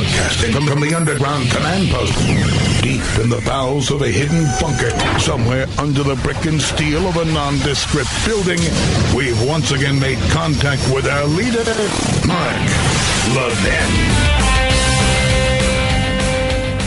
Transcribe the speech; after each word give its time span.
Broadcasting 0.00 0.52
from, 0.52 0.80
the 0.80 0.94
underground 0.94 1.50
command 1.50 1.90
post, 1.90 2.16
deep 2.82 3.02
in 3.22 3.28
the 3.28 3.42
bowels 3.44 3.90
of 3.90 4.00
a 4.00 4.08
hidden 4.08 4.44
bunker, 4.60 4.90
somewhere 5.18 5.66
under 5.78 6.02
the 6.02 6.14
brick 6.22 6.42
and 6.46 6.60
steel 6.60 7.06
of 7.06 7.16
a 7.16 7.24
nondescript 7.26 8.08
building, 8.24 8.58
we've 9.14 9.40
once 9.46 9.72
again 9.72 10.00
made 10.00 10.18
contact 10.30 10.80
with 10.94 11.06
our 11.06 11.26
leader, 11.26 11.64
Mark 12.26 12.56
Levin. 13.36 13.90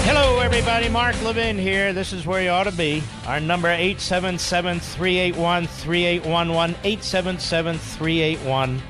Hello, 0.06 0.40
everybody. 0.40 0.90
Mark 0.90 1.22
Levin 1.22 1.58
here. 1.58 1.94
This 1.94 2.14
is 2.14 2.26
where 2.26 2.42
you 2.42 2.50
ought 2.50 2.64
to 2.64 2.72
be. 2.72 3.04
Our 3.28 3.40
number 3.40 3.70
877 3.70 4.80
381 4.80 5.68
3811. 5.68 6.76
877 6.84 7.78
381 7.78 8.82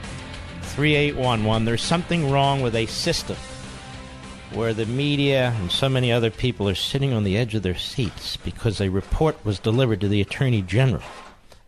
3811. 0.62 1.66
There's 1.66 1.82
something 1.82 2.32
wrong 2.32 2.62
with 2.62 2.76
a 2.76 2.86
system 2.86 3.36
where 4.54 4.74
the 4.74 4.86
media 4.86 5.56
and 5.60 5.72
so 5.72 5.90
many 5.90 6.12
other 6.12 6.30
people 6.30 6.70
are 6.70 6.76
sitting 6.76 7.12
on 7.12 7.24
the 7.24 7.38
edge 7.38 7.56
of 7.56 7.64
their 7.64 7.78
seats 7.78 8.38
because 8.38 8.80
a 8.80 8.90
report 8.90 9.44
was 9.44 9.58
delivered 9.58 10.00
to 10.02 10.08
the 10.08 10.22
Attorney 10.22 10.62
General 10.62 11.04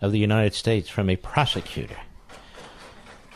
of 0.01 0.11
the 0.11 0.19
United 0.19 0.53
States 0.53 0.87
from 0.87 1.09
a 1.09 1.15
prosecutor 1.15 1.97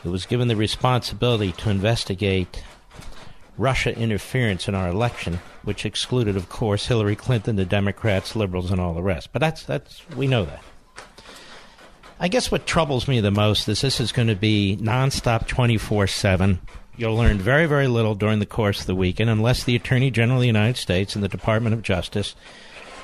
who 0.03 0.11
was 0.11 0.27
given 0.27 0.47
the 0.47 0.55
responsibility 0.55 1.51
to 1.53 1.69
investigate 1.69 2.63
Russia 3.57 3.97
interference 3.97 4.67
in 4.67 4.75
our 4.75 4.87
election, 4.87 5.39
which 5.63 5.85
excluded, 5.85 6.37
of 6.37 6.47
course, 6.47 6.85
Hillary 6.85 7.15
Clinton, 7.15 7.55
the 7.55 7.65
Democrats, 7.65 8.35
liberals, 8.35 8.71
and 8.71 8.79
all 8.79 8.93
the 8.93 9.01
rest. 9.01 9.33
But 9.33 9.39
that's 9.39 9.63
that's 9.63 10.07
we 10.15 10.27
know 10.27 10.45
that. 10.45 10.63
I 12.19 12.27
guess 12.27 12.51
what 12.51 12.65
troubles 12.65 13.07
me 13.07 13.19
the 13.19 13.31
most 13.31 13.67
is 13.67 13.81
this 13.81 13.99
is 13.99 14.11
going 14.11 14.27
to 14.27 14.35
be 14.35 14.77
nonstop 14.79 15.47
24 15.47 16.07
7. 16.07 16.59
You'll 16.99 17.15
learn 17.15 17.37
very, 17.37 17.65
very 17.65 17.87
little 17.87 18.13
during 18.13 18.39
the 18.39 18.45
course 18.45 18.81
of 18.81 18.85
the 18.85 18.93
weekend 18.93 19.29
unless 19.29 19.63
the 19.63 19.77
Attorney 19.77 20.11
General 20.11 20.39
of 20.39 20.41
the 20.41 20.47
United 20.47 20.75
States 20.75 21.15
and 21.15 21.23
the 21.23 21.29
Department 21.29 21.73
of 21.73 21.81
Justice 21.81 22.35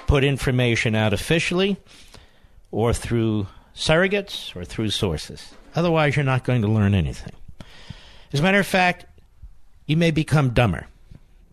put 0.06 0.26
information 0.26 0.96
out 0.96 1.14
officially 1.14 1.78
or 2.72 2.94
through 2.94 3.48
surrogates 3.74 4.54
or 4.54 4.66
through 4.66 4.90
sources. 4.90 5.54
Otherwise, 5.78 6.18
you're 6.18 6.26
not 6.26 6.44
going 6.44 6.62
to 6.62 6.68
learn 6.68 6.94
anything. 6.94 7.32
As 8.34 8.42
a 8.42 8.44
matter 8.44 8.60
of 8.60 8.68
fact, 8.68 9.06
you 9.86 9.96
may 9.96 10.12
become 10.12 10.50
dumber 10.50 10.88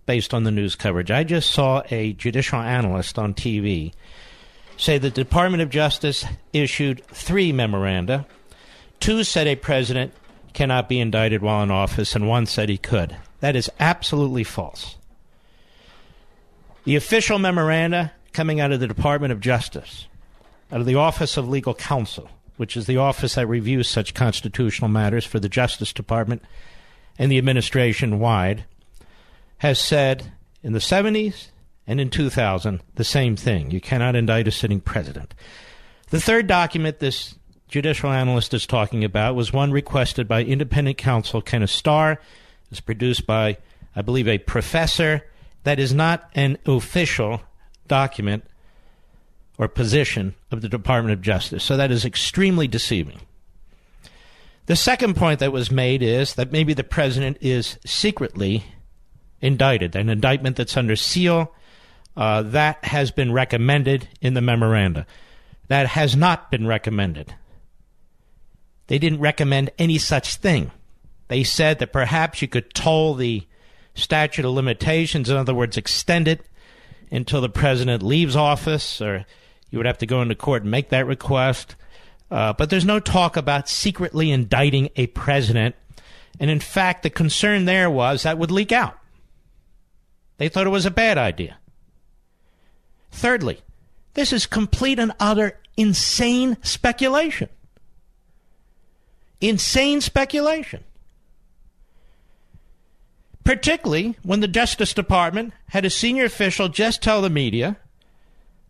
based 0.07 0.35
on 0.35 0.43
the 0.43 0.51
news 0.51 0.75
coverage. 0.75 1.13
I 1.13 1.23
just 1.23 1.53
saw 1.53 1.85
a 1.93 2.13
judicial 2.15 2.59
analyst 2.59 3.20
on 3.20 3.35
TV 3.35 3.93
say 4.77 4.98
the 4.98 5.11
Department 5.11 5.63
of 5.63 5.70
Justice 5.70 6.25
issued 6.53 7.07
three 7.07 7.53
memoranda. 7.53 8.27
Two 8.98 9.23
said 9.23 9.47
a 9.47 9.55
president 9.55 10.13
cannot 10.55 10.89
be 10.89 11.00
indicted 11.00 11.42
while 11.42 11.62
in 11.62 11.70
office, 11.70 12.14
and 12.14 12.28
one 12.28 12.47
said 12.47 12.69
he 12.69 12.78
could. 12.78 13.17
That 13.41 13.56
is 13.56 13.70
absolutely 13.81 14.45
false. 14.45 14.97
The 16.84 16.97
official 16.97 17.39
memoranda 17.39 18.12
coming 18.33 18.61
out 18.61 18.73
of 18.73 18.80
the 18.80 18.89
Department 18.89 19.33
of 19.33 19.41
Justice, 19.41 20.06
out 20.70 20.80
of 20.80 20.86
the 20.86 20.95
Office 20.95 21.36
of 21.36 21.48
Legal 21.48 21.75
Counsel, 21.75 22.28
which 22.56 22.77
is 22.77 22.86
the 22.86 22.97
office 22.97 23.34
that 23.34 23.47
reviews 23.47 23.89
such 23.89 24.14
constitutional 24.14 24.89
matters 24.89 25.25
for 25.25 25.39
the 25.39 25.48
Justice 25.48 25.92
Department 25.92 26.42
and 27.19 27.30
the 27.30 27.39
administration 27.39 28.18
wide, 28.18 28.64
has 29.58 29.79
said 29.79 30.33
in 30.62 30.73
the 30.73 30.79
70s 30.79 31.48
and 31.86 32.01
in 32.01 32.11
2000, 32.11 32.80
the 32.95 33.05
same 33.05 33.36
thing. 33.36 33.70
You 33.70 33.80
cannot 33.80 34.17
indict 34.17 34.48
a 34.48 34.52
sitting 34.52 34.80
president. 34.80 35.35
The 36.11 36.20
third 36.20 36.46
document 36.46 36.98
this 36.98 37.35
judicial 37.73 38.13
analyst 38.13 38.53
is 38.53 38.67
talking 38.67 39.03
about 39.03 39.35
was 39.35 39.51
one 39.51 39.73
requested 39.73 40.29
by 40.29 40.45
independent 40.45 40.99
counsel 40.99 41.41
Kenneth 41.41 41.71
Starr. 41.71 42.21
It's 42.71 42.81
produced 42.81 43.27
by, 43.27 43.57
I 43.97 44.03
believe, 44.03 44.29
a 44.29 44.37
professor. 44.37 45.27
That 45.65 45.81
is 45.81 45.95
not 45.95 46.31
an 46.35 46.59
official 46.67 47.41
document 47.89 48.45
or 49.57 49.69
position 49.69 50.35
of 50.51 50.61
the 50.61 50.69
Department 50.69 51.15
of 51.15 51.23
Justice. 51.23 51.65
So 51.65 51.79
that 51.79 51.91
is 51.91 52.05
extremely 52.05 52.69
deceiving. 52.69 53.21
The 54.67 54.77
second 54.77 55.17
point 55.17 55.41
that 55.41 55.51
was 55.51 55.71
made 55.71 56.03
is 56.03 56.35
that 56.35 56.53
maybe 56.53 56.75
the 56.75 56.85
president 56.85 57.39
is 57.41 57.79
secretly 57.87 58.65
indicted, 59.41 59.97
an 59.97 60.11
indictment 60.11 60.57
that's 60.57 60.77
under 60.77 60.95
seal 60.95 61.55
uh, 62.19 62.43
that 62.43 62.85
has 62.85 63.11
been 63.11 63.33
recommended 63.33 64.09
in 64.21 64.35
the 64.35 64.43
memoranda. 64.43 65.07
That 65.69 65.87
has 65.87 66.15
not 66.15 66.51
been 66.51 66.67
recommended. 66.67 67.35
They 68.87 68.98
didn't 68.98 69.20
recommend 69.20 69.70
any 69.79 69.98
such 69.98 70.37
thing. 70.37 70.70
They 71.29 71.45
said 71.45 71.79
that 71.79 71.93
perhaps 71.93 72.43
you 72.43 72.48
could 72.48 72.75
toll 72.75 73.15
the 73.15 73.47
statute 73.95 74.45
of 74.45 74.53
limitations, 74.53 75.31
in 75.31 75.37
other 75.37 75.55
words, 75.55 75.77
extend 75.77 76.29
it 76.29 76.47
until 77.11 77.41
the 77.41 77.48
president 77.48 78.03
leaves 78.03 78.37
office, 78.37 79.01
or 79.01 79.25
you 79.71 79.79
would 79.79 79.87
have 79.87 79.98
to 79.98 80.07
go 80.07 80.23
into 80.23 80.35
court 80.35 80.63
and 80.63 80.71
make 80.71 80.91
that 80.91 81.07
request. 81.07 81.77
Uh, 82.31 82.53
but 82.53 82.71
there's 82.71 82.85
no 82.85 82.98
talk 82.98 83.37
about 83.37 83.69
secretly 83.69 84.31
indicting 84.31 84.89
a 84.97 85.07
president. 85.09 85.75
And 86.41 86.51
in 86.51 86.61
fact, 86.61 87.03
the 87.03 87.11
concern 87.11 87.67
there 87.67 87.91
was 87.91 88.23
that 88.23 88.39
would 88.39 88.51
leak 88.51 88.73
out. 88.73 88.98
They 90.39 90.48
thought 90.48 90.67
it 90.67 90.71
was 90.71 90.87
a 90.87 90.91
bad 90.91 91.19
idea. 91.19 91.59
Thirdly, 93.11 93.61
this 94.15 94.33
is 94.33 94.47
complete 94.47 94.98
and 94.98 95.13
utter 95.21 95.59
insane 95.77 96.57
speculation. 96.63 97.48
Insane 99.42 100.01
speculation. 100.01 100.85
Particularly 103.42 104.17
when 104.23 104.39
the 104.39 104.47
Justice 104.47 104.95
Department 104.95 105.53
had 105.70 105.85
a 105.85 105.91
senior 105.91 106.25
official 106.25 106.69
just 106.69 107.03
tell 107.03 107.20
the 107.20 107.29
media 107.29 107.77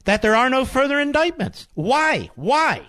that 0.05 0.23
there 0.23 0.35
are 0.35 0.49
no 0.49 0.65
further 0.65 0.99
indictments. 0.99 1.69
Why? 1.75 2.31
Why? 2.37 2.87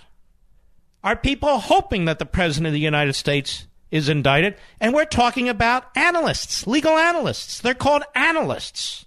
Are 1.03 1.17
people 1.17 1.59
hoping 1.59 2.05
that 2.05 2.19
the 2.19 2.25
President 2.25 2.67
of 2.67 2.73
the 2.73 2.79
United 2.79 3.13
States 3.13 3.67
is 3.91 4.07
indicted? 4.07 4.55
And 4.79 4.93
we're 4.93 5.03
talking 5.03 5.49
about 5.49 5.95
analysts, 5.97 6.65
legal 6.65 6.93
analysts. 6.97 7.59
They're 7.59 7.73
called 7.73 8.03
analysts. 8.15 9.05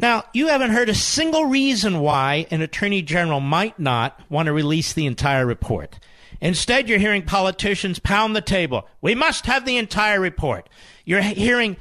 Now, 0.00 0.24
you 0.32 0.46
haven't 0.46 0.70
heard 0.70 0.88
a 0.88 0.94
single 0.94 1.44
reason 1.44 2.00
why 2.00 2.46
an 2.50 2.62
attorney 2.62 3.02
general 3.02 3.40
might 3.40 3.78
not 3.78 4.18
want 4.30 4.46
to 4.46 4.52
release 4.52 4.94
the 4.94 5.04
entire 5.04 5.44
report. 5.44 5.98
Instead, 6.40 6.88
you're 6.88 6.98
hearing 6.98 7.22
politicians 7.22 7.98
pound 7.98 8.34
the 8.34 8.40
table. 8.40 8.88
We 9.02 9.14
must 9.14 9.44
have 9.44 9.66
the 9.66 9.76
entire 9.76 10.18
report. 10.18 10.70
You're 11.04 11.20
hearing 11.20 11.76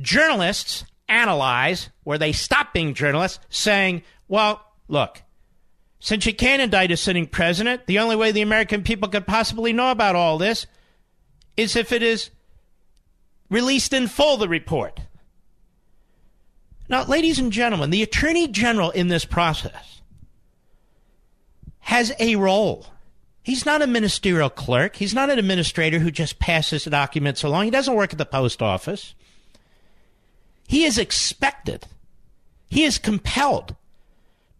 journalists 0.00 0.84
analyze, 1.08 1.88
where 2.04 2.18
they 2.18 2.30
stop 2.30 2.72
being 2.72 2.94
journalists, 2.94 3.40
saying, 3.48 4.02
well, 4.28 4.62
look, 4.86 5.22
since 5.98 6.26
you 6.26 6.34
can't 6.34 6.62
indict 6.62 6.92
a 6.92 6.96
sitting 6.96 7.26
president, 7.26 7.86
the 7.86 7.98
only 7.98 8.14
way 8.14 8.30
the 8.30 8.42
American 8.42 8.84
people 8.84 9.08
could 9.08 9.26
possibly 9.26 9.72
know 9.72 9.90
about 9.90 10.14
all 10.14 10.38
this 10.38 10.66
is 11.56 11.74
if 11.74 11.90
it 11.90 12.04
is 12.04 12.30
released 13.50 13.92
in 13.92 14.06
full, 14.06 14.36
the 14.36 14.48
report. 14.48 15.00
Now, 16.88 17.04
ladies 17.04 17.38
and 17.38 17.52
gentlemen, 17.52 17.90
the 17.90 18.02
Attorney 18.02 18.48
General 18.48 18.90
in 18.90 19.08
this 19.08 19.24
process 19.24 20.00
has 21.80 22.12
a 22.18 22.36
role. 22.36 22.86
He's 23.42 23.66
not 23.66 23.82
a 23.82 23.86
ministerial 23.86 24.50
clerk. 24.50 24.96
He's 24.96 25.14
not 25.14 25.30
an 25.30 25.38
administrator 25.38 25.98
who 25.98 26.10
just 26.10 26.38
passes 26.38 26.84
documents 26.84 27.42
along. 27.42 27.64
He 27.64 27.70
doesn't 27.70 27.94
work 27.94 28.12
at 28.12 28.18
the 28.18 28.26
post 28.26 28.62
office. 28.62 29.14
He 30.66 30.84
is 30.84 30.98
expected, 30.98 31.86
he 32.68 32.84
is 32.84 32.98
compelled 32.98 33.74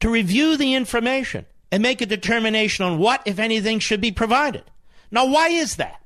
to 0.01 0.09
review 0.09 0.57
the 0.57 0.75
information 0.75 1.45
and 1.71 1.83
make 1.83 2.01
a 2.01 2.07
determination 2.07 2.85
on 2.85 2.99
what, 2.99 3.21
if 3.27 3.39
anything, 3.39 3.79
should 3.79 4.01
be 4.01 4.13
provided. 4.13 4.65
Now, 5.11 5.27
why 5.27 5.49
is 5.49 5.77
that? 5.77 6.01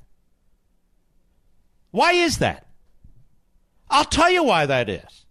Why 1.92 2.12
is 2.12 2.38
that? 2.38 2.66
I'll 3.90 4.04
tell 4.04 4.30
you 4.30 4.42
why 4.42 4.66
that 4.66 4.88
is 4.88 5.21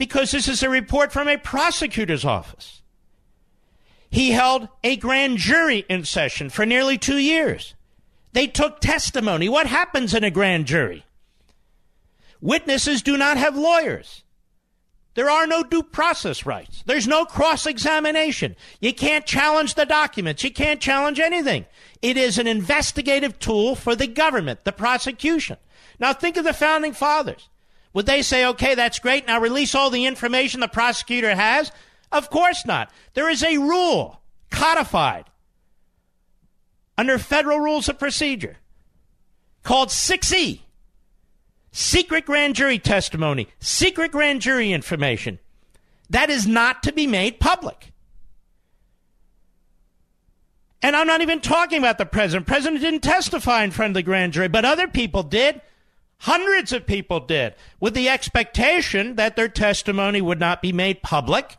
because 0.00 0.30
this 0.30 0.48
is 0.48 0.62
a 0.62 0.70
report 0.70 1.12
from 1.12 1.28
a 1.28 1.36
prosecutor's 1.36 2.24
office. 2.24 2.80
He 4.08 4.30
held 4.30 4.66
a 4.82 4.96
grand 4.96 5.36
jury 5.36 5.84
in 5.90 6.06
session 6.06 6.48
for 6.48 6.64
nearly 6.64 6.96
two 6.96 7.18
years. 7.18 7.74
They 8.32 8.46
took 8.46 8.80
testimony. 8.80 9.46
What 9.46 9.66
happens 9.66 10.14
in 10.14 10.24
a 10.24 10.30
grand 10.30 10.64
jury? 10.64 11.04
Witnesses 12.40 13.02
do 13.02 13.18
not 13.18 13.36
have 13.36 13.58
lawyers. 13.58 14.24
There 15.16 15.28
are 15.28 15.46
no 15.46 15.62
due 15.62 15.82
process 15.82 16.46
rights. 16.46 16.82
There's 16.86 17.06
no 17.06 17.26
cross 17.26 17.66
examination. 17.66 18.56
You 18.80 18.94
can't 18.94 19.26
challenge 19.26 19.74
the 19.74 19.84
documents. 19.84 20.42
You 20.42 20.50
can't 20.50 20.80
challenge 20.80 21.20
anything. 21.20 21.66
It 22.00 22.16
is 22.16 22.38
an 22.38 22.46
investigative 22.46 23.38
tool 23.38 23.74
for 23.74 23.94
the 23.94 24.06
government, 24.06 24.64
the 24.64 24.72
prosecution. 24.72 25.58
Now 25.98 26.14
think 26.14 26.38
of 26.38 26.44
the 26.44 26.54
founding 26.54 26.94
fathers. 26.94 27.50
Would 27.92 28.06
they 28.06 28.22
say, 28.22 28.46
okay, 28.46 28.74
that's 28.74 28.98
great, 28.98 29.26
now 29.26 29.40
release 29.40 29.74
all 29.74 29.90
the 29.90 30.06
information 30.06 30.60
the 30.60 30.68
prosecutor 30.68 31.34
has? 31.34 31.72
Of 32.12 32.30
course 32.30 32.64
not. 32.64 32.90
There 33.14 33.28
is 33.28 33.42
a 33.42 33.58
rule 33.58 34.20
codified 34.50 35.24
under 36.96 37.18
federal 37.18 37.60
rules 37.60 37.88
of 37.88 37.98
procedure 37.98 38.56
called 39.62 39.88
6E 39.88 40.60
secret 41.72 42.26
grand 42.26 42.54
jury 42.54 42.78
testimony, 42.78 43.48
secret 43.58 44.12
grand 44.12 44.40
jury 44.40 44.72
information. 44.72 45.38
That 46.08 46.30
is 46.30 46.46
not 46.46 46.82
to 46.84 46.92
be 46.92 47.06
made 47.06 47.38
public. 47.40 47.92
And 50.82 50.96
I'm 50.96 51.06
not 51.06 51.20
even 51.20 51.40
talking 51.40 51.78
about 51.78 51.98
the 51.98 52.06
president. 52.06 52.46
The 52.46 52.52
President 52.52 52.80
didn't 52.80 53.02
testify 53.02 53.62
in 53.62 53.70
front 53.70 53.90
of 53.90 53.94
the 53.94 54.02
grand 54.02 54.32
jury, 54.32 54.48
but 54.48 54.64
other 54.64 54.88
people 54.88 55.22
did. 55.22 55.60
Hundreds 56.20 56.72
of 56.72 56.86
people 56.86 57.20
did, 57.20 57.54
with 57.78 57.94
the 57.94 58.08
expectation 58.08 59.16
that 59.16 59.36
their 59.36 59.48
testimony 59.48 60.20
would 60.20 60.40
not 60.40 60.62
be 60.62 60.72
made 60.72 61.02
public 61.02 61.56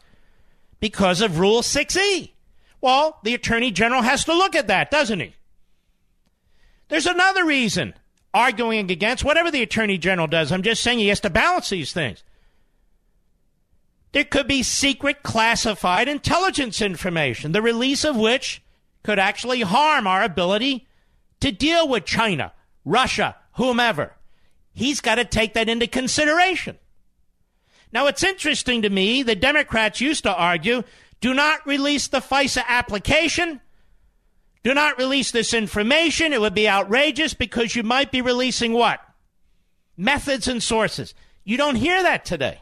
because 0.80 1.22
of 1.22 1.40
Rule 1.40 1.62
6E. 1.62 2.32
Well, 2.80 3.20
the 3.24 3.34
Attorney 3.34 3.72
General 3.72 4.02
has 4.02 4.26
to 4.26 4.34
look 4.34 4.56
at 4.56 4.68
that, 4.68 4.92
doesn't 4.92 5.20
he? 5.20 5.36
There's 6.90 7.06
another 7.06 7.46
reason 7.46 7.94
arguing 8.34 8.92
against 8.92 9.24
whatever 9.24 9.50
the 9.50 9.64
attorney 9.64 9.98
general 9.98 10.28
does. 10.28 10.52
I'm 10.52 10.62
just 10.62 10.84
saying 10.84 11.00
he 11.00 11.08
has 11.08 11.22
to 11.22 11.30
balance 11.30 11.70
these 11.70 11.94
things. 11.94 12.24
There 14.12 14.26
could 14.26 14.48
be 14.48 14.62
secret 14.62 15.24
classified 15.24 16.10
intelligence 16.10 16.82
information, 16.82 17.54
the 17.54 17.62
release 17.62 18.04
of 18.04 18.18
which 18.18 18.62
could 19.04 19.20
actually 19.20 19.62
harm 19.62 20.06
our 20.06 20.22
ability 20.22 20.86
to 21.40 21.52
deal 21.52 21.88
with 21.88 22.06
China, 22.06 22.52
Russia, 22.84 23.38
whomever. 23.54 24.14
He's 24.74 25.02
got 25.02 25.16
to 25.16 25.26
take 25.26 25.54
that 25.54 25.70
into 25.70 25.88
consideration. 25.88 26.78
Now, 27.92 28.08
it's 28.08 28.24
interesting 28.24 28.84
to 28.84 28.90
me, 28.90 29.22
the 29.22 29.36
Democrats 29.36 30.00
used 30.00 30.24
to 30.24 30.34
argue 30.34 30.84
do 31.20 31.34
not 31.34 31.66
release 31.68 32.08
the 32.08 32.20
FISA 32.20 32.64
application 32.68 33.62
do 34.64 34.74
not 34.74 34.98
release 34.98 35.32
this 35.32 35.54
information. 35.54 36.34
It 36.34 36.42
would 36.42 36.54
be 36.54 36.70
outrageous 36.70 37.34
because 37.34 37.76
you 37.76 37.84
might 37.84 38.12
be 38.12 38.22
releasing 38.22 38.74
what? 38.74 39.00
Methods 39.98 40.48
and 40.48 40.62
sources. 40.62 41.14
You 41.44 41.58
don't 41.58 41.76
hear 41.76 42.04
that 42.04 42.26
today. 42.26 42.62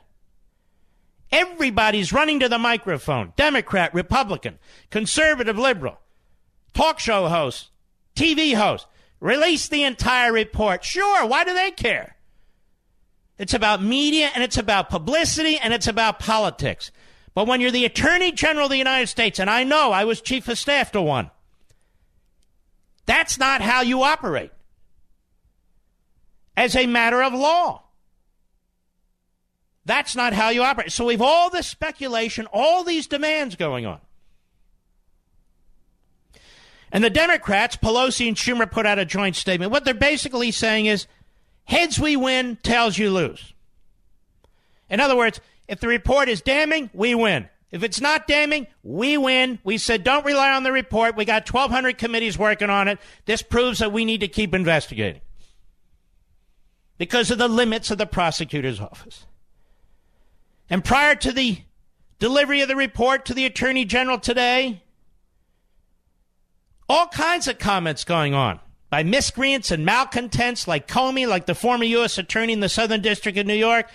Everybody's 1.32 2.14
running 2.14 2.40
to 2.40 2.50
the 2.50 2.58
microphone 2.58 3.34
Democrat, 3.36 3.94
Republican, 3.94 4.58
conservative, 4.90 5.58
liberal, 5.58 6.00
talk 6.74 7.00
show 7.00 7.28
host, 7.28 7.70
TV 8.16 8.56
host. 8.56 8.88
Release 9.20 9.68
the 9.68 9.84
entire 9.84 10.32
report. 10.32 10.84
Sure, 10.84 11.26
why 11.26 11.44
do 11.44 11.54
they 11.54 11.72
care? 11.72 12.16
It's 13.38 13.54
about 13.54 13.82
media 13.82 14.30
and 14.34 14.44
it's 14.44 14.58
about 14.58 14.90
publicity 14.90 15.58
and 15.58 15.74
it's 15.74 15.88
about 15.88 16.20
politics. 16.20 16.92
But 17.34 17.48
when 17.48 17.62
you're 17.62 17.72
the 17.72 17.86
Attorney 17.86 18.32
General 18.32 18.66
of 18.66 18.72
the 18.72 18.78
United 18.78 19.08
States, 19.08 19.40
and 19.40 19.50
I 19.50 19.64
know 19.64 19.92
I 19.92 20.04
was 20.04 20.20
Chief 20.20 20.48
of 20.48 20.58
Staff 20.58 20.92
to 20.92 21.02
one, 21.02 21.32
that's 23.06 23.38
not 23.38 23.62
how 23.62 23.82
you 23.82 24.04
operate 24.04 24.52
as 26.56 26.76
a 26.76 26.86
matter 26.86 27.24
of 27.24 27.34
law. 27.34 27.84
That's 29.86 30.16
not 30.16 30.34
how 30.34 30.50
you 30.50 30.62
operate. 30.62 30.92
So 30.92 31.06
we've 31.06 31.22
all 31.22 31.50
this 31.50 31.66
speculation, 31.66 32.46
all 32.52 32.84
these 32.84 33.08
demands 33.08 33.56
going 33.56 33.86
on. 33.86 34.00
And 36.92 37.04
the 37.04 37.10
Democrats, 37.10 37.76
Pelosi 37.76 38.28
and 38.28 38.38
Schumer, 38.38 38.70
put 38.70 38.86
out 38.86 39.00
a 39.00 39.06
joint 39.06 39.36
statement. 39.36 39.72
What 39.72 39.86
they're 39.86 39.94
basically 39.94 40.52
saying 40.52 40.88
is 40.88 41.08
heads 41.66 42.00
we 42.00 42.16
win, 42.16 42.58
tails 42.64 42.98
you 42.98 43.12
lose. 43.12 43.54
In 44.90 45.00
other 45.00 45.16
words, 45.16 45.40
if 45.68 45.80
the 45.80 45.88
report 45.88 46.30
is 46.30 46.42
damning, 46.42 46.90
we 46.94 47.14
win. 47.14 47.48
If 47.72 47.84
it's 47.84 48.02
not 48.02 48.26
damning, 48.26 48.66
we 48.82 49.18
win. 49.18 49.60
We 49.64 49.78
said 49.78 50.04
don't 50.04 50.26
rely 50.26 50.52
on 50.52 50.64
the 50.64 50.72
report. 50.72 51.16
We 51.16 51.26
got 51.26 51.48
1,200 51.52 52.00
committees 52.00 52.38
working 52.38 52.72
on 52.72 52.88
it. 52.88 52.98
This 53.26 53.44
proves 53.44 53.80
that 53.80 53.92
we 53.92 54.06
need 54.06 54.22
to 54.22 54.28
keep 54.28 54.56
investigating 54.56 55.22
because 56.98 57.30
of 57.30 57.38
the 57.38 57.48
limits 57.48 57.92
of 57.92 58.00
the 58.00 58.08
prosecutor's 58.08 58.80
office. 58.80 59.26
And 60.70 60.84
prior 60.84 61.16
to 61.16 61.32
the 61.32 61.60
delivery 62.18 62.62
of 62.62 62.68
the 62.68 62.76
report 62.76 63.26
to 63.26 63.34
the 63.34 63.46
Attorney 63.46 63.86
General 63.86 64.20
today, 64.20 64.84
all 66.90 67.08
kinds 67.08 67.48
of 67.48 67.60
comments 67.60 68.04
going 68.04 68.34
on 68.34 68.60
by 68.90 69.04
miscreants 69.04 69.70
and 69.72 69.86
malcontents 69.86 70.68
like 70.68 70.88
Comey, 70.88 71.28
like 71.28 71.46
the 71.46 71.56
former 71.56 71.84
U.S. 71.86 72.18
Attorney 72.18 72.54
in 72.54 72.60
the 72.60 72.70
Southern 72.70 73.02
District 73.02 73.38
of 73.38 73.46
New 73.46 73.54
York, 73.54 73.90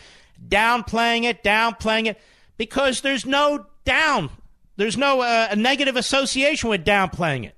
downplaying 0.48 1.24
it, 1.24 1.42
downplaying 1.42 2.06
it 2.06 2.20
because 2.56 3.00
there's 3.00 3.26
no 3.26 3.66
down, 3.84 4.30
there's 4.76 4.96
no 4.96 5.20
uh, 5.20 5.48
a 5.50 5.56
negative 5.56 5.96
association 5.96 6.70
with 6.70 6.84
downplaying 6.84 7.44
it. 7.44 7.56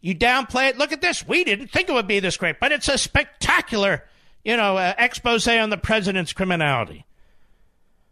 You 0.00 0.14
downplay 0.16 0.70
it. 0.70 0.78
Look 0.78 0.92
at 0.92 1.00
this. 1.00 1.26
We 1.26 1.44
didn't 1.44 1.68
think 1.68 1.88
it 1.88 1.92
would 1.92 2.08
be 2.08 2.18
this 2.18 2.36
great, 2.36 2.58
but 2.58 2.72
it's 2.72 2.88
a 2.88 2.98
spectacular, 2.98 4.04
you 4.44 4.56
know, 4.56 4.76
uh, 4.76 4.94
expose 4.98 5.46
on 5.46 5.70
the 5.70 5.76
president's 5.76 6.32
criminality. 6.32 7.04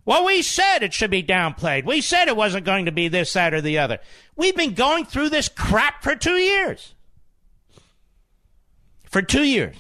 Well, 0.05 0.25
we 0.25 0.43
said 0.43 0.83
it 0.83 0.95
should 0.95 1.11
be 1.11 1.23
downplayed. 1.23 1.85
We 1.85 2.01
said 2.01 2.29
it 2.29 2.37
wasn't 2.37 2.65
going 2.65 2.87
to 2.87 2.93
be 2.93 3.09
this, 3.09 3.33
that, 3.35 3.53
or 3.53 3.61
the 3.61 3.79
other. 3.79 3.99
We've 4.35 4.57
been 4.57 4.75
going 4.75 5.05
through 5.05 5.29
this 5.29 5.49
crap 5.49 6.03
for 6.03 6.17
two 6.17 6.37
years. 6.37 6.95
For 9.11 9.23
two 9.23 9.45
years. 9.45 9.77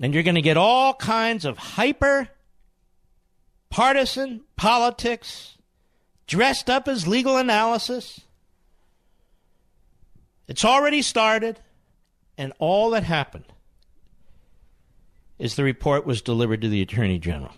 And 0.00 0.12
you're 0.12 0.22
going 0.22 0.34
to 0.34 0.42
get 0.42 0.58
all 0.58 0.92
kinds 0.92 1.46
of 1.46 1.56
hyper 1.56 2.28
partisan 3.70 4.42
politics 4.56 5.56
dressed 6.26 6.68
up 6.68 6.86
as 6.86 7.06
legal 7.06 7.38
analysis. 7.38 8.20
It's 10.46 10.64
already 10.64 11.00
started, 11.00 11.58
and 12.36 12.52
all 12.58 12.90
that 12.90 13.04
happened 13.04 13.46
is 15.38 15.56
the 15.56 15.64
report 15.64 16.06
was 16.06 16.22
delivered 16.22 16.60
to 16.62 16.68
the 16.68 16.82
Attorney 16.82 17.18
General. 17.18 17.52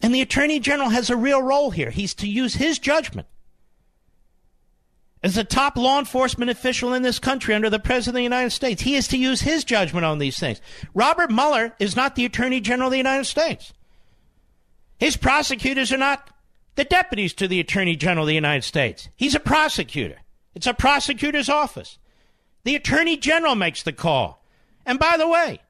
And 0.00 0.14
the 0.14 0.20
Attorney 0.20 0.60
General 0.60 0.90
has 0.90 1.10
a 1.10 1.16
real 1.16 1.42
role 1.42 1.70
here. 1.70 1.90
He's 1.90 2.14
to 2.14 2.28
use 2.28 2.54
his 2.54 2.78
judgment 2.78 3.26
as 5.22 5.36
a 5.36 5.44
top 5.44 5.76
law 5.76 5.98
enforcement 5.98 6.50
official 6.50 6.94
in 6.94 7.02
this 7.02 7.18
country 7.18 7.54
under 7.54 7.68
the 7.68 7.80
President 7.80 8.14
of 8.14 8.18
the 8.18 8.22
United 8.22 8.50
States. 8.50 8.82
He 8.82 8.94
is 8.94 9.08
to 9.08 9.18
use 9.18 9.40
his 9.40 9.64
judgment 9.64 10.06
on 10.06 10.18
these 10.18 10.38
things. 10.38 10.60
Robert 10.94 11.30
Mueller 11.30 11.74
is 11.78 11.96
not 11.96 12.14
the 12.14 12.24
Attorney 12.24 12.60
General 12.60 12.86
of 12.86 12.92
the 12.92 12.98
United 12.98 13.24
States. 13.24 13.72
His 14.98 15.16
prosecutors 15.16 15.92
are 15.92 15.98
not 15.98 16.30
the 16.76 16.84
deputies 16.84 17.34
to 17.34 17.48
the 17.48 17.60
Attorney 17.60 17.96
General 17.96 18.24
of 18.24 18.28
the 18.28 18.34
United 18.34 18.62
States. 18.64 19.08
He's 19.16 19.34
a 19.34 19.40
prosecutor. 19.40 20.18
It's 20.54 20.66
a 20.66 20.74
prosecutor's 20.74 21.48
office. 21.48 21.98
The 22.64 22.76
Attorney 22.76 23.16
General 23.16 23.56
makes 23.56 23.82
the 23.82 23.92
call. 23.92 24.44
And 24.86 24.98
by 24.98 25.16
the 25.16 25.28
way, 25.28 25.60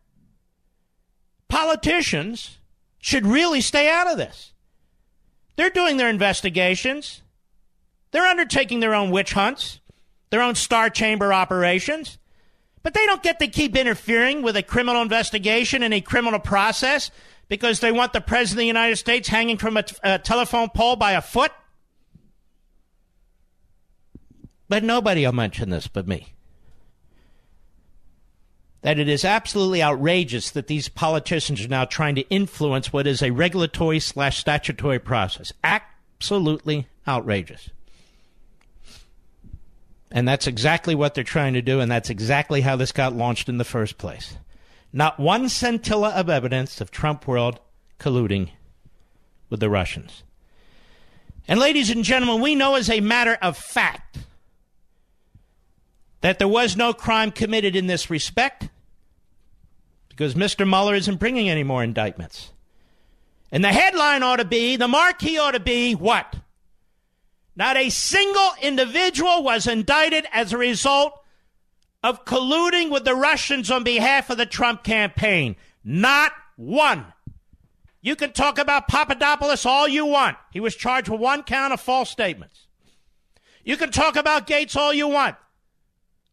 politicians 1.48 2.58
should 3.00 3.26
really 3.26 3.60
stay 3.60 3.88
out 3.88 4.10
of 4.10 4.16
this. 4.16 4.52
They're 5.56 5.70
doing 5.70 5.96
their 5.96 6.08
investigations. 6.08 7.22
They're 8.10 8.26
undertaking 8.26 8.80
their 8.80 8.94
own 8.94 9.10
witch 9.10 9.32
hunts, 9.32 9.80
their 10.30 10.42
own 10.42 10.54
star 10.54 10.90
chamber 10.90 11.32
operations, 11.32 12.18
but 12.82 12.94
they 12.94 13.04
don't 13.06 13.22
get 13.22 13.38
to 13.40 13.48
keep 13.48 13.76
interfering 13.76 14.42
with 14.42 14.56
a 14.56 14.62
criminal 14.62 15.02
investigation 15.02 15.82
and 15.82 15.92
a 15.92 16.00
criminal 16.00 16.40
process 16.40 17.10
because 17.48 17.80
they 17.80 17.92
want 17.92 18.12
the 18.12 18.20
President 18.20 18.58
of 18.58 18.62
the 18.62 18.66
United 18.66 18.96
States 18.96 19.28
hanging 19.28 19.56
from 19.56 19.76
a, 19.76 19.82
t- 19.82 19.96
a 20.02 20.18
telephone 20.18 20.68
pole 20.68 20.96
by 20.96 21.12
a 21.12 21.22
foot. 21.22 21.52
But 24.68 24.84
nobody 24.84 25.24
will 25.24 25.32
mention 25.32 25.70
this 25.70 25.88
but 25.88 26.06
me. 26.06 26.34
That 28.82 28.98
it 28.98 29.08
is 29.08 29.24
absolutely 29.24 29.82
outrageous 29.82 30.50
that 30.50 30.68
these 30.68 30.88
politicians 30.88 31.64
are 31.64 31.68
now 31.68 31.84
trying 31.84 32.14
to 32.14 32.28
influence 32.28 32.92
what 32.92 33.06
is 33.06 33.22
a 33.22 33.30
regulatory 33.30 33.98
slash 33.98 34.38
statutory 34.38 35.00
process. 35.00 35.52
Absolutely 35.64 36.86
outrageous. 37.06 37.70
And 40.10 40.26
that's 40.26 40.46
exactly 40.46 40.94
what 40.94 41.14
they're 41.14 41.24
trying 41.24 41.54
to 41.54 41.62
do, 41.62 41.80
and 41.80 41.90
that's 41.90 42.08
exactly 42.08 42.60
how 42.60 42.76
this 42.76 42.92
got 42.92 43.14
launched 43.14 43.48
in 43.48 43.58
the 43.58 43.64
first 43.64 43.98
place. 43.98 44.36
Not 44.92 45.20
one 45.20 45.48
scintilla 45.48 46.10
of 46.10 46.30
evidence 46.30 46.80
of 46.80 46.90
Trump 46.90 47.26
world 47.26 47.60
colluding 47.98 48.50
with 49.50 49.60
the 49.60 49.68
Russians. 49.68 50.22
And, 51.46 51.58
ladies 51.60 51.90
and 51.90 52.04
gentlemen, 52.04 52.40
we 52.40 52.54
know 52.54 52.74
as 52.74 52.88
a 52.88 53.00
matter 53.00 53.36
of 53.42 53.56
fact 53.56 54.18
that 56.20 56.38
there 56.38 56.48
was 56.48 56.76
no 56.76 56.92
crime 56.92 57.30
committed 57.30 57.76
in 57.76 57.86
this 57.86 58.10
respect 58.10 58.68
because 60.08 60.34
Mr. 60.34 60.68
Mueller 60.68 60.94
isn't 60.94 61.18
bringing 61.18 61.48
any 61.48 61.62
more 61.62 61.82
indictments. 61.84 62.52
And 63.52 63.64
the 63.64 63.72
headline 63.72 64.22
ought 64.22 64.36
to 64.36 64.44
be, 64.44 64.76
the 64.76 64.88
marquee 64.88 65.38
ought 65.38 65.52
to 65.52 65.60
be 65.60 65.94
what? 65.94 66.36
Not 67.56 67.76
a 67.76 67.88
single 67.88 68.50
individual 68.60 69.42
was 69.42 69.66
indicted 69.66 70.26
as 70.32 70.52
a 70.52 70.58
result 70.58 71.18
of 72.02 72.24
colluding 72.24 72.90
with 72.90 73.04
the 73.04 73.14
Russians 73.14 73.70
on 73.70 73.84
behalf 73.84 74.30
of 74.30 74.38
the 74.38 74.46
Trump 74.46 74.84
campaign. 74.84 75.56
Not 75.82 76.32
one. 76.56 77.06
You 78.00 78.16
can 78.16 78.32
talk 78.32 78.58
about 78.58 78.88
Papadopoulos 78.88 79.66
all 79.66 79.88
you 79.88 80.06
want. 80.06 80.36
He 80.52 80.60
was 80.60 80.76
charged 80.76 81.08
with 81.08 81.20
one 81.20 81.42
count 81.42 81.72
of 81.72 81.80
false 81.80 82.10
statements. 82.10 82.66
You 83.64 83.76
can 83.76 83.90
talk 83.90 84.16
about 84.16 84.46
Gates 84.46 84.76
all 84.76 84.92
you 84.92 85.08
want. 85.08 85.36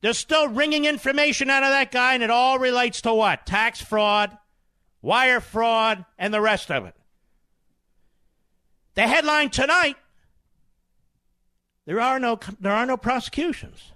They're 0.06 0.14
still 0.14 0.48
wringing 0.50 0.86
information 0.86 1.50
out 1.50 1.64
of 1.64 1.70
that 1.70 1.92
guy, 1.92 2.14
and 2.14 2.22
it 2.22 2.30
all 2.30 2.60
relates 2.60 3.02
to 3.02 3.14
what? 3.16 3.48
Tax 3.48 3.82
fraud, 3.82 4.38
wire 5.02 5.40
fraud, 5.40 6.06
and 6.20 6.32
the 6.32 6.40
rest 6.40 6.70
of 6.70 6.86
it. 6.86 6.94
The 8.94 9.08
headline 9.08 9.50
tonight 9.50 9.96
there 11.88 12.00
are 12.00 12.20
no, 12.20 12.40
there 12.60 12.72
are 12.72 12.86
no 12.86 12.98
prosecutions 12.98 13.94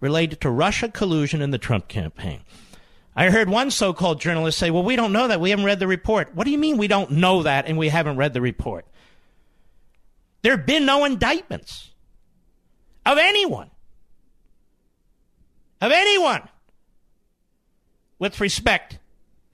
related 0.00 0.40
to 0.40 0.48
Russia 0.48 0.88
collusion 0.88 1.42
in 1.42 1.50
the 1.50 1.58
Trump 1.58 1.86
campaign. 1.88 2.40
I 3.14 3.28
heard 3.28 3.50
one 3.50 3.70
so 3.70 3.92
called 3.92 4.22
journalist 4.22 4.58
say, 4.58 4.70
Well, 4.70 4.84
we 4.84 4.96
don't 4.96 5.12
know 5.12 5.28
that. 5.28 5.38
We 5.38 5.50
haven't 5.50 5.66
read 5.66 5.80
the 5.80 5.86
report. 5.86 6.34
What 6.34 6.44
do 6.44 6.50
you 6.50 6.56
mean 6.56 6.78
we 6.78 6.88
don't 6.88 7.10
know 7.10 7.42
that 7.42 7.66
and 7.66 7.76
we 7.76 7.90
haven't 7.90 8.16
read 8.16 8.32
the 8.32 8.40
report? 8.40 8.86
There 10.40 10.56
have 10.56 10.64
been 10.64 10.86
no 10.86 11.04
indictments 11.04 11.90
of 13.04 13.18
anyone, 13.18 13.70
of 15.80 15.92
anyone, 15.92 16.48
with 18.18 18.40
respect 18.40 18.98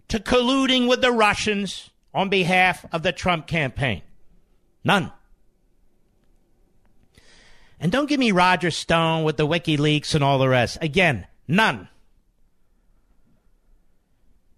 to 0.08 0.18
colluding 0.18 0.88
with 0.88 1.00
the 1.00 1.12
Russians 1.12 1.90
on 2.12 2.28
behalf 2.28 2.86
of 2.92 3.02
the 3.02 3.12
Trump 3.12 3.46
campaign. 3.46 4.02
None. 4.84 5.12
And 7.80 7.90
don't 7.90 8.08
give 8.08 8.20
me 8.20 8.32
Roger 8.32 8.70
Stone 8.70 9.24
with 9.24 9.36
the 9.36 9.46
WikiLeaks 9.46 10.14
and 10.14 10.22
all 10.22 10.38
the 10.38 10.48
rest. 10.48 10.78
Again, 10.80 11.26
none. 11.48 11.88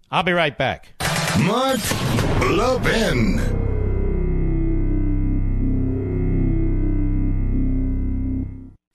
I'll 0.09 0.23
be 0.23 0.31
right 0.31 0.57
back. 0.57 0.93
Mark 1.39 1.79
Levin. 2.41 3.56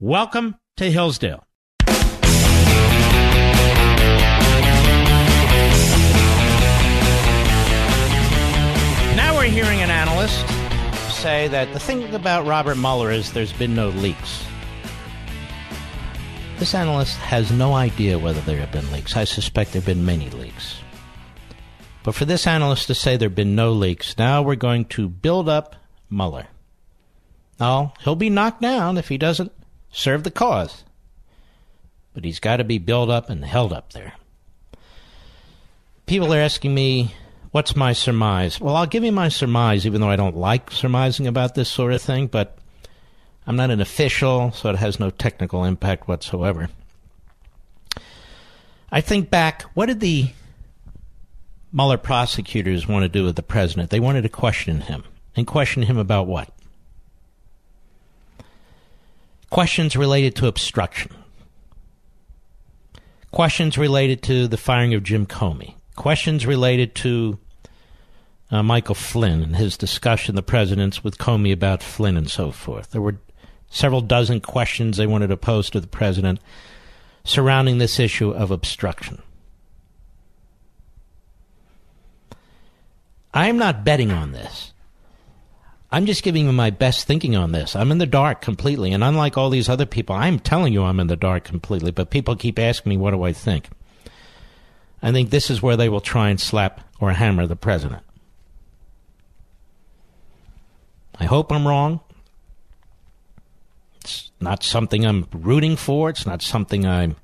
Welcome 0.00 0.54
to 0.76 0.88
Hillsdale. 0.88 1.44
Now 9.16 9.34
we're 9.34 9.48
hearing 9.48 9.80
an 9.80 9.90
analyst 9.90 10.46
say 11.20 11.48
that 11.48 11.72
the 11.72 11.80
thing 11.80 12.14
about 12.14 12.46
Robert 12.46 12.76
Mueller 12.76 13.10
is 13.10 13.32
there's 13.32 13.52
been 13.52 13.74
no 13.74 13.88
leaks. 13.88 14.46
This 16.60 16.76
analyst 16.76 17.16
has 17.16 17.50
no 17.50 17.74
idea 17.74 18.20
whether 18.20 18.40
there 18.42 18.58
have 18.58 18.70
been 18.70 18.88
leaks. 18.92 19.16
I 19.16 19.24
suspect 19.24 19.72
there 19.72 19.80
have 19.80 19.86
been 19.86 20.06
many 20.06 20.30
leaks. 20.30 20.76
But 22.04 22.14
for 22.14 22.24
this 22.24 22.46
analyst 22.46 22.86
to 22.86 22.94
say 22.94 23.16
there 23.16 23.30
have 23.30 23.34
been 23.34 23.56
no 23.56 23.72
leaks, 23.72 24.16
now 24.16 24.42
we're 24.42 24.54
going 24.54 24.84
to 24.90 25.08
build 25.08 25.48
up 25.48 25.74
Mueller. 26.08 26.46
Now, 27.58 27.94
he'll 28.04 28.14
be 28.14 28.30
knocked 28.30 28.62
down 28.62 28.96
if 28.96 29.08
he 29.08 29.18
doesn't 29.18 29.50
serve 29.90 30.24
the 30.24 30.30
cause. 30.30 30.84
But 32.14 32.24
he's 32.24 32.40
got 32.40 32.56
to 32.56 32.64
be 32.64 32.78
built 32.78 33.10
up 33.10 33.30
and 33.30 33.44
held 33.44 33.72
up 33.72 33.92
there. 33.92 34.14
People 36.06 36.32
are 36.32 36.38
asking 36.38 36.74
me, 36.74 37.14
what's 37.50 37.76
my 37.76 37.92
surmise? 37.92 38.60
Well, 38.60 38.76
I'll 38.76 38.86
give 38.86 39.04
you 39.04 39.12
my 39.12 39.28
surmise, 39.28 39.86
even 39.86 40.00
though 40.00 40.10
I 40.10 40.16
don't 40.16 40.36
like 40.36 40.70
surmising 40.70 41.26
about 41.26 41.54
this 41.54 41.68
sort 41.68 41.92
of 41.92 42.02
thing, 42.02 42.26
but 42.26 42.58
I'm 43.46 43.56
not 43.56 43.70
an 43.70 43.80
official, 43.80 44.52
so 44.52 44.70
it 44.70 44.76
has 44.76 44.98
no 44.98 45.10
technical 45.10 45.64
impact 45.64 46.08
whatsoever. 46.08 46.68
I 48.90 49.00
think 49.00 49.30
back, 49.30 49.62
what 49.74 49.86
did 49.86 50.00
the 50.00 50.30
Mueller 51.72 51.98
prosecutors 51.98 52.88
want 52.88 53.02
to 53.02 53.08
do 53.08 53.24
with 53.24 53.36
the 53.36 53.42
president? 53.42 53.90
They 53.90 54.00
wanted 54.00 54.22
to 54.22 54.28
question 54.28 54.80
him. 54.80 55.04
And 55.36 55.46
question 55.46 55.82
him 55.82 55.98
about 55.98 56.26
what? 56.26 56.52
Questions 59.50 59.96
related 59.96 60.36
to 60.36 60.46
obstruction. 60.46 61.12
Questions 63.30 63.78
related 63.78 64.22
to 64.24 64.48
the 64.48 64.56
firing 64.56 64.94
of 64.94 65.02
Jim 65.02 65.26
Comey. 65.26 65.74
Questions 65.96 66.46
related 66.46 66.94
to 66.96 67.38
uh, 68.50 68.62
Michael 68.62 68.94
Flynn 68.94 69.42
and 69.42 69.56
his 69.56 69.76
discussion, 69.76 70.34
the 70.34 70.42
president's, 70.42 71.04
with 71.04 71.18
Comey 71.18 71.52
about 71.52 71.82
Flynn 71.82 72.16
and 72.16 72.30
so 72.30 72.50
forth. 72.50 72.90
There 72.90 73.00
were 73.00 73.18
several 73.68 74.00
dozen 74.00 74.40
questions 74.40 74.96
they 74.96 75.06
wanted 75.06 75.28
to 75.28 75.36
pose 75.36 75.68
to 75.70 75.80
the 75.80 75.86
president 75.86 76.40
surrounding 77.24 77.78
this 77.78 77.98
issue 77.98 78.30
of 78.30 78.50
obstruction. 78.50 79.22
I 83.34 83.48
am 83.48 83.58
not 83.58 83.84
betting 83.84 84.10
on 84.10 84.32
this. 84.32 84.72
I'm 85.90 86.04
just 86.04 86.22
giving 86.22 86.46
you 86.46 86.52
my 86.52 86.70
best 86.70 87.06
thinking 87.06 87.34
on 87.34 87.52
this. 87.52 87.74
I'm 87.74 87.90
in 87.90 87.98
the 87.98 88.06
dark 88.06 88.42
completely. 88.42 88.92
And 88.92 89.02
unlike 89.02 89.38
all 89.38 89.48
these 89.48 89.68
other 89.68 89.86
people, 89.86 90.14
I'm 90.14 90.38
telling 90.38 90.72
you 90.72 90.82
I'm 90.82 91.00
in 91.00 91.06
the 91.06 91.16
dark 91.16 91.44
completely. 91.44 91.90
But 91.90 92.10
people 92.10 92.36
keep 92.36 92.58
asking 92.58 92.90
me, 92.90 92.96
what 92.98 93.12
do 93.12 93.22
I 93.22 93.32
think? 93.32 93.68
I 95.02 95.12
think 95.12 95.30
this 95.30 95.48
is 95.48 95.62
where 95.62 95.76
they 95.76 95.88
will 95.88 96.00
try 96.00 96.28
and 96.28 96.38
slap 96.38 96.82
or 97.00 97.12
hammer 97.12 97.46
the 97.46 97.56
president. 97.56 98.02
I 101.18 101.24
hope 101.24 101.50
I'm 101.50 101.66
wrong. 101.66 102.00
It's 104.02 104.30
not 104.40 104.62
something 104.62 105.06
I'm 105.06 105.26
rooting 105.32 105.76
for. 105.76 106.10
It's 106.10 106.26
not 106.26 106.42
something 106.42 106.86
I'm 106.86 107.16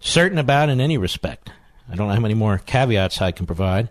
certain 0.00 0.38
about 0.38 0.68
in 0.68 0.80
any 0.80 0.98
respect. 0.98 1.50
I 1.90 1.94
don't 1.94 2.08
know 2.08 2.14
how 2.14 2.20
many 2.20 2.34
more 2.34 2.58
caveats 2.58 3.22
I 3.22 3.30
can 3.30 3.46
provide. 3.46 3.90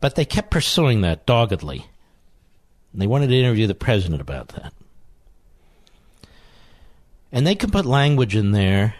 But 0.00 0.14
they 0.14 0.24
kept 0.24 0.50
pursuing 0.50 1.00
that 1.00 1.26
doggedly. 1.26 1.86
And 2.92 3.02
they 3.02 3.06
wanted 3.06 3.28
to 3.28 3.38
interview 3.38 3.66
the 3.66 3.74
president 3.74 4.20
about 4.20 4.48
that. 4.48 4.72
And 7.32 7.46
they 7.46 7.56
could 7.56 7.72
put 7.72 7.84
language 7.84 8.36
in 8.36 8.52
there 8.52 8.94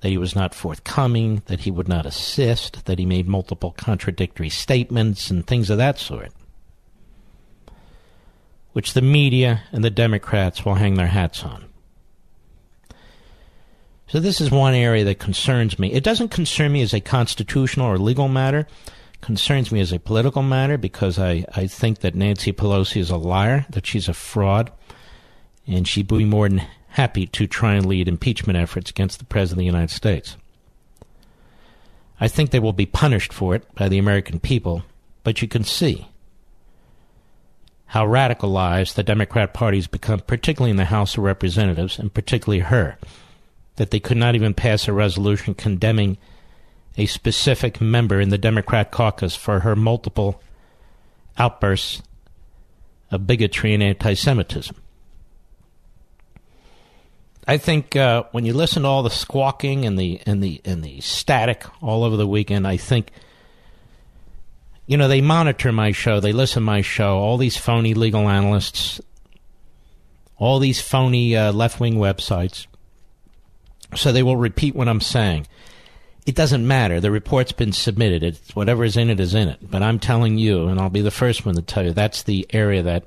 that 0.00 0.08
he 0.08 0.18
was 0.18 0.34
not 0.34 0.54
forthcoming, 0.54 1.42
that 1.46 1.60
he 1.60 1.70
would 1.70 1.88
not 1.88 2.06
assist, 2.06 2.84
that 2.84 2.98
he 2.98 3.06
made 3.06 3.26
multiple 3.26 3.74
contradictory 3.76 4.50
statements, 4.50 5.30
and 5.30 5.46
things 5.46 5.70
of 5.70 5.78
that 5.78 5.98
sort, 5.98 6.30
which 8.72 8.92
the 8.92 9.02
media 9.02 9.62
and 9.72 9.82
the 9.82 9.90
Democrats 9.90 10.64
will 10.64 10.74
hang 10.74 10.94
their 10.94 11.06
hats 11.06 11.42
on. 11.42 11.64
So, 14.06 14.20
this 14.20 14.40
is 14.40 14.50
one 14.50 14.74
area 14.74 15.04
that 15.04 15.18
concerns 15.18 15.78
me. 15.78 15.92
It 15.92 16.04
doesn't 16.04 16.28
concern 16.28 16.72
me 16.72 16.82
as 16.82 16.92
a 16.92 17.00
constitutional 17.00 17.86
or 17.86 17.98
legal 17.98 18.28
matter 18.28 18.66
concerns 19.24 19.72
me 19.72 19.80
as 19.80 19.90
a 19.90 19.98
political 19.98 20.42
matter 20.42 20.76
because 20.76 21.18
I, 21.18 21.46
I 21.54 21.66
think 21.66 22.00
that 22.00 22.14
Nancy 22.14 22.52
Pelosi 22.52 23.00
is 23.00 23.08
a 23.08 23.16
liar, 23.16 23.64
that 23.70 23.86
she's 23.86 24.06
a 24.06 24.12
fraud, 24.12 24.70
and 25.66 25.88
she'd 25.88 26.08
be 26.08 26.26
more 26.26 26.46
than 26.46 26.62
happy 26.88 27.26
to 27.28 27.46
try 27.46 27.74
and 27.74 27.86
lead 27.86 28.06
impeachment 28.06 28.58
efforts 28.58 28.90
against 28.90 29.18
the 29.18 29.24
President 29.24 29.54
of 29.54 29.58
the 29.60 29.78
United 29.78 29.90
States. 29.90 30.36
I 32.20 32.28
think 32.28 32.50
they 32.50 32.60
will 32.60 32.74
be 32.74 32.84
punished 32.84 33.32
for 33.32 33.54
it 33.54 33.74
by 33.74 33.88
the 33.88 33.96
American 33.96 34.40
people, 34.40 34.82
but 35.22 35.40
you 35.40 35.48
can 35.48 35.64
see 35.64 36.06
how 37.86 38.06
radicalized 38.06 38.94
the 38.94 39.02
Democrat 39.02 39.54
Party 39.54 39.78
has 39.78 39.86
become, 39.86 40.20
particularly 40.20 40.70
in 40.70 40.76
the 40.76 40.84
House 40.84 41.16
of 41.16 41.24
Representatives, 41.24 41.98
and 41.98 42.12
particularly 42.12 42.60
her, 42.60 42.98
that 43.76 43.90
they 43.90 44.00
could 44.00 44.18
not 44.18 44.34
even 44.34 44.52
pass 44.52 44.86
a 44.86 44.92
resolution 44.92 45.54
condemning 45.54 46.18
a 46.96 47.06
specific 47.06 47.80
member 47.80 48.20
in 48.20 48.28
the 48.28 48.38
Democrat 48.38 48.90
caucus 48.90 49.34
for 49.34 49.60
her 49.60 49.74
multiple 49.74 50.40
outbursts 51.36 52.02
of 53.10 53.26
bigotry 53.26 53.74
and 53.74 53.82
anti 53.82 54.14
Semitism. 54.14 54.76
I 57.46 57.58
think 57.58 57.94
uh, 57.94 58.24
when 58.32 58.46
you 58.46 58.54
listen 58.54 58.82
to 58.82 58.88
all 58.88 59.02
the 59.02 59.10
squawking 59.10 59.84
and 59.84 59.98
the 59.98 60.20
and 60.24 60.42
the 60.42 60.60
and 60.64 60.82
the 60.82 61.00
static 61.00 61.64
all 61.82 62.04
over 62.04 62.16
the 62.16 62.26
weekend, 62.26 62.66
I 62.66 62.78
think 62.78 63.10
you 64.86 64.96
know 64.96 65.08
they 65.08 65.20
monitor 65.20 65.70
my 65.70 65.92
show, 65.92 66.20
they 66.20 66.32
listen 66.32 66.62
to 66.62 66.66
my 66.66 66.80
show. 66.80 67.18
All 67.18 67.36
these 67.36 67.56
phony 67.56 67.92
legal 67.92 68.28
analysts, 68.28 69.00
all 70.38 70.58
these 70.58 70.80
phony 70.80 71.36
uh, 71.36 71.52
left 71.52 71.80
wing 71.80 71.96
websites, 71.96 72.66
so 73.94 74.10
they 74.10 74.22
will 74.22 74.38
repeat 74.38 74.74
what 74.74 74.88
I'm 74.88 75.02
saying. 75.02 75.46
It 76.26 76.34
doesn't 76.34 76.66
matter. 76.66 77.00
The 77.00 77.10
report's 77.10 77.52
been 77.52 77.72
submitted. 77.72 78.22
It's 78.22 78.56
whatever 78.56 78.84
is 78.84 78.96
in 78.96 79.10
it 79.10 79.20
is 79.20 79.34
in 79.34 79.48
it. 79.48 79.58
But 79.62 79.82
I'm 79.82 79.98
telling 79.98 80.38
you, 80.38 80.68
and 80.68 80.80
I'll 80.80 80.88
be 80.88 81.02
the 81.02 81.10
first 81.10 81.44
one 81.44 81.54
to 81.56 81.62
tell 81.62 81.84
you, 81.84 81.92
that's 81.92 82.22
the 82.22 82.46
area 82.50 82.82
that 82.82 83.06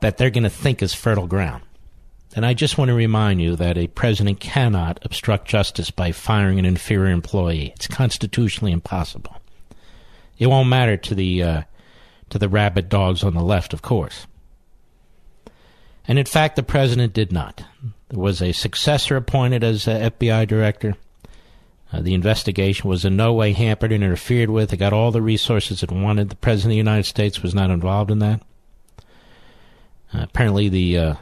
that 0.00 0.18
they're 0.18 0.30
going 0.30 0.42
to 0.42 0.50
think 0.50 0.82
is 0.82 0.92
fertile 0.92 1.28
ground. 1.28 1.62
And 2.34 2.46
I 2.46 2.54
just 2.54 2.78
want 2.78 2.88
to 2.88 2.94
remind 2.94 3.40
you 3.40 3.56
that 3.56 3.76
a 3.76 3.86
president 3.88 4.40
cannot 4.40 4.98
obstruct 5.02 5.46
justice 5.46 5.90
by 5.90 6.12
firing 6.12 6.58
an 6.58 6.64
inferior 6.64 7.12
employee. 7.12 7.72
It's 7.76 7.86
constitutionally 7.86 8.72
impossible. 8.72 9.36
It 10.38 10.46
won't 10.46 10.68
matter 10.68 10.96
to 10.96 11.14
the 11.14 11.42
uh, 11.42 11.62
to 12.30 12.38
the 12.38 12.48
rabid 12.48 12.88
dogs 12.88 13.22
on 13.22 13.34
the 13.34 13.42
left, 13.42 13.72
of 13.72 13.82
course. 13.82 14.26
And 16.08 16.18
in 16.18 16.24
fact, 16.24 16.56
the 16.56 16.62
president 16.62 17.12
did 17.12 17.30
not. 17.30 17.62
There 18.12 18.20
was 18.20 18.42
a 18.42 18.52
successor 18.52 19.16
appointed 19.16 19.64
as 19.64 19.88
uh, 19.88 20.10
FBI 20.10 20.46
director. 20.46 20.96
Uh, 21.90 22.02
the 22.02 22.12
investigation 22.12 22.90
was 22.90 23.06
in 23.06 23.16
no 23.16 23.32
way 23.32 23.52
hampered 23.52 23.90
and 23.90 24.04
interfered 24.04 24.50
with. 24.50 24.70
It 24.70 24.76
got 24.76 24.92
all 24.92 25.10
the 25.10 25.22
resources 25.22 25.82
it 25.82 25.90
wanted. 25.90 26.28
The 26.28 26.36
president 26.36 26.72
of 26.72 26.72
the 26.72 26.76
United 26.76 27.06
States 27.06 27.42
was 27.42 27.54
not 27.54 27.70
involved 27.70 28.10
in 28.10 28.18
that. 28.18 28.42
Uh, 30.12 30.24
apparently, 30.24 30.68
the 30.68 30.98
uh, 30.98 31.14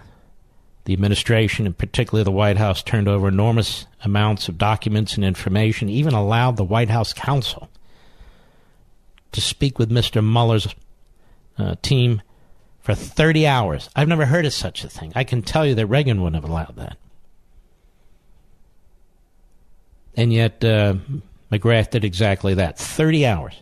the 0.85 0.93
administration, 0.93 1.65
and 1.65 1.79
particularly 1.79 2.25
the 2.25 2.33
White 2.33 2.57
House, 2.57 2.83
turned 2.83 3.07
over 3.07 3.29
enormous 3.29 3.87
amounts 4.03 4.49
of 4.49 4.59
documents 4.59 5.15
and 5.15 5.25
information. 5.25 5.89
Even 5.89 6.13
allowed 6.13 6.57
the 6.57 6.65
White 6.65 6.91
House 6.91 7.13
counsel 7.13 7.71
to 9.31 9.41
speak 9.41 9.79
with 9.79 9.91
Mr. 9.91 10.25
Mueller's 10.25 10.75
uh, 11.57 11.77
team 11.83 12.21
for 12.81 12.95
30 12.95 13.47
hours. 13.47 13.89
I've 13.95 14.09
never 14.09 14.27
heard 14.27 14.47
of 14.47 14.53
such 14.53 14.85
a 14.85 14.89
thing. 14.89 15.13
I 15.15 15.25
can 15.25 15.43
tell 15.43 15.67
you 15.67 15.75
that 15.77 15.87
Reagan 15.87 16.23
wouldn't 16.23 16.43
have 16.43 16.51
allowed 16.51 16.77
that. 16.77 16.97
And 20.17 20.33
yet, 20.33 20.65
uh, 20.65 20.95
McGahn 21.51 21.91
did 21.91 22.05
exactly 22.05 22.55
that 22.55 22.79
30 22.79 23.27
hours. 23.27 23.61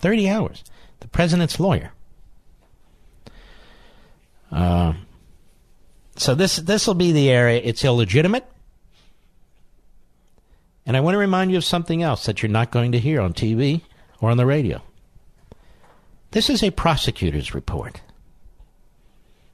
30 0.00 0.28
hours. 0.28 0.64
The 1.00 1.08
president's 1.08 1.58
lawyer. 1.58 1.92
Uh, 4.50 4.94
so 6.16 6.34
this 6.34 6.56
this 6.56 6.86
will 6.86 6.94
be 6.94 7.12
the 7.12 7.30
area. 7.30 7.60
It's 7.62 7.84
illegitimate, 7.84 8.44
and 10.84 10.96
I 10.96 11.00
want 11.00 11.14
to 11.14 11.18
remind 11.18 11.50
you 11.50 11.56
of 11.56 11.64
something 11.64 12.02
else 12.02 12.26
that 12.26 12.42
you're 12.42 12.50
not 12.50 12.72
going 12.72 12.92
to 12.92 12.98
hear 12.98 13.20
on 13.20 13.32
TV 13.32 13.82
or 14.20 14.30
on 14.30 14.36
the 14.36 14.46
radio. 14.46 14.82
This 16.32 16.50
is 16.50 16.62
a 16.62 16.70
prosecutor's 16.70 17.54
report. 17.54 18.00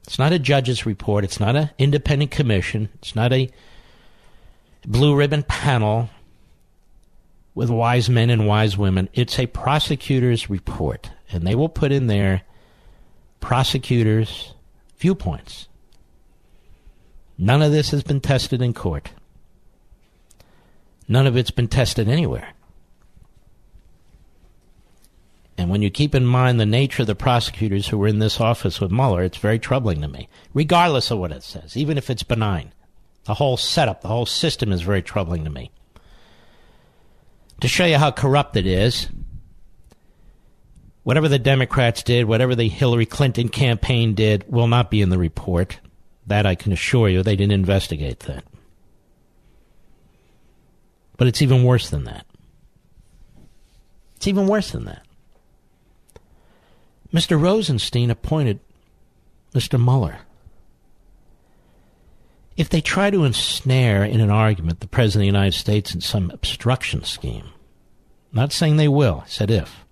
It's 0.07 0.17
not 0.17 0.31
a 0.31 0.39
judge's 0.39 0.85
report. 0.85 1.25
It's 1.25 1.39
not 1.39 1.57
an 1.57 1.69
independent 1.77 2.31
commission. 2.31 2.87
It's 2.95 3.13
not 3.13 3.33
a 3.33 3.49
blue 4.85 5.13
ribbon 5.13 5.43
panel 5.43 6.09
with 7.53 7.69
wise 7.69 8.09
men 8.09 8.29
and 8.29 8.47
wise 8.47 8.77
women. 8.77 9.09
It's 9.13 9.37
a 9.37 9.47
prosecutor's 9.47 10.49
report. 10.49 11.11
And 11.29 11.45
they 11.45 11.55
will 11.55 11.67
put 11.67 11.91
in 11.91 12.07
there 12.07 12.43
prosecutors' 13.41 14.53
viewpoints. 14.97 15.67
None 17.37 17.61
of 17.61 17.73
this 17.73 17.91
has 17.91 18.01
been 18.01 18.21
tested 18.21 18.61
in 18.61 18.73
court. 18.73 19.11
None 21.09 21.27
of 21.27 21.35
it's 21.35 21.51
been 21.51 21.67
tested 21.67 22.07
anywhere. 22.07 22.53
And 25.57 25.71
when 25.71 25.81
you 25.81 25.89
keep 25.89 26.13
in 26.13 26.25
mind 26.25 26.59
the 26.59 26.65
nature 26.67 27.01
of 27.01 27.07
the 27.07 27.15
prosecutors 27.15 27.87
who 27.87 27.97
were 27.97 28.07
in 28.07 28.19
this 28.19 28.39
office 28.39 28.79
with 28.79 28.91
Mueller, 28.91 29.23
it's 29.23 29.37
very 29.37 29.57
troubling 29.57 30.01
to 30.01 30.07
me, 30.07 30.29
regardless 30.53 31.09
of 31.09 31.17
what 31.17 31.31
it 31.31 31.41
says, 31.41 31.75
even 31.75 31.97
if 31.97 32.09
it's 32.09 32.23
benign. 32.23 32.73
The 33.23 33.33
whole 33.33 33.57
setup, 33.57 34.01
the 34.01 34.07
whole 34.07 34.27
system 34.27 34.71
is 34.71 34.81
very 34.81 35.01
troubling 35.01 35.43
to 35.45 35.49
me. 35.49 35.71
To 37.61 37.67
show 37.67 37.85
you 37.85 37.97
how 37.97 38.11
corrupt 38.11 38.55
it 38.55 38.67
is, 38.67 39.09
whatever 41.01 41.27
the 41.27 41.39
Democrats 41.39 42.03
did, 42.03 42.25
whatever 42.25 42.53
the 42.53 42.69
Hillary 42.69 43.07
Clinton 43.07 43.49
campaign 43.49 44.13
did, 44.13 44.45
will 44.47 44.67
not 44.67 44.91
be 44.91 45.01
in 45.01 45.09
the 45.09 45.17
report. 45.17 45.79
That 46.27 46.45
I 46.45 46.55
can 46.55 46.71
assure 46.71 47.09
you, 47.09 47.23
they 47.23 47.35
didn't 47.35 47.53
investigate 47.53 48.19
that. 48.21 48.43
But 51.15 51.27
it's 51.27 51.41
even 51.41 51.63
worse 51.63 51.89
than 51.89 52.03
that. 52.03 52.27
It's 54.17 54.27
even 54.27 54.45
worse 54.45 54.71
than 54.71 54.85
that. 54.85 55.06
Mr. 57.13 57.39
Rosenstein 57.39 58.11
appointed 58.11 58.59
Mr. 59.53 59.81
Mueller. 59.83 60.19
If 62.57 62.69
they 62.69 62.81
try 62.81 63.11
to 63.11 63.23
ensnare 63.23 64.03
in 64.03 64.19
an 64.19 64.31
argument 64.31 64.79
the 64.79 64.87
President 64.87 65.21
of 65.21 65.33
the 65.33 65.37
United 65.37 65.57
States 65.57 65.93
in 65.93 66.01
some 66.01 66.31
obstruction 66.31 67.03
scheme, 67.03 67.49
not 68.33 68.51
saying 68.51 68.77
they 68.77 68.87
will, 68.87 69.23
I 69.25 69.27
said 69.27 69.51
if, 69.51 69.85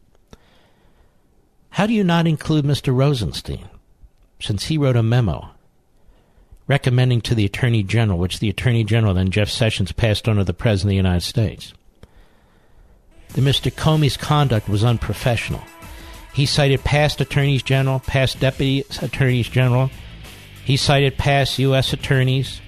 how 1.69 1.85
do 1.85 1.93
you 1.93 2.03
not 2.03 2.25
include 2.25 2.65
Mr. 2.65 2.95
Rosenstein, 2.95 3.69
since 4.39 4.65
he 4.65 4.77
wrote 4.77 4.95
a 4.95 5.03
memo 5.03 5.51
recommending 6.67 7.21
to 7.21 7.35
the 7.35 7.45
Attorney 7.45 7.83
General, 7.83 8.17
which 8.17 8.39
the 8.39 8.49
Attorney 8.49 8.83
General, 8.83 9.13
then 9.13 9.29
Jeff 9.29 9.49
Sessions, 9.49 9.91
passed 9.91 10.27
on 10.27 10.37
to 10.37 10.43
the 10.43 10.53
President 10.53 10.87
of 10.87 10.89
the 10.89 10.95
United 10.95 11.21
States, 11.21 11.73
that 13.33 13.41
Mr. 13.41 13.71
Comey's 13.71 14.17
conduct 14.17 14.67
was 14.67 14.83
unprofessional. 14.83 15.61
He 16.35 16.45
cited 16.45 16.83
past 16.83 17.21
attorneys 17.21 17.63
general, 17.63 18.01
past 18.01 18.41
deputy 18.41 18.83
attorneys 19.01 19.47
general. 19.47 19.89
He 20.65 20.75
cited 20.75 21.17
past 21.17 21.57
U.S. 21.59 21.93
attorneys. 21.93 22.59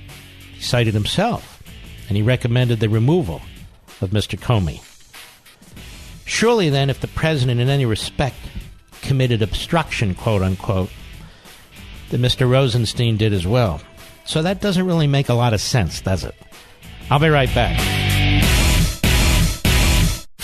He 0.54 0.62
cited 0.62 0.94
himself. 0.94 1.62
And 2.08 2.16
he 2.16 2.24
recommended 2.24 2.80
the 2.80 2.88
removal 2.88 3.42
of 4.00 4.12
Mr. 4.12 4.40
Comey. 4.40 4.82
Surely, 6.24 6.70
then, 6.70 6.90
if 6.90 7.02
the 7.02 7.10
president 7.10 7.60
in 7.60 7.68
any 7.68 7.86
respect 7.86 8.38
committed 9.02 9.42
obstruction, 9.42 10.16
quote 10.16 10.44
unquote, 10.44 10.90
that 12.10 12.22
Mr. 12.22 12.50
Rosenstein 12.50 13.18
did 13.18 13.34
as 13.34 13.46
well. 13.46 13.82
So 14.24 14.44
that 14.44 14.62
doesn't 14.62 14.86
really 14.86 15.08
make 15.08 15.28
a 15.28 15.34
lot 15.34 15.54
of 15.54 15.60
sense, 15.60 16.00
does 16.00 16.24
it? 16.24 16.36
I'll 17.12 17.20
be 17.20 17.28
right 17.28 17.54
back. 17.54 17.97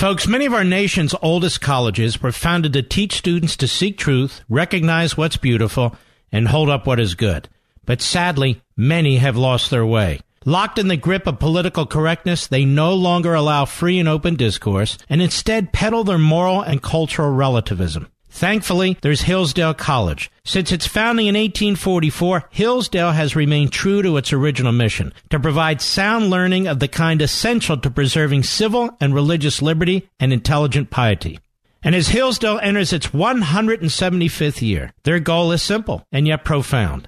Folks, 0.03 0.27
many 0.27 0.45
of 0.45 0.53
our 0.53 0.65
nation's 0.65 1.15
oldest 1.21 1.61
colleges 1.61 2.21
were 2.21 2.33
founded 2.33 2.73
to 2.73 2.83
teach 2.83 3.13
students 3.15 3.55
to 3.55 3.69
seek 3.69 3.97
truth, 3.97 4.41
recognize 4.49 5.15
what's 5.15 5.37
beautiful, 5.37 5.95
and 6.29 6.49
hold 6.49 6.69
up 6.69 6.85
what 6.85 6.99
is 6.99 7.15
good. 7.15 7.47
But 7.85 8.01
sadly, 8.01 8.61
many 8.75 9.15
have 9.19 9.37
lost 9.37 9.69
their 9.69 9.85
way. 9.85 10.19
Locked 10.43 10.77
in 10.77 10.89
the 10.89 10.97
grip 10.97 11.25
of 11.25 11.39
political 11.39 11.85
correctness, 11.85 12.47
they 12.47 12.65
no 12.65 12.93
longer 12.93 13.33
allow 13.33 13.63
free 13.63 13.97
and 13.97 14.09
open 14.09 14.35
discourse 14.35 14.97
and 15.07 15.21
instead 15.21 15.71
peddle 15.71 16.03
their 16.03 16.17
moral 16.17 16.61
and 16.61 16.83
cultural 16.83 17.31
relativism. 17.31 18.09
Thankfully, 18.34 18.98
there's 19.04 19.22
Hillsdale 19.22 19.76
College. 19.76 20.32
Since 20.43 20.72
its 20.72 20.88
founding 20.88 21.28
in 21.28 21.36
1844, 21.36 22.50
Hillsdale 22.50 23.12
has 23.12 23.36
remained 23.36 23.72
true 23.72 24.02
to 24.02 24.17
its 24.17 24.34
original 24.34 24.72
mission 24.72 25.13
to 25.30 25.39
provide 25.39 25.82
sound 25.82 26.32
learning 26.32 26.67
of 26.67 26.80
the 26.80 26.88
kind 26.88 27.22
essential 27.22 27.78
to 27.78 27.91
preserving 27.91 28.41
civil 28.41 28.89
and 29.00 29.13
religious 29.13 29.62
liberty 29.62 30.10
and 30.19 30.34
intelligent 30.34 30.89
piety. 30.89 31.39
And 31.84 31.93
as 31.93 32.08
Hillsdale 32.08 32.60
enters 32.63 32.91
its 32.91 33.08
175th 33.08 34.63
year, 34.63 34.93
their 35.04 35.19
goal 35.19 35.52
is 35.52 35.62
simple 35.62 36.04
and 36.12 36.28
yet 36.28 36.43
profound 36.43 37.08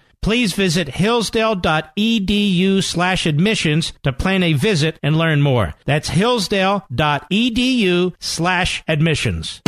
please 0.21 0.53
visit 0.53 0.87
hillsdale.edu 0.87 2.83
slash 2.83 3.25
admissions 3.25 3.91
to 4.03 4.13
plan 4.13 4.43
a 4.43 4.53
visit 4.53 4.99
and 5.01 5.17
learn 5.17 5.41
more. 5.41 5.73
That's 5.85 6.09
hillsdale.edu 6.09 8.13
slash 8.19 8.83
admissions. 8.87 9.61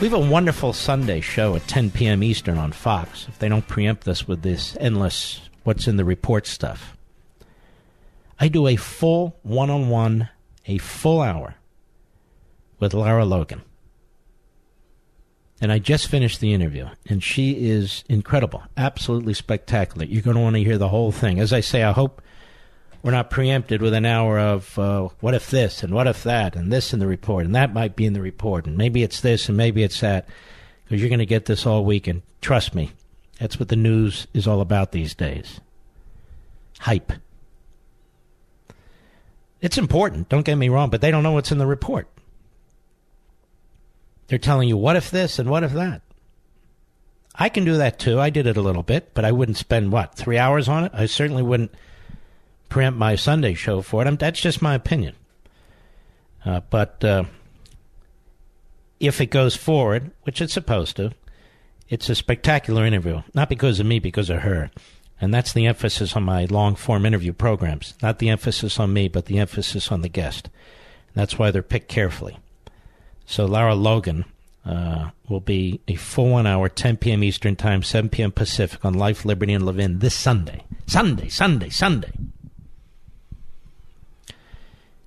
We 0.00 0.08
have 0.08 0.14
a 0.14 0.30
wonderful 0.30 0.72
Sunday 0.72 1.20
show 1.20 1.54
at 1.54 1.68
10 1.68 1.92
p.m. 1.92 2.22
Eastern 2.24 2.58
on 2.58 2.72
Fox, 2.72 3.26
if 3.28 3.38
they 3.38 3.48
don't 3.48 3.68
preempt 3.68 4.08
us 4.08 4.26
with 4.26 4.42
this 4.42 4.76
endless 4.80 5.48
what's 5.62 5.86
in 5.86 5.96
the 5.96 6.04
report 6.04 6.46
stuff. 6.46 6.96
I 8.40 8.48
do 8.48 8.66
a 8.66 8.74
full 8.74 9.36
one 9.42 9.70
on 9.70 9.88
one, 9.88 10.28
a 10.66 10.78
full 10.78 11.20
hour 11.20 11.54
with 12.80 12.94
Lara 12.94 13.24
Logan. 13.24 13.62
And 15.60 15.70
I 15.70 15.78
just 15.78 16.08
finished 16.08 16.40
the 16.40 16.52
interview, 16.52 16.88
and 17.08 17.22
she 17.22 17.70
is 17.70 18.02
incredible, 18.08 18.64
absolutely 18.76 19.34
spectacular. 19.34 20.04
You're 20.04 20.22
going 20.22 20.34
to 20.34 20.42
want 20.42 20.56
to 20.56 20.64
hear 20.64 20.78
the 20.78 20.88
whole 20.88 21.12
thing. 21.12 21.38
As 21.38 21.52
I 21.52 21.60
say, 21.60 21.84
I 21.84 21.92
hope 21.92 22.20
we're 23.02 23.10
not 23.10 23.30
preempted 23.30 23.82
with 23.82 23.94
an 23.94 24.06
hour 24.06 24.38
of 24.38 24.78
uh, 24.78 25.08
what 25.20 25.34
if 25.34 25.50
this 25.50 25.82
and 25.82 25.92
what 25.92 26.06
if 26.06 26.22
that 26.22 26.54
and 26.54 26.72
this 26.72 26.92
in 26.92 27.00
the 27.00 27.06
report 27.06 27.44
and 27.44 27.54
that 27.54 27.74
might 27.74 27.96
be 27.96 28.06
in 28.06 28.12
the 28.12 28.20
report 28.20 28.66
and 28.66 28.78
maybe 28.78 29.02
it's 29.02 29.20
this 29.20 29.48
and 29.48 29.56
maybe 29.56 29.82
it's 29.82 30.00
that. 30.00 30.28
Because 30.84 31.00
you're 31.00 31.08
going 31.08 31.18
to 31.18 31.26
get 31.26 31.46
this 31.46 31.66
all 31.66 31.84
week 31.84 32.06
and 32.06 32.22
trust 32.40 32.74
me 32.74 32.92
that's 33.40 33.58
what 33.58 33.68
the 33.68 33.76
news 33.76 34.28
is 34.32 34.46
all 34.46 34.60
about 34.60 34.92
these 34.92 35.14
days. 35.14 35.60
Hype. 36.80 37.12
It's 39.60 39.78
important 39.78 40.28
don't 40.28 40.46
get 40.46 40.56
me 40.56 40.68
wrong 40.68 40.88
but 40.88 41.00
they 41.00 41.10
don't 41.10 41.24
know 41.24 41.32
what's 41.32 41.52
in 41.52 41.58
the 41.58 41.66
report. 41.66 42.06
They're 44.28 44.38
telling 44.38 44.68
you 44.68 44.76
what 44.76 44.96
if 44.96 45.10
this 45.10 45.40
and 45.40 45.50
what 45.50 45.64
if 45.64 45.72
that? 45.72 46.02
I 47.34 47.48
can 47.48 47.64
do 47.64 47.78
that 47.78 47.98
too. 47.98 48.20
I 48.20 48.30
did 48.30 48.46
it 48.46 48.56
a 48.56 48.62
little 48.62 48.84
bit 48.84 49.12
but 49.12 49.24
i 49.24 49.32
wouldn't 49.32 49.56
spend 49.56 49.90
what 49.90 50.14
three 50.14 50.38
hours 50.38 50.68
on 50.68 50.84
it? 50.84 50.92
I 50.94 51.06
certainly 51.06 51.42
wouldn't 51.42 51.74
preempt 52.72 52.98
my 52.98 53.16
Sunday 53.16 53.52
show 53.52 53.82
for 53.82 54.00
it. 54.00 54.08
I'm, 54.08 54.16
that's 54.16 54.40
just 54.40 54.62
my 54.62 54.74
opinion. 54.74 55.14
Uh, 56.42 56.62
but 56.70 57.04
uh, 57.04 57.24
if 58.98 59.20
it 59.20 59.26
goes 59.26 59.54
forward, 59.54 60.10
which 60.22 60.40
it's 60.40 60.54
supposed 60.54 60.96
to, 60.96 61.12
it's 61.90 62.08
a 62.08 62.14
spectacular 62.14 62.86
interview. 62.86 63.20
Not 63.34 63.50
because 63.50 63.78
of 63.78 63.84
me, 63.84 63.98
because 63.98 64.30
of 64.30 64.40
her. 64.40 64.70
And 65.20 65.34
that's 65.34 65.52
the 65.52 65.66
emphasis 65.66 66.16
on 66.16 66.22
my 66.22 66.46
long 66.46 66.74
form 66.74 67.04
interview 67.04 67.34
programs. 67.34 67.92
Not 68.00 68.20
the 68.20 68.30
emphasis 68.30 68.80
on 68.80 68.94
me, 68.94 69.06
but 69.06 69.26
the 69.26 69.38
emphasis 69.38 69.92
on 69.92 70.00
the 70.00 70.08
guest. 70.08 70.46
And 70.46 71.20
that's 71.20 71.38
why 71.38 71.50
they're 71.50 71.62
picked 71.62 71.88
carefully. 71.88 72.38
So 73.26 73.44
Lara 73.44 73.74
Logan 73.74 74.24
uh, 74.64 75.10
will 75.28 75.40
be 75.40 75.82
a 75.86 75.96
full 75.96 76.30
one 76.30 76.46
hour, 76.46 76.70
10 76.70 76.96
p.m. 76.96 77.22
Eastern 77.22 77.54
Time, 77.54 77.82
7 77.82 78.08
p.m. 78.08 78.32
Pacific 78.32 78.82
on 78.82 78.94
Life, 78.94 79.26
Liberty, 79.26 79.52
and 79.52 79.66
Levin 79.66 79.98
this 79.98 80.14
Sunday. 80.14 80.64
Sunday, 80.86 81.28
Sunday, 81.28 81.68
Sunday. 81.68 82.12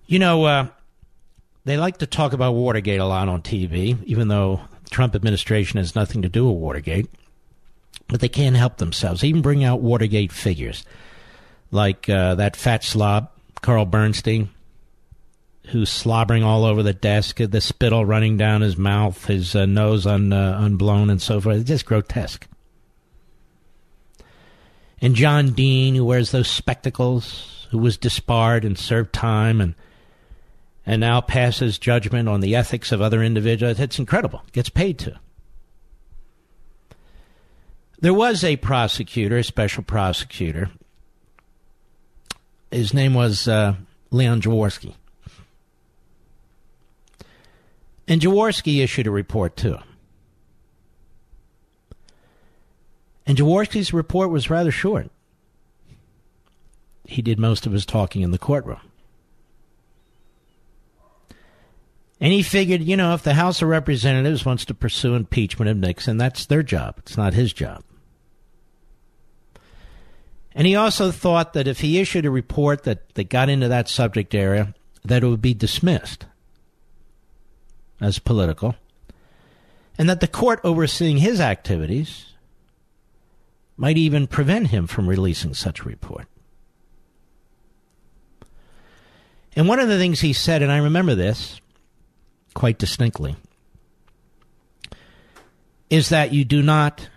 You 0.07 0.19
know, 0.19 0.43
uh, 0.45 0.67
they 1.65 1.77
like 1.77 1.97
to 1.97 2.05
talk 2.05 2.33
about 2.33 2.53
Watergate 2.53 2.99
a 2.99 3.05
lot 3.05 3.27
on 3.27 3.41
TV, 3.41 4.01
even 4.03 4.27
though 4.27 4.61
the 4.83 4.89
Trump 4.91 5.15
administration 5.15 5.77
has 5.77 5.95
nothing 5.95 6.21
to 6.21 6.29
do 6.29 6.47
with 6.47 6.57
Watergate. 6.57 7.07
But 8.07 8.19
they 8.19 8.29
can't 8.29 8.55
help 8.55 8.77
themselves. 8.77 9.21
They 9.21 9.29
even 9.29 9.41
bring 9.41 9.63
out 9.63 9.81
Watergate 9.81 10.31
figures, 10.31 10.85
like 11.71 12.07
uh, 12.07 12.35
that 12.35 12.55
fat 12.55 12.83
slob, 12.83 13.31
Carl 13.61 13.85
Bernstein, 13.85 14.49
who's 15.69 15.89
slobbering 15.89 16.43
all 16.43 16.65
over 16.65 16.83
the 16.83 16.93
desk, 16.93 17.37
the 17.37 17.61
spittle 17.61 18.05
running 18.05 18.37
down 18.37 18.61
his 18.61 18.77
mouth, 18.77 19.25
his 19.25 19.55
uh, 19.55 19.65
nose 19.65 20.05
un, 20.05 20.31
uh, 20.31 20.59
unblown, 20.61 21.09
and 21.09 21.19
so 21.19 21.41
forth. 21.41 21.57
It's 21.57 21.67
just 21.67 21.87
grotesque. 21.87 22.47
And 25.01 25.15
John 25.15 25.53
Dean, 25.53 25.95
who 25.95 26.05
wears 26.05 26.29
those 26.29 26.47
spectacles, 26.47 27.67
who 27.71 27.79
was 27.79 27.97
disbarred 27.97 28.63
and 28.63 28.77
served 28.77 29.13
time 29.13 29.61
and 29.61 29.73
and 30.85 31.01
now 31.01 31.21
passes 31.21 31.79
judgment 31.79 32.29
on 32.29 32.41
the 32.41 32.55
ethics 32.55 32.91
of 32.91 33.01
other 33.01 33.23
individuals. 33.23 33.79
It's 33.79 33.99
incredible. 33.99 34.43
Gets 34.51 34.69
paid 34.69 34.99
to. 34.99 35.19
There 37.99 38.13
was 38.13 38.43
a 38.43 38.57
prosecutor, 38.57 39.37
a 39.37 39.43
special 39.43 39.83
prosecutor. 39.83 40.69
His 42.69 42.93
name 42.93 43.13
was 43.13 43.47
uh, 43.47 43.75
Leon 44.11 44.41
Jaworski. 44.41 44.93
And 48.07 48.21
Jaworski 48.21 48.83
issued 48.83 49.07
a 49.07 49.11
report 49.11 49.55
too. 49.55 49.77
And 53.25 53.37
Jaworski's 53.37 53.91
report 53.91 54.29
was 54.29 54.51
rather 54.51 54.71
short. 54.71 55.09
He 57.05 57.21
did 57.21 57.39
most 57.39 57.65
of 57.65 57.71
his 57.71 57.85
talking 57.85 58.21
in 58.21 58.31
the 58.31 58.37
courtroom. 58.37 58.79
And 62.19 62.31
he 62.31 62.43
figured, 62.43 62.81
you 62.81 62.95
know, 62.95 63.13
if 63.13 63.23
the 63.23 63.33
House 63.33 63.61
of 63.61 63.67
Representatives 63.67 64.45
wants 64.45 64.65
to 64.65 64.73
pursue 64.73 65.15
impeachment 65.15 65.69
of 65.69 65.77
Nixon, 65.77 66.17
that's 66.17 66.45
their 66.45 66.63
job. 66.63 66.95
It's 66.99 67.17
not 67.17 67.33
his 67.33 67.51
job. 67.51 67.83
And 70.53 70.65
he 70.65 70.75
also 70.75 71.11
thought 71.11 71.51
that 71.53 71.67
if 71.67 71.81
he 71.81 71.99
issued 71.99 72.25
a 72.25 72.31
report 72.31 72.83
that, 72.83 73.13
that 73.15 73.29
got 73.29 73.49
into 73.49 73.67
that 73.67 73.89
subject 73.89 74.33
area, 74.33 74.73
that 75.03 75.23
it 75.23 75.27
would 75.27 75.41
be 75.41 75.53
dismissed 75.53 76.25
as 77.99 78.19
political, 78.19 78.75
and 79.97 80.09
that 80.09 80.21
the 80.21 80.27
court 80.27 80.61
overseeing 80.63 81.17
his 81.17 81.41
activities 81.41 82.33
might 83.75 83.97
even 83.97 84.27
prevent 84.27 84.67
him 84.67 84.87
from 84.87 85.07
releasing 85.07 85.53
such 85.53 85.81
a 85.81 85.83
report. 85.83 86.27
And 89.57 89.67
one 89.67 89.79
of 89.79 89.89
the 89.89 89.97
things 89.97 90.21
he 90.21 90.33
said, 90.33 90.61
and 90.61 90.71
I 90.71 90.77
remember 90.77 91.15
this, 91.15 91.59
quite 92.55 92.79
distinctly 92.79 93.35
is 95.91 96.09
that 96.09 96.33
you 96.33 96.43
do 96.43 96.63
not 96.63 97.09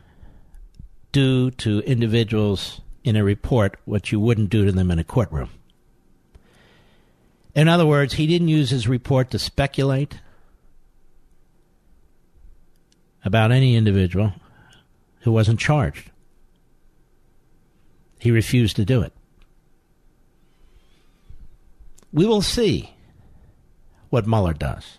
do 1.12 1.50
to 1.52 1.78
individuals 1.80 2.82
in 3.02 3.16
a 3.16 3.24
report 3.24 3.78
what 3.86 4.12
you 4.12 4.20
wouldn't 4.20 4.50
do 4.50 4.66
to 4.66 4.72
them 4.72 4.90
in 4.90 4.98
a 4.98 5.04
courtroom. 5.04 5.48
In 7.54 7.66
other 7.66 7.86
words, 7.86 8.14
he 8.14 8.26
didn't 8.26 8.48
use 8.48 8.68
his 8.68 8.86
report 8.86 9.30
to 9.30 9.38
speculate 9.38 10.20
about 13.24 13.50
any 13.50 13.74
individual 13.74 14.34
who 15.20 15.32
wasn't 15.32 15.58
charged. 15.58 16.10
He 18.18 18.30
refused 18.30 18.76
to 18.76 18.84
do 18.84 19.00
it. 19.02 19.12
We 22.12 22.26
will 22.26 22.42
see 22.42 22.94
what 24.10 24.26
Mueller 24.26 24.54
does. 24.54 24.97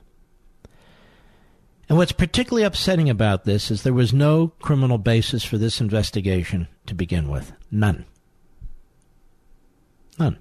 And 1.89 1.97
what's 1.97 2.11
particularly 2.11 2.63
upsetting 2.63 3.09
about 3.09 3.45
this 3.45 3.71
is 3.71 3.81
there 3.81 3.93
was 3.93 4.13
no 4.13 4.49
criminal 4.61 4.99
basis 4.99 5.43
for 5.43 5.57
this 5.57 5.81
investigation 5.81 6.67
to 6.85 6.93
begin 6.93 7.29
with. 7.29 7.51
None. 7.71 8.05
None. 10.19 10.37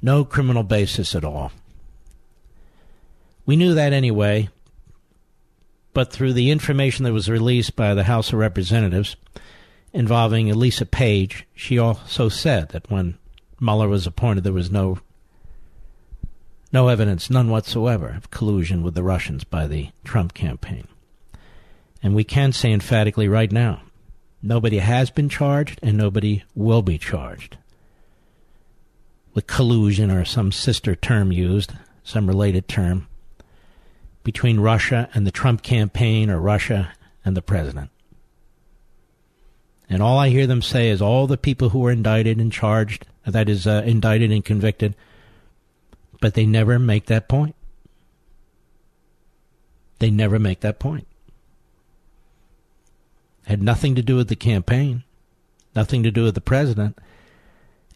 No 0.00 0.24
criminal 0.24 0.62
basis 0.62 1.14
at 1.14 1.24
all. 1.24 1.52
We 3.44 3.56
knew 3.56 3.74
that 3.74 3.92
anyway, 3.92 4.48
but 5.92 6.10
through 6.10 6.32
the 6.32 6.50
information 6.50 7.04
that 7.04 7.12
was 7.12 7.28
released 7.28 7.76
by 7.76 7.92
the 7.92 8.04
House 8.04 8.32
of 8.32 8.38
Representatives 8.38 9.16
involving 9.92 10.50
Elisa 10.50 10.86
Page, 10.86 11.46
she 11.54 11.78
also 11.78 12.30
said 12.30 12.70
that 12.70 12.90
when 12.90 13.18
Mueller 13.58 13.88
was 13.88 14.06
appointed, 14.06 14.44
there 14.44 14.52
was 14.52 14.70
no 14.70 14.98
no 16.72 16.88
evidence, 16.88 17.30
none 17.30 17.50
whatsoever, 17.50 18.08
of 18.16 18.30
collusion 18.30 18.82
with 18.82 18.94
the 18.94 19.02
Russians 19.02 19.44
by 19.44 19.66
the 19.66 19.90
Trump 20.04 20.34
campaign. 20.34 20.86
And 22.02 22.14
we 22.14 22.24
can 22.24 22.52
say 22.52 22.72
emphatically 22.72 23.28
right 23.28 23.50
now 23.52 23.82
nobody 24.42 24.78
has 24.78 25.10
been 25.10 25.28
charged 25.28 25.78
and 25.82 25.98
nobody 25.98 26.42
will 26.54 26.82
be 26.82 26.96
charged. 26.96 27.58
with 29.34 29.46
collusion 29.46 30.10
or 30.10 30.24
some 30.24 30.52
sister 30.52 30.94
term 30.94 31.32
used, 31.32 31.72
some 32.02 32.26
related 32.26 32.68
term, 32.68 33.06
between 34.24 34.60
Russia 34.60 35.08
and 35.14 35.26
the 35.26 35.30
Trump 35.30 35.62
campaign 35.62 36.30
or 36.30 36.40
Russia 36.40 36.92
and 37.24 37.36
the 37.36 37.42
president. 37.42 37.90
And 39.88 40.02
all 40.02 40.18
I 40.18 40.28
hear 40.28 40.46
them 40.46 40.62
say 40.62 40.88
is 40.88 41.02
all 41.02 41.26
the 41.26 41.36
people 41.36 41.70
who 41.70 41.80
were 41.80 41.90
indicted 41.90 42.38
and 42.38 42.52
charged, 42.52 43.06
that 43.26 43.48
is, 43.48 43.66
uh, 43.66 43.82
indicted 43.84 44.30
and 44.30 44.44
convicted, 44.44 44.94
but 46.20 46.34
they 46.34 46.46
never 46.46 46.78
make 46.78 47.06
that 47.06 47.28
point. 47.28 47.54
They 49.98 50.10
never 50.10 50.38
make 50.38 50.60
that 50.60 50.78
point. 50.78 51.06
Had 53.44 53.62
nothing 53.62 53.94
to 53.96 54.02
do 54.02 54.16
with 54.16 54.28
the 54.28 54.36
campaign, 54.36 55.02
nothing 55.74 56.02
to 56.02 56.10
do 56.10 56.24
with 56.24 56.34
the 56.34 56.40
president. 56.40 56.96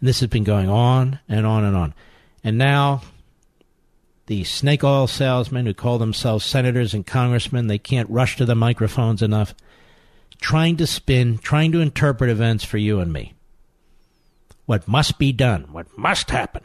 And 0.00 0.08
this 0.08 0.20
has 0.20 0.28
been 0.28 0.44
going 0.44 0.68
on 0.68 1.20
and 1.28 1.46
on 1.46 1.64
and 1.64 1.76
on. 1.76 1.94
And 2.42 2.58
now 2.58 3.02
the 4.26 4.44
snake 4.44 4.82
oil 4.82 5.06
salesmen 5.06 5.66
who 5.66 5.74
call 5.74 5.98
themselves 5.98 6.44
senators 6.44 6.94
and 6.94 7.06
congressmen, 7.06 7.66
they 7.66 7.78
can't 7.78 8.10
rush 8.10 8.37
to 8.37 8.44
the 8.44 8.54
microphones 8.54 9.22
enough, 9.22 9.54
trying 10.40 10.76
to 10.78 10.87
spin, 10.87 11.38
trying 11.38 11.72
to 11.72 11.80
interpret 11.80 12.30
events 12.30 12.64
for 12.64 12.78
you 12.78 13.00
and 13.00 13.12
me. 13.12 13.34
What 14.66 14.88
must 14.88 15.18
be 15.18 15.32
done, 15.32 15.72
what 15.72 15.96
must 15.96 16.30
happen. 16.30 16.62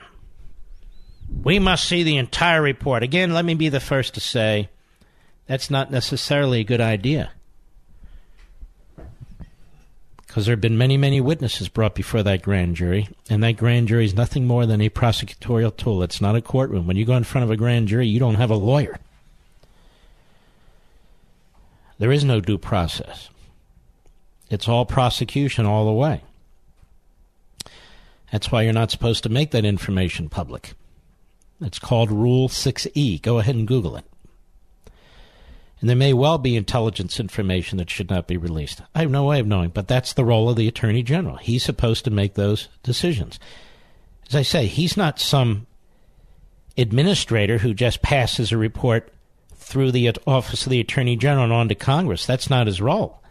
We 1.44 1.60
must 1.60 1.86
see 1.86 2.04
the 2.04 2.18
entire 2.18 2.62
report. 2.62 3.04
Again, 3.04 3.34
let 3.34 3.46
me 3.46 3.54
be 3.54 3.70
the 3.70 3.80
first 3.80 4.14
to 4.16 4.20
say 4.20 4.70
that's 5.48 5.70
not 5.70 5.92
necessarily 5.92 6.60
a 6.60 6.66
good 6.66 6.82
idea. 6.82 7.32
Because 10.28 10.46
there 10.46 10.54
have 10.54 10.62
been 10.62 10.78
many, 10.78 10.96
many 10.96 11.20
witnesses 11.22 11.70
brought 11.70 11.96
before 11.96 12.22
that 12.22 12.44
grand 12.44 12.76
jury, 12.76 13.10
and 13.30 13.42
that 13.42 13.58
grand 13.58 13.88
jury 13.88 14.06
is 14.06 14.14
nothing 14.14 14.46
more 14.46 14.68
than 14.68 14.80
a 14.80 14.90
prosecutorial 14.90 15.76
tool. 15.76 16.04
It's 16.04 16.22
not 16.22 16.36
a 16.36 16.42
courtroom. 16.42 16.86
When 16.86 16.98
you 16.98 17.06
go 17.06 17.16
in 17.16 17.24
front 17.24 17.46
of 17.46 17.52
a 17.52 17.58
grand 17.58 17.88
jury, 17.88 18.08
you 18.08 18.20
don't 18.20 18.36
have 18.36 18.52
a 18.52 18.56
lawyer. 18.56 19.00
There 21.98 22.12
is 22.12 22.24
no 22.24 22.42
due 22.42 22.60
process. 22.60 23.30
It's 24.50 24.68
all 24.68 24.86
prosecution 24.86 25.66
all 25.66 25.86
the 25.86 25.94
way. 25.94 26.22
That's 28.32 28.52
why 28.52 28.62
you're 28.62 28.74
not 28.74 28.92
supposed 28.92 29.24
to 29.24 29.30
make 29.30 29.52
that 29.52 29.66
information 29.66 30.30
public. 30.30 30.74
It's 31.62 31.80
called 31.80 32.12
Rule 32.12 32.48
6E. 32.48 33.22
Go 33.22 33.40
ahead 33.40 33.56
and 33.56 33.68
Google 33.68 33.98
it. 33.98 34.06
And 35.80 35.90
there 35.90 35.96
may 35.96 36.14
well 36.14 36.38
be 36.38 36.56
intelligence 36.56 37.20
information 37.20 37.78
that 37.78 37.90
should 37.90 38.10
not 38.10 38.28
be 38.28 38.38
released. 38.38 38.82
I 38.94 39.00
have 39.00 39.12
no 39.12 39.26
way 39.26 39.40
of 39.40 39.48
knowing, 39.48 39.70
but 39.70 39.88
that's 39.88 40.14
the 40.14 40.26
role 40.26 40.50
of 40.50 40.58
the 40.58 40.68
Attorney 40.68 41.04
General. 41.04 41.38
He's 41.38 41.64
supposed 41.64 42.04
to 42.06 42.12
make 42.12 42.34
those 42.34 42.68
decisions. 42.84 43.40
As 44.28 44.36
I 44.36 44.42
say, 44.42 44.66
he's 44.68 44.98
not 44.98 45.20
some 45.20 45.68
administrator 46.78 47.60
who 47.60 47.74
just 47.74 48.02
passes 48.02 48.52
a 48.52 48.58
report 48.58 49.12
through 49.56 49.92
the 49.92 50.12
office 50.28 50.66
of 50.66 50.70
the 50.70 50.80
Attorney 50.80 51.16
General 51.16 51.46
and 51.46 51.54
on 51.54 51.70
to 51.70 51.76
Congress. 51.76 52.26
That's 52.26 52.50
not 52.50 52.68
his 52.68 52.82
role. 52.82 53.22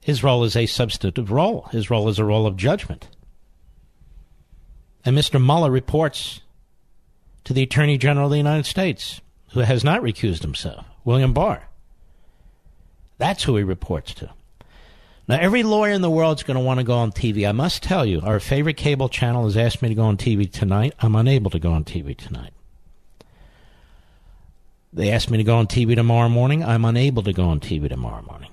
His 0.00 0.22
role 0.22 0.44
is 0.44 0.54
a 0.54 0.66
substantive 0.66 1.30
role. 1.30 1.68
His 1.72 1.90
role 1.90 2.08
is 2.08 2.18
a 2.18 2.24
role 2.24 2.46
of 2.46 2.56
judgment. 2.56 3.08
And 5.04 5.16
Mr. 5.16 5.42
Mueller 5.42 5.70
reports 5.70 6.40
to 7.46 7.52
the 7.52 7.62
Attorney 7.62 7.96
General 7.96 8.26
of 8.26 8.32
the 8.32 8.38
United 8.38 8.66
States, 8.66 9.20
who 9.52 9.60
has 9.60 9.84
not 9.84 10.02
recused 10.02 10.42
himself, 10.42 10.84
William 11.04 11.32
Barr. 11.32 11.68
That's 13.18 13.44
who 13.44 13.56
he 13.56 13.62
reports 13.62 14.12
to. 14.14 14.30
Now, 15.28 15.38
every 15.40 15.62
lawyer 15.62 15.92
in 15.92 16.02
the 16.02 16.10
world 16.10 16.38
is 16.38 16.42
going 16.42 16.56
to 16.56 16.62
want 16.62 16.80
to 16.80 16.84
go 16.84 16.96
on 16.96 17.12
TV. 17.12 17.48
I 17.48 17.52
must 17.52 17.84
tell 17.84 18.04
you, 18.04 18.20
our 18.20 18.40
favorite 18.40 18.76
cable 18.76 19.08
channel 19.08 19.44
has 19.44 19.56
asked 19.56 19.80
me 19.80 19.88
to 19.88 19.94
go 19.94 20.02
on 20.02 20.16
TV 20.16 20.50
tonight. 20.50 20.94
I'm 20.98 21.14
unable 21.14 21.52
to 21.52 21.60
go 21.60 21.70
on 21.70 21.84
TV 21.84 22.16
tonight. 22.16 22.52
They 24.92 25.12
asked 25.12 25.30
me 25.30 25.38
to 25.38 25.44
go 25.44 25.56
on 25.56 25.68
TV 25.68 25.94
tomorrow 25.94 26.28
morning. 26.28 26.64
I'm 26.64 26.84
unable 26.84 27.22
to 27.22 27.32
go 27.32 27.44
on 27.44 27.60
TV 27.60 27.88
tomorrow 27.88 28.22
morning. 28.22 28.50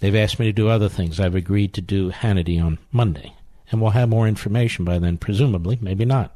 They've 0.00 0.14
asked 0.14 0.38
me 0.38 0.44
to 0.46 0.52
do 0.52 0.68
other 0.68 0.90
things. 0.90 1.18
I've 1.18 1.34
agreed 1.34 1.72
to 1.74 1.80
do 1.80 2.10
Hannity 2.10 2.62
on 2.62 2.78
Monday. 2.92 3.32
And 3.70 3.80
we'll 3.80 3.92
have 3.92 4.10
more 4.10 4.28
information 4.28 4.84
by 4.84 4.98
then, 4.98 5.16
presumably, 5.16 5.78
maybe 5.80 6.04
not. 6.04 6.35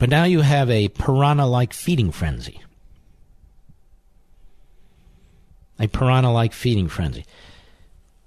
But 0.00 0.08
now 0.08 0.24
you 0.24 0.40
have 0.40 0.68
a 0.68 0.88
piranha 0.88 1.46
like 1.46 1.72
feeding 1.72 2.10
frenzy. 2.10 2.60
a 5.80 5.88
piranha 5.88 6.30
like 6.30 6.52
feeding 6.52 6.88
frenzy. 6.88 7.24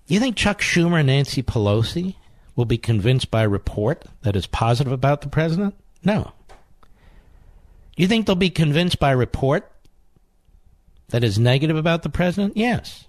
You 0.07 0.19
think 0.19 0.35
Chuck 0.35 0.59
Schumer 0.59 0.99
and 0.99 1.07
Nancy 1.07 1.43
Pelosi 1.43 2.15
will 2.55 2.65
be 2.65 2.77
convinced 2.77 3.31
by 3.31 3.43
a 3.43 3.49
report 3.49 4.05
that 4.23 4.35
is 4.35 4.47
positive 4.47 4.91
about 4.91 5.21
the 5.21 5.29
president? 5.29 5.75
No. 6.03 6.31
You 7.95 8.07
think 8.07 8.25
they'll 8.25 8.35
be 8.35 8.49
convinced 8.49 8.99
by 8.99 9.11
a 9.11 9.17
report 9.17 9.71
that 11.09 11.23
is 11.23 11.37
negative 11.37 11.77
about 11.77 12.01
the 12.01 12.09
president? 12.09 12.57
Yes. 12.57 13.07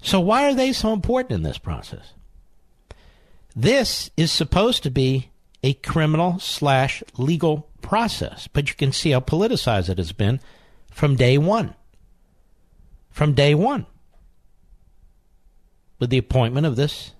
So 0.00 0.20
why 0.20 0.48
are 0.48 0.54
they 0.54 0.72
so 0.72 0.92
important 0.92 1.32
in 1.32 1.42
this 1.42 1.58
process? 1.58 2.14
This 3.56 4.10
is 4.16 4.30
supposed 4.30 4.84
to 4.84 4.90
be 4.90 5.29
a 5.62 5.74
criminal 5.74 6.38
slash 6.38 7.02
legal 7.16 7.68
process, 7.82 8.48
but 8.48 8.68
you 8.68 8.74
can 8.74 8.92
see 8.92 9.10
how 9.10 9.20
politicized 9.20 9.88
it 9.88 9.98
has 9.98 10.12
been 10.12 10.40
from 10.90 11.16
day 11.16 11.38
one 11.38 11.74
from 13.10 13.34
day 13.34 13.54
one 13.54 13.86
with 15.98 16.10
the 16.10 16.18
appointment 16.18 16.66
of 16.66 16.76
this 16.76 17.12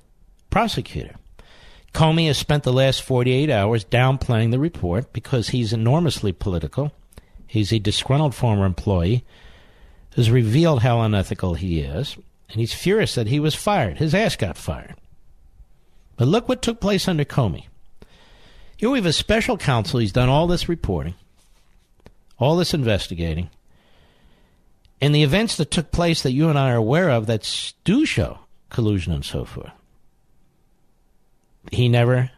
prosecutor. 0.48 1.16
Comey 1.92 2.28
has 2.28 2.38
spent 2.38 2.62
the 2.62 2.72
last 2.72 3.02
48 3.02 3.50
hours 3.50 3.84
downplaying 3.84 4.50
the 4.52 4.58
report 4.58 5.12
because 5.12 5.48
he's 5.48 5.72
enormously 5.72 6.32
political. 6.32 6.92
He's 7.46 7.72
a 7.72 7.80
disgruntled 7.80 8.34
former 8.34 8.64
employee 8.64 9.24
who's 10.14 10.30
revealed 10.30 10.82
how 10.82 11.00
unethical 11.00 11.54
he 11.54 11.80
is, 11.80 12.16
and 12.48 12.60
he's 12.60 12.72
furious 12.72 13.14
that 13.16 13.26
he 13.26 13.40
was 13.40 13.54
fired. 13.54 13.98
His 13.98 14.14
ass 14.14 14.36
got 14.36 14.56
fired. 14.56 14.94
But 16.16 16.28
look 16.28 16.48
what 16.48 16.62
took 16.62 16.80
place 16.80 17.08
under 17.08 17.24
Comey. 17.24 17.66
Here 18.80 18.88
we 18.88 18.96
have 18.96 19.04
a 19.04 19.12
special 19.12 19.58
counsel. 19.58 20.00
He's 20.00 20.10
done 20.10 20.30
all 20.30 20.46
this 20.46 20.66
reporting, 20.66 21.12
all 22.38 22.56
this 22.56 22.72
investigating, 22.72 23.50
and 25.02 25.14
the 25.14 25.22
events 25.22 25.58
that 25.58 25.70
took 25.70 25.92
place 25.92 26.22
that 26.22 26.32
you 26.32 26.48
and 26.48 26.58
I 26.58 26.70
are 26.70 26.76
aware 26.76 27.10
of 27.10 27.26
that 27.26 27.74
do 27.84 28.06
show 28.06 28.38
collusion 28.70 29.12
and 29.12 29.22
so 29.22 29.44
forth. 29.44 29.70
He 31.70 31.90
never 31.90 32.30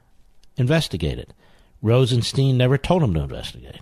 investigated. 0.57 1.33
Rosenstein 1.81 2.57
never 2.57 2.77
told 2.77 3.05
him 3.05 3.15
to 3.15 3.21
investigate. 3.21 3.79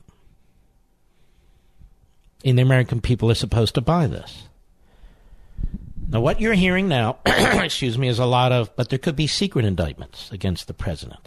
And 2.45 2.59
the 2.59 2.63
American 2.63 3.01
people 3.01 3.31
are 3.31 3.35
supposed 3.35 3.75
to 3.77 3.81
buy 3.81 4.07
this. 4.07 4.49
Now, 6.11 6.21
what 6.21 6.43
you're 6.43 6.53
hearing 6.53 6.89
now, 6.89 7.21
excuse 7.25 7.97
me, 7.97 8.09
is 8.09 8.19
a 8.19 8.27
lot 8.27 8.53
of, 8.53 8.77
but 8.77 8.91
there 8.91 8.99
could 8.99 9.17
be 9.17 9.27
secret 9.27 9.65
indictments 9.65 10.31
against 10.31 10.67
the 10.67 10.75
president. 10.75 11.27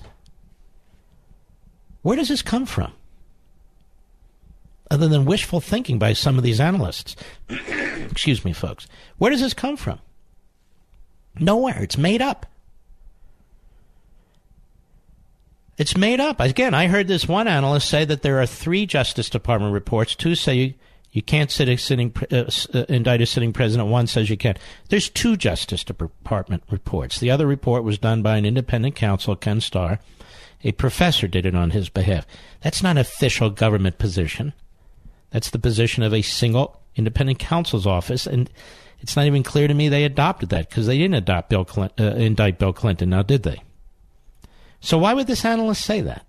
Where 2.04 2.16
does 2.16 2.30
this 2.30 2.42
come 2.42 2.66
from? 2.66 2.94
other 4.94 5.08
than 5.08 5.26
wishful 5.26 5.60
thinking 5.60 5.98
by 5.98 6.14
some 6.14 6.38
of 6.38 6.44
these 6.44 6.60
analysts. 6.60 7.16
Excuse 7.50 8.46
me, 8.46 8.54
folks. 8.54 8.88
Where 9.18 9.32
does 9.32 9.42
this 9.42 9.56
come 9.56 9.76
from? 9.76 10.00
Nowhere. 11.40 11.82
It's 11.82 11.98
made 11.98 12.22
up. 12.22 12.46
It's 15.80 15.98
made 15.98 16.20
up. 16.20 16.40
Again, 16.40 16.76
I 16.76 16.86
heard 16.86 17.08
this 17.08 17.28
one 17.28 17.48
analyst 17.48 17.90
say 17.90 18.06
that 18.06 18.22
there 18.22 18.40
are 18.40 18.46
three 18.46 18.86
Justice 18.86 19.32
Department 19.32 19.74
reports. 19.74 20.14
Two 20.14 20.36
say 20.36 20.56
you, 20.56 20.74
you 21.12 21.24
can't 21.24 21.50
sit 21.50 21.68
a 21.68 21.76
sitting, 21.76 22.14
uh, 22.32 22.44
uh, 22.76 22.86
indict 22.88 23.22
a 23.22 23.26
sitting 23.26 23.52
president. 23.52 23.90
One 23.90 24.06
says 24.06 24.30
you 24.30 24.38
can. 24.38 24.56
There's 24.90 25.10
two 25.10 25.36
Justice 25.36 25.84
Department 25.84 26.62
reports. 26.70 27.20
The 27.20 27.32
other 27.32 27.48
report 27.48 27.84
was 27.84 27.98
done 27.98 28.22
by 28.22 28.38
an 28.38 28.46
independent 28.46 28.94
counsel, 28.94 29.36
Ken 29.36 29.60
Starr. 29.60 30.00
A 30.64 30.72
professor 30.72 31.28
did 31.28 31.46
it 31.46 31.56
on 31.56 31.72
his 31.72 31.90
behalf. 31.90 32.26
That's 32.62 32.82
not 32.82 32.92
an 32.92 32.98
official 33.00 33.50
government 33.50 33.98
position. 33.98 34.54
That's 35.32 35.50
the 35.50 35.60
position 35.60 36.04
of 36.04 36.14
a 36.14 36.22
single 36.22 36.82
independent 36.96 37.40
counsel's 37.40 37.88
office, 37.88 38.28
and 38.28 38.50
it's 39.00 39.16
not 39.16 39.26
even 39.26 39.44
clear 39.44 39.68
to 39.68 39.74
me 39.74 39.90
they 39.90 40.06
adopted 40.06 40.50
that 40.50 40.70
because 40.70 40.88
they 40.88 40.98
didn't 40.98 41.16
adopt 41.16 41.50
Bill 41.50 41.66
Clinton, 41.66 42.06
uh, 42.06 42.16
indict 42.16 42.60
Bill 42.60 42.72
Clinton, 42.72 43.10
now 43.10 43.24
did 43.24 43.44
they? 43.44 43.62
So 44.80 44.98
why 44.98 45.14
would 45.14 45.28
this 45.28 45.44
analyst 45.44 45.84
say 45.84 46.02
that? 46.02 46.26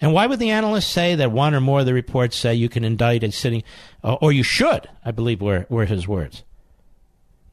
And 0.00 0.12
why 0.12 0.26
would 0.26 0.38
the 0.38 0.50
analyst 0.50 0.90
say 0.90 1.14
that 1.14 1.30
one 1.30 1.54
or 1.54 1.60
more 1.60 1.80
of 1.80 1.86
the 1.86 1.94
reports 1.94 2.36
say 2.36 2.54
you 2.54 2.68
can 2.68 2.84
indict 2.84 3.22
a 3.22 3.30
sitting, 3.30 3.62
uh, 4.02 4.14
or 4.14 4.32
you 4.32 4.42
should, 4.42 4.88
I 5.04 5.12
believe 5.12 5.40
were, 5.40 5.66
were 5.68 5.84
his 5.84 6.08
words, 6.08 6.42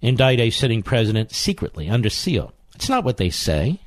indict 0.02 0.40
a 0.40 0.50
sitting 0.50 0.82
president 0.82 1.32
secretly 1.32 1.90
under 1.90 2.10
seal? 2.10 2.54
It's 2.76 2.90
not 2.90 3.04
what 3.04 3.18
they 3.18 3.30
say. 3.30 3.80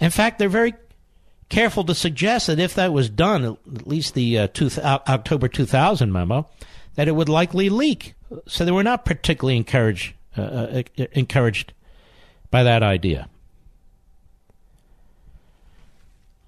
In 0.00 0.10
fact, 0.10 0.38
they're 0.38 0.48
very 0.48 0.74
careful 1.50 1.84
to 1.84 1.94
suggest 1.94 2.46
that 2.46 2.58
if 2.58 2.74
that 2.74 2.92
was 2.92 3.10
done, 3.10 3.44
at 3.44 3.86
least 3.86 4.14
the 4.14 4.38
uh, 4.38 4.46
two, 4.48 4.70
October 4.82 5.46
2000 5.48 6.10
memo, 6.10 6.48
that 6.94 7.08
it 7.08 7.14
would 7.14 7.28
likely 7.28 7.68
leak. 7.68 8.14
So 8.46 8.64
they 8.64 8.72
were 8.72 8.82
not 8.82 9.04
particularly 9.04 9.56
encouraged 9.56 10.14
uh, 10.38 10.42
uh, 10.42 10.82
encouraged 11.12 11.72
by 12.50 12.62
that 12.62 12.82
idea. 12.84 13.28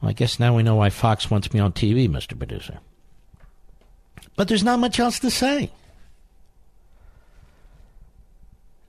Well, 0.00 0.10
I 0.10 0.12
guess 0.12 0.38
now 0.38 0.54
we 0.54 0.62
know 0.62 0.76
why 0.76 0.90
Fox 0.90 1.30
wants 1.30 1.52
me 1.52 1.60
on 1.60 1.72
TV, 1.72 2.08
Mr. 2.08 2.38
Producer. 2.38 2.78
But 4.36 4.48
there's 4.48 4.64
not 4.64 4.78
much 4.78 5.00
else 5.00 5.18
to 5.20 5.30
say. 5.30 5.72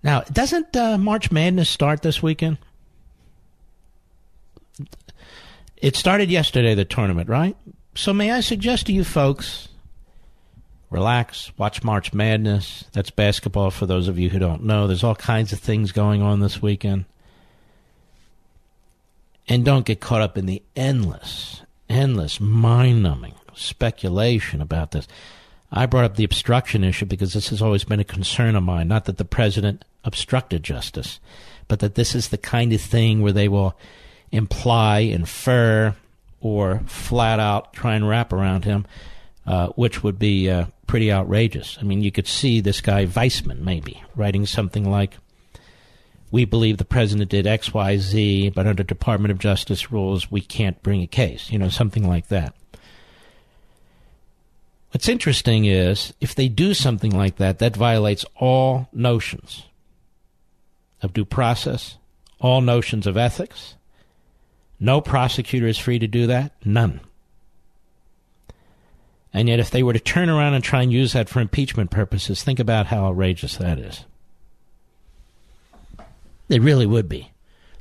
Now, 0.04 0.22
doesn't 0.22 0.76
uh, 0.76 0.98
March 0.98 1.32
Madness 1.32 1.70
start 1.70 2.02
this 2.02 2.22
weekend? 2.22 2.58
It 5.78 5.96
started 5.96 6.30
yesterday, 6.30 6.76
the 6.76 6.86
tournament, 6.86 7.30
right? 7.30 7.58
So, 7.96 8.14
may 8.14 8.32
I 8.32 8.40
suggest 8.40 8.88
to 8.88 8.94
you 8.94 9.04
folks 9.04 9.68
relax, 10.94 11.52
watch 11.58 11.84
March 11.84 12.14
Madness. 12.14 12.86
That's 12.94 13.10
basketball 13.10 13.72
for 13.72 13.86
those 13.86 14.08
of 14.08 14.20
you 14.20 14.30
who 14.30 14.40
don't 14.40 14.64
know. 14.64 14.88
There's 14.88 15.04
all 15.04 15.16
kinds 15.16 15.52
of 15.52 15.60
things 15.60 15.92
going 15.92 16.22
on 16.22 16.40
this 16.40 16.62
weekend. 16.62 17.06
And 19.48 19.66
don't 19.66 19.86
get 19.86 20.00
caught 20.00 20.22
up 20.22 20.38
in 20.38 20.46
the 20.46 20.62
endless, 20.76 21.64
endless, 21.90 22.40
mind 22.40 23.04
numbing 23.04 23.34
speculation 23.56 24.62
about 24.62 24.92
this. 24.92 25.08
I 25.72 25.88
brought 25.88 26.06
up 26.06 26.16
the 26.16 26.24
obstruction 26.24 26.84
issue 26.84 27.06
because 27.06 27.34
this 27.34 27.50
has 27.50 27.62
always 27.62 27.84
been 27.84 28.00
a 28.00 28.06
concern 28.06 28.56
of 28.56 28.64
mine. 28.64 28.88
Not 28.88 29.06
that 29.06 29.18
the 29.18 29.26
president 29.26 29.84
obstructed 30.04 30.64
justice, 30.64 31.20
but 31.68 31.80
that 31.80 31.96
this 31.96 32.14
is 32.14 32.30
the 32.30 32.38
kind 32.38 32.72
of 32.72 32.82
thing 32.82 33.22
where 33.22 33.34
they 33.34 33.48
will 33.48 33.76
imply, 34.34 35.00
infer, 35.00 35.96
or 36.42 36.82
flat 36.88 37.40
out 37.40 37.72
try 37.72 37.96
and 37.96 38.10
wrap 38.10 38.34
around 38.34 38.66
him, 38.66 38.86
uh, 39.46 39.68
which 39.70 40.04
would 40.04 40.20
be 40.20 40.50
uh, 40.50 40.66
pretty 40.88 41.12
outrageous. 41.12 41.78
I 41.80 41.84
mean, 41.84 42.02
you 42.02 42.12
could 42.12 42.28
see 42.28 42.60
this 42.60 42.82
guy 42.82 43.06
Weissmann 43.06 43.60
maybe 43.60 44.04
writing 44.16 44.46
something 44.46 44.90
like, 44.90 45.18
we 46.32 46.46
believe 46.46 46.78
the 46.78 46.84
president 46.86 47.30
did 47.30 47.46
X, 47.46 47.74
Y, 47.74 47.98
Z, 47.98 48.50
but 48.50 48.66
under 48.66 48.84
Department 48.84 49.32
of 49.32 49.38
Justice 49.38 49.92
rules, 49.92 50.32
we 50.32 50.42
can't 50.42 50.82
bring 50.82 51.04
a 51.04 51.08
case. 51.08 51.52
You 51.52 51.60
know, 51.60 51.70
something 51.70 52.08
like 52.08 52.28
that. 52.28 52.56
What's 54.92 55.08
interesting 55.08 55.66
is 55.66 56.14
if 56.20 56.34
they 56.34 56.48
do 56.48 56.74
something 56.74 57.12
like 57.12 57.38
that, 57.38 57.60
that 57.60 57.76
violates 57.76 58.26
all 58.36 58.90
notions 58.92 59.64
of 61.04 61.14
due 61.14 61.26
process, 61.26 61.98
all 62.40 62.62
notions 62.62 63.06
of 63.06 63.16
ethics. 63.16 63.76
No 64.80 65.02
prosecutor 65.02 65.68
is 65.68 65.78
free 65.78 66.00
to 66.00 66.08
do 66.08 66.28
that. 66.28 66.52
None. 66.66 67.00
And 69.34 69.50
yet, 69.50 69.60
if 69.60 69.72
they 69.72 69.82
were 69.82 69.94
to 69.94 70.00
turn 70.00 70.30
around 70.30 70.54
and 70.54 70.64
try 70.64 70.84
and 70.84 70.92
use 70.92 71.14
that 71.14 71.28
for 71.28 71.40
impeachment 71.40 71.90
purposes, 71.90 72.44
think 72.44 72.60
about 72.60 72.88
how 72.88 73.06
outrageous 73.06 73.58
that 73.58 73.80
is. 73.80 74.06
They 76.50 76.60
really 76.60 76.86
would 76.86 77.10
be. 77.10 77.32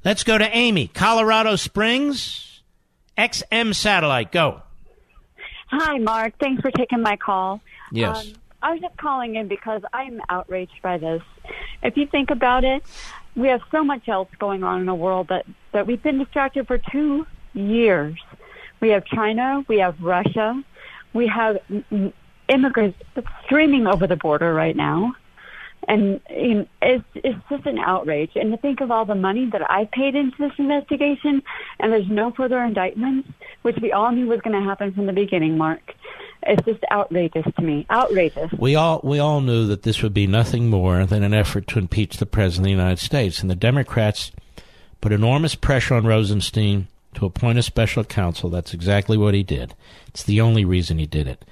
Let's 0.04 0.24
go 0.24 0.38
to 0.38 0.56
Amy, 0.56 0.88
Colorado 0.88 1.56
Springs, 1.56 2.62
XM 3.18 3.74
Satellite. 3.74 4.32
Go. 4.32 4.62
Hi, 5.68 5.98
Mark. 5.98 6.34
Thanks 6.40 6.62
for 6.62 6.70
taking 6.70 7.02
my 7.02 7.16
call. 7.16 7.60
Yes. 7.90 8.26
Um, 8.26 8.32
I 8.62 8.72
was 8.72 8.80
just 8.80 8.96
calling 8.96 9.34
in 9.34 9.48
because 9.48 9.82
I'm 9.92 10.20
outraged 10.28 10.80
by 10.82 10.98
this. 10.98 11.22
If 11.82 11.96
you 11.96 12.06
think 12.06 12.30
about 12.30 12.64
it, 12.64 12.82
we 13.36 13.48
have 13.48 13.60
so 13.70 13.82
much 13.82 14.08
else 14.08 14.28
going 14.38 14.62
on 14.62 14.80
in 14.80 14.86
the 14.86 14.94
world 14.94 15.28
that, 15.28 15.46
that 15.72 15.86
we've 15.86 16.02
been 16.02 16.18
distracted 16.18 16.66
for 16.66 16.78
two 16.78 17.26
years. 17.54 18.18
We 18.80 18.90
have 18.90 19.04
China, 19.04 19.64
we 19.68 19.78
have 19.78 20.00
Russia, 20.00 20.62
we 21.14 21.26
have 21.28 21.58
immigrants 22.48 22.98
streaming 23.44 23.86
over 23.86 24.06
the 24.06 24.16
border 24.16 24.52
right 24.52 24.76
now 24.76 25.14
and 25.88 26.20
you 26.30 26.54
know, 26.54 26.66
it's 26.80 27.04
it's 27.14 27.38
just 27.50 27.66
an 27.66 27.78
outrage. 27.78 28.32
And 28.34 28.52
to 28.52 28.56
think 28.56 28.80
of 28.80 28.90
all 28.90 29.04
the 29.04 29.14
money 29.14 29.48
that 29.50 29.68
I 29.70 29.88
paid 29.92 30.14
into 30.14 30.36
this 30.38 30.52
investigation, 30.58 31.42
and 31.80 31.92
there's 31.92 32.08
no 32.08 32.30
further 32.30 32.62
indictments, 32.62 33.28
which 33.62 33.76
we 33.80 33.92
all 33.92 34.12
knew 34.12 34.26
was 34.26 34.40
going 34.40 34.58
to 34.60 34.66
happen 34.66 34.92
from 34.92 35.06
the 35.06 35.12
beginning. 35.12 35.58
Mark, 35.58 35.94
it's 36.44 36.64
just 36.64 36.84
outrageous 36.90 37.46
to 37.56 37.62
me. 37.62 37.86
Outrageous. 37.90 38.50
We 38.58 38.74
all 38.74 39.00
we 39.02 39.18
all 39.18 39.40
knew 39.40 39.66
that 39.66 39.82
this 39.82 40.02
would 40.02 40.14
be 40.14 40.26
nothing 40.26 40.68
more 40.68 41.06
than 41.06 41.22
an 41.22 41.34
effort 41.34 41.66
to 41.68 41.78
impeach 41.78 42.16
the 42.16 42.26
president 42.26 42.66
of 42.66 42.76
the 42.76 42.82
United 42.82 42.98
States, 42.98 43.40
and 43.40 43.50
the 43.50 43.54
Democrats 43.54 44.32
put 45.00 45.12
enormous 45.12 45.54
pressure 45.54 45.94
on 45.94 46.06
Rosenstein 46.06 46.88
to 47.14 47.26
appoint 47.26 47.58
a 47.58 47.62
special 47.62 48.04
counsel. 48.04 48.50
That's 48.50 48.74
exactly 48.74 49.18
what 49.18 49.34
he 49.34 49.42
did. 49.42 49.74
It's 50.08 50.22
the 50.22 50.40
only 50.40 50.64
reason 50.64 50.98
he 50.98 51.06
did 51.06 51.28
it. 51.28 51.44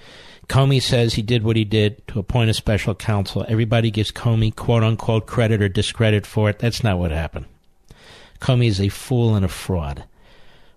Comey 0.49 0.83
says 0.83 1.15
he 1.15 1.23
did 1.23 1.45
what 1.45 1.57
he 1.57 1.65
did 1.65 2.05
to 2.09 2.19
appoint 2.19 2.51
a 2.51 2.55
special 2.55 2.95
counsel. 2.95 3.45
Everybody 3.49 3.91
gives 3.91 4.11
Comey 4.11 4.55
quote 4.55 4.83
unquote 4.83 5.27
credit 5.27 5.63
or 5.63 5.69
discredit 5.69 6.27
for 6.27 6.51
it. 6.51 6.59
That's 6.59 6.83
not 6.83 6.99
what 6.99 7.13
happened. 7.13 7.47
Comey 8.41 8.67
is 8.67 8.81
a 8.81 8.89
fool 8.89 9.37
and 9.37 9.45
a 9.45 9.49
fraud. 9.49 10.05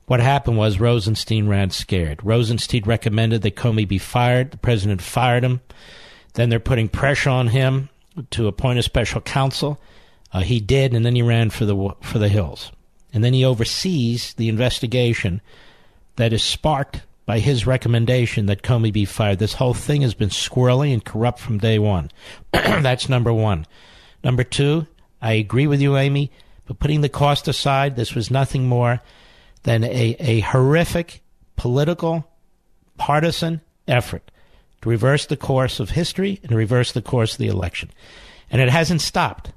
What 0.06 0.20
happened 0.20 0.58
was 0.58 0.80
Rosenstein 0.80 1.48
ran 1.48 1.70
scared. 1.70 2.20
Rosenstein 2.24 2.84
recommended 2.86 3.42
that 3.42 3.56
Comey 3.56 3.88
be 3.88 3.98
fired. 3.98 4.52
The 4.52 4.58
president 4.58 5.02
fired 5.02 5.44
him. 5.44 5.62
Then 6.34 6.50
they're 6.50 6.60
putting 6.60 6.90
pressure 6.90 7.30
on 7.30 7.48
him 7.48 7.90
to 8.32 8.48
appoint 8.48 8.80
a 8.80 8.84
special 8.84 9.22
counsel. 9.22 9.80
Uh, 10.32 10.42
he 10.42 10.60
did, 10.60 10.94
and 10.94 11.06
then 11.06 11.16
he 11.16 11.22
ran 11.22 11.50
for 11.50 11.66
the 11.66 11.96
for 12.02 12.20
the 12.20 12.28
hills. 12.28 12.72
And 13.14 13.24
then 13.24 13.34
he 13.34 13.46
oversees 13.46 14.34
the 14.34 14.50
investigation 14.50 15.42
that 16.16 16.34
is 16.34 16.44
sparked 16.44 17.04
by 17.26 17.40
his 17.40 17.66
recommendation 17.66 18.48
that 18.48 18.64
Comey 18.64 18.92
be 18.92 19.06
fired. 19.06 19.40
This 19.40 19.54
whole 19.54 19.74
thing 19.74 20.02
has 20.02 20.14
been 20.14 20.30
squirrely 20.30 20.92
and 20.92 21.06
corrupt 21.06 21.40
from 21.40 21.60
day 21.60 21.80
one. 21.80 22.12
That's 22.52 23.08
number 23.08 23.32
one. 23.32 23.66
Number 24.24 24.44
two, 24.44 24.88
I 25.22 25.34
agree 25.34 25.68
with 25.68 25.82
you, 25.82 25.96
Amy, 25.96 26.32
but 26.66 26.80
putting 26.80 27.02
the 27.02 27.10
cost 27.10 27.48
aside, 27.48 27.96
this 27.96 28.16
was 28.16 28.32
nothing 28.32 28.68
more 28.68 29.02
than 29.64 29.84
a, 29.84 30.16
a 30.20 30.40
horrific 30.42 31.22
political, 31.56 32.28
partisan 32.98 33.62
effort 33.88 34.30
to 34.82 34.90
reverse 34.90 35.26
the 35.26 35.38
course 35.38 35.80
of 35.80 35.92
history 35.92 36.40
and 36.44 36.52
reverse 36.52 36.92
the 36.92 37.02
course 37.02 37.34
of 37.34 37.40
the 37.40 37.48
election. 37.48 37.90
And 38.52 38.62
it 38.62 38.70
hasn't 38.70 39.02
stopped, 39.02 39.52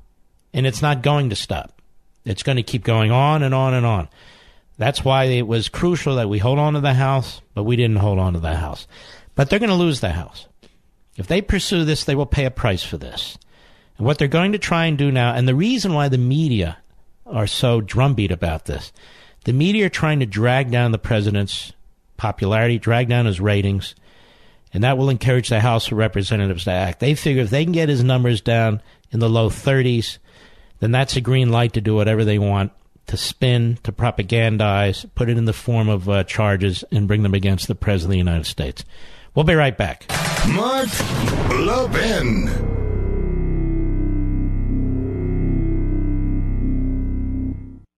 and 0.53 0.67
it's 0.67 0.83
not 0.83 1.03
going 1.03 1.31
to 1.31 1.37
stop. 1.37 1.81
It's 2.25 2.43
going 2.43 2.57
to 2.57 2.63
keep 2.63 2.85
going 2.85 3.11
on 3.11 3.43
and 3.43 3.55
on 3.55 3.75
and 3.75 3.85
on. 3.85 4.09
That's 4.79 5.05
why 5.05 5.25
it 5.25 5.47
was 5.47 5.69
crucial 5.69 6.17
that 6.17 6.29
we 6.29 6.39
hold 6.39 6.59
on 6.59 6.75
to 6.75 6.81
the 6.81 6.95
House, 6.95 7.41
but 7.55 7.65
we 7.65 7.77
didn't 7.77 7.97
hold 7.97 8.19
on 8.19 8.35
to 8.35 8.41
the 8.41 8.57
House. 8.57 8.87
But 9.35 9.49
they're 9.49 9.59
going 9.59 9.71
to 9.71 9.77
lose 9.77 10.01
the 10.01 10.13
House. 10.13 10.47
If 11.17 11.27
they 11.27 11.41
pursue 11.41 11.85
this, 11.85 12.05
they 12.05 12.15
will 12.15 12.27
pay 12.27 12.45
a 12.45 12.51
price 12.51 12.83
for 12.83 12.99
this. 12.99 13.39
And 13.97 14.07
what 14.07 14.19
they're 14.19 14.29
going 14.29 14.53
to 14.53 14.59
try 14.59 14.87
and 14.87 14.99
do 14.99 15.11
now, 15.11 15.35
and 15.35 15.49
the 15.49 15.55
reason 15.55 15.95
why 15.95 16.09
the 16.09 16.19
media 16.19 16.79
are 17.25 17.47
so 17.47 17.81
drumbeat 17.81 18.31
about 18.31 18.67
this, 18.67 18.93
the 19.47 19.53
media 19.53 19.87
are 19.87 19.91
trying 19.91 20.19
to 20.19 20.27
drag 20.27 20.73
down 20.73 20.91
the 20.91 20.99
president's 20.99 21.73
popularity, 22.17 22.81
drag 22.81 23.09
down 23.09 23.27
his 23.27 23.41
ratings, 23.41 23.95
and 24.75 24.83
that 24.83 24.99
will 24.99 25.09
encourage 25.09 25.49
the 25.49 25.61
House 25.61 25.87
of 25.87 25.99
Representatives 25.99 26.65
to 26.65 26.73
act. 26.73 26.99
They 26.99 27.15
figure 27.15 27.43
if 27.43 27.51
they 27.51 27.63
can 27.63 27.73
get 27.73 27.89
his 27.89 28.03
numbers 28.03 28.41
down 28.41 28.83
in 29.13 29.21
the 29.21 29.29
low 29.29 29.49
30s, 29.49 30.19
then 30.81 30.91
that's 30.91 31.15
a 31.15 31.21
green 31.21 31.53
light 31.53 31.75
to 31.75 31.81
do 31.81 31.95
whatever 31.95 32.25
they 32.25 32.41
want 32.41 32.73
to 33.07 33.17
spin, 33.17 33.79
to 33.85 33.93
propagandize, 33.93 35.09
put 35.15 35.29
it 35.29 35.39
in 35.39 35.45
the 35.45 35.53
form 35.53 35.89
of 35.89 36.09
uh, 36.09 36.25
charges, 36.25 36.83
and 36.91 37.07
bring 37.07 37.23
them 37.23 37.35
against 37.35 37.69
the 37.69 37.77
President 37.77 38.09
of 38.09 38.13
the 38.15 38.19
United 38.19 38.47
States. 38.47 38.85
We'll 39.37 39.45
be 39.45 39.55
right 39.55 39.79
back. 39.79 40.07
Mark 40.49 40.89
Levin. 41.51 42.86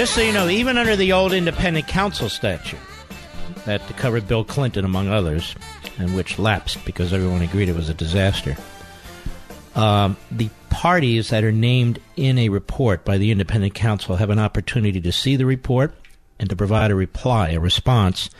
Just 0.00 0.14
so 0.14 0.22
you 0.22 0.32
know, 0.32 0.48
even 0.48 0.78
under 0.78 0.96
the 0.96 1.12
old 1.12 1.34
independent 1.34 1.86
counsel 1.86 2.30
statute 2.30 2.80
that 3.66 3.86
covered 3.98 4.26
Bill 4.26 4.44
Clinton, 4.44 4.86
among 4.86 5.08
others, 5.08 5.54
and 5.98 6.16
which 6.16 6.38
lapsed 6.38 6.82
because 6.86 7.12
everyone 7.12 7.42
agreed 7.42 7.68
it 7.68 7.76
was 7.76 7.90
a 7.90 7.94
disaster, 7.94 8.56
um, 9.74 10.16
the 10.30 10.48
parties 10.70 11.28
that 11.28 11.44
are 11.44 11.52
named 11.52 12.00
in 12.16 12.38
a 12.38 12.48
report 12.48 13.04
by 13.04 13.18
the 13.18 13.30
independent 13.30 13.74
counsel 13.74 14.16
have 14.16 14.30
an 14.30 14.38
opportunity 14.38 15.02
to 15.02 15.12
see 15.12 15.36
the 15.36 15.44
report 15.44 15.92
and 16.38 16.48
to 16.48 16.56
provide 16.56 16.90
a 16.90 16.94
reply, 16.94 17.50
a 17.50 17.60
response, 17.60 18.30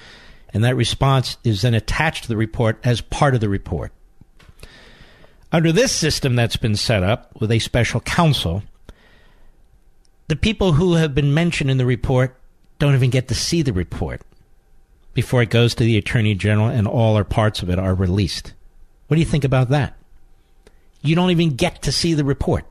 and 0.54 0.64
that 0.64 0.76
response 0.76 1.36
is 1.44 1.60
then 1.60 1.74
attached 1.74 2.22
to 2.22 2.28
the 2.30 2.38
report 2.38 2.78
as 2.84 3.02
part 3.02 3.34
of 3.34 3.42
the 3.42 3.50
report. 3.50 3.92
Under 5.52 5.72
this 5.72 5.92
system 5.92 6.36
that's 6.36 6.56
been 6.56 6.76
set 6.76 7.02
up 7.02 7.38
with 7.38 7.50
a 7.50 7.58
special 7.58 8.00
counsel, 8.00 8.62
the 10.30 10.36
people 10.36 10.74
who 10.74 10.94
have 10.94 11.12
been 11.12 11.34
mentioned 11.34 11.72
in 11.72 11.76
the 11.76 11.84
report 11.84 12.36
don't 12.78 12.94
even 12.94 13.10
get 13.10 13.26
to 13.26 13.34
see 13.34 13.62
the 13.62 13.72
report 13.72 14.22
before 15.12 15.42
it 15.42 15.50
goes 15.50 15.74
to 15.74 15.82
the 15.82 15.98
Attorney 15.98 16.36
General 16.36 16.68
and 16.68 16.86
all 16.86 17.18
or 17.18 17.24
parts 17.24 17.62
of 17.62 17.68
it 17.68 17.80
are 17.80 17.96
released. 17.96 18.54
What 19.08 19.16
do 19.16 19.20
you 19.20 19.26
think 19.26 19.42
about 19.42 19.70
that? 19.70 19.96
You 21.02 21.16
don't 21.16 21.32
even 21.32 21.56
get 21.56 21.82
to 21.82 21.90
see 21.90 22.14
the 22.14 22.22
report. 22.22 22.64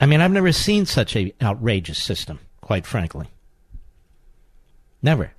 I 0.00 0.06
mean, 0.06 0.20
I've 0.20 0.32
never 0.32 0.50
seen 0.50 0.84
such 0.84 1.14
an 1.14 1.30
outrageous 1.40 2.02
system, 2.02 2.40
quite 2.60 2.84
frankly. 2.84 3.28
Never. 5.00 5.30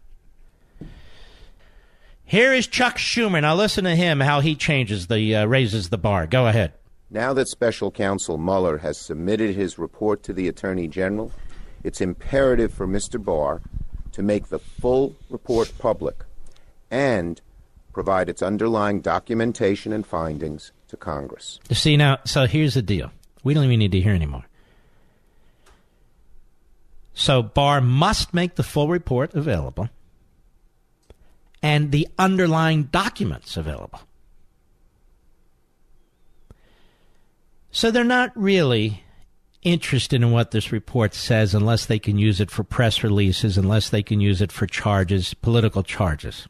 Here 2.24 2.54
is 2.54 2.66
Chuck 2.66 2.96
Schumer. 2.96 3.42
Now 3.42 3.56
listen 3.56 3.84
to 3.84 3.94
him 3.94 4.22
how 4.22 4.40
he 4.40 4.56
changes 4.56 5.08
the 5.08 5.36
uh, 5.36 5.46
raises 5.48 5.90
the 5.90 5.98
bar. 5.98 6.28
Go 6.28 6.48
ahead. 6.48 6.72
Now 7.12 7.34
that 7.34 7.48
special 7.48 7.90
counsel 7.90 8.38
Mueller 8.38 8.78
has 8.80 9.00
submitted 9.00 9.56
his 9.56 9.80
report 9.80 10.22
to 10.24 10.34
the 10.34 10.48
Attorney 10.48 10.88
General, 10.88 11.32
it's 11.84 12.02
imperative 12.02 12.74
for 12.74 12.88
Mr. 12.88 13.24
Barr 13.24 13.62
to 14.12 14.22
make 14.22 14.50
the 14.50 14.60
full 14.60 15.16
report 15.30 15.72
public 15.80 16.24
and 16.92 17.42
provide 17.94 18.30
its 18.30 18.42
underlying 18.42 19.02
documentation 19.02 19.92
and 19.92 20.06
findings 20.06 20.72
to 20.88 20.98
Congress. 20.98 21.60
See 21.72 21.98
now, 21.98 22.20
so 22.26 22.46
here's 22.46 22.76
the 22.76 22.82
deal. 22.82 23.12
We 23.44 23.54
don't 23.54 23.64
even 23.64 23.80
need 23.80 23.92
to 23.94 24.02
hear 24.02 24.14
anymore. 24.14 24.46
So 27.14 27.42
Barr 27.42 27.82
must 27.82 28.34
make 28.34 28.56
the 28.56 28.64
full 28.64 28.88
report 28.88 29.34
available 29.34 29.90
and 31.62 31.92
the 31.92 32.08
underlying 32.18 32.84
documents 32.84 33.58
available. 33.58 34.00
So 37.72 37.92
they're 37.92 38.04
not 38.04 38.32
really 38.36 39.04
interested 39.62 40.22
in 40.22 40.32
what 40.32 40.52
this 40.52 40.72
report 40.72 41.14
says 41.14 41.54
unless 41.54 41.86
they 41.86 42.00
can 42.00 42.18
use 42.18 42.40
it 42.40 42.50
for 42.50 42.64
press 42.64 43.04
releases, 43.04 43.58
unless 43.58 43.90
they 43.90 44.02
can 44.02 44.22
use 44.22 44.42
it 44.42 44.52
for 44.52 44.66
charges, 44.66 45.34
political 45.34 45.84
charges. 45.84 46.48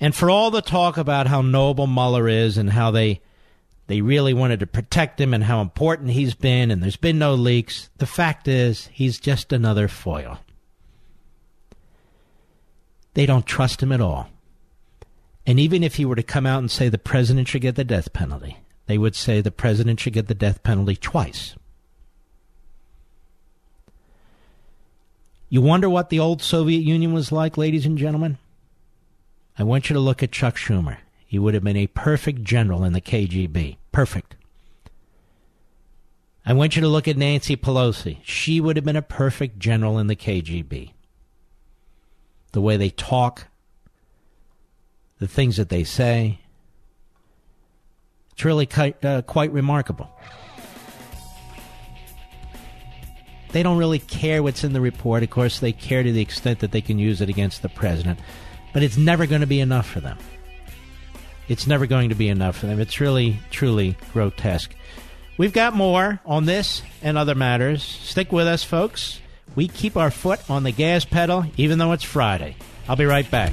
And 0.00 0.14
for 0.14 0.30
all 0.30 0.50
the 0.50 0.62
talk 0.62 0.96
about 0.96 1.26
how 1.26 1.42
noble 1.42 1.86
Mueller 1.86 2.28
is 2.28 2.58
and 2.58 2.70
how 2.70 2.90
they 2.90 3.20
they 3.88 4.02
really 4.02 4.34
wanted 4.34 4.60
to 4.60 4.66
protect 4.66 5.18
him 5.18 5.32
and 5.32 5.42
how 5.42 5.62
important 5.62 6.10
he's 6.10 6.34
been 6.34 6.70
and 6.70 6.82
there's 6.82 6.96
been 6.96 7.18
no 7.18 7.34
leaks, 7.34 7.88
the 7.96 8.06
fact 8.06 8.46
is 8.46 8.88
he's 8.92 9.18
just 9.18 9.50
another 9.50 9.88
foil. 9.88 10.38
They 13.14 13.24
don't 13.24 13.46
trust 13.46 13.82
him 13.82 13.90
at 13.90 14.02
all. 14.02 14.28
And 15.46 15.58
even 15.58 15.82
if 15.82 15.94
he 15.94 16.04
were 16.04 16.16
to 16.16 16.22
come 16.22 16.44
out 16.44 16.58
and 16.58 16.70
say 16.70 16.90
the 16.90 16.98
president 16.98 17.48
should 17.48 17.62
get 17.62 17.76
the 17.76 17.82
death 17.82 18.12
penalty, 18.12 18.58
they 18.88 18.98
would 18.98 19.14
say 19.14 19.40
the 19.40 19.50
president 19.50 20.00
should 20.00 20.14
get 20.14 20.28
the 20.28 20.34
death 20.34 20.62
penalty 20.62 20.96
twice. 20.96 21.54
You 25.50 25.60
wonder 25.60 25.90
what 25.90 26.08
the 26.08 26.18
old 26.18 26.42
Soviet 26.42 26.80
Union 26.80 27.12
was 27.12 27.30
like, 27.30 27.58
ladies 27.58 27.84
and 27.84 27.98
gentlemen? 27.98 28.38
I 29.58 29.62
want 29.62 29.90
you 29.90 29.94
to 29.94 30.00
look 30.00 30.22
at 30.22 30.32
Chuck 30.32 30.56
Schumer. 30.56 30.96
He 31.26 31.38
would 31.38 31.52
have 31.52 31.62
been 31.62 31.76
a 31.76 31.86
perfect 31.86 32.42
general 32.42 32.82
in 32.82 32.94
the 32.94 33.02
KGB. 33.02 33.76
Perfect. 33.92 34.36
I 36.46 36.54
want 36.54 36.74
you 36.74 36.80
to 36.80 36.88
look 36.88 37.06
at 37.06 37.18
Nancy 37.18 37.58
Pelosi. 37.58 38.20
She 38.22 38.58
would 38.58 38.76
have 38.76 38.86
been 38.86 38.96
a 38.96 39.02
perfect 39.02 39.58
general 39.58 39.98
in 39.98 40.06
the 40.06 40.16
KGB. 40.16 40.92
The 42.52 42.60
way 42.62 42.78
they 42.78 42.88
talk, 42.88 43.48
the 45.18 45.28
things 45.28 45.58
that 45.58 45.68
they 45.68 45.84
say, 45.84 46.38
it's 48.38 48.44
really 48.44 48.66
quite, 48.66 49.04
uh, 49.04 49.22
quite 49.22 49.50
remarkable. 49.50 50.08
They 53.50 53.64
don't 53.64 53.78
really 53.78 53.98
care 53.98 54.44
what's 54.44 54.62
in 54.62 54.72
the 54.72 54.80
report. 54.80 55.24
Of 55.24 55.30
course, 55.30 55.58
they 55.58 55.72
care 55.72 56.04
to 56.04 56.12
the 56.12 56.20
extent 56.20 56.60
that 56.60 56.70
they 56.70 56.80
can 56.80 57.00
use 57.00 57.20
it 57.20 57.28
against 57.28 57.62
the 57.62 57.68
president. 57.68 58.20
But 58.72 58.84
it's 58.84 58.96
never 58.96 59.26
going 59.26 59.40
to 59.40 59.48
be 59.48 59.58
enough 59.58 59.90
for 59.90 59.98
them. 59.98 60.18
It's 61.48 61.66
never 61.66 61.86
going 61.86 62.10
to 62.10 62.14
be 62.14 62.28
enough 62.28 62.58
for 62.58 62.66
them. 62.66 62.78
It's 62.78 63.00
really, 63.00 63.40
truly 63.50 63.96
grotesque. 64.12 64.72
We've 65.36 65.52
got 65.52 65.74
more 65.74 66.20
on 66.24 66.44
this 66.44 66.82
and 67.02 67.18
other 67.18 67.34
matters. 67.34 67.82
Stick 67.82 68.30
with 68.30 68.46
us, 68.46 68.62
folks. 68.62 69.20
We 69.56 69.66
keep 69.66 69.96
our 69.96 70.12
foot 70.12 70.48
on 70.48 70.62
the 70.62 70.70
gas 70.70 71.04
pedal 71.04 71.44
even 71.56 71.78
though 71.78 71.90
it's 71.90 72.04
Friday. 72.04 72.54
I'll 72.88 72.94
be 72.94 73.04
right 73.04 73.28
back. 73.28 73.52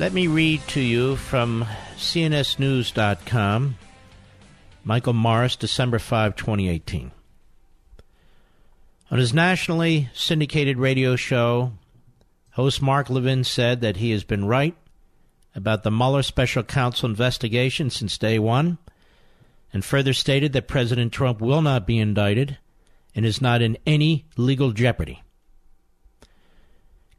Let 0.00 0.14
me 0.14 0.28
read 0.28 0.66
to 0.68 0.80
you 0.80 1.16
from 1.16 1.66
CNSNews.com. 1.98 3.76
Michael 4.82 5.12
Morris, 5.12 5.56
December 5.56 5.98
5, 5.98 6.36
2018. 6.36 7.10
On 9.10 9.18
his 9.18 9.34
nationally 9.34 10.08
syndicated 10.14 10.78
radio 10.78 11.16
show, 11.16 11.72
host 12.52 12.80
Mark 12.80 13.10
Levin 13.10 13.44
said 13.44 13.82
that 13.82 13.98
he 13.98 14.12
has 14.12 14.24
been 14.24 14.46
right 14.46 14.74
about 15.54 15.82
the 15.82 15.90
Mueller 15.90 16.22
special 16.22 16.62
counsel 16.62 17.10
investigation 17.10 17.90
since 17.90 18.16
day 18.16 18.38
one, 18.38 18.78
and 19.70 19.84
further 19.84 20.14
stated 20.14 20.54
that 20.54 20.66
President 20.66 21.12
Trump 21.12 21.42
will 21.42 21.60
not 21.60 21.86
be 21.86 21.98
indicted 21.98 22.56
and 23.14 23.26
is 23.26 23.42
not 23.42 23.60
in 23.60 23.76
any 23.84 24.24
legal 24.38 24.72
jeopardy. 24.72 25.22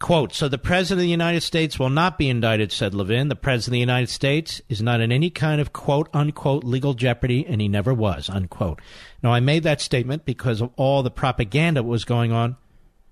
Quote, 0.02 0.34
so 0.34 0.48
the 0.48 0.58
President 0.58 0.98
of 0.98 1.04
the 1.04 1.10
United 1.10 1.42
States 1.42 1.78
will 1.78 1.92
not 1.92 2.18
be 2.18 2.28
indicted, 2.28 2.72
said 2.72 2.96
Levin. 2.96 3.28
The 3.28 3.36
President 3.36 3.68
of 3.68 3.74
the 3.74 3.80
United 3.80 4.10
States 4.10 4.60
is 4.68 4.82
not 4.82 5.00
in 5.00 5.12
any 5.12 5.30
kind 5.30 5.62
of 5.62 5.74
quote 5.74 6.10
unquote 6.12 6.64
legal 6.64 6.96
jeopardy, 6.96 7.46
and 7.46 7.62
he 7.62 7.68
never 7.68 7.94
was, 7.94 8.28
unquote. 8.28 8.82
Now, 9.22 9.32
I 9.32 9.42
made 9.42 9.62
that 9.62 9.80
statement 9.80 10.26
because 10.26 10.60
of 10.60 10.72
all 10.76 11.04
the 11.04 11.12
propaganda 11.12 11.82
that 11.82 11.88
was 11.88 12.04
going 12.04 12.32
on 12.32 12.58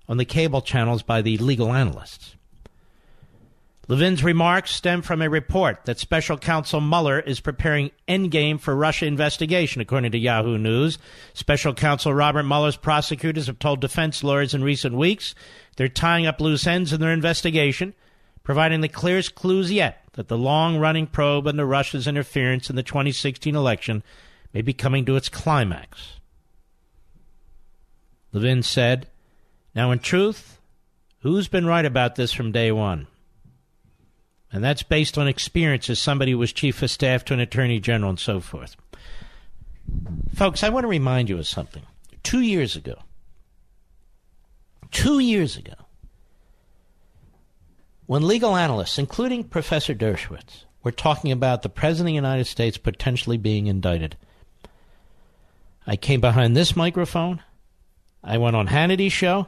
on 0.08 0.16
the 0.16 0.24
cable 0.24 0.62
channels 0.62 1.04
by 1.04 1.22
the 1.22 1.38
legal 1.38 1.72
analysts. 1.72 2.34
Levin's 3.90 4.22
remarks 4.22 4.70
stem 4.70 5.02
from 5.02 5.20
a 5.20 5.28
report 5.28 5.84
that 5.86 5.98
Special 5.98 6.38
Counsel 6.38 6.80
Mueller 6.80 7.18
is 7.18 7.40
preparing 7.40 7.90
endgame 8.06 8.60
for 8.60 8.76
Russia 8.76 9.04
investigation, 9.04 9.80
according 9.80 10.12
to 10.12 10.18
Yahoo 10.18 10.58
News. 10.58 10.96
Special 11.34 11.74
Counsel 11.74 12.14
Robert 12.14 12.44
Mueller's 12.44 12.76
prosecutors 12.76 13.48
have 13.48 13.58
told 13.58 13.80
defense 13.80 14.22
lawyers 14.22 14.54
in 14.54 14.62
recent 14.62 14.94
weeks 14.94 15.34
they're 15.74 15.88
tying 15.88 16.24
up 16.24 16.40
loose 16.40 16.68
ends 16.68 16.92
in 16.92 17.00
their 17.00 17.10
investigation, 17.10 17.92
providing 18.44 18.80
the 18.80 18.86
clearest 18.86 19.34
clues 19.34 19.72
yet 19.72 20.04
that 20.12 20.28
the 20.28 20.38
long 20.38 20.78
running 20.78 21.08
probe 21.08 21.48
into 21.48 21.66
Russia's 21.66 22.06
interference 22.06 22.70
in 22.70 22.76
the 22.76 22.84
2016 22.84 23.56
election 23.56 24.04
may 24.54 24.62
be 24.62 24.72
coming 24.72 25.04
to 25.04 25.16
its 25.16 25.28
climax. 25.28 26.20
Levin 28.32 28.62
said, 28.62 29.08
Now, 29.74 29.90
in 29.90 29.98
truth, 29.98 30.60
who's 31.22 31.48
been 31.48 31.66
right 31.66 31.84
about 31.84 32.14
this 32.14 32.32
from 32.32 32.52
day 32.52 32.70
one? 32.70 33.08
And 34.52 34.64
that's 34.64 34.82
based 34.82 35.16
on 35.16 35.28
experience 35.28 35.88
as 35.90 35.98
somebody 35.98 36.32
who 36.32 36.38
was 36.38 36.52
chief 36.52 36.82
of 36.82 36.90
staff 36.90 37.24
to 37.26 37.34
an 37.34 37.40
attorney 37.40 37.78
general 37.78 38.10
and 38.10 38.18
so 38.18 38.40
forth. 38.40 38.76
Folks, 40.34 40.62
I 40.62 40.68
want 40.68 40.84
to 40.84 40.88
remind 40.88 41.28
you 41.28 41.38
of 41.38 41.46
something. 41.46 41.82
Two 42.22 42.40
years 42.40 42.76
ago, 42.76 42.96
two 44.90 45.18
years 45.18 45.56
ago, 45.56 45.74
when 48.06 48.26
legal 48.26 48.56
analysts, 48.56 48.98
including 48.98 49.44
Professor 49.44 49.94
Dershowitz, 49.94 50.64
were 50.82 50.90
talking 50.90 51.30
about 51.30 51.62
the 51.62 51.68
President 51.68 52.08
of 52.08 52.12
the 52.12 52.14
United 52.14 52.46
States 52.46 52.76
potentially 52.76 53.36
being 53.36 53.68
indicted, 53.68 54.16
I 55.86 55.96
came 55.96 56.20
behind 56.20 56.56
this 56.56 56.74
microphone. 56.74 57.42
I 58.22 58.38
went 58.38 58.56
on 58.56 58.66
Hannity's 58.66 59.12
show. 59.12 59.46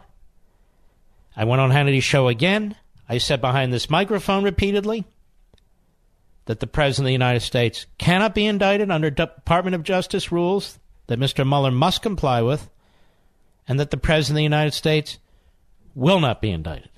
I 1.36 1.44
went 1.44 1.60
on 1.60 1.70
Hannity's 1.70 2.04
show 2.04 2.28
again. 2.28 2.76
I 3.08 3.18
said 3.18 3.40
behind 3.40 3.72
this 3.72 3.90
microphone 3.90 4.44
repeatedly 4.44 5.04
that 6.46 6.60
the 6.60 6.66
President 6.66 7.04
of 7.04 7.08
the 7.08 7.12
United 7.12 7.40
States 7.40 7.86
cannot 7.98 8.34
be 8.34 8.46
indicted 8.46 8.90
under 8.90 9.10
Department 9.10 9.74
of 9.74 9.82
Justice 9.82 10.32
rules 10.32 10.78
that 11.06 11.20
Mr. 11.20 11.46
Mueller 11.46 11.70
must 11.70 12.02
comply 12.02 12.42
with, 12.42 12.70
and 13.68 13.78
that 13.78 13.90
the 13.90 13.96
President 13.96 14.34
of 14.34 14.38
the 14.38 14.42
United 14.44 14.74
States 14.74 15.18
will 15.94 16.20
not 16.20 16.40
be 16.40 16.50
indicted. 16.50 16.90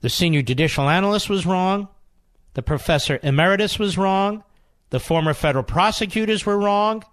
The 0.00 0.10
senior 0.10 0.42
judicial 0.42 0.88
analyst 0.88 1.30
was 1.30 1.46
wrong. 1.46 1.88
The 2.54 2.62
professor 2.62 3.18
emeritus 3.22 3.78
was 3.78 3.96
wrong. 3.96 4.44
The 4.90 5.00
former 5.00 5.32
federal 5.32 5.64
prosecutors 5.64 6.44
were 6.44 6.58
wrong 6.58 7.04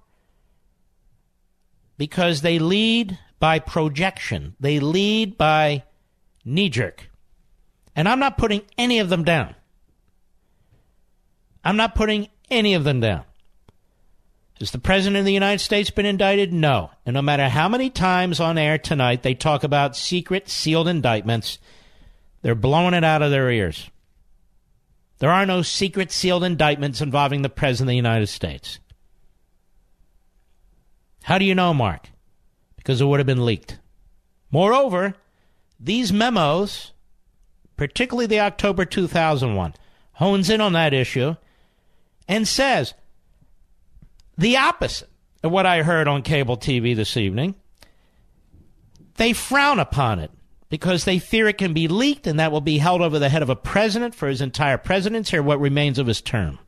because 1.97 2.41
they 2.41 2.59
lead 2.59 3.17
by 3.41 3.59
projection, 3.59 4.55
they 4.59 4.79
lead 4.79 5.37
by 5.37 5.83
knee 6.45 6.69
jerk. 6.69 7.09
And 7.93 8.07
I'm 8.07 8.19
not 8.19 8.37
putting 8.37 8.61
any 8.77 8.99
of 8.99 9.09
them 9.09 9.25
down. 9.25 9.55
I'm 11.63 11.75
not 11.75 11.95
putting 11.95 12.29
any 12.49 12.75
of 12.75 12.85
them 12.85 13.01
down. 13.01 13.23
Has 14.59 14.71
the 14.71 14.77
President 14.77 15.17
of 15.17 15.25
the 15.25 15.33
United 15.33 15.59
States 15.59 15.89
been 15.89 16.05
indicted? 16.05 16.53
No. 16.53 16.91
And 17.03 17.15
no 17.15 17.21
matter 17.23 17.49
how 17.49 17.67
many 17.67 17.89
times 17.89 18.39
on 18.39 18.59
air 18.59 18.77
tonight 18.77 19.23
they 19.23 19.33
talk 19.33 19.63
about 19.63 19.97
secret, 19.97 20.47
sealed 20.47 20.87
indictments, 20.87 21.57
they're 22.43 22.53
blowing 22.53 22.93
it 22.93 23.03
out 23.03 23.23
of 23.23 23.31
their 23.31 23.49
ears. 23.49 23.89
There 25.17 25.31
are 25.31 25.47
no 25.47 25.63
secret, 25.63 26.11
sealed 26.11 26.43
indictments 26.43 27.01
involving 27.01 27.41
the 27.41 27.49
President 27.49 27.87
of 27.87 27.91
the 27.91 27.95
United 27.95 28.27
States. 28.27 28.77
How 31.23 31.39
do 31.39 31.45
you 31.45 31.55
know, 31.55 31.73
Mark? 31.73 32.10
Because 32.81 33.01
it 33.01 33.05
would 33.05 33.19
have 33.19 33.27
been 33.27 33.45
leaked. 33.45 33.79
Moreover, 34.51 35.15
these 35.79 36.11
memos 36.11 36.91
particularly 37.81 38.27
the 38.27 38.39
October 38.39 38.85
2001, 38.85 39.73
hones 40.13 40.51
in 40.51 40.61
on 40.61 40.73
that 40.73 40.93
issue 40.93 41.35
and 42.27 42.47
says 42.47 42.93
the 44.37 44.55
opposite 44.55 45.09
of 45.41 45.51
what 45.51 45.65
I 45.65 45.81
heard 45.81 46.07
on 46.07 46.21
cable 46.21 46.57
TV 46.57 46.95
this 46.95 47.17
evening. 47.17 47.55
They 49.15 49.33
frown 49.33 49.79
upon 49.79 50.19
it 50.19 50.29
because 50.69 51.05
they 51.05 51.17
fear 51.17 51.47
it 51.47 51.57
can 51.57 51.73
be 51.73 51.87
leaked 51.87 52.27
and 52.27 52.39
that 52.39 52.51
will 52.51 52.61
be 52.61 52.77
held 52.77 53.01
over 53.01 53.17
the 53.17 53.29
head 53.29 53.41
of 53.41 53.49
a 53.49 53.55
president 53.55 54.13
for 54.13 54.27
his 54.27 54.41
entire 54.41 54.77
presidency 54.77 55.37
or 55.37 55.41
what 55.41 55.59
remains 55.59 55.97
of 55.97 56.05
his 56.05 56.21
term. 56.21 56.59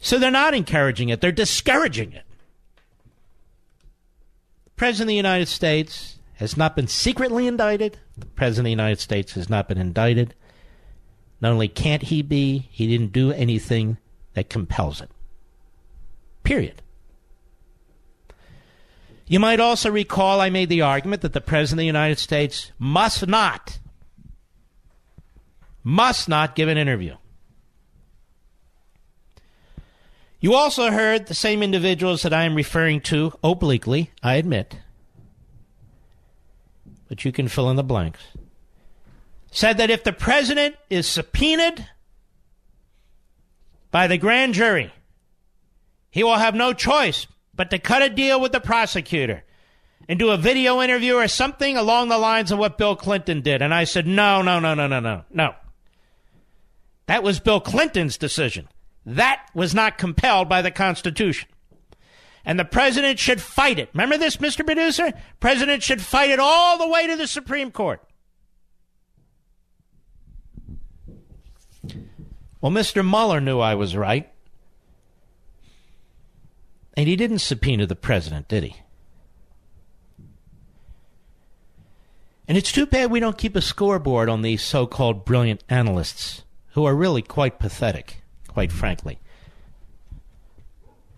So 0.00 0.18
they're 0.18 0.30
not 0.30 0.52
encouraging 0.52 1.08
it, 1.08 1.22
they're 1.22 1.32
discouraging 1.32 2.12
it. 2.12 2.24
President 4.76 5.04
of 5.04 5.08
the 5.08 5.14
United 5.14 5.48
States 5.48 6.18
has 6.34 6.56
not 6.56 6.76
been 6.76 6.86
secretly 6.86 7.46
indicted. 7.46 7.98
The 8.16 8.26
President 8.26 8.60
of 8.60 8.64
the 8.66 8.70
United 8.70 9.00
States 9.00 9.32
has 9.32 9.48
not 9.48 9.68
been 9.68 9.78
indicted. 9.78 10.34
Not 11.40 11.52
only 11.52 11.68
can't 11.68 12.02
he 12.02 12.22
be, 12.22 12.68
he 12.70 12.86
didn't 12.86 13.12
do 13.12 13.32
anything 13.32 13.96
that 14.34 14.50
compels 14.50 15.00
it. 15.00 15.10
Period. 16.42 16.82
You 19.26 19.40
might 19.40 19.60
also 19.60 19.90
recall 19.90 20.40
I 20.40 20.50
made 20.50 20.68
the 20.68 20.82
argument 20.82 21.22
that 21.22 21.32
the 21.32 21.40
President 21.40 21.78
of 21.78 21.82
the 21.82 21.86
United 21.86 22.18
States 22.18 22.70
must 22.78 23.26
not, 23.26 23.78
must 25.82 26.28
not 26.28 26.54
give 26.54 26.68
an 26.68 26.78
interview. 26.78 27.16
You 30.46 30.54
also 30.54 30.92
heard 30.92 31.26
the 31.26 31.34
same 31.34 31.60
individuals 31.60 32.22
that 32.22 32.32
I 32.32 32.44
am 32.44 32.54
referring 32.54 33.00
to 33.10 33.32
obliquely, 33.42 34.12
I 34.22 34.36
admit, 34.36 34.78
but 37.08 37.24
you 37.24 37.32
can 37.32 37.48
fill 37.48 37.68
in 37.68 37.74
the 37.74 37.82
blanks, 37.82 38.20
said 39.50 39.78
that 39.78 39.90
if 39.90 40.04
the 40.04 40.12
president 40.12 40.76
is 40.88 41.08
subpoenaed 41.08 41.88
by 43.90 44.06
the 44.06 44.18
grand 44.18 44.54
jury, 44.54 44.92
he 46.10 46.22
will 46.22 46.36
have 46.36 46.54
no 46.54 46.72
choice 46.72 47.26
but 47.52 47.70
to 47.70 47.80
cut 47.80 48.02
a 48.02 48.08
deal 48.08 48.40
with 48.40 48.52
the 48.52 48.60
prosecutor 48.60 49.42
and 50.08 50.16
do 50.16 50.30
a 50.30 50.36
video 50.36 50.80
interview 50.80 51.14
or 51.14 51.26
something 51.26 51.76
along 51.76 52.08
the 52.08 52.18
lines 52.18 52.52
of 52.52 52.60
what 52.60 52.78
Bill 52.78 52.94
Clinton 52.94 53.40
did. 53.40 53.62
And 53.62 53.74
I 53.74 53.82
said, 53.82 54.06
no, 54.06 54.42
no, 54.42 54.60
no, 54.60 54.74
no, 54.74 54.86
no, 54.86 55.00
no, 55.00 55.24
no. 55.28 55.54
That 57.06 57.24
was 57.24 57.40
Bill 57.40 57.58
Clinton's 57.58 58.16
decision. 58.16 58.68
That 59.06 59.46
was 59.54 59.74
not 59.74 59.96
compelled 59.96 60.48
by 60.48 60.60
the 60.60 60.70
Constitution 60.70 61.48
and 62.46 62.60
the 62.60 62.64
president 62.64 63.18
should 63.18 63.42
fight 63.42 63.80
it. 63.80 63.90
Remember 63.92 64.16
this, 64.16 64.36
Mr. 64.36 64.64
Producer? 64.64 65.12
President 65.40 65.82
should 65.82 66.00
fight 66.00 66.30
it 66.30 66.38
all 66.38 66.78
the 66.78 66.88
way 66.88 67.08
to 67.08 67.16
the 67.16 67.26
Supreme 67.26 67.72
Court. 67.72 68.00
Well, 72.60 72.72
Mr. 72.72 73.04
Mueller 73.04 73.40
knew 73.40 73.58
I 73.58 73.74
was 73.74 73.96
right. 73.96 74.32
And 76.96 77.08
he 77.08 77.16
didn't 77.16 77.40
subpoena 77.40 77.86
the 77.86 77.96
president, 77.96 78.48
did 78.48 78.62
he? 78.62 78.76
And 82.48 82.56
it's 82.56 82.72
too 82.72 82.86
bad 82.86 83.10
we 83.10 83.20
don't 83.20 83.36
keep 83.36 83.56
a 83.56 83.60
scoreboard 83.60 84.28
on 84.28 84.42
these 84.42 84.62
so 84.62 84.86
called 84.86 85.24
brilliant 85.24 85.64
analysts, 85.68 86.44
who 86.70 86.84
are 86.84 86.94
really 86.94 87.22
quite 87.22 87.58
pathetic, 87.58 88.22
quite 88.56 88.72
frankly. 88.72 89.18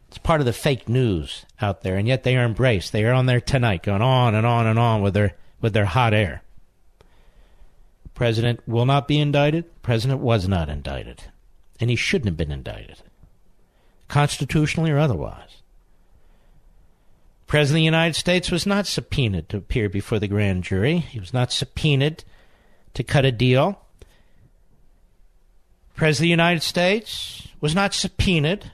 It's 0.08 0.18
part 0.18 0.40
of 0.40 0.44
the 0.44 0.52
fake 0.52 0.88
news 0.88 1.46
out 1.60 1.82
there, 1.82 1.94
and 1.94 2.08
yet 2.08 2.24
they 2.24 2.36
are 2.36 2.44
embraced. 2.44 2.90
They 2.90 3.04
are 3.04 3.12
on 3.12 3.26
there 3.26 3.40
tonight, 3.40 3.84
going 3.84 4.02
on 4.02 4.34
and 4.34 4.44
on 4.44 4.66
and 4.66 4.76
on 4.76 5.02
with 5.02 5.14
their 5.14 5.36
with 5.60 5.72
their 5.72 5.84
hot 5.84 6.12
air. 6.12 6.42
President 8.12 8.58
will 8.66 8.86
not 8.86 9.06
be 9.06 9.20
indicted. 9.20 9.66
President 9.82 10.18
was 10.18 10.48
not 10.48 10.68
indicted, 10.68 11.26
and 11.78 11.90
he 11.90 11.94
shouldn't 11.94 12.26
have 12.26 12.36
been 12.36 12.50
indicted, 12.50 13.04
constitutionally 14.08 14.90
or 14.90 14.98
otherwise. 14.98 15.62
President 17.46 17.76
of 17.76 17.82
the 17.82 17.84
United 17.84 18.16
States 18.16 18.50
was 18.50 18.66
not 18.66 18.88
subpoenaed 18.88 19.48
to 19.50 19.58
appear 19.58 19.88
before 19.88 20.18
the 20.18 20.26
grand 20.26 20.64
jury. 20.64 20.98
He 20.98 21.20
was 21.20 21.32
not 21.32 21.52
subpoenaed 21.52 22.24
to 22.94 23.04
cut 23.04 23.24
a 23.24 23.30
deal. 23.30 23.80
President 25.98 26.18
of 26.18 26.26
the 26.26 26.28
United 26.28 26.62
States 26.62 27.48
was 27.60 27.74
not 27.74 27.92
subpoenaed 27.92 28.70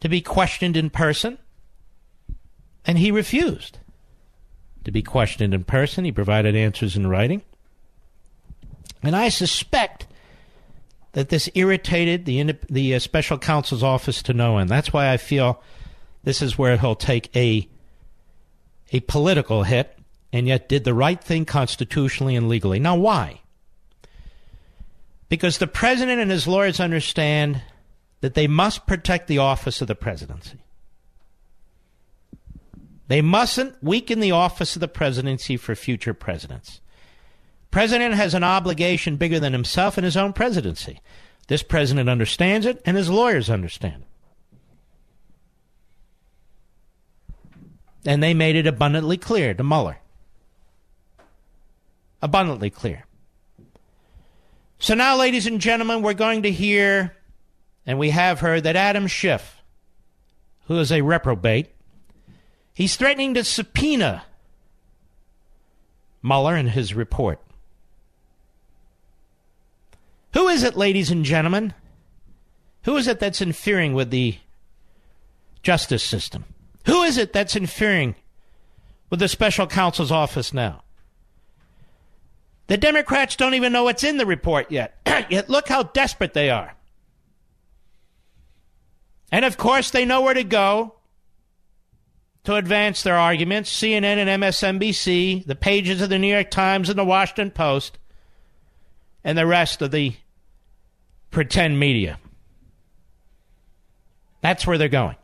to 0.00 0.08
be 0.08 0.22
questioned 0.22 0.74
in 0.74 0.88
person, 0.88 1.36
and 2.86 2.96
he 2.96 3.10
refused 3.10 3.76
to 4.84 4.90
be 4.90 5.02
questioned 5.02 5.52
in 5.52 5.62
person. 5.62 6.06
He 6.06 6.10
provided 6.10 6.56
answers 6.56 6.96
in 6.96 7.06
writing. 7.06 7.42
And 9.02 9.14
I 9.14 9.28
suspect 9.28 10.06
that 11.12 11.28
this 11.28 11.50
irritated 11.54 12.24
the, 12.24 12.56
the 12.70 12.94
uh, 12.94 12.98
special 12.98 13.36
counsel's 13.36 13.82
office 13.82 14.22
to 14.22 14.32
no 14.32 14.56
end. 14.56 14.70
That's 14.70 14.94
why 14.94 15.12
I 15.12 15.18
feel 15.18 15.62
this 16.24 16.40
is 16.40 16.56
where 16.56 16.78
he'll 16.78 16.94
take 16.94 17.34
a, 17.36 17.68
a 18.90 19.00
political 19.00 19.64
hit 19.64 19.98
and 20.32 20.48
yet 20.48 20.66
did 20.66 20.84
the 20.84 20.94
right 20.94 21.22
thing 21.22 21.44
constitutionally 21.44 22.36
and 22.36 22.48
legally. 22.48 22.78
Now, 22.78 22.96
why? 22.96 23.42
Because 25.30 25.56
the 25.56 25.66
president 25.66 26.20
and 26.20 26.30
his 26.30 26.46
lawyers 26.46 26.80
understand 26.80 27.62
that 28.20 28.34
they 28.34 28.46
must 28.46 28.86
protect 28.86 29.28
the 29.28 29.38
office 29.38 29.80
of 29.80 29.88
the 29.88 29.94
presidency. 29.94 30.58
They 33.06 33.22
mustn't 33.22 33.82
weaken 33.82 34.20
the 34.20 34.32
office 34.32 34.76
of 34.76 34.80
the 34.80 34.88
presidency 34.88 35.56
for 35.56 35.74
future 35.74 36.12
presidents. 36.12 36.80
President 37.70 38.14
has 38.14 38.34
an 38.34 38.44
obligation 38.44 39.16
bigger 39.16 39.40
than 39.40 39.52
himself 39.52 39.96
and 39.96 40.04
his 40.04 40.16
own 40.16 40.32
presidency. 40.32 41.00
This 41.46 41.62
president 41.62 42.08
understands 42.08 42.66
it, 42.66 42.82
and 42.84 42.96
his 42.96 43.08
lawyers 43.08 43.48
understand 43.48 44.02
it. 44.02 44.08
And 48.04 48.22
they 48.22 48.34
made 48.34 48.56
it 48.56 48.66
abundantly 48.66 49.16
clear 49.16 49.54
to 49.54 49.62
Mueller. 49.62 49.98
Abundantly 52.20 52.70
clear. 52.70 53.04
So 54.80 54.94
now, 54.94 55.16
ladies 55.16 55.46
and 55.46 55.60
gentlemen, 55.60 56.00
we're 56.00 56.14
going 56.14 56.42
to 56.44 56.50
hear 56.50 57.14
and 57.86 57.98
we 57.98 58.10
have 58.10 58.40
heard 58.40 58.64
that 58.64 58.76
Adam 58.76 59.06
Schiff, 59.06 59.62
who 60.66 60.78
is 60.78 60.90
a 60.90 61.02
reprobate, 61.02 61.68
he's 62.72 62.96
threatening 62.96 63.34
to 63.34 63.44
subpoena 63.44 64.24
Mueller 66.22 66.56
and 66.56 66.70
his 66.70 66.94
report. 66.94 67.40
Who 70.32 70.48
is 70.48 70.62
it, 70.62 70.76
ladies 70.76 71.10
and 71.10 71.26
gentlemen? 71.26 71.74
Who 72.84 72.96
is 72.96 73.06
it 73.06 73.20
that's 73.20 73.42
interfering 73.42 73.92
with 73.92 74.10
the 74.10 74.38
justice 75.62 76.02
system? 76.02 76.44
Who 76.86 77.02
is 77.02 77.18
it 77.18 77.34
that's 77.34 77.54
interfering 77.54 78.14
with 79.10 79.20
the 79.20 79.28
special 79.28 79.66
counsel's 79.66 80.12
office 80.12 80.54
now? 80.54 80.84
The 82.70 82.78
Democrats 82.78 83.34
don't 83.34 83.54
even 83.54 83.72
know 83.72 83.82
what's 83.82 84.04
in 84.04 84.16
the 84.16 84.24
report 84.24 84.70
yet. 84.70 84.96
yet 85.28 85.50
look 85.50 85.66
how 85.66 85.82
desperate 85.82 86.34
they 86.34 86.50
are. 86.50 86.76
And 89.32 89.44
of 89.44 89.56
course, 89.56 89.90
they 89.90 90.04
know 90.04 90.20
where 90.20 90.34
to 90.34 90.44
go 90.44 90.94
to 92.44 92.54
advance 92.54 93.02
their 93.02 93.16
arguments. 93.16 93.76
CNN 93.76 94.04
and 94.24 94.40
MSNBC, 94.40 95.46
the 95.46 95.56
pages 95.56 96.00
of 96.00 96.10
the 96.10 96.18
New 96.20 96.32
York 96.32 96.48
Times 96.48 96.88
and 96.88 96.96
the 96.96 97.04
Washington 97.04 97.50
Post, 97.50 97.98
and 99.24 99.36
the 99.36 99.46
rest 99.46 99.82
of 99.82 99.90
the 99.90 100.14
pretend 101.32 101.80
media. 101.80 102.20
That's 104.42 104.64
where 104.64 104.78
they're 104.78 104.88
going. 104.88 105.16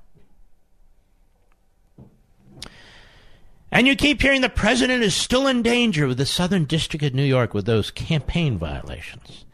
And 3.71 3.87
you 3.87 3.97
keep 3.97 4.23
hearing 4.23 4.41
the 4.41 4.49
president 4.49 5.03
is 5.03 5.15
still 5.15 5.47
in 5.47 5.63
danger 5.63 6.07
with 6.07 6.19
the 6.19 6.27
Southern 6.27 6.65
District 6.65 7.05
of 7.05 7.15
New 7.15 7.25
York 7.25 7.53
with 7.53 7.67
those 7.67 7.91
campaign 7.91 8.59
violations. 8.59 9.45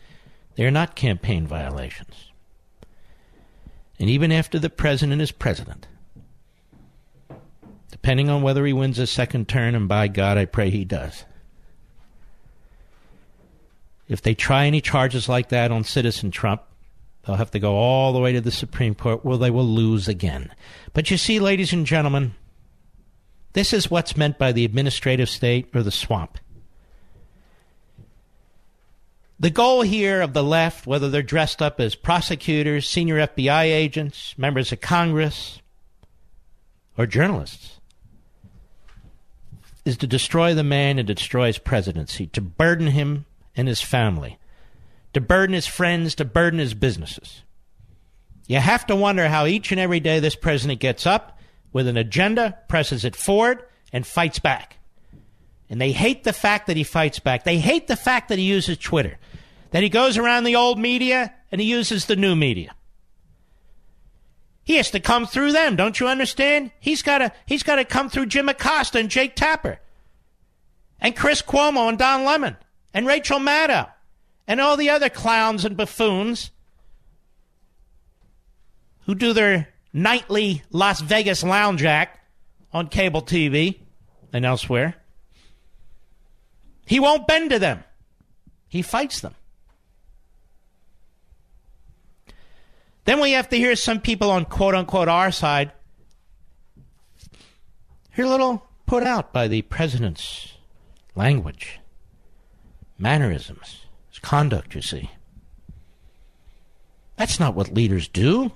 They 0.56 0.64
are 0.64 0.70
not 0.70 0.96
campaign 0.96 1.46
violations. 1.46 2.30
And 3.98 4.10
even 4.10 4.30
after 4.30 4.58
the 4.58 4.70
president 4.70 5.22
is 5.22 5.32
president, 5.32 5.86
depending 7.90 8.28
on 8.28 8.42
whether 8.42 8.66
he 8.66 8.72
wins 8.72 8.98
a 8.98 9.06
second 9.06 9.48
term, 9.48 9.74
and 9.74 9.88
by 9.88 10.08
God, 10.08 10.36
I 10.36 10.44
pray 10.44 10.70
he 10.70 10.84
does. 10.84 11.24
If 14.08 14.20
they 14.20 14.34
try 14.34 14.66
any 14.66 14.80
charges 14.80 15.28
like 15.28 15.48
that 15.48 15.70
on 15.70 15.84
Citizen 15.84 16.30
Trump, 16.30 16.62
they'll 17.24 17.36
have 17.36 17.52
to 17.52 17.58
go 17.58 17.76
all 17.76 18.12
the 18.12 18.18
way 18.18 18.32
to 18.32 18.40
the 18.40 18.50
Supreme 18.50 18.94
Court 18.94 19.24
where 19.24 19.38
they 19.38 19.50
will 19.50 19.64
lose 19.64 20.06
again. 20.08 20.52
But 20.92 21.10
you 21.10 21.16
see, 21.16 21.38
ladies 21.38 21.72
and 21.72 21.86
gentlemen, 21.86 22.34
this 23.52 23.72
is 23.72 23.90
what's 23.90 24.16
meant 24.16 24.38
by 24.38 24.52
the 24.52 24.64
administrative 24.64 25.28
state 25.28 25.68
or 25.74 25.82
the 25.82 25.90
swamp. 25.90 26.38
The 29.38 29.50
goal 29.50 29.82
here 29.82 30.20
of 30.20 30.34
the 30.34 30.42
left, 30.42 30.86
whether 30.86 31.10
they're 31.10 31.22
dressed 31.22 31.60
up 31.60 31.80
as 31.80 31.94
prosecutors, 31.94 32.88
senior 32.88 33.16
FBI 33.16 33.64
agents, 33.64 34.34
members 34.38 34.70
of 34.70 34.80
Congress, 34.80 35.60
or 36.96 37.06
journalists, 37.06 37.80
is 39.84 39.96
to 39.96 40.06
destroy 40.06 40.54
the 40.54 40.62
man 40.62 40.98
and 40.98 41.08
destroy 41.08 41.48
his 41.48 41.58
presidency, 41.58 42.28
to 42.28 42.40
burden 42.40 42.86
him 42.88 43.26
and 43.56 43.66
his 43.66 43.80
family, 43.80 44.38
to 45.12 45.20
burden 45.20 45.54
his 45.54 45.66
friends, 45.66 46.14
to 46.14 46.24
burden 46.24 46.60
his 46.60 46.74
businesses. 46.74 47.42
You 48.46 48.58
have 48.58 48.86
to 48.86 48.96
wonder 48.96 49.28
how 49.28 49.46
each 49.46 49.72
and 49.72 49.80
every 49.80 49.98
day 49.98 50.20
this 50.20 50.36
president 50.36 50.78
gets 50.78 51.04
up 51.04 51.38
with 51.72 51.88
an 51.88 51.96
agenda, 51.96 52.58
presses 52.68 53.04
it 53.04 53.16
forward, 53.16 53.62
and 53.92 54.06
fights 54.06 54.38
back. 54.38 54.78
And 55.70 55.80
they 55.80 55.92
hate 55.92 56.24
the 56.24 56.32
fact 56.32 56.66
that 56.66 56.76
he 56.76 56.84
fights 56.84 57.18
back. 57.18 57.44
They 57.44 57.58
hate 57.58 57.86
the 57.86 57.96
fact 57.96 58.28
that 58.28 58.38
he 58.38 58.44
uses 58.44 58.76
Twitter, 58.78 59.18
that 59.70 59.82
he 59.82 59.88
goes 59.88 60.18
around 60.18 60.44
the 60.44 60.56
old 60.56 60.78
media 60.78 61.34
and 61.50 61.60
he 61.60 61.66
uses 61.66 62.06
the 62.06 62.16
new 62.16 62.36
media. 62.36 62.74
He 64.64 64.76
has 64.76 64.90
to 64.90 65.00
come 65.00 65.26
through 65.26 65.52
them, 65.52 65.74
don't 65.76 65.98
you 65.98 66.06
understand? 66.06 66.70
He's 66.78 67.02
got 67.02 67.18
to 67.18 67.32
he's 67.46 67.62
got 67.62 67.76
to 67.76 67.84
come 67.84 68.08
through 68.08 68.26
Jim 68.26 68.48
Acosta 68.48 68.98
and 68.98 69.08
Jake 69.08 69.34
Tapper, 69.34 69.80
and 71.00 71.16
Chris 71.16 71.42
Cuomo 71.42 71.88
and 71.88 71.98
Don 71.98 72.24
Lemon 72.24 72.56
and 72.94 73.06
Rachel 73.06 73.40
Maddow 73.40 73.90
and 74.46 74.60
all 74.60 74.76
the 74.76 74.90
other 74.90 75.08
clowns 75.08 75.64
and 75.64 75.76
buffoons 75.76 76.50
who 79.06 79.14
do 79.14 79.32
their 79.32 79.71
nightly 79.92 80.62
Las 80.70 81.00
Vegas 81.00 81.42
lounge 81.42 81.84
act 81.84 82.18
on 82.72 82.88
cable 82.88 83.22
TV 83.22 83.80
and 84.32 84.44
elsewhere. 84.44 84.96
He 86.86 87.00
won't 87.00 87.26
bend 87.26 87.50
to 87.50 87.58
them. 87.58 87.84
He 88.68 88.82
fights 88.82 89.20
them. 89.20 89.34
Then 93.04 93.20
we 93.20 93.32
have 93.32 93.48
to 93.50 93.56
hear 93.56 93.76
some 93.76 94.00
people 94.00 94.30
on 94.30 94.44
quote 94.44 94.74
unquote 94.74 95.08
our 95.08 95.32
side 95.32 95.72
here 98.14 98.26
a 98.26 98.28
little 98.28 98.66
put 98.86 99.02
out 99.02 99.32
by 99.32 99.48
the 99.48 99.62
president's 99.62 100.54
language, 101.14 101.80
mannerisms, 102.98 103.86
his 104.10 104.18
conduct, 104.18 104.74
you 104.74 104.82
see. 104.82 105.10
That's 107.16 107.40
not 107.40 107.54
what 107.54 107.72
leaders 107.72 108.08
do. 108.08 108.52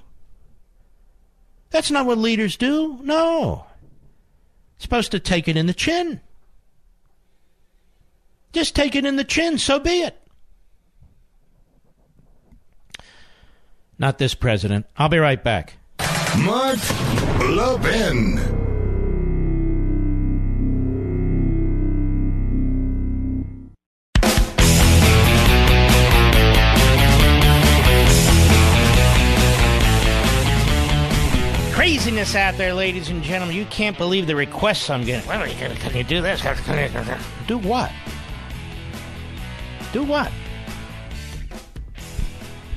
That's 1.70 1.90
not 1.90 2.06
what 2.06 2.18
leaders 2.18 2.56
do. 2.56 2.98
No. 3.02 3.66
Supposed 4.78 5.10
to 5.12 5.20
take 5.20 5.48
it 5.48 5.56
in 5.56 5.66
the 5.66 5.74
chin. 5.74 6.20
Just 8.52 8.74
take 8.74 8.94
it 8.94 9.04
in 9.04 9.16
the 9.16 9.24
chin, 9.24 9.58
so 9.58 9.78
be 9.78 10.02
it. 10.02 10.16
Not 13.98 14.18
this 14.18 14.34
president. 14.34 14.86
I'll 14.96 15.08
be 15.08 15.18
right 15.18 15.42
back. 15.42 15.74
Mark 16.38 16.78
Levin. 17.40 18.65
Craziness 32.26 32.54
out 32.54 32.58
there, 32.58 32.74
ladies 32.74 33.08
and 33.08 33.22
gentlemen. 33.22 33.54
You 33.54 33.66
can't 33.66 33.96
believe 33.96 34.26
the 34.26 34.34
requests 34.34 34.90
I'm 34.90 35.04
getting. 35.04 35.28
Well, 35.28 35.46
can 35.46 35.96
you 35.96 36.02
do 36.02 36.20
this? 36.20 36.42
Do 37.46 37.58
what? 37.58 37.92
Do 39.92 40.02
what? 40.02 40.32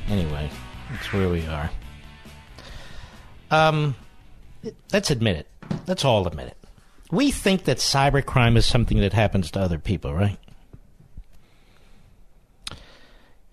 Anyway. 0.07 0.51
That's 0.91 1.11
where 1.11 1.29
we 1.29 1.45
are. 1.47 1.71
Um, 3.49 3.95
let's 4.93 5.09
admit 5.09 5.37
it. 5.37 5.47
Let's 5.87 6.05
all 6.05 6.27
admit 6.27 6.47
it. 6.49 6.57
We 7.11 7.31
think 7.31 7.63
that 7.63 7.77
cybercrime 7.77 8.55
is 8.55 8.67
something 8.67 8.99
that 8.99 9.13
happens 9.13 9.49
to 9.51 9.59
other 9.59 9.79
people, 9.79 10.13
right? 10.13 10.37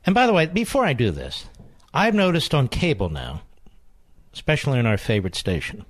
And 0.04 0.14
by 0.14 0.26
the 0.26 0.34
way, 0.34 0.44
before 0.44 0.84
I 0.84 0.92
do 0.92 1.10
this, 1.10 1.46
I've 1.94 2.14
noticed 2.14 2.54
on 2.54 2.68
cable 2.68 3.08
now, 3.08 3.42
especially 4.36 4.78
on 4.78 4.84
our 4.84 4.98
favorite 4.98 5.34
station, 5.34 5.86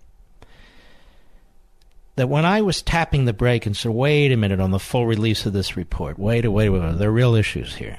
that 2.15 2.29
when 2.29 2.45
I 2.45 2.63
was 2.63 2.81
tapping 2.81 3.25
the 3.25 3.33
brake 3.33 3.67
and 3.67 3.77
said, 3.77 3.91
wait 3.91 4.31
a 4.31 4.37
minute 4.37 4.61
on 4.61 4.71
the 4.71 4.79
full 4.79 5.05
release 5.05 5.47
of 5.47 5.53
this 5.53 5.77
report, 5.77 6.17
wait 6.17 6.45
a 6.45 6.51
wait 6.51 6.69
a 6.69 6.71
minute, 6.71 6.99
there 6.99 7.09
are 7.09 7.13
real 7.13 7.35
issues 7.35 7.75
here 7.75 7.99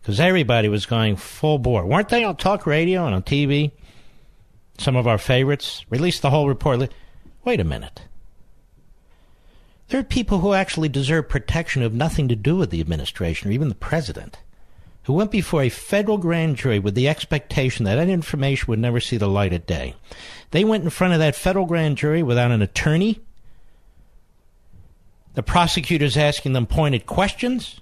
because 0.00 0.20
everybody 0.20 0.68
was 0.68 0.86
going 0.86 1.16
full 1.16 1.58
bore. 1.58 1.84
Weren't 1.84 2.08
they 2.08 2.22
on 2.22 2.36
talk 2.36 2.66
radio 2.66 3.04
and 3.04 3.16
on 3.16 3.24
TV? 3.24 3.72
Some 4.78 4.94
of 4.94 5.08
our 5.08 5.18
favorites 5.18 5.84
released 5.90 6.22
the 6.22 6.30
whole 6.30 6.46
report. 6.46 6.88
Wait 7.44 7.60
a 7.60 7.64
minute. 7.64 8.02
There 9.88 9.98
are 9.98 10.04
people 10.04 10.38
who 10.38 10.54
actually 10.54 10.88
deserve 10.88 11.28
protection 11.28 11.82
who 11.82 11.84
have 11.84 11.94
nothing 11.94 12.28
to 12.28 12.36
do 12.36 12.56
with 12.56 12.70
the 12.70 12.80
administration 12.80 13.50
or 13.50 13.52
even 13.52 13.68
the 13.68 13.74
president, 13.74 14.38
who 15.10 15.16
went 15.16 15.32
before 15.32 15.64
a 15.64 15.68
federal 15.68 16.18
grand 16.18 16.54
jury 16.54 16.78
with 16.78 16.94
the 16.94 17.08
expectation 17.08 17.84
that 17.84 17.96
that 17.96 18.08
information 18.08 18.66
would 18.68 18.78
never 18.78 19.00
see 19.00 19.16
the 19.16 19.26
light 19.26 19.52
of 19.52 19.66
day. 19.66 19.92
They 20.52 20.62
went 20.62 20.84
in 20.84 20.90
front 20.90 21.14
of 21.14 21.18
that 21.18 21.34
federal 21.34 21.66
grand 21.66 21.96
jury 21.96 22.22
without 22.22 22.52
an 22.52 22.62
attorney. 22.62 23.18
The 25.34 25.42
prosecutors 25.42 26.16
asking 26.16 26.52
them 26.52 26.64
pointed 26.64 27.06
questions 27.06 27.80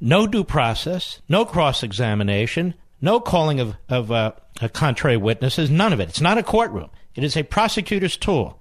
no 0.00 0.26
due 0.26 0.42
process, 0.42 1.22
no 1.28 1.44
cross 1.44 1.84
examination, 1.84 2.74
no 3.00 3.20
calling 3.20 3.60
of, 3.60 3.76
of 3.88 4.10
uh, 4.10 4.32
contrary 4.72 5.16
witnesses, 5.16 5.70
none 5.70 5.92
of 5.92 6.00
it. 6.00 6.08
It's 6.08 6.20
not 6.20 6.38
a 6.38 6.42
courtroom, 6.42 6.90
it 7.14 7.22
is 7.22 7.36
a 7.36 7.44
prosecutor's 7.44 8.16
tool. 8.16 8.58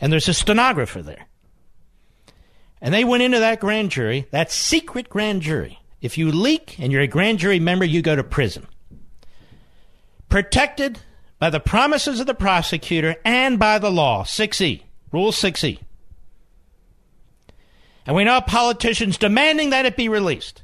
And 0.00 0.10
there's 0.10 0.28
a 0.28 0.34
stenographer 0.34 1.02
there. 1.02 1.25
And 2.86 2.94
they 2.94 3.02
went 3.02 3.24
into 3.24 3.40
that 3.40 3.58
grand 3.58 3.90
jury, 3.90 4.28
that 4.30 4.52
secret 4.52 5.08
grand 5.08 5.42
jury. 5.42 5.80
If 6.00 6.16
you 6.16 6.30
leak 6.30 6.78
and 6.78 6.92
you're 6.92 7.02
a 7.02 7.08
grand 7.08 7.40
jury 7.40 7.58
member, 7.58 7.84
you 7.84 8.00
go 8.00 8.14
to 8.14 8.22
prison. 8.22 8.64
Protected 10.28 11.00
by 11.40 11.50
the 11.50 11.58
promises 11.58 12.20
of 12.20 12.28
the 12.28 12.34
prosecutor 12.34 13.16
and 13.24 13.58
by 13.58 13.80
the 13.80 13.90
law. 13.90 14.22
6E, 14.22 14.82
Rule 15.10 15.32
6E. 15.32 15.80
And 18.06 18.14
we 18.14 18.22
now 18.22 18.34
have 18.34 18.46
politicians 18.46 19.18
demanding 19.18 19.70
that 19.70 19.84
it 19.84 19.96
be 19.96 20.08
released. 20.08 20.62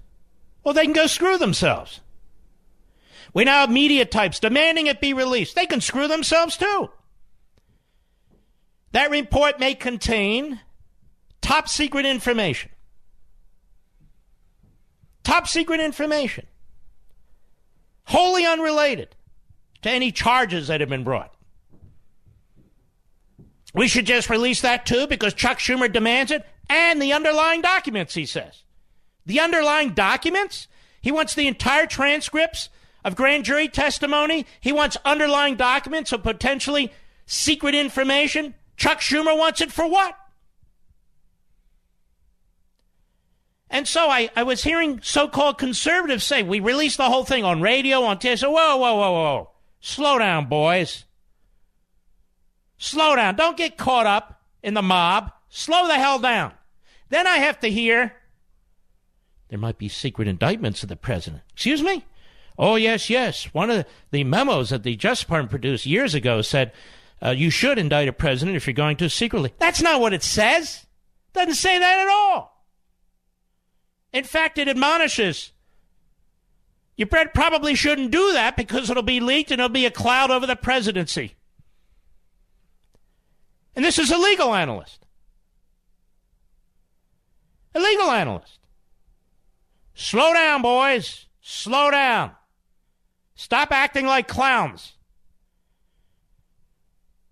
Well, 0.62 0.74
they 0.74 0.84
can 0.84 0.92
go 0.92 1.08
screw 1.08 1.38
themselves. 1.38 1.98
We 3.34 3.42
now 3.42 3.62
have 3.62 3.70
media 3.70 4.04
types 4.04 4.38
demanding 4.38 4.86
it 4.86 5.00
be 5.00 5.12
released. 5.12 5.56
They 5.56 5.66
can 5.66 5.80
screw 5.80 6.06
themselves 6.06 6.56
too. 6.56 6.88
That 8.92 9.10
report 9.10 9.58
may 9.58 9.74
contain 9.74 10.60
top 11.43 11.68
secret 11.68 12.07
information. 12.07 12.70
Top 15.22 15.47
secret 15.47 15.80
information. 15.80 16.47
Wholly 18.05 18.47
unrelated 18.47 19.14
to 19.82 19.90
any 19.90 20.11
charges 20.11 20.68
that 20.68 20.80
have 20.80 20.88
been 20.88 21.05
brought. 21.05 21.32
We 23.74 23.88
should 23.88 24.07
just 24.07 24.30
release 24.30 24.61
that 24.62 24.86
too 24.86 25.07
because 25.07 25.34
Chuck 25.34 25.59
Schumer 25.59 25.93
demands 25.93 26.30
it. 26.32 26.47
and 26.68 27.03
the 27.03 27.12
underlying 27.12 27.61
documents, 27.61 28.14
he 28.14 28.24
says. 28.24 28.62
The 29.26 29.40
underlying 29.40 29.90
documents? 29.90 30.68
He 31.01 31.12
wants 31.12 31.34
the 31.34 31.49
entire 31.49 31.86
transcripts 31.86 32.68
of 33.05 33.16
grand 33.16 33.45
jury 33.45 33.68
testimony. 33.68 34.47
He 34.61 34.72
wants 34.72 34.97
underlying 35.05 35.57
documents 35.57 36.12
of 36.12 36.22
potentially 36.22 36.93
secret 37.26 37.74
information. 37.74 38.55
Chuck 38.76 39.01
Schumer 39.01 39.36
wants 39.36 39.61
it 39.61 39.72
for 39.72 39.88
what? 39.88 40.16
And 43.72 43.88
so 43.88 44.10
I, 44.10 44.28
I 44.36 44.42
was 44.42 44.62
hearing 44.62 45.00
so 45.02 45.26
called 45.26 45.56
conservatives 45.56 46.24
say, 46.24 46.42
we 46.42 46.60
released 46.60 46.98
the 46.98 47.08
whole 47.08 47.24
thing 47.24 47.42
on 47.42 47.62
radio, 47.62 48.02
on 48.02 48.18
TV. 48.18 48.42
Whoa, 48.42 48.76
whoa, 48.76 48.94
whoa, 48.94 49.12
whoa. 49.12 49.50
Slow 49.80 50.18
down, 50.18 50.46
boys. 50.46 51.04
Slow 52.76 53.16
down. 53.16 53.34
Don't 53.34 53.56
get 53.56 53.78
caught 53.78 54.06
up 54.06 54.42
in 54.62 54.74
the 54.74 54.82
mob. 54.82 55.32
Slow 55.48 55.86
the 55.86 55.94
hell 55.94 56.18
down. 56.18 56.52
Then 57.08 57.26
I 57.26 57.38
have 57.38 57.60
to 57.60 57.68
hear 57.68 58.12
there 59.48 59.58
might 59.58 59.78
be 59.78 59.88
secret 59.88 60.28
indictments 60.28 60.82
of 60.82 60.88
the 60.88 60.96
president. 60.96 61.42
Excuse 61.52 61.82
me? 61.82 62.04
Oh, 62.58 62.76
yes, 62.76 63.10
yes. 63.10 63.44
One 63.54 63.70
of 63.70 63.86
the 64.10 64.24
memos 64.24 64.70
that 64.70 64.82
the 64.82 64.96
Justice 64.96 65.24
Department 65.24 65.50
produced 65.50 65.86
years 65.86 66.14
ago 66.14 66.42
said 66.42 66.72
uh, 67.22 67.30
you 67.30 67.50
should 67.50 67.78
indict 67.78 68.08
a 68.08 68.12
president 68.12 68.56
if 68.56 68.66
you're 68.66 68.74
going 68.74 68.96
to 68.98 69.08
secretly. 69.08 69.52
That's 69.58 69.82
not 69.82 70.00
what 70.00 70.12
it 70.12 70.22
says. 70.22 70.86
Doesn't 71.32 71.54
say 71.54 71.78
that 71.78 72.00
at 72.00 72.08
all. 72.08 72.51
In 74.12 74.24
fact, 74.24 74.58
it 74.58 74.68
admonishes 74.68 75.52
you 76.96 77.06
probably 77.06 77.74
shouldn't 77.74 78.10
do 78.10 78.32
that 78.32 78.56
because 78.56 78.90
it'll 78.90 79.02
be 79.02 79.20
leaked 79.20 79.50
and 79.50 79.60
it'll 79.60 79.70
be 79.70 79.86
a 79.86 79.90
cloud 79.90 80.30
over 80.30 80.46
the 80.46 80.56
presidency. 80.56 81.34
And 83.74 83.84
this 83.84 83.98
is 83.98 84.10
a 84.10 84.18
legal 84.18 84.54
analyst. 84.54 85.06
A 87.74 87.80
legal 87.80 88.10
analyst. 88.10 88.58
Slow 89.94 90.32
down, 90.34 90.62
boys. 90.62 91.26
Slow 91.40 91.90
down. 91.90 92.32
Stop 93.34 93.72
acting 93.72 94.06
like 94.06 94.28
clowns. 94.28 94.92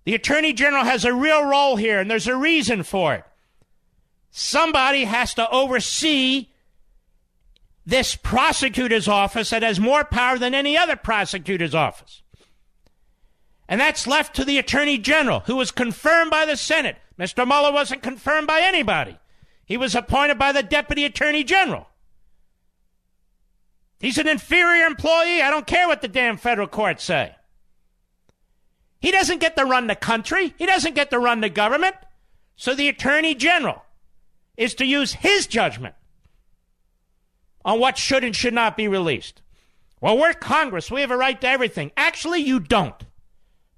The 0.04 0.14
Attorney 0.14 0.54
General 0.54 0.84
has 0.84 1.04
a 1.04 1.14
real 1.14 1.44
role 1.44 1.76
here, 1.76 2.00
and 2.00 2.10
there's 2.10 2.26
a 2.26 2.34
reason 2.34 2.82
for 2.82 3.14
it. 3.14 3.24
Somebody 4.30 5.04
has 5.04 5.34
to 5.34 5.48
oversee 5.50 6.49
this 7.90 8.16
prosecutor's 8.16 9.08
office 9.08 9.50
that 9.50 9.62
has 9.62 9.80
more 9.80 10.04
power 10.04 10.38
than 10.38 10.54
any 10.54 10.76
other 10.76 10.96
prosecutor's 10.96 11.74
office. 11.74 12.22
And 13.68 13.80
that's 13.80 14.06
left 14.06 14.34
to 14.36 14.44
the 14.44 14.58
Attorney 14.58 14.98
General, 14.98 15.40
who 15.40 15.56
was 15.56 15.70
confirmed 15.70 16.30
by 16.30 16.46
the 16.46 16.56
Senate. 16.56 16.96
Mr. 17.18 17.46
Mueller 17.46 17.72
wasn't 17.72 18.02
confirmed 18.02 18.46
by 18.46 18.60
anybody. 18.60 19.18
He 19.64 19.76
was 19.76 19.94
appointed 19.94 20.38
by 20.38 20.52
the 20.52 20.62
Deputy 20.62 21.04
Attorney 21.04 21.44
General. 21.44 21.86
He's 24.00 24.18
an 24.18 24.26
inferior 24.26 24.86
employee. 24.86 25.42
I 25.42 25.50
don't 25.50 25.66
care 25.66 25.86
what 25.86 26.00
the 26.00 26.08
damn 26.08 26.36
federal 26.36 26.66
courts 26.66 27.04
say. 27.04 27.34
He 29.00 29.10
doesn't 29.10 29.40
get 29.40 29.56
to 29.56 29.64
run 29.64 29.86
the 29.86 29.94
country. 29.94 30.54
He 30.58 30.66
doesn't 30.66 30.94
get 30.94 31.10
to 31.10 31.18
run 31.18 31.40
the 31.40 31.50
government. 31.50 31.96
So 32.56 32.74
the 32.74 32.88
Attorney 32.88 33.34
General 33.34 33.84
is 34.56 34.74
to 34.74 34.84
use 34.84 35.12
his 35.12 35.46
judgment 35.46 35.94
on 37.64 37.80
what 37.80 37.98
should 37.98 38.24
and 38.24 38.34
should 38.34 38.54
not 38.54 38.76
be 38.76 38.88
released. 38.88 39.42
Well, 40.00 40.16
we're 40.16 40.32
Congress. 40.32 40.90
We 40.90 41.02
have 41.02 41.10
a 41.10 41.16
right 41.16 41.40
to 41.40 41.48
everything. 41.48 41.92
Actually, 41.96 42.40
you 42.40 42.58
don't. 42.58 43.04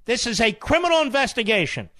This 0.05 0.26
is 0.26 0.41
a 0.41 0.53
criminal 0.53 1.01
investigation. 1.01 1.91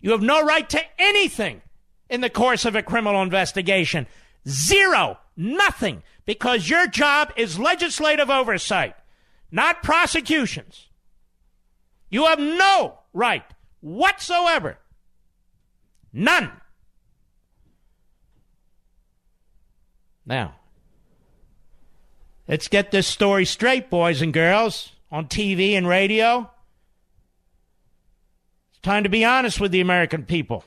You 0.00 0.12
have 0.12 0.22
no 0.22 0.44
right 0.44 0.68
to 0.70 0.80
anything 0.98 1.62
in 2.08 2.20
the 2.20 2.30
course 2.30 2.64
of 2.64 2.76
a 2.76 2.82
criminal 2.82 3.22
investigation. 3.22 4.06
Zero. 4.48 5.18
Nothing. 5.36 6.02
Because 6.26 6.68
your 6.68 6.86
job 6.86 7.32
is 7.36 7.58
legislative 7.58 8.30
oversight, 8.30 8.94
not 9.50 9.82
prosecutions. 9.82 10.88
You 12.10 12.26
have 12.26 12.38
no 12.38 12.98
right 13.12 13.44
whatsoever. 13.80 14.78
None. 16.12 16.52
Now, 20.24 20.54
Let's 22.52 22.68
get 22.68 22.90
this 22.90 23.06
story 23.06 23.46
straight, 23.46 23.88
boys 23.88 24.20
and 24.20 24.30
girls, 24.30 24.92
on 25.10 25.26
TV 25.26 25.72
and 25.72 25.88
radio. 25.88 26.50
It's 28.68 28.80
time 28.82 29.04
to 29.04 29.08
be 29.08 29.24
honest 29.24 29.58
with 29.58 29.72
the 29.72 29.80
American 29.80 30.26
people. 30.26 30.62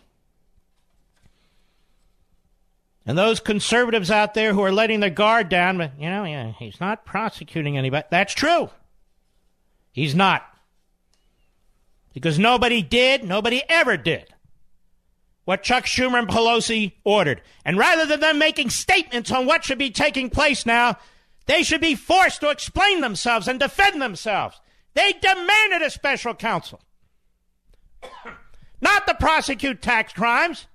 And 3.05 3.15
those 3.15 3.39
conservatives 3.39 4.09
out 4.09 4.33
there 4.33 4.51
who 4.51 4.63
are 4.63 4.71
letting 4.71 4.99
their 4.99 5.11
guard 5.11 5.47
down, 5.47 5.77
but, 5.77 5.91
you 5.99 6.09
know, 6.09 6.23
yeah, 6.23 6.53
he's 6.57 6.81
not 6.81 7.05
prosecuting 7.05 7.77
anybody. 7.77 8.07
That's 8.09 8.33
true. 8.33 8.71
He's 9.91 10.15
not. 10.15 10.43
Because 12.15 12.39
nobody 12.39 12.81
did, 12.81 13.23
nobody 13.23 13.61
ever 13.69 13.95
did 13.95 14.33
what 15.43 15.61
Chuck 15.61 15.85
Schumer 15.85 16.17
and 16.17 16.27
Pelosi 16.27 16.93
ordered. 17.03 17.43
And 17.63 17.77
rather 17.77 18.07
than 18.07 18.21
them 18.21 18.39
making 18.39 18.71
statements 18.71 19.29
on 19.31 19.45
what 19.45 19.63
should 19.63 19.77
be 19.77 19.91
taking 19.91 20.31
place 20.31 20.65
now, 20.65 20.97
they 21.45 21.63
should 21.63 21.81
be 21.81 21.95
forced 21.95 22.41
to 22.41 22.49
explain 22.49 23.01
themselves 23.01 23.47
and 23.47 23.59
defend 23.59 24.01
themselves. 24.01 24.59
They 24.93 25.13
demanded 25.13 25.81
a 25.81 25.89
special 25.89 26.33
counsel, 26.33 26.81
not 28.81 29.05
to 29.07 29.13
prosecute 29.15 29.81
tax 29.81 30.13
crimes 30.13 30.67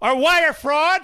or 0.00 0.16
wire 0.16 0.52
fraud 0.52 1.02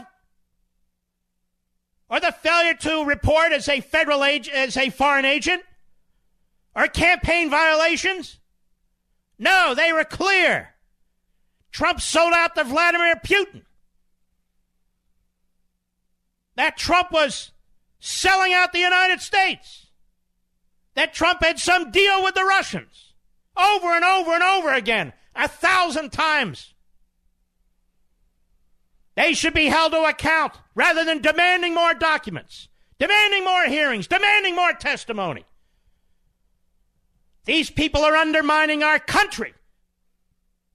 or 2.08 2.20
the 2.20 2.32
failure 2.32 2.74
to 2.74 3.04
report 3.04 3.52
as 3.52 3.68
a 3.68 3.80
federal 3.80 4.24
agent, 4.24 4.56
as 4.56 4.76
a 4.76 4.90
foreign 4.90 5.24
agent 5.24 5.62
or 6.74 6.86
campaign 6.86 7.50
violations. 7.50 8.38
No, 9.38 9.74
they 9.74 9.92
were 9.92 10.04
clear. 10.04 10.74
Trump 11.72 12.00
sold 12.00 12.32
out 12.32 12.54
to 12.54 12.64
Vladimir 12.64 13.16
Putin. 13.16 13.62
That 16.54 16.78
Trump 16.78 17.12
was 17.12 17.50
selling 18.06 18.52
out 18.52 18.72
the 18.72 18.78
United 18.78 19.20
States. 19.20 19.86
That 20.94 21.12
Trump 21.12 21.42
had 21.42 21.58
some 21.58 21.90
deal 21.90 22.22
with 22.22 22.34
the 22.34 22.44
Russians 22.44 23.14
over 23.56 23.88
and 23.88 24.04
over 24.04 24.32
and 24.32 24.42
over 24.42 24.72
again, 24.72 25.12
a 25.34 25.48
thousand 25.48 26.12
times. 26.12 26.72
They 29.16 29.34
should 29.34 29.54
be 29.54 29.66
held 29.66 29.92
to 29.92 30.04
account 30.04 30.52
rather 30.74 31.04
than 31.04 31.20
demanding 31.20 31.74
more 31.74 31.94
documents, 31.94 32.68
demanding 32.98 33.44
more 33.44 33.64
hearings, 33.64 34.06
demanding 34.06 34.54
more 34.54 34.72
testimony. 34.72 35.44
These 37.44 37.70
people 37.70 38.02
are 38.02 38.16
undermining 38.16 38.82
our 38.82 38.98
country. 38.98 39.54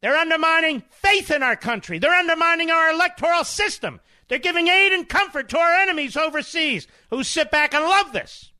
They're 0.01 0.17
undermining 0.17 0.83
faith 0.89 1.31
in 1.31 1.43
our 1.43 1.55
country. 1.55 1.99
They're 1.99 2.13
undermining 2.13 2.71
our 2.71 2.91
electoral 2.91 3.43
system. 3.43 4.01
They're 4.31 4.39
giving 4.39 4.69
aid 4.69 4.93
and 4.93 5.09
comfort 5.09 5.49
to 5.49 5.57
our 5.57 5.73
enemies 5.73 6.15
overseas 6.15 6.87
who 7.09 7.21
sit 7.21 7.51
back 7.51 7.73
and 7.73 7.83
love 7.83 8.13
this. 8.13 8.53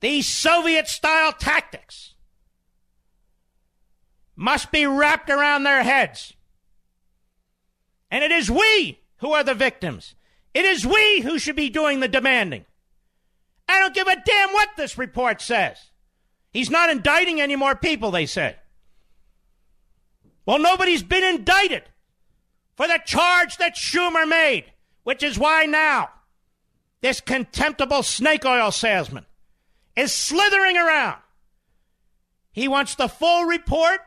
These 0.00 0.26
Soviet 0.26 0.88
style 0.88 1.32
tactics 1.32 2.14
must 4.34 4.72
be 4.72 4.84
wrapped 4.86 5.30
around 5.30 5.62
their 5.62 5.84
heads. 5.84 6.32
And 8.10 8.24
it 8.24 8.32
is 8.32 8.50
we 8.50 8.98
who 9.18 9.30
are 9.30 9.44
the 9.44 9.54
victims. 9.54 10.16
It 10.52 10.64
is 10.64 10.84
we 10.84 11.20
who 11.20 11.38
should 11.38 11.54
be 11.54 11.70
doing 11.70 12.00
the 12.00 12.08
demanding. 12.08 12.64
I 13.68 13.78
don't 13.78 13.94
give 13.94 14.08
a 14.08 14.20
damn 14.20 14.52
what 14.52 14.70
this 14.76 14.98
report 14.98 15.40
says. 15.40 15.78
He's 16.52 16.70
not 16.70 16.90
indicting 16.90 17.40
any 17.40 17.54
more 17.54 17.76
people, 17.76 18.10
they 18.10 18.26
say. 18.26 18.56
Well, 20.46 20.58
nobody's 20.58 21.02
been 21.02 21.24
indicted 21.24 21.82
for 22.76 22.86
the 22.86 23.00
charge 23.04 23.56
that 23.56 23.76
Schumer 23.76 24.28
made, 24.28 24.64
which 25.02 25.22
is 25.22 25.38
why 25.38 25.64
now 25.64 26.10
this 27.00 27.20
contemptible 27.20 28.02
snake 28.02 28.44
oil 28.44 28.70
salesman 28.70 29.26
is 29.96 30.12
slithering 30.12 30.76
around. 30.76 31.20
He 32.52 32.68
wants 32.68 32.94
the 32.94 33.08
full 33.08 33.44
report 33.44 34.00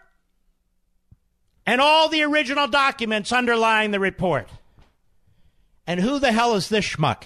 and 1.65 1.81
all 1.81 2.07
the 2.07 2.23
original 2.23 2.67
documents 2.67 3.31
underlying 3.31 3.91
the 3.91 3.99
report. 3.99 4.49
And 5.85 5.99
who 5.99 6.19
the 6.19 6.31
hell 6.31 6.55
is 6.55 6.69
this 6.69 6.85
schmuck? 6.85 7.23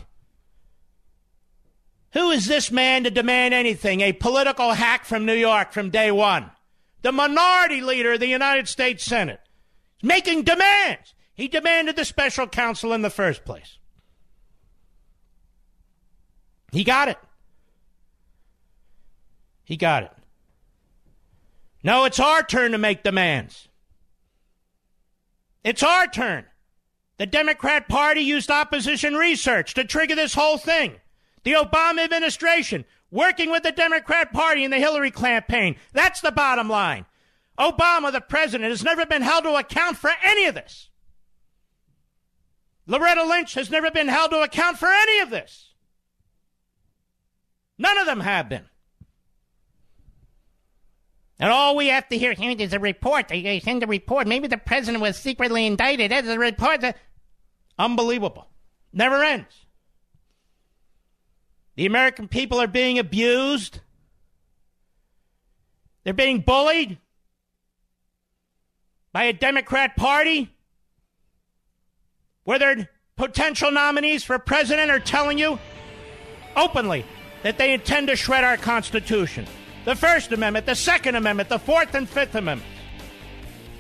Who 2.13 2.31
is 2.31 2.47
this 2.47 2.71
man 2.71 3.03
to 3.03 3.11
demand 3.11 3.53
anything? 3.53 4.01
A 4.01 4.13
political 4.13 4.71
hack 4.73 5.05
from 5.05 5.25
New 5.25 5.33
York 5.33 5.71
from 5.71 5.89
day 5.89 6.11
one 6.11 6.51
the 7.01 7.11
minority 7.11 7.81
leader 7.81 8.13
of 8.13 8.19
the 8.19 8.27
United 8.27 8.67
States 8.67 9.03
Senate, 9.03 9.41
is 10.01 10.07
making 10.07 10.43
demands. 10.43 11.13
He 11.33 11.47
demanded 11.47 11.95
the 11.95 12.05
special 12.05 12.47
counsel 12.47 12.93
in 12.93 13.01
the 13.01 13.09
first 13.09 13.45
place. 13.45 13.77
He 16.71 16.83
got 16.83 17.09
it. 17.09 17.17
He 19.63 19.77
got 19.77 20.03
it. 20.03 20.11
Now 21.83 22.05
it's 22.05 22.19
our 22.19 22.43
turn 22.43 22.73
to 22.73 22.77
make 22.77 23.03
demands. 23.03 23.67
It's 25.63 25.83
our 25.83 26.07
turn. 26.07 26.45
The 27.17 27.25
Democrat 27.25 27.87
Party 27.87 28.21
used 28.21 28.49
opposition 28.49 29.15
research 29.15 29.73
to 29.75 29.83
trigger 29.83 30.15
this 30.15 30.33
whole 30.33 30.57
thing. 30.57 30.95
The 31.43 31.53
Obama 31.53 32.03
administration 32.03 32.85
working 33.11 33.51
with 33.51 33.63
the 33.63 33.71
Democrat 33.71 34.31
Party 34.31 34.63
in 34.63 34.71
the 34.71 34.77
Hillary 34.77 35.11
campaign. 35.11 35.75
That's 35.93 36.21
the 36.21 36.31
bottom 36.31 36.69
line. 36.69 37.05
Obama, 37.59 38.11
the 38.11 38.21
president, 38.21 38.71
has 38.71 38.83
never 38.83 39.05
been 39.05 39.21
held 39.21 39.43
to 39.43 39.55
account 39.55 39.97
for 39.97 40.09
any 40.23 40.45
of 40.45 40.55
this. 40.55 40.89
Loretta 42.87 43.23
Lynch 43.23 43.53
has 43.53 43.69
never 43.69 43.91
been 43.91 44.07
held 44.07 44.31
to 44.31 44.41
account 44.41 44.79
for 44.79 44.89
any 44.89 45.19
of 45.19 45.29
this. 45.29 45.73
None 47.77 47.97
of 47.97 48.05
them 48.05 48.21
have 48.21 48.49
been. 48.49 48.65
And 51.39 51.51
all 51.51 51.75
we 51.75 51.87
have 51.87 52.07
to 52.09 52.17
hear 52.17 52.33
is 52.37 52.73
a 52.73 52.79
report. 52.79 53.27
They 53.27 53.59
send 53.59 53.81
a 53.83 53.87
report. 53.87 54.27
Maybe 54.27 54.47
the 54.47 54.57
president 54.57 55.01
was 55.01 55.17
secretly 55.17 55.65
indicted. 55.65 56.11
There's 56.11 56.27
a 56.27 56.37
report. 56.37 56.83
Unbelievable. 57.79 58.47
Never 58.93 59.23
ends. 59.23 59.60
The 61.75 61.85
American 61.85 62.27
people 62.27 62.59
are 62.59 62.67
being 62.67 62.99
abused. 62.99 63.79
They're 66.03 66.13
being 66.13 66.41
bullied 66.41 66.97
by 69.13 69.25
a 69.25 69.33
Democrat 69.33 69.95
Party 69.95 70.49
where 72.43 72.59
their 72.59 72.89
potential 73.15 73.71
nominees 73.71 74.23
for 74.23 74.39
president 74.39 74.89
are 74.89 74.99
telling 74.99 75.37
you 75.37 75.59
openly 76.55 77.05
that 77.43 77.57
they 77.57 77.73
intend 77.73 78.07
to 78.07 78.15
shred 78.15 78.43
our 78.43 78.57
Constitution. 78.57 79.45
The 79.85 79.95
First 79.95 80.31
Amendment, 80.31 80.65
the 80.65 80.75
Second 80.75 81.15
Amendment, 81.15 81.49
the 81.49 81.59
Fourth 81.59 81.95
and 81.95 82.07
Fifth 82.07 82.35
Amendments, 82.35 82.71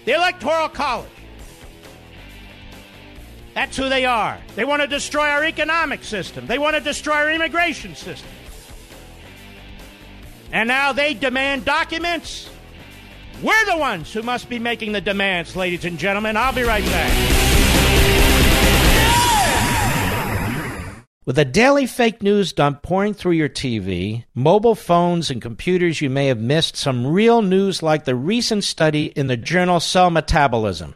the 0.05 0.13
Electoral 0.13 0.69
College. 0.69 1.09
That's 3.53 3.75
who 3.75 3.89
they 3.89 4.05
are. 4.05 4.39
They 4.55 4.63
want 4.63 4.81
to 4.81 4.87
destroy 4.87 5.27
our 5.27 5.43
economic 5.43 6.03
system. 6.03 6.47
They 6.47 6.57
want 6.57 6.75
to 6.75 6.81
destroy 6.81 7.15
our 7.15 7.31
immigration 7.31 7.95
system. 7.95 8.29
And 10.51 10.67
now 10.67 10.93
they 10.93 11.13
demand 11.13 11.65
documents. 11.65 12.49
We're 13.41 13.65
the 13.65 13.77
ones 13.77 14.13
who 14.13 14.21
must 14.21 14.49
be 14.49 14.59
making 14.59 14.91
the 14.91 15.01
demands, 15.01 15.55
ladies 15.55 15.85
and 15.85 15.97
gentlemen. 15.97 16.37
I'll 16.37 16.53
be 16.53 16.63
right 16.63 16.83
back. 16.85 17.41
With 21.23 21.37
a 21.37 21.45
daily 21.45 21.85
fake 21.85 22.23
news 22.23 22.51
dump 22.51 22.81
pouring 22.81 23.13
through 23.13 23.33
your 23.33 23.47
TV, 23.47 24.25
mobile 24.33 24.75
phones, 24.75 25.29
and 25.29 25.41
computers, 25.41 26.01
you 26.01 26.09
may 26.09 26.27
have 26.27 26.39
missed 26.39 26.75
some 26.75 27.05
real 27.05 27.41
news 27.41 27.83
like 27.83 28.05
the 28.05 28.15
recent 28.15 28.63
study 28.63 29.05
in 29.05 29.27
the 29.27 29.37
journal 29.37 29.79
Cell 29.79 30.09
Metabolism. 30.09 30.95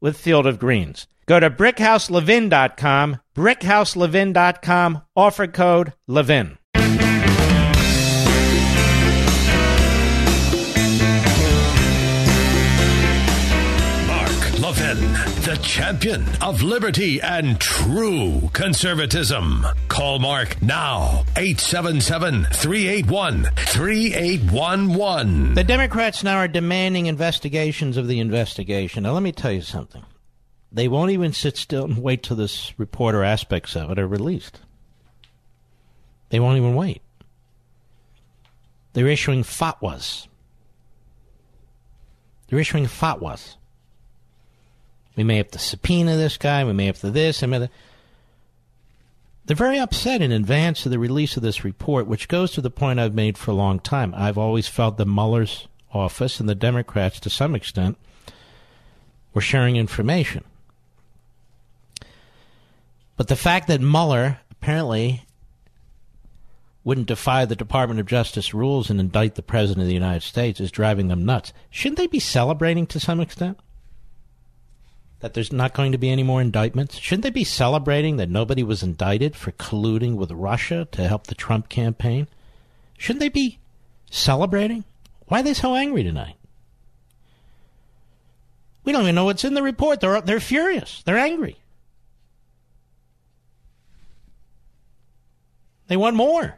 with 0.00 0.16
Field 0.18 0.46
of 0.46 0.58
Greens. 0.58 1.06
Go 1.26 1.40
to 1.40 1.50
brickhouselevin.com, 1.50 3.18
brickhouselevin.com, 3.34 5.02
offer 5.16 5.46
code 5.46 5.92
LEVIN. 6.08 6.58
Champion 15.58 16.24
of 16.40 16.62
liberty 16.62 17.20
and 17.20 17.60
true 17.60 18.50
conservatism. 18.52 19.66
Call 19.88 20.18
Mark 20.18 20.60
now, 20.62 21.24
877 21.36 22.44
381 22.52 23.44
3811. 23.56 25.54
The 25.54 25.64
Democrats 25.64 26.22
now 26.22 26.36
are 26.36 26.48
demanding 26.48 27.06
investigations 27.06 27.96
of 27.96 28.08
the 28.08 28.20
investigation. 28.20 29.02
Now, 29.02 29.12
let 29.12 29.22
me 29.22 29.32
tell 29.32 29.52
you 29.52 29.62
something. 29.62 30.04
They 30.72 30.88
won't 30.88 31.12
even 31.12 31.32
sit 31.32 31.56
still 31.56 31.84
and 31.84 31.98
wait 31.98 32.22
till 32.22 32.36
this 32.36 32.72
report 32.78 33.14
or 33.14 33.24
aspects 33.24 33.76
of 33.76 33.90
it 33.90 33.98
are 33.98 34.06
released. 34.06 34.60
They 36.30 36.40
won't 36.40 36.58
even 36.58 36.74
wait. 36.74 37.02
They're 38.92 39.06
issuing 39.06 39.42
fatwas. 39.42 40.26
They're 42.48 42.58
issuing 42.58 42.86
fatwas. 42.86 43.56
We 45.16 45.24
may 45.24 45.38
have 45.38 45.50
to 45.52 45.58
subpoena 45.58 46.16
this 46.16 46.36
guy. 46.36 46.64
We 46.64 46.74
may 46.74 46.86
have 46.86 47.00
to 47.00 47.10
this. 47.10 47.42
I 47.42 47.46
mean, 47.46 47.68
they're 49.46 49.56
very 49.56 49.78
upset 49.78 50.20
in 50.20 50.32
advance 50.32 50.84
of 50.84 50.92
the 50.92 50.98
release 50.98 51.36
of 51.36 51.42
this 51.42 51.64
report, 51.64 52.06
which 52.06 52.28
goes 52.28 52.52
to 52.52 52.60
the 52.60 52.70
point 52.70 53.00
I've 53.00 53.14
made 53.14 53.38
for 53.38 53.50
a 53.52 53.54
long 53.54 53.78
time. 53.80 54.12
I've 54.16 54.38
always 54.38 54.68
felt 54.68 54.98
that 54.98 55.06
Mueller's 55.06 55.68
office 55.92 56.40
and 56.40 56.48
the 56.48 56.54
Democrats, 56.54 57.18
to 57.20 57.30
some 57.30 57.54
extent, 57.54 57.96
were 59.32 59.40
sharing 59.40 59.76
information. 59.76 60.44
But 63.16 63.28
the 63.28 63.36
fact 63.36 63.68
that 63.68 63.80
Mueller 63.80 64.40
apparently 64.50 65.22
wouldn't 66.84 67.06
defy 67.06 67.44
the 67.44 67.56
Department 67.56 67.98
of 67.98 68.06
Justice 68.06 68.52
rules 68.52 68.90
and 68.90 69.00
indict 69.00 69.34
the 69.34 69.42
President 69.42 69.82
of 69.82 69.88
the 69.88 69.94
United 69.94 70.22
States 70.22 70.60
is 70.60 70.70
driving 70.70 71.08
them 71.08 71.24
nuts. 71.24 71.52
Shouldn't 71.70 71.98
they 71.98 72.06
be 72.06 72.20
celebrating 72.20 72.86
to 72.88 73.00
some 73.00 73.20
extent? 73.20 73.58
That 75.20 75.34
there's 75.34 75.52
not 75.52 75.74
going 75.74 75.92
to 75.92 75.98
be 75.98 76.10
any 76.10 76.22
more 76.22 76.40
indictments? 76.40 76.98
Shouldn't 76.98 77.22
they 77.22 77.30
be 77.30 77.44
celebrating 77.44 78.16
that 78.18 78.28
nobody 78.28 78.62
was 78.62 78.82
indicted 78.82 79.34
for 79.34 79.52
colluding 79.52 80.16
with 80.16 80.30
Russia 80.30 80.86
to 80.92 81.08
help 81.08 81.26
the 81.26 81.34
Trump 81.34 81.68
campaign? 81.68 82.28
Shouldn't 82.98 83.20
they 83.20 83.30
be 83.30 83.58
celebrating? 84.10 84.84
Why 85.28 85.40
are 85.40 85.42
they 85.42 85.54
so 85.54 85.74
angry 85.74 86.02
tonight? 86.02 86.36
We 88.84 88.92
don't 88.92 89.02
even 89.02 89.14
know 89.14 89.24
what's 89.24 89.44
in 89.44 89.54
the 89.54 89.62
report. 89.62 90.00
They're, 90.00 90.20
they're 90.20 90.38
furious. 90.38 91.02
They're 91.04 91.18
angry. 91.18 91.56
They 95.88 95.96
want 95.96 96.16
more. 96.16 96.56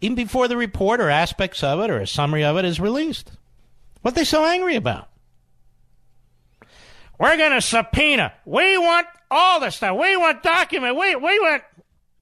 Even 0.00 0.14
before 0.14 0.46
the 0.46 0.56
report 0.56 1.00
or 1.00 1.10
aspects 1.10 1.62
of 1.62 1.80
it 1.80 1.90
or 1.90 1.98
a 1.98 2.06
summary 2.06 2.44
of 2.44 2.56
it 2.56 2.64
is 2.64 2.78
released. 2.78 3.32
What 4.02 4.12
are 4.12 4.14
they 4.14 4.24
so 4.24 4.44
angry 4.44 4.76
about? 4.76 5.08
We're 7.18 7.36
going 7.36 7.52
to 7.52 7.60
subpoena. 7.60 8.32
We 8.44 8.76
want 8.78 9.06
all 9.30 9.60
the 9.60 9.70
stuff. 9.70 9.96
We 9.98 10.16
want 10.16 10.42
document. 10.42 10.96
We, 10.96 11.16
we 11.16 11.40
want. 11.40 11.62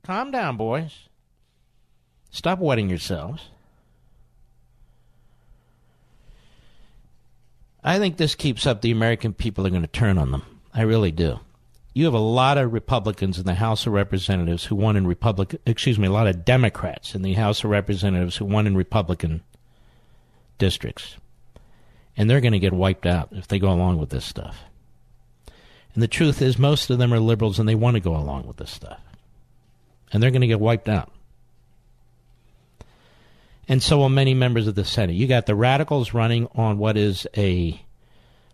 Calm 0.05 0.31
down, 0.31 0.57
boys. 0.57 1.09
Stop 2.31 2.59
wetting 2.59 2.89
yourselves. 2.89 3.49
I 7.83 7.99
think 7.99 8.17
this 8.17 8.35
keeps 8.35 8.67
up, 8.67 8.81
the 8.81 8.91
American 8.91 9.35
people 9.35 9.67
are 9.67 9.71
going 9.71 9.83
to 9.83 9.89
turn 9.89 10.17
on 10.17 10.31
them. 10.31 10.43
I 10.73 10.83
really 10.83 11.13
do. 11.13 11.41
You 11.93 12.07
have 12.07 12.15
a 12.15 12.19
lot 12.19 12.59
of 12.59 12.73
Republicans 12.73 13.39
in 13.39 13.45
the 13.45 13.55
House 13.55 13.87
of 13.87 13.93
Representatives 13.93 14.65
who 14.65 14.75
won 14.75 14.97
in 14.97 15.07
Republican, 15.07 15.61
excuse 15.65 15.99
me, 15.99 16.09
a 16.09 16.13
lot 16.13 16.27
of 16.27 16.45
Democrats 16.45 17.15
in 17.15 17.23
the 17.23 17.35
House 17.35 17.63
of 17.63 17.71
Representatives 17.71 18.37
who 18.37 18.47
won 18.47 18.67
in 18.67 18.77
Republican 18.77 19.43
districts. 20.59 21.17
And 22.17 22.29
they're 22.29 22.41
going 22.41 22.53
to 22.53 22.59
get 22.59 22.73
wiped 22.73 23.07
out 23.07 23.29
if 23.33 23.47
they 23.47 23.59
go 23.59 23.71
along 23.71 23.99
with 23.99 24.11
this 24.11 24.25
stuff. 24.25 24.57
And 25.95 26.03
the 26.03 26.09
truth 26.09 26.43
is, 26.43 26.59
most 26.59 26.91
of 26.91 26.99
them 26.99 27.15
are 27.15 27.21
liberals 27.21 27.59
and 27.59 27.69
they 27.69 27.75
want 27.75 27.95
to 27.95 28.01
go 28.01 28.17
along 28.17 28.47
with 28.47 28.57
this 28.57 28.71
stuff. 28.71 29.01
And 30.13 30.23
they're 30.23 30.31
going 30.31 30.41
to 30.41 30.47
get 30.47 30.61
wiped 30.61 30.89
out. 30.89 31.11
And 33.69 33.83
so 33.83 33.99
will 33.99 34.09
many 34.09 34.35
members 34.35 34.67
of 34.67 34.75
the 34.75 34.85
Senate. 34.85 35.15
You 35.15 35.27
got 35.27 35.47
the 35.47 35.55
radicals 35.55 36.13
running 36.13 36.49
on 36.55 36.79
what 36.79 36.97
is 36.97 37.27
a 37.37 37.81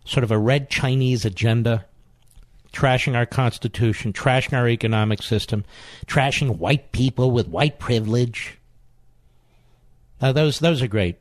sort 0.05 0.23
of 0.23 0.31
a 0.31 0.37
red 0.37 0.69
Chinese 0.69 1.25
agenda 1.25 1.85
trashing 2.71 3.15
our 3.15 3.25
Constitution, 3.25 4.13
trashing 4.13 4.57
our 4.57 4.67
economic 4.67 5.21
system, 5.21 5.65
trashing 6.05 6.57
white 6.57 6.91
people 6.91 7.31
with 7.31 7.49
white 7.49 7.79
privilege. 7.79 8.57
Uh, 10.21 10.31
those 10.31 10.59
those 10.59 10.81
are 10.81 10.87
great, 10.87 11.17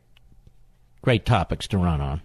great 1.02 1.26
topics 1.26 1.66
to 1.68 1.78
run 1.78 2.00
on. 2.00 2.20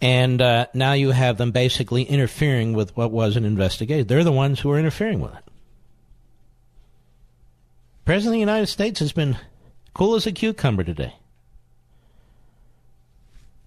And 0.00 0.42
uh, 0.42 0.66
now 0.74 0.92
you 0.92 1.12
have 1.12 1.38
them 1.38 1.50
basically 1.50 2.02
interfering 2.02 2.74
with 2.74 2.96
what 2.96 3.10
was 3.10 3.36
an 3.36 3.44
investigation. 3.44 4.06
They're 4.06 4.24
the 4.24 4.32
ones 4.32 4.60
who 4.60 4.70
are 4.70 4.78
interfering 4.78 5.20
with 5.20 5.32
it. 5.32 5.44
President 8.04 8.34
of 8.34 8.36
the 8.36 8.40
United 8.40 8.66
States 8.66 9.00
has 9.00 9.12
been 9.12 9.38
cool 9.94 10.14
as 10.14 10.26
a 10.26 10.32
cucumber 10.32 10.84
today. 10.84 11.14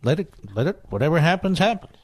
Let 0.03 0.19
it, 0.19 0.32
let 0.53 0.67
it, 0.67 0.80
whatever 0.89 1.19
happens, 1.19 1.57
happens. 1.57 1.97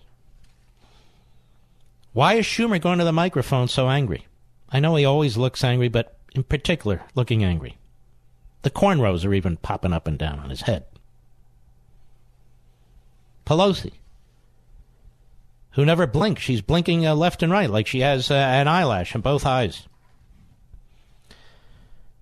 Why 2.14 2.36
is 2.36 2.46
Schumer 2.46 2.82
going 2.82 3.00
to 3.00 3.06
the 3.06 3.12
microphone 3.12 3.68
so 3.68 3.88
angry? 3.88 4.28
I 4.70 4.80
know 4.80 4.96
he 4.96 5.06
always 5.06 5.38
looks 5.38 5.64
angry, 5.64 5.90
but 5.90 6.18
in 6.34 6.44
particular, 6.44 7.02
looking 7.14 7.44
angry. 7.44 7.78
The 8.64 8.72
cornrows 8.72 9.26
are 9.26 9.34
even 9.34 9.58
popping 9.58 9.94
up 9.94 10.08
and 10.08 10.18
down 10.18 10.40
on 10.40 10.50
his 10.50 10.62
head. 10.62 10.86
Pelosi, 13.46 13.92
who 15.74 15.86
never 15.86 16.08
blinks, 16.08 16.42
she's 16.42 16.62
blinking 16.62 17.06
uh, 17.06 17.16
left 17.16 17.44
and 17.44 17.52
right 17.52 17.70
like 17.70 17.88
she 17.88 18.02
has 18.02 18.30
uh, 18.32 18.36
an 18.36 18.68
eyelash 18.68 19.16
in 19.16 19.22
both 19.22 19.46
eyes. 19.46 19.88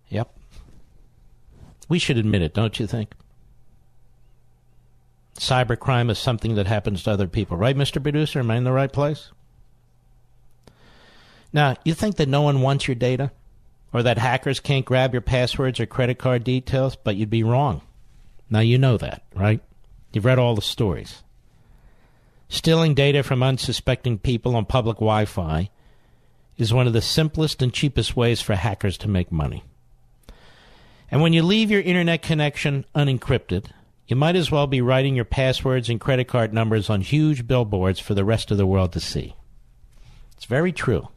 Yep. 0.10 0.34
We 1.89 1.99
should 1.99 2.18
admit 2.18 2.41
it, 2.41 2.54
don't 2.54 2.80
you 2.80 2.88
think? 2.88 3.14
Cybercrime 5.36 6.12
is 6.12 6.20
something 6.20 6.56
that 6.56 6.68
happens 6.68 7.04
to 7.04 7.12
other 7.12 7.28
people, 7.28 7.58
right, 7.58 7.76
Mr. 7.76 8.02
Producer? 8.02 8.39
Am 8.39 8.52
I 8.52 8.58
in 8.58 8.64
the 8.64 8.72
right 8.72 8.91
place? 8.91 9.32
Now, 11.52 11.76
you 11.84 11.93
think 11.93 12.18
that 12.18 12.30
no 12.30 12.41
one 12.41 12.62
wants 12.62 12.88
your 12.88 12.95
data? 12.95 13.32
Or 13.93 14.04
that 14.04 14.18
hackers 14.18 14.62
can't 14.62 14.86
grab 14.86 15.14
your 15.14 15.22
passwords 15.22 15.80
or 15.80 15.86
credit 15.86 16.18
card 16.18 16.45
details? 16.45 16.95
But 16.95 17.18
you'd 17.18 17.30
be 17.30 17.43
wrong. 17.43 17.82
Now, 18.49 18.60
you 18.60 18.78
know 18.78 18.97
that, 18.97 19.24
right? 19.36 19.62
You've 20.14 20.26
read 20.26 20.39
all 20.39 20.56
the 20.56 20.62
stories. 20.62 21.24
Stealing 22.52 22.93
data 22.93 23.24
from 23.24 23.41
unsuspecting 23.41 24.20
people 24.20 24.58
on 24.58 24.66
public 24.66 24.97
Wi 24.97 25.24
Fi 25.24 25.70
is 26.58 26.74
one 26.74 26.86
of 26.86 26.91
the 26.91 27.02
simplest 27.02 27.62
and 27.62 27.74
cheapest 27.74 28.18
ways 28.18 28.41
for 28.41 28.56
hackers 28.56 28.97
to 28.97 29.08
make 29.08 29.32
money. 29.32 29.64
And 31.10 31.22
when 31.22 31.32
you 31.32 31.43
leave 31.43 31.72
your 31.72 31.80
internet 31.80 32.22
connection 32.22 32.84
unencrypted, 32.93 33.68
you 34.06 34.18
might 34.18 34.36
as 34.36 34.52
well 34.52 34.68
be 34.68 34.82
writing 34.82 35.16
your 35.16 35.24
passwords 35.24 35.89
and 35.89 35.99
credit 35.99 36.28
card 36.28 36.54
numbers 36.54 36.89
on 36.89 36.99
huge 36.99 37.47
billboards 37.47 38.02
for 38.02 38.16
the 38.16 38.26
rest 38.26 38.52
of 38.52 38.58
the 38.58 38.66
world 38.66 38.91
to 38.91 38.99
see. 38.99 39.34
It's 40.36 40.43
very 40.43 40.74
true. 40.74 41.08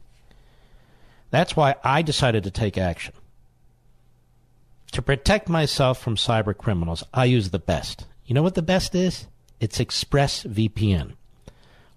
That's 1.31 1.53
why 1.53 1.75
I 1.83 2.01
decided 2.01 2.45
to 2.45 2.51
take 2.51 2.77
action. 2.77 3.13
To 4.93 5.01
protect 5.01 5.49
myself 5.49 6.01
from 6.01 6.15
cyber 6.15 6.57
criminals, 6.57 7.03
I 7.13 7.25
use 7.25 7.49
the 7.49 7.59
best. 7.59 8.05
You 8.25 8.33
know 8.35 8.41
what 8.41 8.55
the 8.55 8.61
best 8.61 8.95
is? 8.95 9.27
It's 9.59 9.79
ExpressVPN. 9.79 11.15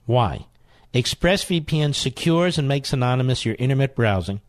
Why? 0.09 0.47
ExpressVPN 0.95 1.95
secures 1.95 2.57
and 2.57 2.67
makes 2.67 2.95
anonymous 2.95 3.45
your 3.45 3.57
internet 3.59 3.95
browsing 3.95 4.41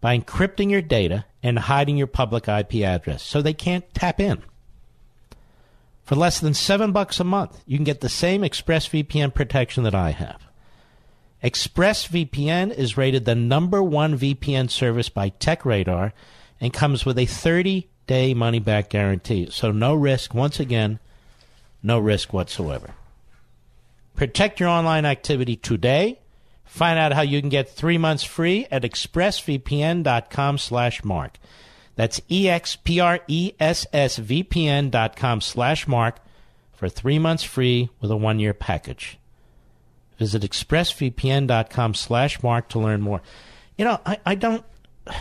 by 0.00 0.18
encrypting 0.18 0.70
your 0.70 0.80
data 0.80 1.26
and 1.42 1.58
hiding 1.58 1.98
your 1.98 2.06
public 2.06 2.48
IP 2.48 2.76
address 2.76 3.22
so 3.22 3.42
they 3.42 3.52
can't 3.52 3.84
tap 3.92 4.18
in. 4.18 4.42
For 6.04 6.14
less 6.14 6.40
than 6.40 6.54
seven 6.54 6.92
bucks 6.92 7.20
a 7.20 7.24
month, 7.24 7.62
you 7.66 7.76
can 7.76 7.84
get 7.84 8.00
the 8.00 8.08
same 8.08 8.40
ExpressVPN 8.40 9.34
protection 9.34 9.84
that 9.84 9.94
I 9.94 10.12
have. 10.12 10.40
ExpressVPN 11.42 12.72
is 12.74 12.96
rated 12.96 13.26
the 13.26 13.34
number 13.34 13.82
one 13.82 14.18
VPN 14.18 14.70
service 14.70 15.10
by 15.10 15.28
TechRadar 15.28 16.12
and 16.62 16.72
comes 16.72 17.04
with 17.04 17.18
a 17.18 17.26
30 17.26 17.90
day 18.06 18.32
money 18.32 18.58
back 18.58 18.88
guarantee. 18.88 19.50
So, 19.50 19.70
no 19.70 19.94
risk. 19.94 20.32
Once 20.32 20.58
again, 20.58 20.98
no 21.82 21.98
risk 21.98 22.32
whatsoever. 22.32 22.94
Protect 24.16 24.60
your 24.60 24.68
online 24.68 25.04
activity 25.04 25.56
today. 25.56 26.20
Find 26.64 26.98
out 26.98 27.12
how 27.12 27.22
you 27.22 27.40
can 27.40 27.50
get 27.50 27.68
three 27.68 27.98
months 27.98 28.24
free 28.24 28.66
at 28.70 28.82
expressvpn.com 28.82 30.58
slash 30.58 31.04
mark. 31.04 31.38
That's 31.96 32.20
E-X-P-R-E-S-S-V-P-N 32.28 34.90
dot 34.90 35.16
com 35.16 35.40
slash 35.40 35.86
mark 35.86 36.16
for 36.72 36.88
three 36.88 37.20
months 37.20 37.44
free 37.44 37.88
with 38.00 38.10
a 38.10 38.16
one-year 38.16 38.54
package. 38.54 39.18
Visit 40.18 40.42
expressvpn.com 40.42 41.94
slash 41.94 42.42
mark 42.42 42.68
to 42.70 42.80
learn 42.80 43.00
more. 43.00 43.22
You 43.78 43.84
know, 43.84 44.00
I, 44.04 44.18
I 44.26 44.34
don't... 44.34 44.64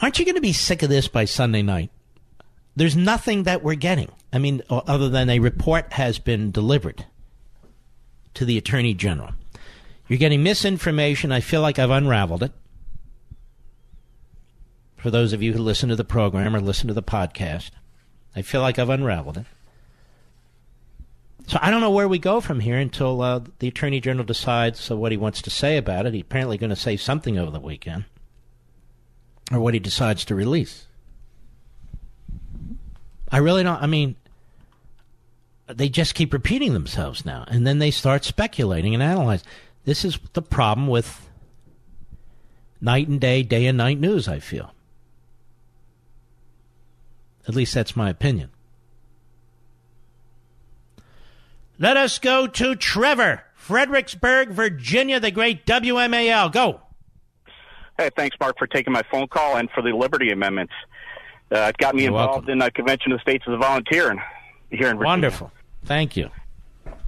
Aren't 0.00 0.18
you 0.18 0.24
going 0.24 0.34
to 0.36 0.40
be 0.40 0.52
sick 0.52 0.82
of 0.82 0.88
this 0.88 1.06
by 1.08 1.26
Sunday 1.26 1.62
night? 1.62 1.90
There's 2.80 2.96
nothing 2.96 3.42
that 3.42 3.62
we're 3.62 3.74
getting. 3.74 4.10
I 4.32 4.38
mean, 4.38 4.62
other 4.70 5.10
than 5.10 5.28
a 5.28 5.38
report 5.38 5.92
has 5.92 6.18
been 6.18 6.50
delivered 6.50 7.04
to 8.32 8.46
the 8.46 8.56
Attorney 8.56 8.94
General. 8.94 9.32
You're 10.08 10.18
getting 10.18 10.42
misinformation. 10.42 11.30
I 11.30 11.40
feel 11.40 11.60
like 11.60 11.78
I've 11.78 11.90
unraveled 11.90 12.42
it. 12.42 12.52
For 14.96 15.10
those 15.10 15.34
of 15.34 15.42
you 15.42 15.52
who 15.52 15.58
listen 15.58 15.90
to 15.90 15.96
the 15.96 16.04
program 16.04 16.56
or 16.56 16.60
listen 16.62 16.88
to 16.88 16.94
the 16.94 17.02
podcast, 17.02 17.70
I 18.34 18.40
feel 18.40 18.62
like 18.62 18.78
I've 18.78 18.88
unraveled 18.88 19.36
it. 19.36 19.46
So 21.48 21.58
I 21.60 21.70
don't 21.70 21.82
know 21.82 21.90
where 21.90 22.08
we 22.08 22.18
go 22.18 22.40
from 22.40 22.60
here 22.60 22.78
until 22.78 23.20
uh, 23.20 23.40
the 23.58 23.68
Attorney 23.68 24.00
General 24.00 24.24
decides 24.24 24.90
uh, 24.90 24.96
what 24.96 25.12
he 25.12 25.18
wants 25.18 25.42
to 25.42 25.50
say 25.50 25.76
about 25.76 26.06
it. 26.06 26.14
He's 26.14 26.22
apparently 26.22 26.56
going 26.56 26.70
to 26.70 26.76
say 26.76 26.96
something 26.96 27.36
over 27.36 27.50
the 27.50 27.60
weekend, 27.60 28.06
or 29.52 29.60
what 29.60 29.74
he 29.74 29.80
decides 29.80 30.24
to 30.24 30.34
release. 30.34 30.86
I 33.32 33.38
really 33.38 33.62
don't. 33.62 33.80
I 33.80 33.86
mean, 33.86 34.16
they 35.66 35.88
just 35.88 36.14
keep 36.14 36.32
repeating 36.32 36.72
themselves 36.72 37.24
now, 37.24 37.44
and 37.48 37.66
then 37.66 37.78
they 37.78 37.90
start 37.90 38.24
speculating 38.24 38.94
and 38.94 39.02
analyzing. 39.02 39.46
This 39.84 40.04
is 40.04 40.18
the 40.32 40.42
problem 40.42 40.88
with 40.88 41.28
night 42.80 43.08
and 43.08 43.20
day, 43.20 43.42
day 43.42 43.66
and 43.66 43.78
night 43.78 43.98
news. 43.98 44.28
I 44.28 44.40
feel. 44.40 44.74
At 47.48 47.54
least 47.54 47.74
that's 47.74 47.96
my 47.96 48.10
opinion. 48.10 48.50
Let 51.78 51.96
us 51.96 52.18
go 52.18 52.46
to 52.46 52.76
Trevor, 52.76 53.42
Fredericksburg, 53.54 54.50
Virginia, 54.50 55.18
the 55.18 55.30
great 55.30 55.64
WMAL. 55.64 56.52
Go. 56.52 56.82
Hey, 57.96 58.10
thanks, 58.16 58.36
Mark, 58.38 58.58
for 58.58 58.66
taking 58.66 58.92
my 58.92 59.02
phone 59.10 59.28
call 59.28 59.56
and 59.56 59.70
for 59.70 59.82
the 59.82 59.92
Liberty 59.96 60.30
Amendments. 60.30 60.74
Uh, 61.52 61.58
it 61.68 61.76
got 61.78 61.94
me 61.94 62.02
You're 62.02 62.12
involved 62.12 62.46
welcome. 62.46 62.50
in 62.50 62.58
the 62.58 62.70
Convention 62.70 63.12
of 63.12 63.18
the 63.18 63.22
States 63.22 63.44
as 63.48 63.54
a 63.54 63.56
volunteer 63.56 64.10
and 64.10 64.20
here 64.70 64.88
in 64.88 64.96
Virginia. 64.96 65.04
Wonderful. 65.04 65.52
Thank 65.84 66.16
you. 66.16 66.30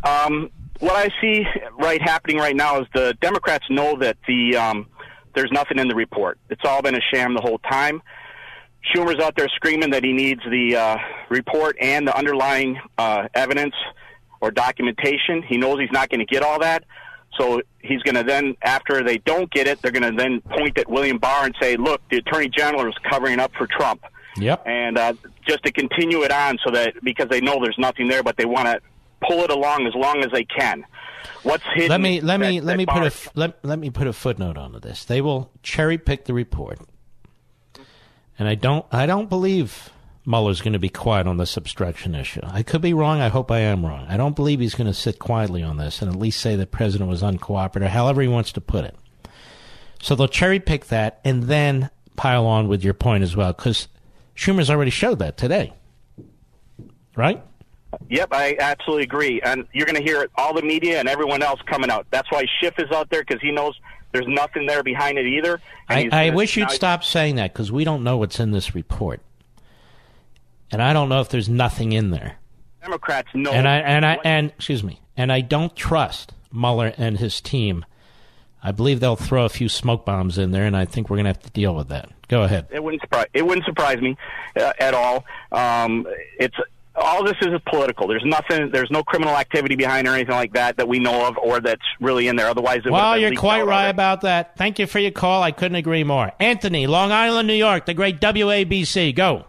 Um, 0.04 0.50
what 0.80 0.96
I 0.96 1.10
see 1.20 1.46
right 1.78 2.02
happening 2.02 2.38
right 2.38 2.56
now 2.56 2.80
is 2.80 2.88
the 2.92 3.16
Democrats 3.20 3.64
know 3.70 3.96
that 3.98 4.16
the 4.26 4.56
um, 4.56 4.86
there's 5.34 5.52
nothing 5.52 5.78
in 5.78 5.88
the 5.88 5.94
report. 5.94 6.38
It's 6.50 6.62
all 6.64 6.82
been 6.82 6.96
a 6.96 7.00
sham 7.12 7.34
the 7.34 7.40
whole 7.40 7.58
time. 7.58 8.02
Schumer's 8.92 9.22
out 9.22 9.36
there 9.36 9.48
screaming 9.54 9.90
that 9.90 10.02
he 10.02 10.12
needs 10.12 10.40
the 10.50 10.76
uh, 10.76 10.96
report 11.28 11.76
and 11.80 12.06
the 12.06 12.16
underlying 12.16 12.80
uh, 12.98 13.28
evidence 13.34 13.74
or 14.40 14.50
documentation. 14.50 15.42
He 15.42 15.56
knows 15.56 15.78
he's 15.78 15.92
not 15.92 16.10
going 16.10 16.18
to 16.18 16.26
get 16.26 16.42
all 16.42 16.58
that. 16.58 16.84
So 17.38 17.62
he's 17.80 18.02
going 18.02 18.16
to 18.16 18.24
then, 18.24 18.56
after 18.62 19.02
they 19.02 19.18
don't 19.18 19.50
get 19.50 19.66
it, 19.66 19.80
they're 19.80 19.92
going 19.92 20.02
to 20.02 20.16
then 20.16 20.40
point 20.42 20.76
at 20.78 20.88
William 20.88 21.18
Barr 21.18 21.46
and 21.46 21.54
say, 21.62 21.76
look, 21.76 22.02
the 22.10 22.18
Attorney 22.18 22.48
General 22.48 22.86
is 22.88 22.94
covering 23.08 23.38
up 23.38 23.52
for 23.56 23.66
Trump. 23.66 24.04
Yep. 24.36 24.62
And 24.66 24.98
uh, 24.98 25.14
just 25.46 25.62
to 25.64 25.72
continue 25.72 26.22
it 26.22 26.32
on 26.32 26.58
so 26.64 26.70
that, 26.72 26.94
because 27.02 27.28
they 27.28 27.40
know 27.40 27.58
there's 27.62 27.78
nothing 27.78 28.08
there, 28.08 28.22
but 28.22 28.36
they 28.36 28.46
want 28.46 28.66
to 28.66 28.80
pull 29.26 29.40
it 29.44 29.50
along 29.50 29.86
as 29.86 29.94
long 29.94 30.24
as 30.24 30.30
they 30.32 30.44
can. 30.44 30.84
What's 31.42 31.64
hidden? 31.74 31.88
Let 31.88 32.00
me 32.00 32.20
let 32.20 32.40
me 32.40 32.58
that- 32.58 32.64
let 32.64 32.72
that 32.72 32.78
me 32.78 32.86
put 32.86 33.02
a 33.02 33.30
let, 33.34 33.64
let 33.64 33.78
me 33.78 33.90
put 33.90 34.06
a 34.06 34.12
footnote 34.12 34.56
onto 34.56 34.80
this. 34.80 35.04
They 35.04 35.20
will 35.20 35.50
cherry 35.62 35.98
pick 35.98 36.24
the 36.24 36.34
report, 36.34 36.80
and 38.38 38.48
I 38.48 38.54
don't 38.54 38.84
I 38.90 39.06
don't 39.06 39.28
believe 39.28 39.90
Mueller's 40.24 40.60
going 40.60 40.72
to 40.72 40.78
be 40.78 40.88
quiet 40.88 41.26
on 41.26 41.36
this 41.36 41.56
obstruction 41.56 42.14
issue. 42.14 42.40
I 42.44 42.62
could 42.62 42.80
be 42.80 42.94
wrong. 42.94 43.20
I 43.20 43.28
hope 43.28 43.50
I 43.50 43.58
am 43.60 43.84
wrong. 43.84 44.06
I 44.08 44.16
don't 44.16 44.36
believe 44.36 44.60
he's 44.60 44.74
going 44.74 44.86
to 44.86 44.94
sit 44.94 45.18
quietly 45.18 45.62
on 45.62 45.76
this 45.76 46.00
and 46.00 46.10
at 46.10 46.18
least 46.18 46.40
say 46.40 46.56
the 46.56 46.66
president 46.66 47.10
was 47.10 47.22
uncooperative, 47.22 47.88
however 47.88 48.22
he 48.22 48.28
wants 48.28 48.52
to 48.52 48.60
put 48.60 48.84
it. 48.84 48.96
So 50.00 50.14
they'll 50.14 50.28
cherry 50.28 50.58
pick 50.60 50.86
that 50.86 51.20
and 51.24 51.44
then 51.44 51.90
pile 52.16 52.46
on 52.46 52.68
with 52.68 52.84
your 52.84 52.94
point 52.94 53.22
as 53.22 53.34
well, 53.36 53.52
because 53.52 53.88
Schumer's 54.36 54.70
already 54.70 54.90
showed 54.90 55.18
that 55.18 55.36
today, 55.36 55.72
right? 57.16 57.42
Yep, 58.08 58.28
I 58.32 58.56
absolutely 58.58 59.04
agree. 59.04 59.40
And 59.42 59.66
you're 59.72 59.86
going 59.86 59.96
to 59.96 60.02
hear 60.02 60.28
all 60.36 60.54
the 60.54 60.62
media 60.62 60.98
and 60.98 61.08
everyone 61.08 61.42
else 61.42 61.60
coming 61.66 61.90
out. 61.90 62.06
That's 62.10 62.30
why 62.30 62.44
Schiff 62.60 62.74
is 62.78 62.90
out 62.90 63.10
there 63.10 63.22
because 63.22 63.42
he 63.42 63.50
knows 63.50 63.78
there's 64.12 64.28
nothing 64.28 64.66
there 64.66 64.82
behind 64.82 65.18
it 65.18 65.26
either. 65.26 65.60
I, 65.88 66.08
I 66.12 66.30
wish 66.30 66.56
you'd 66.56 66.70
stop 66.70 67.04
saying 67.04 67.36
that 67.36 67.52
because 67.52 67.70
we 67.70 67.84
don't 67.84 68.02
know 68.02 68.16
what's 68.16 68.40
in 68.40 68.52
this 68.52 68.74
report, 68.74 69.20
and 70.70 70.82
I 70.82 70.92
don't 70.92 71.08
know 71.08 71.20
if 71.20 71.28
there's 71.28 71.48
nothing 71.48 71.92
in 71.92 72.10
there. 72.10 72.36
Democrats 72.80 73.28
know. 73.34 73.52
And 73.52 73.68
I 73.68 73.76
and 73.78 74.04
I 74.04 74.18
and 74.24 74.50
excuse 74.50 74.82
me, 74.82 75.00
and 75.16 75.32
I 75.32 75.40
don't 75.40 75.74
trust 75.76 76.32
Mueller 76.52 76.92
and 76.96 77.18
his 77.18 77.40
team. 77.40 77.84
I 78.62 78.70
believe 78.70 79.00
they'll 79.00 79.16
throw 79.16 79.44
a 79.44 79.48
few 79.48 79.68
smoke 79.68 80.04
bombs 80.04 80.38
in 80.38 80.52
there, 80.52 80.64
and 80.64 80.76
I 80.76 80.84
think 80.84 81.10
we're 81.10 81.16
going 81.16 81.24
to 81.24 81.30
have 81.30 81.42
to 81.42 81.50
deal 81.50 81.74
with 81.74 81.88
that. 81.88 82.10
Go 82.32 82.44
ahead. 82.44 82.66
It 82.70 82.82
wouldn't 82.82 83.02
surprise. 83.02 83.26
It 83.34 83.46
wouldn't 83.46 83.66
surprise 83.66 84.00
me 84.00 84.16
uh, 84.58 84.72
at 84.78 84.94
all. 84.94 85.26
Um, 85.52 86.06
it's 86.40 86.56
all 86.96 87.22
this 87.22 87.36
is 87.42 87.60
political. 87.66 88.08
There's 88.08 88.24
nothing. 88.24 88.70
There's 88.72 88.90
no 88.90 89.02
criminal 89.02 89.36
activity 89.36 89.76
behind 89.76 90.08
or 90.08 90.14
anything 90.14 90.34
like 90.34 90.54
that 90.54 90.78
that 90.78 90.88
we 90.88 90.98
know 90.98 91.26
of, 91.26 91.36
or 91.36 91.60
that's 91.60 91.82
really 92.00 92.28
in 92.28 92.36
there. 92.36 92.48
Otherwise, 92.48 92.78
it 92.78 92.84
would 92.86 92.92
well, 92.92 93.18
you're 93.18 93.36
quite 93.36 93.66
right 93.66 93.88
about 93.88 94.22
that. 94.22 94.56
Thank 94.56 94.78
you 94.78 94.86
for 94.86 94.98
your 94.98 95.10
call. 95.10 95.42
I 95.42 95.50
couldn't 95.50 95.76
agree 95.76 96.04
more. 96.04 96.32
Anthony, 96.40 96.86
Long 96.86 97.12
Island, 97.12 97.48
New 97.48 97.52
York, 97.52 97.84
the 97.84 97.92
great 97.92 98.18
WABC. 98.18 99.14
Go. 99.14 99.44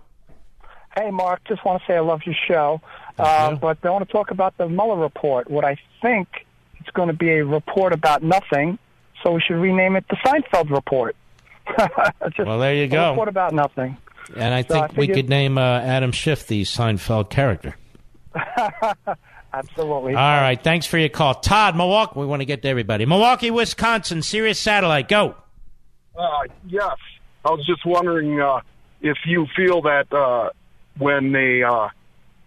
Hey, 0.98 1.10
Mark. 1.10 1.40
Just 1.48 1.64
want 1.64 1.82
to 1.82 1.88
say 1.88 1.96
I 1.96 2.02
love 2.02 2.20
your 2.26 2.36
show, 2.50 2.82
uh, 3.18 3.56
but 3.56 3.78
I 3.84 3.90
want 3.92 4.06
to 4.06 4.12
talk 4.12 4.30
about 4.32 4.58
the 4.58 4.68
Mueller 4.68 4.98
report. 4.98 5.50
What 5.50 5.64
I 5.64 5.78
think 6.02 6.28
it's 6.82 6.90
going 6.90 7.08
to 7.08 7.16
be 7.16 7.30
a 7.30 7.46
report 7.46 7.94
about 7.94 8.24
nothing, 8.24 8.78
so 9.24 9.32
we 9.32 9.40
should 9.40 9.56
rename 9.56 9.96
it 9.96 10.04
the 10.10 10.18
Seinfeld 10.18 10.70
report. 10.70 11.16
well, 12.40 12.60
there 12.60 12.76
you 12.76 12.88
go. 12.88 13.14
What 13.14 13.28
about 13.28 13.54
nothing. 13.54 13.98
And 14.36 14.54
I 14.54 14.62
so 14.64 14.74
think 14.74 14.98
I 14.98 15.00
we 15.00 15.08
could 15.08 15.30
name 15.30 15.58
uh, 15.58 15.80
Adam 15.80 16.12
Schiff 16.12 16.48
the 16.48 16.64
Seinfeld 16.64 17.30
character. 17.30 17.76
Absolutely. 19.54 20.16
All 20.16 20.42
right. 20.42 20.62
Thanks 20.62 20.88
for 20.88 20.98
your 20.98 21.10
call. 21.10 21.36
Todd, 21.36 21.76
Milwaukee. 21.76 22.20
We 22.20 22.26
want 22.26 22.42
to 22.42 22.46
get 22.46 22.64
to 22.64 22.68
everybody. 22.68 23.06
Milwaukee, 23.06 23.52
Wisconsin, 23.52 24.24
Sirius 24.24 24.60
Satellite. 24.60 25.08
Go. 25.08 25.36
Uh, 26.16 26.44
yes. 26.68 26.96
I 27.46 27.52
was 27.52 27.66
just 27.66 27.86
wondering 27.86 28.40
uh, 28.40 28.62
if 29.02 29.18
you 29.26 29.46
feel 29.56 29.82
that 29.84 30.12
uh, 30.12 30.50
when 30.98 31.34
they 31.34 31.62
uh, 31.62 31.90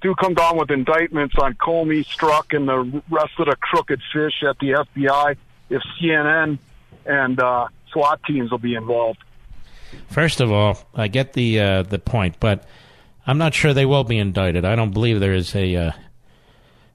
do 0.01 0.15
come 0.17 0.35
down 0.35 0.57
with 0.59 0.71
indictments 0.71 1.37
on 1.39 1.55
Comey, 1.55 2.05
Strzok, 2.05 2.57
and 2.57 2.69
the 2.69 3.03
rest 3.11 3.33
of 3.39 3.47
the 3.47 3.57
crooked 3.57 4.01
fish 4.13 4.43
at 4.43 4.59
the 4.59 4.71
FBI, 4.71 5.37
if 5.71 5.83
CNN 6.01 6.59
and 7.05 7.41
uh, 7.41 7.69
SWAT 7.97 8.21
teams 8.25 8.51
will 8.51 8.59
be 8.59 8.75
involved. 8.75 9.19
First 10.09 10.43
of 10.43 10.53
all, 10.53 10.79
I 10.95 11.09
get 11.09 11.33
the 11.33 11.61
uh, 11.61 11.83
the 11.83 11.99
point, 11.99 12.37
but 12.41 12.65
I'm 13.27 13.39
not 13.39 13.55
sure 13.55 13.73
they 13.73 13.87
will 13.87 14.05
be 14.05 14.19
indicted. 14.19 14.67
I 14.67 14.77
don't 14.77 14.93
believe 14.93 15.19
there 15.19 15.33
is 15.33 15.55
a 15.55 15.75
uh, 15.77 15.93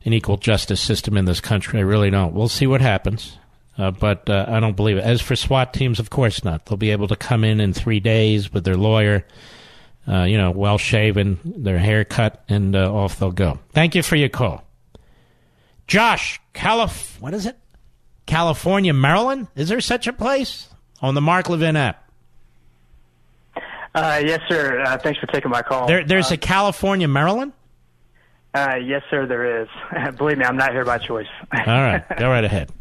an 0.05 0.13
equal 0.13 0.37
justice 0.37 0.79
system 0.79 1.17
in 1.17 1.25
this 1.25 1.41
country. 1.41 1.79
I 1.79 1.83
really 1.83 2.11
don't. 2.11 2.35
We'll 2.35 2.49
see 2.49 2.67
what 2.67 2.81
happens, 2.81 3.39
uh, 3.79 3.89
but 3.89 4.29
uh, 4.29 4.45
I 4.47 4.59
don't 4.59 4.75
believe 4.75 4.97
it. 4.97 5.03
As 5.03 5.21
for 5.21 5.35
SWAT 5.35 5.73
teams, 5.73 5.99
of 5.99 6.11
course 6.11 6.43
not. 6.43 6.67
They'll 6.67 6.77
be 6.77 6.91
able 6.91 7.07
to 7.07 7.15
come 7.15 7.43
in 7.43 7.59
in 7.59 7.73
three 7.73 7.99
days 7.99 8.53
with 8.53 8.63
their 8.63 8.77
lawyer, 8.77 9.25
uh, 10.07 10.23
you 10.25 10.37
know, 10.37 10.51
well 10.51 10.77
shaven, 10.77 11.39
their 11.43 11.79
hair 11.79 12.05
cut, 12.05 12.43
and 12.47 12.75
uh, 12.75 12.93
off 12.93 13.17
they'll 13.17 13.31
go. 13.31 13.57
Thank 13.71 13.95
you 13.95 14.03
for 14.03 14.17
your 14.17 14.29
call, 14.29 14.63
Josh. 15.87 16.39
Calif, 16.53 17.19
what 17.19 17.33
is 17.33 17.47
it? 17.47 17.57
California, 18.27 18.93
Maryland? 18.93 19.47
Is 19.55 19.69
there 19.69 19.81
such 19.81 20.05
a 20.05 20.13
place 20.13 20.67
on 21.01 21.15
the 21.15 21.21
Mark 21.21 21.49
Levin 21.49 21.75
app? 21.75 22.09
Uh, 23.93 24.21
yes, 24.23 24.39
sir. 24.47 24.81
Uh, 24.81 24.97
thanks 24.97 25.19
for 25.19 25.27
taking 25.27 25.51
my 25.51 25.61
call. 25.61 25.87
There, 25.87 26.03
there's 26.03 26.31
uh, 26.31 26.35
a 26.35 26.37
California, 26.37 27.07
Maryland. 27.07 27.51
Uh, 28.53 28.75
yes, 28.83 29.01
sir. 29.09 29.25
There 29.25 29.61
is. 29.61 29.67
Believe 30.17 30.37
me, 30.37 30.45
I'm 30.45 30.57
not 30.57 30.71
here 30.71 30.85
by 30.85 30.97
choice. 30.97 31.27
All 31.53 31.65
right, 31.65 32.03
go 32.17 32.29
right 32.29 32.43
ahead. 32.43 32.71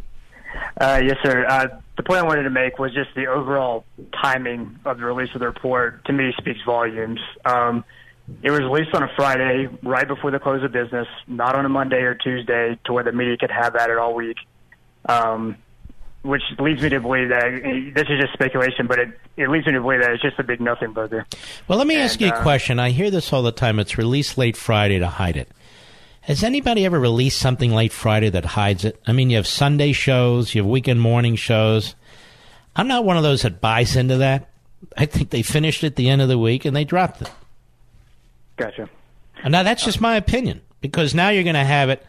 Uh, 0.81 1.01
yes, 1.05 1.17
sir. 1.23 1.47
Uh, 1.49 1.81
the 1.97 2.03
point 2.03 2.21
I 2.21 2.23
wanted 2.23 2.45
to 2.45 2.51
make 2.51 2.79
was 2.79 2.93
just 2.93 3.11
the 3.15 3.27
overall 3.27 3.85
timing 4.21 4.79
of 4.85 4.99
the 4.99 5.05
release 5.05 5.31
of 5.35 5.41
the 5.41 5.47
report. 5.47 6.05
To 6.07 6.13
me, 6.13 6.33
speaks 6.39 6.61
volumes. 6.65 7.21
Um, 7.45 7.85
it 8.43 8.51
was 8.51 8.61
released 8.61 8.95
on 8.95 9.03
a 9.03 9.09
Friday, 9.17 9.69
right 9.83 10.07
before 10.07 10.31
the 10.31 10.39
close 10.39 10.63
of 10.63 10.73
business, 10.73 11.09
not 11.27 11.57
on 11.57 11.65
a 11.65 11.69
Monday 11.69 12.03
or 12.03 12.15
Tuesday, 12.15 12.79
to 12.85 12.93
where 12.93 13.05
the 13.05 13.13
media 13.13 13.37
could 13.37 13.51
have 13.51 13.75
at 13.77 13.91
it 13.91 13.99
all 13.99 14.15
week. 14.15 14.37
Um, 15.09 15.57
which 16.23 16.43
leads 16.59 16.83
me 16.83 16.91
to 16.91 17.01
believe 17.01 17.31
that 17.31 17.93
this 17.95 18.07
is 18.09 18.21
just 18.21 18.33
speculation, 18.33 18.87
but 18.87 18.99
it, 18.99 19.09
it 19.37 19.49
leads 19.49 19.67
me 19.67 19.73
to 19.73 19.81
believe 19.81 20.01
that 20.01 20.11
it's 20.11 20.23
just 20.23 20.39
a 20.39 20.45
big 20.45 20.61
nothing 20.61 20.93
burger. 20.93 21.27
Well, 21.67 21.79
let 21.79 21.87
me 21.87 21.95
and, 21.95 22.05
ask 22.05 22.21
you 22.21 22.29
a 22.29 22.35
uh, 22.35 22.43
question. 22.43 22.79
I 22.79 22.91
hear 22.91 23.11
this 23.11 23.33
all 23.33 23.43
the 23.43 23.53
time. 23.53 23.79
It's 23.79 23.97
released 23.97 24.37
late 24.37 24.57
Friday 24.57 24.99
to 24.99 25.09
hide 25.09 25.37
it. 25.37 25.49
Has 26.23 26.45
anybody 26.45 26.85
ever 26.85 27.01
released 27.01 27.39
something 27.39 27.73
late 27.73 27.93
Friday 27.93 28.29
that 28.29 28.45
hides 28.45 28.85
it? 28.85 29.01
I 29.07 29.13
mean, 29.13 29.31
you 29.31 29.37
have 29.37 29.47
Sunday 29.47 29.93
shows, 29.93 30.55
you 30.55 30.63
have 30.63 30.71
weekend 30.71 31.01
morning 31.01 31.37
shows. 31.37 31.95
I'm 32.77 32.87
not 32.87 33.05
one 33.05 33.17
of 33.17 33.23
those 33.23 33.43
that 33.43 33.61
buys 33.61 33.97
into 33.97 34.19
that. 34.19 34.49
I 34.97 35.07
think 35.07 35.31
they 35.31 35.43
finished 35.43 35.83
at 35.85 35.97
the 35.97 36.09
end 36.09 36.21
of 36.23 36.29
the 36.29 36.39
week 36.39 36.65
and 36.65 36.77
they 36.77 36.85
dropped 36.85 37.23
it. 37.23 37.31
Gotcha. 38.57 38.89
Now, 39.45 39.63
that's 39.63 39.85
just 39.85 40.01
my 40.01 40.17
opinion 40.17 40.61
because 40.83 41.15
now 41.15 41.31
you're 41.31 41.45
going 41.45 41.55
to 41.55 41.65
have 41.65 41.89
it 41.89 42.05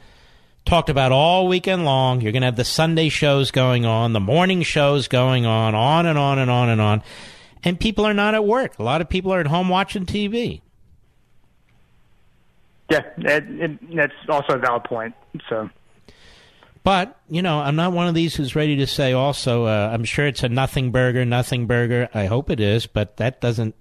talked 0.66 0.90
about 0.90 1.12
all 1.12 1.48
weekend 1.48 1.86
long. 1.86 2.22
You're 2.22 2.32
going 2.32 2.42
to 2.42 2.48
have 2.48 2.56
the 2.56 2.66
Sunday 2.66 3.10
shows 3.10 3.52
going 3.52 3.86
on, 3.86 4.14
the 4.14 4.20
morning 4.20 4.62
shows 4.62 5.08
going 5.08 5.46
on, 5.46 5.76
on 5.76 6.06
and 6.06 6.18
on 6.18 6.40
and 6.40 6.52
on 6.52 6.70
and 6.70 6.82
on. 6.82 7.04
And 7.64 7.80
people 7.80 8.06
are 8.06 8.14
not 8.14 8.34
at 8.34 8.46
work. 8.46 8.80
A 8.80 8.84
lot 8.84 9.02
of 9.02 9.10
people 9.10 9.34
are 9.34 9.40
at 9.40 9.48
home 9.48 9.70
watching 9.70 10.06
TV. 10.06 10.62
Yeah, 12.90 13.02
it, 13.18 13.44
it, 13.48 13.96
that's 13.96 14.14
also 14.28 14.54
a 14.54 14.58
valid 14.58 14.84
point. 14.84 15.16
So, 15.48 15.70
but 16.84 17.18
you 17.30 17.42
know, 17.42 17.60
I'm 17.60 17.78
not 17.78 17.94
one 17.94 18.08
of 18.08 18.16
these 18.16 18.36
who's 18.36 18.54
ready 18.56 18.76
to 18.78 18.88
say. 18.88 19.14
Also, 19.14 19.66
uh, 19.66 19.92
I'm 19.94 20.04
sure 20.04 20.28
it's 20.28 20.44
a 20.44 20.50
nothing 20.50 20.92
burger, 20.92 21.24
nothing 21.24 21.68
burger. 21.68 22.10
I 22.14 22.26
hope 22.26 22.50
it 22.50 22.60
is, 22.60 22.88
but 22.88 23.16
that 23.18 23.40
doesn't. 23.40 23.76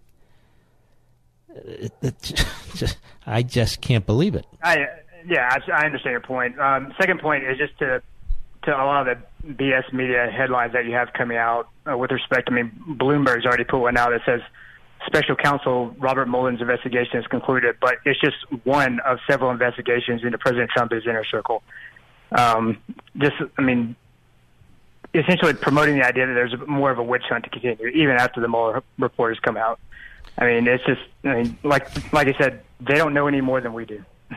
It, 1.48 1.92
it 2.02 2.34
just, 2.74 2.98
I 3.26 3.42
just 3.42 3.80
can't 3.80 4.06
believe 4.06 4.36
it. 4.36 4.46
I 4.62 4.86
yeah, 5.26 5.56
I, 5.72 5.84
understand 5.86 6.12
your 6.12 6.20
point. 6.20 6.58
Um, 6.58 6.94
second 6.98 7.20
point 7.20 7.44
is 7.44 7.58
just 7.58 7.78
to 7.78 8.02
to 8.64 8.70
a 8.70 8.84
lot 8.84 9.08
of 9.08 9.18
the 9.42 9.54
BS 9.54 9.92
media 9.92 10.30
headlines 10.30 10.74
that 10.74 10.84
you 10.84 10.92
have 10.92 11.12
coming 11.14 11.38
out 11.38 11.68
uh, 11.90 11.96
with 11.96 12.10
respect. 12.10 12.48
I 12.50 12.54
mean, 12.54 12.70
Bloomberg's 12.86 13.46
already 13.46 13.64
put 13.64 13.78
one 13.78 13.96
out 13.96 14.10
that 14.10 14.20
says 14.26 14.42
special 15.06 15.34
counsel 15.34 15.94
Robert 15.98 16.28
Mueller's 16.28 16.60
investigation 16.60 17.18
is 17.18 17.26
concluded, 17.26 17.76
but 17.80 17.96
it's 18.04 18.20
just 18.20 18.36
one 18.64 19.00
of 19.00 19.18
several 19.26 19.50
investigations 19.50 20.22
into 20.24 20.36
President 20.36 20.70
Trump's 20.70 21.06
inner 21.06 21.24
circle. 21.24 21.62
Um, 22.32 22.78
just, 23.16 23.36
I 23.56 23.62
mean, 23.62 23.96
essentially 25.14 25.54
promoting 25.54 25.96
the 25.96 26.06
idea 26.06 26.26
that 26.26 26.34
there's 26.34 26.54
more 26.66 26.90
of 26.90 26.98
a 26.98 27.02
witch 27.02 27.24
hunt 27.28 27.44
to 27.44 27.50
continue, 27.50 27.86
even 27.88 28.16
after 28.16 28.40
the 28.40 28.48
Mueller 28.48 28.82
report 28.98 29.34
has 29.34 29.40
come 29.40 29.56
out. 29.56 29.80
I 30.38 30.46
mean, 30.46 30.68
it's 30.68 30.84
just, 30.84 31.00
I 31.24 31.42
mean, 31.42 31.58
like 31.64 32.12
like 32.12 32.28
I 32.28 32.38
said, 32.38 32.62
they 32.80 32.94
don't 32.94 33.14
know 33.14 33.26
any 33.26 33.40
more 33.40 33.60
than 33.60 33.72
we 33.72 33.84
do. 33.84 34.04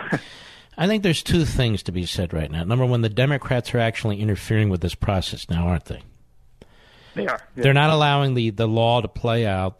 I 0.78 0.88
think 0.88 1.04
there's 1.04 1.24
two 1.24 1.46
things 1.46 1.84
to 1.84 1.92
be 1.92 2.06
said 2.06 2.34
right 2.34 2.50
now. 2.50 2.64
Number 2.64 2.86
one, 2.86 3.02
the 3.02 3.10
Democrats 3.10 3.74
are 3.74 3.80
actually 3.80 4.20
interfering 4.20 4.70
with 4.70 4.82
this 4.82 4.96
process 4.96 5.50
now, 5.50 5.68
aren't 5.68 5.86
they? 5.86 6.02
They 7.16 7.28
are. 7.28 7.40
Yeah. 7.56 7.64
They're 7.64 7.74
not 7.74 7.92
allowing 7.92 8.34
the, 8.34 8.50
the 8.50 8.68
law 8.68 9.02
to 9.02 9.08
play 9.08 9.46
out. 9.46 9.80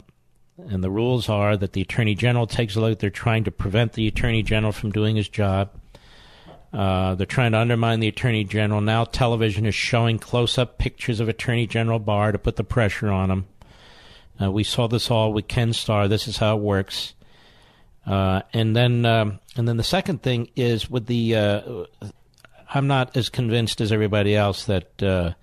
And 0.56 0.84
the 0.84 0.90
rules 0.90 1.28
are 1.28 1.56
that 1.56 1.72
the 1.72 1.80
Attorney 1.80 2.14
General 2.14 2.46
takes 2.46 2.76
a 2.76 2.80
look. 2.80 3.00
They're 3.00 3.10
trying 3.10 3.42
to 3.44 3.50
prevent 3.50 3.94
the 3.94 4.06
Attorney 4.06 4.44
General 4.44 4.70
from 4.70 4.92
doing 4.92 5.16
his 5.16 5.28
job. 5.28 5.70
Uh, 6.72 7.16
they're 7.16 7.26
trying 7.26 7.52
to 7.52 7.58
undermine 7.58 8.00
the 8.00 8.08
Attorney 8.08 8.44
General. 8.44 8.80
Now 8.80 9.04
television 9.04 9.66
is 9.66 9.74
showing 9.74 10.18
close 10.18 10.56
up 10.56 10.78
pictures 10.78 11.18
of 11.18 11.28
Attorney 11.28 11.66
General 11.66 11.98
Barr 11.98 12.30
to 12.30 12.38
put 12.38 12.56
the 12.56 12.64
pressure 12.64 13.10
on 13.10 13.30
him. 13.30 13.46
Uh, 14.40 14.50
we 14.50 14.64
saw 14.64 14.88
this 14.88 15.10
all 15.10 15.32
with 15.32 15.48
Ken 15.48 15.72
Starr. 15.72 16.08
This 16.08 16.26
is 16.26 16.38
how 16.38 16.56
it 16.56 16.62
works. 16.62 17.14
Uh, 18.06 18.42
and 18.52 18.76
then, 18.76 19.06
um, 19.06 19.40
and 19.56 19.66
then 19.66 19.76
the 19.76 19.84
second 19.84 20.22
thing 20.22 20.50
is 20.56 20.90
with 20.90 21.06
the. 21.06 21.36
Uh, 21.36 21.84
I'm 22.74 22.86
not 22.86 23.16
as 23.16 23.28
convinced 23.28 23.80
as 23.80 23.92
everybody 23.92 24.34
else 24.34 24.64
that 24.64 25.02
uh, 25.02 25.34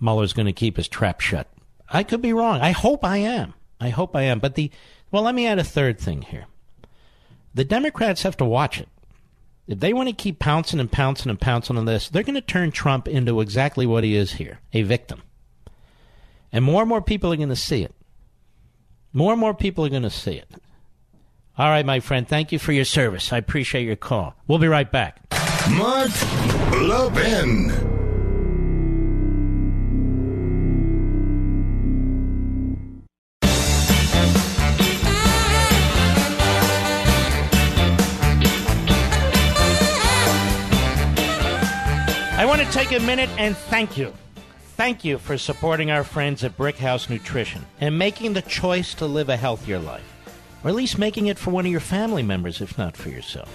Mueller's 0.00 0.32
going 0.34 0.46
to 0.46 0.52
keep 0.52 0.76
his 0.76 0.86
trap 0.86 1.20
shut. 1.20 1.48
I 1.88 2.02
could 2.02 2.20
be 2.20 2.32
wrong. 2.32 2.60
I 2.60 2.72
hope 2.72 3.04
I 3.04 3.18
am. 3.18 3.54
I 3.80 3.88
hope 3.88 4.14
I 4.14 4.22
am. 4.22 4.38
But 4.38 4.54
the 4.54 4.70
well, 5.10 5.22
let 5.22 5.34
me 5.34 5.46
add 5.46 5.58
a 5.58 5.64
third 5.64 5.98
thing 5.98 6.22
here. 6.22 6.46
The 7.54 7.64
Democrats 7.64 8.22
have 8.22 8.36
to 8.38 8.44
watch 8.44 8.80
it. 8.80 8.88
If 9.66 9.80
they 9.80 9.92
want 9.92 10.08
to 10.08 10.14
keep 10.14 10.38
pouncing 10.38 10.80
and 10.80 10.90
pouncing 10.90 11.30
and 11.30 11.40
pouncing 11.40 11.78
on 11.78 11.84
this, 11.86 12.08
they're 12.08 12.22
going 12.22 12.34
to 12.34 12.40
turn 12.40 12.70
Trump 12.70 13.08
into 13.08 13.40
exactly 13.40 13.86
what 13.86 14.04
he 14.04 14.16
is 14.16 14.32
here 14.32 14.60
a 14.72 14.82
victim. 14.82 15.22
And 16.52 16.64
more 16.64 16.82
and 16.82 16.88
more 16.88 17.00
people 17.00 17.32
are 17.32 17.36
going 17.36 17.48
to 17.48 17.56
see 17.56 17.82
it. 17.82 17.94
More 19.12 19.32
and 19.32 19.40
more 19.40 19.54
people 19.54 19.86
are 19.86 19.90
going 19.90 20.02
to 20.02 20.10
see 20.10 20.34
it. 20.34 20.48
All 21.56 21.68
right, 21.68 21.86
my 21.86 22.00
friend. 22.00 22.26
Thank 22.26 22.50
you 22.50 22.58
for 22.58 22.72
your 22.72 22.84
service. 22.84 23.32
I 23.32 23.38
appreciate 23.38 23.84
your 23.84 23.94
call. 23.94 24.34
We'll 24.48 24.58
be 24.58 24.66
right 24.66 24.90
back. 24.90 25.20
Mark 25.70 26.10
Levin. 26.82 27.70
I 42.36 42.46
want 42.46 42.60
to 42.62 42.70
take 42.72 42.90
a 42.90 42.98
minute 42.98 43.30
and 43.38 43.56
thank 43.56 43.96
you. 43.96 44.12
Thank 44.76 45.04
you 45.04 45.18
for 45.18 45.38
supporting 45.38 45.92
our 45.92 46.02
friends 46.02 46.42
at 46.42 46.58
Brickhouse 46.58 47.08
Nutrition 47.08 47.64
and 47.80 47.96
making 47.96 48.32
the 48.32 48.42
choice 48.42 48.92
to 48.94 49.06
live 49.06 49.28
a 49.28 49.36
healthier 49.36 49.78
life 49.78 50.13
or 50.64 50.70
at 50.70 50.74
least 50.74 50.98
making 50.98 51.26
it 51.26 51.38
for 51.38 51.50
one 51.50 51.66
of 51.66 51.70
your 51.70 51.80
family 51.80 52.22
members, 52.22 52.60
if 52.62 52.78
not 52.78 52.96
for 52.96 53.10
yourself. 53.10 53.50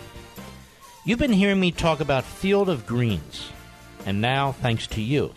You've 1.04 1.20
been 1.20 1.34
hearing 1.34 1.60
me 1.60 1.72
talk 1.72 2.00
about 2.00 2.24
Field 2.24 2.70
of 2.70 2.86
Greens, 2.86 3.50
and 4.06 4.22
now, 4.22 4.52
thanks 4.52 4.86
to 4.88 5.02
you, 5.02 5.34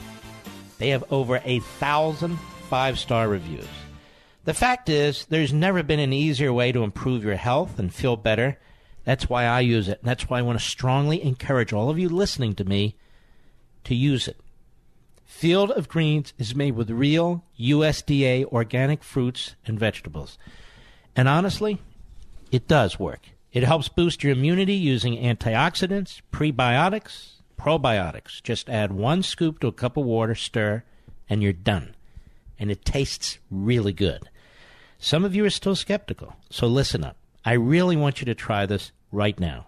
they 0.78 0.90
have 0.90 1.10
over 1.10 1.40
a 1.44 1.60
thousand 1.60 2.38
five 2.68 2.98
star 2.98 3.28
reviews. 3.28 3.66
The 4.44 4.54
fact 4.54 4.88
is, 4.88 5.24
there's 5.26 5.52
never 5.52 5.82
been 5.82 6.00
an 6.00 6.12
easier 6.12 6.52
way 6.52 6.72
to 6.72 6.82
improve 6.82 7.24
your 7.24 7.36
health 7.36 7.78
and 7.78 7.94
feel 7.94 8.16
better. 8.16 8.58
That's 9.04 9.28
why 9.28 9.44
I 9.44 9.60
use 9.60 9.88
it. 9.88 10.00
And 10.00 10.08
that's 10.08 10.28
why 10.28 10.40
I 10.40 10.42
want 10.42 10.58
to 10.58 10.64
strongly 10.64 11.22
encourage 11.22 11.72
all 11.72 11.90
of 11.90 11.98
you 11.98 12.08
listening 12.08 12.54
to 12.56 12.64
me 12.64 12.96
to 13.84 13.94
use 13.94 14.26
it. 14.26 14.36
Field 15.24 15.70
of 15.70 15.88
Greens 15.88 16.32
is 16.38 16.54
made 16.54 16.74
with 16.74 16.90
real 16.90 17.44
USDA 17.58 18.44
organic 18.46 19.02
fruits 19.02 19.54
and 19.64 19.78
vegetables. 19.78 20.38
And 21.14 21.28
honestly, 21.28 21.80
it 22.50 22.68
does 22.68 22.98
work. 22.98 23.20
It 23.52 23.64
helps 23.64 23.88
boost 23.88 24.24
your 24.24 24.32
immunity 24.32 24.74
using 24.74 25.16
antioxidants, 25.16 26.22
prebiotics, 26.32 27.32
probiotics. 27.58 28.42
Just 28.42 28.70
add 28.70 28.92
one 28.92 29.22
scoop 29.22 29.60
to 29.60 29.66
a 29.66 29.72
cup 29.72 29.96
of 29.96 30.06
water, 30.06 30.34
stir, 30.34 30.84
and 31.28 31.42
you're 31.42 31.52
done. 31.52 31.94
And 32.58 32.70
it 32.70 32.84
tastes 32.84 33.38
really 33.50 33.92
good. 33.92 34.28
Some 34.98 35.24
of 35.24 35.34
you 35.34 35.44
are 35.44 35.50
still 35.50 35.74
skeptical, 35.74 36.36
so 36.48 36.66
listen 36.66 37.04
up. 37.04 37.16
I 37.44 37.54
really 37.54 37.96
want 37.96 38.20
you 38.20 38.24
to 38.26 38.34
try 38.34 38.66
this 38.66 38.92
right 39.10 39.38
now. 39.38 39.66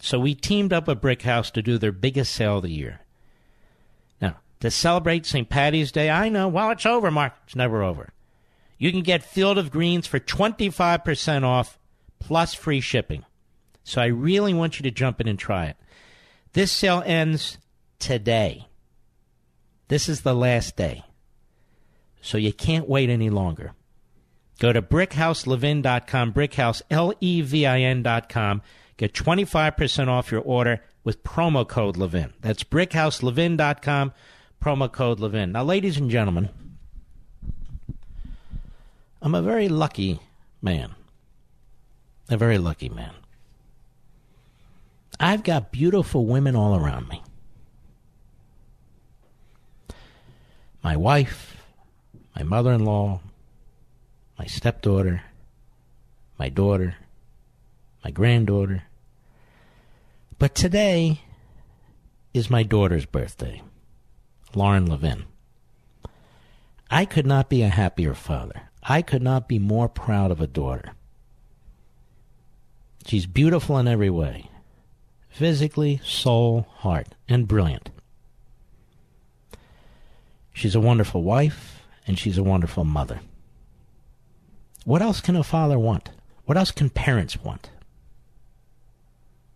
So 0.00 0.18
we 0.18 0.34
teamed 0.34 0.72
up 0.72 0.86
with 0.86 1.00
Brick 1.00 1.22
House 1.22 1.50
to 1.50 1.62
do 1.62 1.76
their 1.76 1.92
biggest 1.92 2.32
sale 2.32 2.58
of 2.58 2.62
the 2.62 2.70
year. 2.70 3.00
Now, 4.20 4.36
to 4.60 4.70
celebrate 4.70 5.26
St. 5.26 5.48
Patty's 5.48 5.92
Day, 5.92 6.08
I 6.08 6.28
know, 6.28 6.48
well, 6.48 6.70
it's 6.70 6.86
over, 6.86 7.10
Mark. 7.10 7.34
It's 7.44 7.56
never 7.56 7.82
over. 7.82 8.12
You 8.80 8.90
can 8.90 9.02
get 9.02 9.22
Field 9.22 9.58
of 9.58 9.70
Greens 9.70 10.06
for 10.06 10.18
25% 10.18 11.44
off 11.44 11.78
plus 12.18 12.54
free 12.54 12.80
shipping. 12.80 13.26
So 13.84 14.00
I 14.00 14.06
really 14.06 14.54
want 14.54 14.78
you 14.78 14.84
to 14.84 14.90
jump 14.90 15.20
in 15.20 15.28
and 15.28 15.38
try 15.38 15.66
it. 15.66 15.76
This 16.54 16.72
sale 16.72 17.02
ends 17.04 17.58
today. 17.98 18.68
This 19.88 20.08
is 20.08 20.22
the 20.22 20.34
last 20.34 20.76
day. 20.76 21.04
So 22.22 22.38
you 22.38 22.54
can't 22.54 22.88
wait 22.88 23.10
any 23.10 23.28
longer. 23.28 23.74
Go 24.58 24.72
to 24.72 24.80
brickhouselevin.com, 24.80 26.32
brickhouse, 26.32 26.80
L-E-V-I-N.com. 26.90 28.62
Get 28.96 29.12
25% 29.12 30.08
off 30.08 30.32
your 30.32 30.40
order 30.40 30.82
with 31.04 31.22
promo 31.22 31.68
code 31.68 31.98
Levin. 31.98 32.32
That's 32.40 32.64
brickhouselevin.com, 32.64 34.12
promo 34.62 34.90
code 34.90 35.20
Levin. 35.20 35.52
Now, 35.52 35.64
ladies 35.64 35.98
and 35.98 36.10
gentlemen, 36.10 36.48
I'm 39.22 39.34
a 39.34 39.42
very 39.42 39.68
lucky 39.68 40.20
man. 40.62 40.94
A 42.28 42.36
very 42.36 42.58
lucky 42.58 42.88
man. 42.88 43.12
I've 45.18 45.42
got 45.42 45.72
beautiful 45.72 46.24
women 46.24 46.56
all 46.56 46.74
around 46.74 47.08
me. 47.08 47.22
My 50.82 50.96
wife, 50.96 51.62
my 52.34 52.42
mother 52.42 52.72
in 52.72 52.86
law, 52.86 53.20
my 54.38 54.46
stepdaughter, 54.46 55.22
my 56.38 56.48
daughter, 56.48 56.94
my 58.02 58.10
granddaughter. 58.10 58.84
But 60.38 60.54
today 60.54 61.20
is 62.32 62.48
my 62.48 62.62
daughter's 62.62 63.04
birthday, 63.04 63.60
Lauren 64.54 64.86
Levin. 64.86 65.24
I 66.90 67.04
could 67.04 67.26
not 67.26 67.50
be 67.50 67.60
a 67.60 67.68
happier 67.68 68.14
father. 68.14 68.69
I 68.82 69.02
could 69.02 69.22
not 69.22 69.48
be 69.48 69.58
more 69.58 69.88
proud 69.88 70.30
of 70.30 70.40
a 70.40 70.46
daughter. 70.46 70.92
She's 73.06 73.26
beautiful 73.26 73.78
in 73.78 73.88
every 73.88 74.10
way 74.10 74.50
physically, 75.28 76.00
soul, 76.04 76.66
heart, 76.78 77.14
and 77.28 77.46
brilliant. 77.46 77.88
She's 80.52 80.74
a 80.74 80.80
wonderful 80.80 81.22
wife, 81.22 81.82
and 82.06 82.18
she's 82.18 82.36
a 82.36 82.42
wonderful 82.42 82.84
mother. 82.84 83.20
What 84.84 85.02
else 85.02 85.20
can 85.20 85.36
a 85.36 85.44
father 85.44 85.78
want? 85.78 86.10
What 86.44 86.58
else 86.58 86.72
can 86.72 86.90
parents 86.90 87.42
want? 87.42 87.70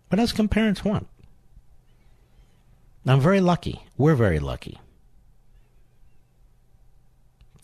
What 0.08 0.20
else 0.20 0.32
can 0.32 0.48
parents 0.48 0.84
want? 0.84 1.08
I'm 3.06 3.20
very 3.20 3.40
lucky. 3.40 3.82
We're 3.98 4.14
very 4.14 4.38
lucky 4.38 4.78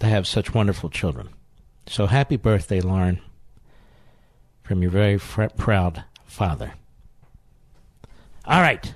to 0.00 0.06
have 0.06 0.26
such 0.26 0.52
wonderful 0.52 0.90
children. 0.90 1.28
So 1.86 2.06
happy 2.06 2.36
birthday, 2.36 2.80
Lauren, 2.80 3.20
from 4.62 4.82
your 4.82 4.90
very 4.90 5.18
fr- 5.18 5.46
proud 5.56 6.04
father. 6.24 6.72
All 8.44 8.60
right. 8.60 8.94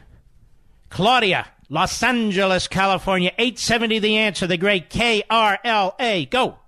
Claudia, 0.90 1.47
Los 1.69 2.02
Angeles, 2.02 2.69
California, 2.69 3.32
870 3.36 3.98
The 3.98 4.16
Answer, 4.19 4.47
the 4.47 4.56
great 4.56 4.90
KRLA. 4.90 6.31
Go. 6.31 6.59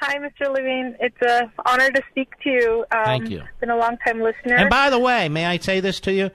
Hi, 0.00 0.18
Mr. 0.18 0.52
Levine. 0.52 0.96
It's 1.00 1.16
an 1.22 1.50
honor 1.64 1.90
to 1.90 2.02
speak 2.10 2.38
to 2.42 2.50
you. 2.50 2.84
Um, 2.92 3.04
Thank 3.04 3.30
you. 3.30 3.42
Been 3.60 3.70
a 3.70 3.76
long 3.76 3.96
time 4.06 4.20
listener. 4.20 4.56
And 4.56 4.70
by 4.70 4.90
the 4.90 4.98
way, 4.98 5.28
may 5.28 5.46
I 5.46 5.58
say 5.58 5.80
this 5.80 6.00
to 6.00 6.12
you? 6.12 6.30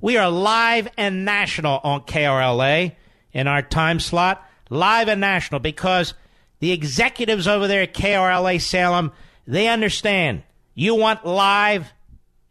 We 0.00 0.18
are 0.18 0.30
live 0.30 0.88
and 0.98 1.24
national 1.24 1.80
on 1.82 2.02
KRLA 2.02 2.92
in 3.32 3.46
our 3.46 3.62
time 3.62 4.00
slot. 4.00 4.46
Live 4.68 5.08
and 5.08 5.20
national 5.20 5.60
because 5.60 6.12
the 6.58 6.72
executives 6.72 7.46
over 7.46 7.68
there 7.68 7.82
at 7.82 7.94
KRLA 7.94 8.60
Salem, 8.60 9.12
they 9.46 9.68
understand. 9.68 10.42
You 10.74 10.94
want 10.94 11.24
live, 11.24 11.92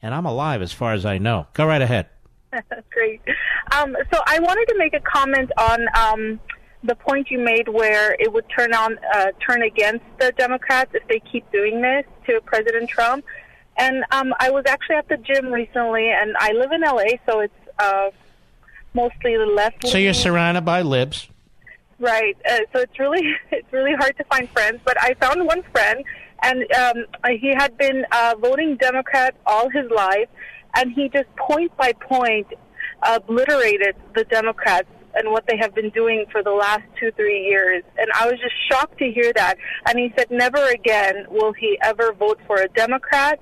and 0.02 0.14
I'm 0.14 0.26
alive 0.26 0.62
as 0.62 0.72
far 0.72 0.94
as 0.94 1.06
I 1.06 1.18
know. 1.18 1.48
Go 1.54 1.66
right 1.66 1.82
ahead. 1.82 2.08
Great. 2.92 3.22
Um, 3.72 3.96
so 4.14 4.20
I 4.26 4.40
wanted 4.40 4.66
to 4.70 4.78
make 4.78 4.94
a 4.94 5.00
comment 5.00 5.52
on 5.58 5.86
um, 5.98 6.40
the 6.84 6.96
point 6.96 7.30
you 7.30 7.40
made 7.40 7.68
where 7.68 8.16
it 8.20 8.32
would 8.32 8.46
turn 8.56 8.74
on 8.74 8.98
uh, 9.14 9.28
turn 9.46 9.64
against 9.64 10.06
the 10.20 10.32
Democrats 10.38 10.92
if 10.94 11.08
they 11.08 11.22
keep 11.32 11.50
doing 11.52 11.82
this 11.82 12.06
to 12.28 12.40
President 12.46 12.90
Trump. 12.90 13.26
And 13.78 14.06
um, 14.12 14.34
I 14.40 14.52
was 14.52 14.64
actually 14.68 14.96
at 14.96 15.10
the 15.10 15.18
gym 15.18 15.52
recently, 15.52 16.10
and 16.10 16.36
I 16.40 16.54
live 16.54 16.72
in 16.72 16.82
LA, 16.82 17.18
so 17.26 17.42
it's 17.42 17.54
uh, 17.78 18.10
mostly 18.94 19.36
the 19.36 19.46
left. 19.46 19.88
So 19.88 19.98
you're 19.98 20.14
surrounded 20.14 20.62
by 20.62 20.82
libs. 20.82 21.28
Right. 22.00 22.36
Uh, 22.50 22.60
so 22.74 22.82
it's 22.82 23.00
really 23.00 23.22
it's 23.52 23.72
really 23.72 23.94
hard 23.94 24.18
to 24.18 24.24
find 24.26 24.50
friends, 24.50 24.80
but 24.86 25.02
I 25.02 25.14
found 25.16 25.46
one 25.46 25.64
friend, 25.72 26.04
and 26.44 26.66
um, 26.74 27.06
he 27.40 27.54
had 27.56 27.78
been 27.78 28.06
uh, 28.12 28.36
voting 28.40 28.78
Democrat 28.78 29.36
all 29.46 29.70
his 29.70 29.90
life, 29.96 30.28
and 30.76 30.92
he 30.92 31.10
just 31.10 31.34
point 31.38 31.76
by 31.78 31.94
point 31.94 32.48
obliterated 33.04 33.96
the 34.16 34.24
Democrats 34.26 34.88
and 35.16 35.32
what 35.32 35.46
they 35.48 35.58
have 35.58 35.74
been 35.74 35.90
doing 35.92 36.26
for 36.32 36.44
the 36.44 36.52
last 36.52 36.84
two, 37.00 37.12
three 37.12 37.46
years. 37.46 37.84
And 37.98 38.08
I 38.14 38.26
was 38.26 38.40
just 38.40 38.54
shocked 38.70 38.98
to 39.00 39.10
hear 39.12 39.32
that. 39.36 39.56
And 39.88 39.98
he 39.98 40.14
said 40.18 40.30
never 40.30 40.68
again 40.70 41.26
will 41.30 41.54
he 41.54 41.78
ever 41.82 42.14
vote 42.14 42.40
for 42.46 42.58
a 42.58 42.68
Democrat. 42.70 43.40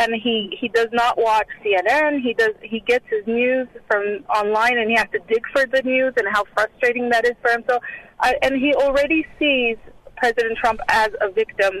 And 0.00 0.14
he, 0.14 0.56
he 0.60 0.68
does 0.68 0.88
not 0.92 1.18
watch 1.18 1.48
CNN. 1.62 2.22
He 2.22 2.32
does 2.32 2.54
he 2.62 2.80
gets 2.80 3.04
his 3.08 3.26
news 3.26 3.68
from 3.88 4.02
online, 4.40 4.76
and 4.78 4.88
he 4.90 4.96
has 4.96 5.08
to 5.12 5.20
dig 5.28 5.44
for 5.52 5.66
the 5.66 5.82
news, 5.82 6.14
and 6.16 6.26
how 6.34 6.44
frustrating 6.54 7.10
that 7.10 7.24
is 7.26 7.36
for 7.42 7.50
him. 7.50 7.62
So, 7.68 7.78
uh, 8.20 8.32
and 8.42 8.52
he 8.56 8.72
already 8.74 9.26
sees 9.38 9.76
President 10.16 10.56
Trump 10.58 10.80
as 10.88 11.10
a 11.20 11.30
victim 11.30 11.74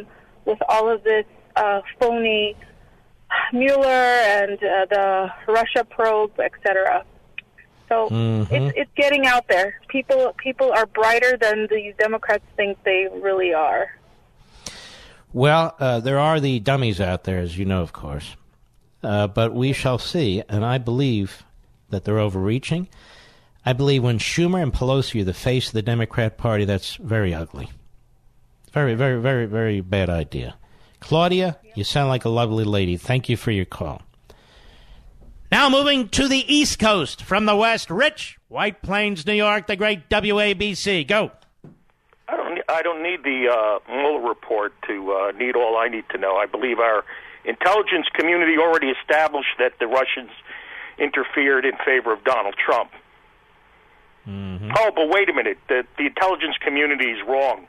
with 0.44 0.58
all 0.68 0.86
of 0.94 1.02
this 1.02 1.24
uh, 1.56 1.80
phony 1.98 2.56
Mueller 3.52 3.86
and 3.86 4.58
uh, 4.62 4.86
the 4.90 5.30
Russia 5.48 5.84
probe, 5.88 6.38
etc. 6.40 7.04
So 7.88 8.08
Mhm. 8.10 8.46
it's 8.52 8.78
it's 8.80 8.90
getting 8.96 9.26
out 9.26 9.46
there. 9.48 9.74
People 9.88 10.34
people 10.38 10.72
are 10.72 10.86
brighter 10.86 11.36
than 11.40 11.66
the 11.68 11.94
Democrats 11.98 12.44
think 12.56 12.78
they 12.84 13.08
really 13.28 13.52
are. 13.54 13.86
Well, 15.32 15.74
uh, 15.78 16.00
there 16.00 16.18
are 16.18 16.40
the 16.40 16.58
dummies 16.58 17.00
out 17.00 17.24
there, 17.24 17.38
as 17.38 17.56
you 17.56 17.64
know, 17.64 17.82
of 17.82 17.92
course. 17.92 18.36
Uh, 19.02 19.26
but 19.28 19.54
we 19.54 19.72
shall 19.72 19.98
see, 19.98 20.42
and 20.48 20.64
I 20.64 20.78
believe 20.78 21.44
that 21.90 22.04
they're 22.04 22.18
overreaching. 22.18 22.88
I 23.64 23.72
believe 23.72 24.02
when 24.02 24.18
Schumer 24.18 24.62
and 24.62 24.72
Pelosi 24.72 25.20
are 25.20 25.24
the 25.24 25.34
face 25.34 25.68
of 25.68 25.72
the 25.74 25.82
Democrat 25.82 26.36
Party, 26.36 26.64
that's 26.64 26.96
very 26.96 27.34
ugly. 27.34 27.70
Very, 28.72 28.94
very, 28.94 29.20
very, 29.20 29.46
very 29.46 29.80
bad 29.80 30.08
idea. 30.08 30.56
Claudia, 31.00 31.58
you 31.74 31.84
sound 31.84 32.08
like 32.08 32.24
a 32.24 32.28
lovely 32.28 32.64
lady. 32.64 32.96
Thank 32.96 33.28
you 33.28 33.36
for 33.36 33.50
your 33.50 33.64
call. 33.64 34.02
Now 35.50 35.68
moving 35.68 36.08
to 36.10 36.28
the 36.28 36.44
East 36.52 36.78
Coast 36.78 37.22
from 37.22 37.46
the 37.46 37.56
West, 37.56 37.90
Rich, 37.90 38.38
White 38.48 38.82
Plains, 38.82 39.26
New 39.26 39.34
York, 39.34 39.66
the 39.66 39.76
great 39.76 40.08
WABC. 40.08 41.06
Go. 41.06 41.32
I 42.30 42.36
don't. 42.36 42.60
I 42.68 42.82
don't 42.82 43.02
need 43.02 43.24
the 43.24 43.48
uh, 43.50 43.92
Mueller 43.92 44.28
report 44.28 44.72
to 44.86 45.12
uh, 45.12 45.32
need 45.32 45.56
all 45.56 45.76
I 45.76 45.88
need 45.88 46.04
to 46.10 46.18
know. 46.18 46.36
I 46.36 46.46
believe 46.46 46.78
our 46.78 47.04
intelligence 47.44 48.06
community 48.12 48.56
already 48.58 48.88
established 48.88 49.56
that 49.58 49.78
the 49.80 49.86
Russians 49.86 50.30
interfered 50.98 51.64
in 51.64 51.72
favor 51.84 52.12
of 52.12 52.22
Donald 52.24 52.54
Trump. 52.64 52.90
Oh, 54.28 54.92
but 54.94 55.08
wait 55.08 55.28
a 55.28 55.32
minute. 55.32 55.58
The, 55.68 55.84
the 55.98 56.06
intelligence 56.06 56.56
community 56.60 57.10
is 57.10 57.18
wrong, 57.26 57.66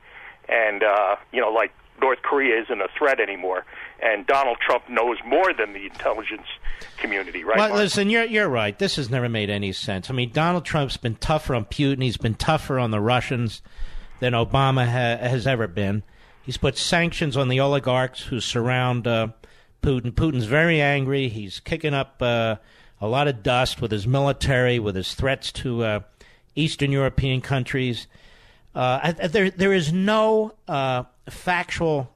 and 0.48 0.84
uh, 0.84 1.16
you 1.32 1.42
know, 1.42 1.50
like 1.50 1.72
North 2.00 2.22
Korea 2.22 2.62
isn't 2.62 2.82
a 2.82 2.88
threat 2.98 3.20
anymore. 3.20 3.66
and 4.02 4.26
Donald 4.26 4.58
Trump 4.60 4.90
knows 4.90 5.18
more 5.26 5.54
than 5.54 5.74
the 5.74 5.86
intelligence 5.86 6.48
community, 6.98 7.44
right? 7.44 7.58
Well, 7.58 7.70
Mark? 7.70 7.80
listen, 7.80 8.10
you're 8.10 8.26
you're 8.26 8.50
right. 8.50 8.78
This 8.78 8.96
has 8.96 9.10
never 9.10 9.30
made 9.30 9.50
any 9.50 9.72
sense. 9.72 10.10
I 10.10 10.14
mean, 10.14 10.32
Donald 10.32 10.66
Trump's 10.66 10.98
been 10.98 11.16
tougher 11.16 11.56
on 11.56 11.66
Putin. 11.66 12.04
He's 12.04 12.18
been 12.18 12.36
tougher 12.36 12.80
on 12.80 12.92
the 12.92 13.00
Russians 13.00 13.62
than 14.22 14.32
Obama 14.32 14.86
ha- 14.86 15.28
has 15.28 15.46
ever 15.46 15.68
been. 15.68 16.04
He's 16.44 16.58
put 16.58 16.78
sanctions 16.78 17.36
on 17.36 17.50
the 17.50 17.60
oligarchs 17.60 18.24
who 18.24 18.40
surround 18.40 19.06
uh, 19.06 19.28
Putin. 19.84 20.12
Putin's 20.14 20.46
very 20.46 20.80
angry. 20.80 21.28
He's 21.28 21.60
kicking 21.60 21.94
up 21.94 22.22
uh, 22.22 22.56
a 23.02 23.08
lot 23.08 23.28
of 23.28 23.44
dust 23.44 23.82
with 23.82 23.92
his 23.92 24.08
military, 24.08 24.80
with 24.80 24.96
his 24.96 25.14
threats 25.14 25.52
to 25.54 25.84
uh, 25.84 26.00
Eastern 26.56 26.92
European 26.92 27.42
countries. 27.42 28.08
Uh, 28.74 29.12
there, 29.12 29.50
there 29.50 29.74
is 29.74 29.92
no 29.92 30.54
uh, 30.68 31.04
factual 31.30 32.16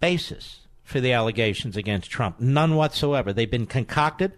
basis 0.00 0.60
for 0.82 1.00
the 1.00 1.12
allegations 1.12 1.76
against 1.76 2.10
Trump. 2.10 2.40
None 2.40 2.76
whatsoever. 2.76 3.32
They've 3.32 3.50
been 3.50 3.66
concocted. 3.66 4.32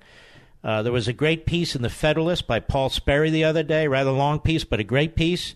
Uh, 0.65 0.83
there 0.83 0.93
was 0.93 1.07
a 1.07 1.13
great 1.13 1.47
piece 1.47 1.77
in 1.77 1.83
the 1.83 1.91
Federalist 1.91 2.47
by 2.47 2.61
Paul 2.61 2.89
Sperry 2.89 3.31
the 3.31 3.45
other 3.45 3.63
day, 3.63 3.87
rather 3.87 4.11
long 4.11 4.41
piece, 4.41 4.65
but 4.65 4.81
a 4.81 4.85
great 4.85 5.15
piece, 5.15 5.55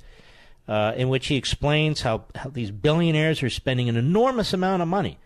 uh, 0.69 0.93
in 0.97 1.09
which 1.09 1.27
he 1.27 1.37
explains 1.37 2.03
how, 2.03 2.25
how 2.35 2.51
these 2.51 2.71
billionaires 2.71 3.43
are 3.43 3.51
spending 3.51 3.89
an 3.89 3.97
enormous 3.97 4.53
amount 4.53 4.83
of 4.83 4.89
money 4.89 5.19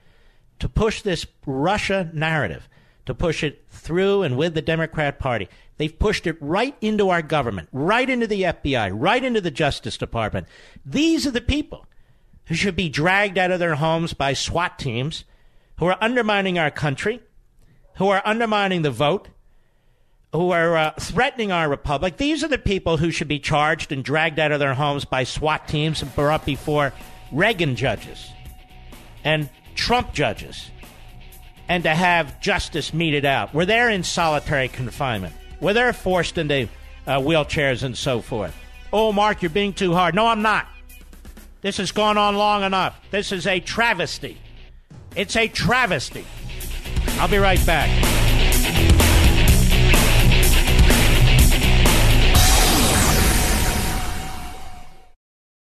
to 0.59 0.69
push 0.69 1.03
this 1.03 1.27
Russia 1.45 2.11
narrative, 2.13 2.69
to 3.05 3.15
push 3.15 3.45
it 3.45 3.65
through 3.69 4.23
and 4.23 4.37
with 4.37 4.55
the 4.55 4.63
Democrat 4.63 5.19
Party. 5.19 5.49
They've 5.77 5.99
pushed 5.99 6.27
it 6.27 6.37
right 6.41 6.75
into 6.81 7.11
our 7.11 7.23
government, 7.23 7.69
right 7.73 8.09
into 8.09 8.27
the 8.27 8.43
FBI, 8.43 8.91
right 8.95 9.23
into 9.23 9.41
the 9.41 9.51
Justice 9.51 9.99
Department. 9.99 10.47
These 10.85 11.27
are 11.27 11.31
the 11.33 11.41
people 11.41 11.87
who 12.47 12.55
should 12.55 12.77
be 12.77 12.89
dragged 12.89 13.37
out 13.37 13.51
of 13.51 13.59
their 13.59 13.75
homes 13.75 14.15
by 14.15 14.33
SWAT 14.33 14.79
teams, 14.79 15.25
who 15.79 15.87
are 15.87 15.99
undermining 16.01 16.59
our 16.59 16.71
country, 16.71 17.21
who 17.97 18.09
are 18.09 18.23
undermining 18.25 18.83
the 18.83 18.91
vote, 18.91 19.29
who 20.33 20.51
are 20.51 20.77
uh, 20.77 20.91
threatening 20.99 21.53
our 21.53 21.69
republic. 21.69 22.17
These 22.17 22.45
are 22.45 22.49
the 22.49 22.59
people 22.59 22.97
who 22.97 23.11
should 23.11 23.29
be 23.29 23.39
charged 23.39 23.93
and 23.93 24.05
dragged 24.05 24.39
out 24.39 24.53
of 24.53 24.61
their 24.61 24.75
homes 24.75 25.05
by 25.05 25.25
SWAT 25.25 25.69
teams 25.69 26.03
and 26.03 26.15
brought 26.15 26.45
before 26.45 26.93
Reagan 27.33 27.77
judges 27.77 28.31
and 29.25 29.49
Trump 29.75 30.13
judges 30.13 30.71
and 31.69 31.83
to 31.83 31.95
have 31.95 32.41
justice 32.41 32.95
meted 32.95 33.25
out. 33.25 33.55
Where 33.55 33.67
they're 33.67 33.91
in 33.91 34.03
solitary 34.03 34.69
confinement, 34.69 35.35
where 35.61 35.75
they're 35.75 35.93
forced 35.93 36.39
into 36.39 36.69
uh, 37.07 37.19
wheelchairs 37.19 37.83
and 37.83 37.97
so 37.97 38.21
forth. 38.21 38.55
Oh, 38.93 39.13
Mark, 39.13 39.43
you're 39.43 39.51
being 39.51 39.73
too 39.73 39.95
hard. 39.95 40.15
No, 40.15 40.27
I'm 40.27 40.43
not. 40.43 40.67
This 41.61 41.79
has 41.79 41.91
gone 41.91 42.19
on 42.19 42.37
long 42.37 42.63
enough. 42.63 42.99
This 43.11 43.33
is 43.33 43.47
a 43.47 43.59
travesty. 43.61 44.39
It's 45.17 45.37
a 45.37 45.49
travesty. 45.49 46.25
I'll 47.19 47.29
be 47.29 47.39
right 47.39 47.65
back. 47.67 48.26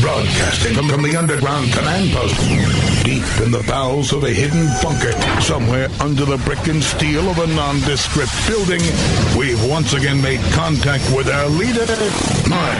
Broadcasting 0.00 0.74
from, 0.74 0.88
from 0.88 1.02
the 1.02 1.16
underground 1.16 1.72
command 1.72 2.12
post, 2.12 2.38
deep 3.04 3.24
in 3.44 3.50
the 3.50 3.64
bowels 3.66 4.12
of 4.12 4.22
a 4.22 4.30
hidden 4.30 4.68
bunker, 4.80 5.10
somewhere 5.40 5.88
under 6.00 6.24
the 6.24 6.36
brick 6.38 6.68
and 6.68 6.82
steel 6.82 7.28
of 7.28 7.38
a 7.38 7.46
nondescript 7.48 8.30
building, 8.46 8.80
we've 9.36 9.62
once 9.68 9.92
again 9.92 10.22
made 10.22 10.40
contact 10.52 11.04
with 11.16 11.28
our 11.28 11.48
leader, 11.48 11.86
Mark 12.48 12.78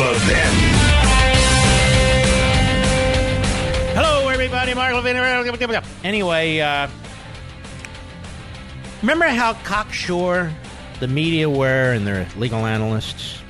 Levin. 0.00 0.54
Hello, 3.94 4.28
everybody. 4.28 4.72
Mark 4.72 4.94
Levin. 4.94 5.82
Anyway, 6.04 6.60
uh, 6.60 6.88
remember 9.02 9.26
how 9.26 9.52
cocksure 9.64 10.50
the 11.00 11.08
media 11.08 11.50
were 11.50 11.92
and 11.92 12.06
their 12.06 12.26
legal 12.36 12.64
analysts 12.64 13.43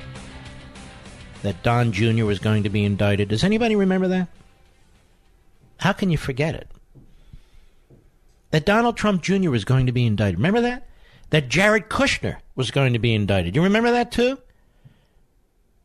that 1.45 1.61
Don 1.61 1.91
Jr. 1.91 2.25
was 2.25 2.39
going 2.39 2.63
to 2.63 2.69
be 2.69 2.83
indicted? 2.83 3.29
Does 3.29 3.43
anybody 3.43 3.75
remember 3.75 4.07
that? 4.07 4.27
How 5.77 5.93
can 5.93 6.09
you 6.09 6.17
forget 6.17 6.55
it? 6.55 6.67
That 8.49 8.65
Donald 8.65 8.97
Trump 8.97 9.21
Jr. 9.21 9.51
was 9.51 9.63
going 9.63 9.85
to 9.85 9.91
be 9.91 10.07
indicted. 10.07 10.39
Remember 10.39 10.61
that? 10.61 10.87
That 11.29 11.47
Jared 11.47 11.87
Kushner 11.87 12.37
was 12.55 12.71
going 12.71 12.93
to 12.93 12.99
be 12.99 13.13
indicted. 13.13 13.55
You 13.55 13.61
remember 13.61 13.91
that 13.91 14.11
too? 14.11 14.39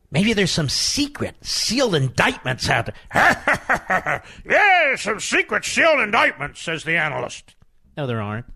Maybe 0.09 0.33
there's 0.33 0.51
some 0.51 0.67
secret 0.67 1.35
sealed 1.41 1.93
indictments 1.93 2.67
out 2.67 2.87
there. 2.87 4.23
yeah, 4.45 4.95
some 4.95 5.19
secret 5.19 5.63
sealed 5.63 5.99
indictments, 5.99 6.59
says 6.59 6.83
the 6.83 6.97
analyst. 6.97 7.53
No, 7.95 8.07
there 8.07 8.21
aren't. 8.21 8.47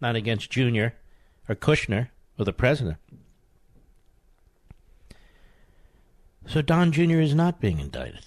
Not 0.00 0.16
against 0.16 0.50
Junior 0.50 0.94
or 1.48 1.54
Kushner 1.54 2.08
or 2.38 2.44
the 2.44 2.52
president. 2.52 2.96
So 6.52 6.60
Don 6.60 6.92
Jr. 6.92 7.20
is 7.20 7.34
not 7.34 7.60
being 7.60 7.78
indicted. 7.78 8.26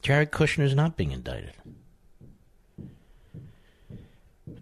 Jared 0.00 0.30
Kushner 0.30 0.64
is 0.64 0.74
not 0.74 0.96
being 0.96 1.10
indicted. 1.10 1.52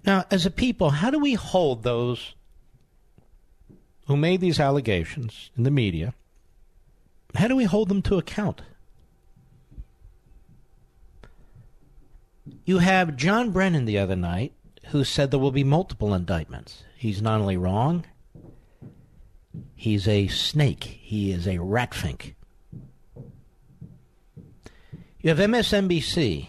Now, 0.05 0.25
as 0.29 0.45
a 0.45 0.51
people, 0.51 0.91
how 0.91 1.11
do 1.11 1.21
we 1.21 1.35
hold 1.35 1.85
those 1.85 2.35
who 4.09 4.17
made 4.17 4.41
these 4.41 4.59
allegations 4.59 5.51
in 5.57 5.63
the 5.63 5.71
media? 5.71 6.15
How 7.37 7.47
do 7.47 7.55
we 7.55 7.63
hold 7.63 7.89
them 7.89 8.03
to 8.03 8.19
account? 8.19 8.63
You 12.65 12.79
have 12.79 13.17
John 13.17 13.53
Brennan 13.53 13.85
the 13.85 13.99
other 13.99 14.17
night 14.17 14.53
who 14.87 15.05
said 15.05 15.31
there 15.31 15.39
will 15.39 15.53
be 15.53 15.63
multiple 15.63 16.13
indictments. 16.13 16.83
He's 16.97 17.23
not 17.23 17.41
only 17.41 17.57
wrong, 17.57 18.05
he's 19.75 20.07
a 20.09 20.29
snake. 20.29 20.85
He 20.85 21.33
is 21.33 21.47
a 21.47 21.57
ratfink. 21.57 22.35
You 25.21 25.31
have 25.31 25.39
MSNBC 25.39 26.49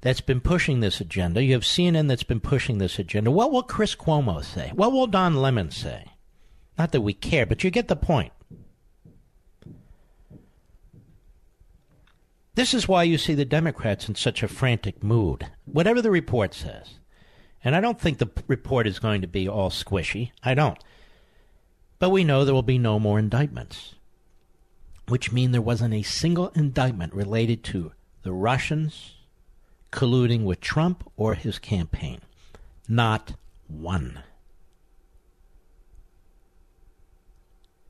that's 0.00 0.20
been 0.20 0.40
pushing 0.40 0.80
this 0.80 1.00
agenda. 1.00 1.42
You 1.42 1.54
have 1.54 1.62
CNN 1.62 2.08
that's 2.08 2.22
been 2.22 2.40
pushing 2.40 2.78
this 2.78 2.98
agenda. 2.98 3.30
What 3.30 3.50
will 3.50 3.64
Chris 3.64 3.96
Cuomo 3.96 4.44
say? 4.44 4.70
What 4.74 4.92
will 4.92 5.08
Don 5.08 5.34
Lemon 5.36 5.70
say? 5.70 6.12
Not 6.78 6.92
that 6.92 7.00
we 7.00 7.12
care, 7.12 7.44
but 7.44 7.64
you 7.64 7.70
get 7.70 7.88
the 7.88 7.96
point. 7.96 8.32
This 12.54 12.74
is 12.74 12.88
why 12.88 13.04
you 13.04 13.18
see 13.18 13.34
the 13.34 13.44
Democrats 13.44 14.08
in 14.08 14.14
such 14.14 14.42
a 14.42 14.48
frantic 14.48 15.02
mood. 15.02 15.46
Whatever 15.64 16.02
the 16.02 16.10
report 16.10 16.54
says. 16.54 16.98
And 17.64 17.74
I 17.74 17.80
don't 17.80 18.00
think 18.00 18.18
the 18.18 18.30
report 18.46 18.86
is 18.86 18.98
going 18.98 19.20
to 19.20 19.26
be 19.26 19.48
all 19.48 19.70
squishy. 19.70 20.30
I 20.42 20.54
don't. 20.54 20.78
But 21.98 22.10
we 22.10 22.24
know 22.24 22.44
there 22.44 22.54
will 22.54 22.62
be 22.62 22.78
no 22.78 22.98
more 22.98 23.18
indictments, 23.18 23.94
which 25.08 25.32
mean 25.32 25.52
there 25.52 25.60
wasn't 25.60 25.94
a 25.94 26.02
single 26.02 26.48
indictment 26.50 27.12
related 27.14 27.64
to 27.64 27.92
the 28.22 28.32
Russians 28.32 29.16
colluding 29.90 30.44
with 30.44 30.60
Trump 30.60 31.10
or 31.16 31.34
his 31.34 31.58
campaign. 31.58 32.20
Not 32.88 33.34
one. 33.66 34.22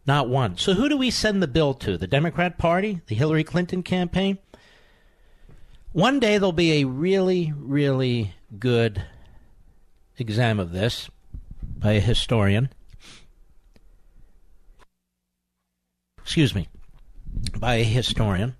Not 0.06 0.28
one. 0.28 0.56
So 0.56 0.72
who 0.72 0.88
do 0.88 0.96
we 0.96 1.10
send 1.10 1.42
the 1.42 1.46
bill 1.46 1.74
to? 1.74 1.98
The 1.98 2.06
Democrat 2.06 2.56
Party? 2.56 3.02
The 3.08 3.14
Hillary 3.14 3.44
Clinton 3.44 3.82
campaign? 3.82 4.38
One 5.92 6.18
day 6.18 6.38
there'll 6.38 6.52
be 6.52 6.80
a 6.80 6.84
really, 6.84 7.52
really 7.54 8.34
good 8.58 9.02
exam 10.16 10.60
of 10.60 10.72
this 10.72 11.10
by 11.60 11.92
a 11.92 12.00
historian. 12.00 12.70
Excuse 16.28 16.54
me, 16.54 16.68
by 17.58 17.76
a 17.76 17.82
historian. 17.82 18.54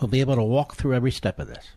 We'll 0.00 0.06
be 0.06 0.20
able 0.20 0.36
to 0.36 0.44
walk 0.44 0.76
through 0.76 0.94
every 0.94 1.10
step 1.10 1.40
of 1.40 1.48
this. 1.48 1.72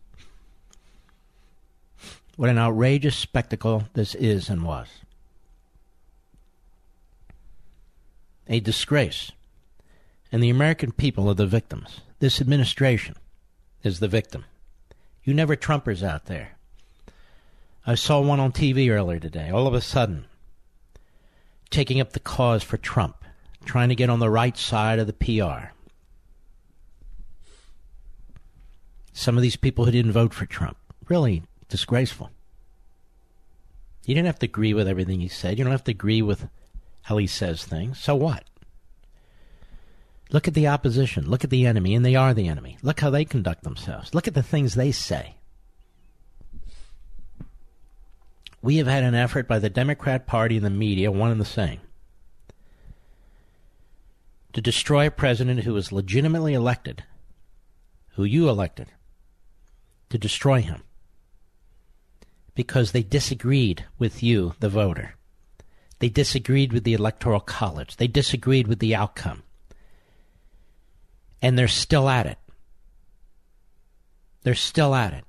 What 2.35 2.51
an 2.51 2.59
outrageous 2.59 3.15
spectacle 3.15 3.85
this 3.95 4.13
is 4.13 4.47
and 4.47 4.61
was. 4.61 4.89
A 8.47 8.59
disgrace. 8.59 9.31
And 10.31 10.43
the 10.43 10.51
American 10.51 10.91
people 10.91 11.27
are 11.29 11.33
the 11.33 11.47
victims. 11.47 12.01
This 12.19 12.39
administration 12.39 13.15
is 13.81 13.99
the 13.99 14.07
victim. 14.07 14.45
You 15.23 15.33
never 15.33 15.55
Trumpers 15.55 16.03
out 16.03 16.27
there. 16.27 16.51
I 17.87 17.95
saw 17.95 18.21
one 18.21 18.39
on 18.39 18.51
TV 18.51 18.91
earlier 18.91 19.19
today, 19.19 19.49
all 19.49 19.65
of 19.65 19.73
a 19.73 19.81
sudden, 19.81 20.25
taking 21.71 21.99
up 21.99 22.13
the 22.13 22.19
cause 22.19 22.61
for 22.61 22.77
Trump, 22.77 23.16
trying 23.67 23.89
to 23.89 23.95
get 23.95 24.09
on 24.09 24.19
the 24.19 24.29
right 24.29 24.57
side 24.57 24.99
of 24.99 25.07
the 25.07 25.13
PR. 25.13 25.69
Some 29.13 29.35
of 29.37 29.41
these 29.41 29.55
people 29.55 29.85
who 29.85 29.91
didn't 29.91 30.11
vote 30.11 30.33
for 30.33 30.45
Trump. 30.45 30.77
Really 31.07 31.43
disgraceful. 31.69 32.31
You 34.05 34.15
didn't 34.15 34.27
have 34.27 34.39
to 34.39 34.45
agree 34.45 34.73
with 34.73 34.87
everything 34.87 35.19
he 35.19 35.27
said. 35.27 35.57
You 35.57 35.65
don't 35.65 35.71
have 35.71 35.83
to 35.85 35.91
agree 35.91 36.21
with 36.21 36.47
how 37.03 37.17
he 37.17 37.27
says 37.27 37.65
things. 37.65 37.99
So 37.99 38.15
what? 38.15 38.45
Look 40.31 40.47
at 40.47 40.53
the 40.53 40.67
opposition. 40.67 41.29
Look 41.29 41.43
at 41.43 41.49
the 41.49 41.65
enemy, 41.65 41.95
and 41.95 42.05
they 42.05 42.15
are 42.15 42.33
the 42.33 42.47
enemy. 42.47 42.77
Look 42.81 42.99
how 42.99 43.09
they 43.09 43.25
conduct 43.25 43.63
themselves. 43.63 44.13
Look 44.13 44.27
at 44.27 44.33
the 44.33 44.43
things 44.43 44.75
they 44.75 44.91
say. 44.91 45.35
We 48.61 48.77
have 48.77 48.87
had 48.87 49.03
an 49.03 49.15
effort 49.15 49.47
by 49.47 49.59
the 49.59 49.69
Democrat 49.69 50.27
Party 50.27 50.57
and 50.57 50.65
the 50.65 50.69
media, 50.69 51.11
one 51.11 51.31
and 51.31 51.39
the 51.39 51.45
same, 51.45 51.79
to 54.57 54.61
destroy 54.61 55.05
a 55.05 55.11
president 55.11 55.59
who 55.59 55.73
was 55.75 55.91
legitimately 55.91 56.55
elected, 56.55 57.03
who 58.15 58.23
you 58.23 58.49
elected, 58.49 58.91
to 60.09 60.17
destroy 60.17 60.61
him 60.61 60.81
because 62.55 62.91
they 62.91 63.03
disagreed 63.03 63.85
with 63.99 64.23
you, 64.23 64.55
the 64.59 64.67
voter. 64.67 65.13
They 65.99 66.09
disagreed 66.09 66.73
with 66.73 66.85
the 66.85 66.95
Electoral 66.95 67.39
College. 67.39 67.97
They 67.97 68.07
disagreed 68.07 68.65
with 68.67 68.79
the 68.79 68.95
outcome 68.95 69.43
and 71.39 71.55
they're 71.55 71.67
still 71.67 72.09
at 72.09 72.25
it. 72.25 72.39
They're 74.41 74.55
still 74.55 74.95
at 74.95 75.13
it. 75.13 75.25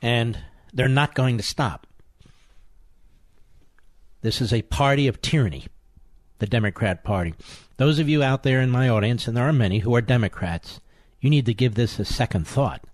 And 0.00 0.38
they're 0.72 0.88
not 0.88 1.14
going 1.14 1.36
to 1.36 1.44
stop. 1.44 1.86
This 4.22 4.40
is 4.40 4.52
a 4.52 4.62
party 4.62 5.06
of 5.08 5.22
tyranny, 5.22 5.66
the 6.38 6.46
Democrat 6.46 7.02
Party. 7.04 7.34
Those 7.78 7.98
of 7.98 8.08
you 8.08 8.22
out 8.22 8.42
there 8.42 8.60
in 8.60 8.70
my 8.70 8.88
audience, 8.88 9.26
and 9.26 9.36
there 9.36 9.48
are 9.48 9.52
many 9.52 9.78
who 9.78 9.94
are 9.94 10.02
Democrats, 10.02 10.80
you 11.20 11.30
need 11.30 11.46
to 11.46 11.54
give 11.54 11.74
this 11.74 11.98
a 11.98 12.04
second 12.04 12.46
thought. 12.46 12.84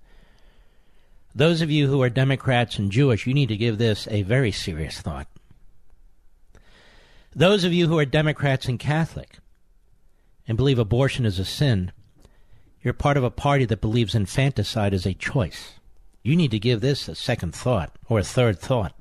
Those 1.34 1.60
of 1.60 1.70
you 1.70 1.88
who 1.88 2.00
are 2.02 2.08
Democrats 2.08 2.78
and 2.78 2.90
Jewish, 2.90 3.26
you 3.26 3.34
need 3.34 3.48
to 3.48 3.56
give 3.56 3.76
this 3.76 4.08
a 4.10 4.22
very 4.22 4.50
serious 4.50 5.00
thought. 5.00 5.26
Those 7.34 7.64
of 7.64 7.72
you 7.72 7.88
who 7.88 7.98
are 7.98 8.06
Democrats 8.06 8.66
and 8.66 8.78
Catholic 8.78 9.38
and 10.48 10.56
believe 10.56 10.78
abortion 10.78 11.26
is 11.26 11.38
a 11.38 11.44
sin, 11.44 11.92
you're 12.82 12.94
part 12.94 13.16
of 13.18 13.24
a 13.24 13.30
party 13.30 13.66
that 13.66 13.82
believes 13.82 14.14
infanticide 14.14 14.94
is 14.94 15.04
a 15.04 15.12
choice. 15.12 15.74
You 16.22 16.36
need 16.36 16.52
to 16.52 16.58
give 16.58 16.80
this 16.80 17.08
a 17.08 17.14
second 17.14 17.54
thought 17.54 17.94
or 18.08 18.20
a 18.20 18.24
third 18.24 18.58
thought. 18.58 18.95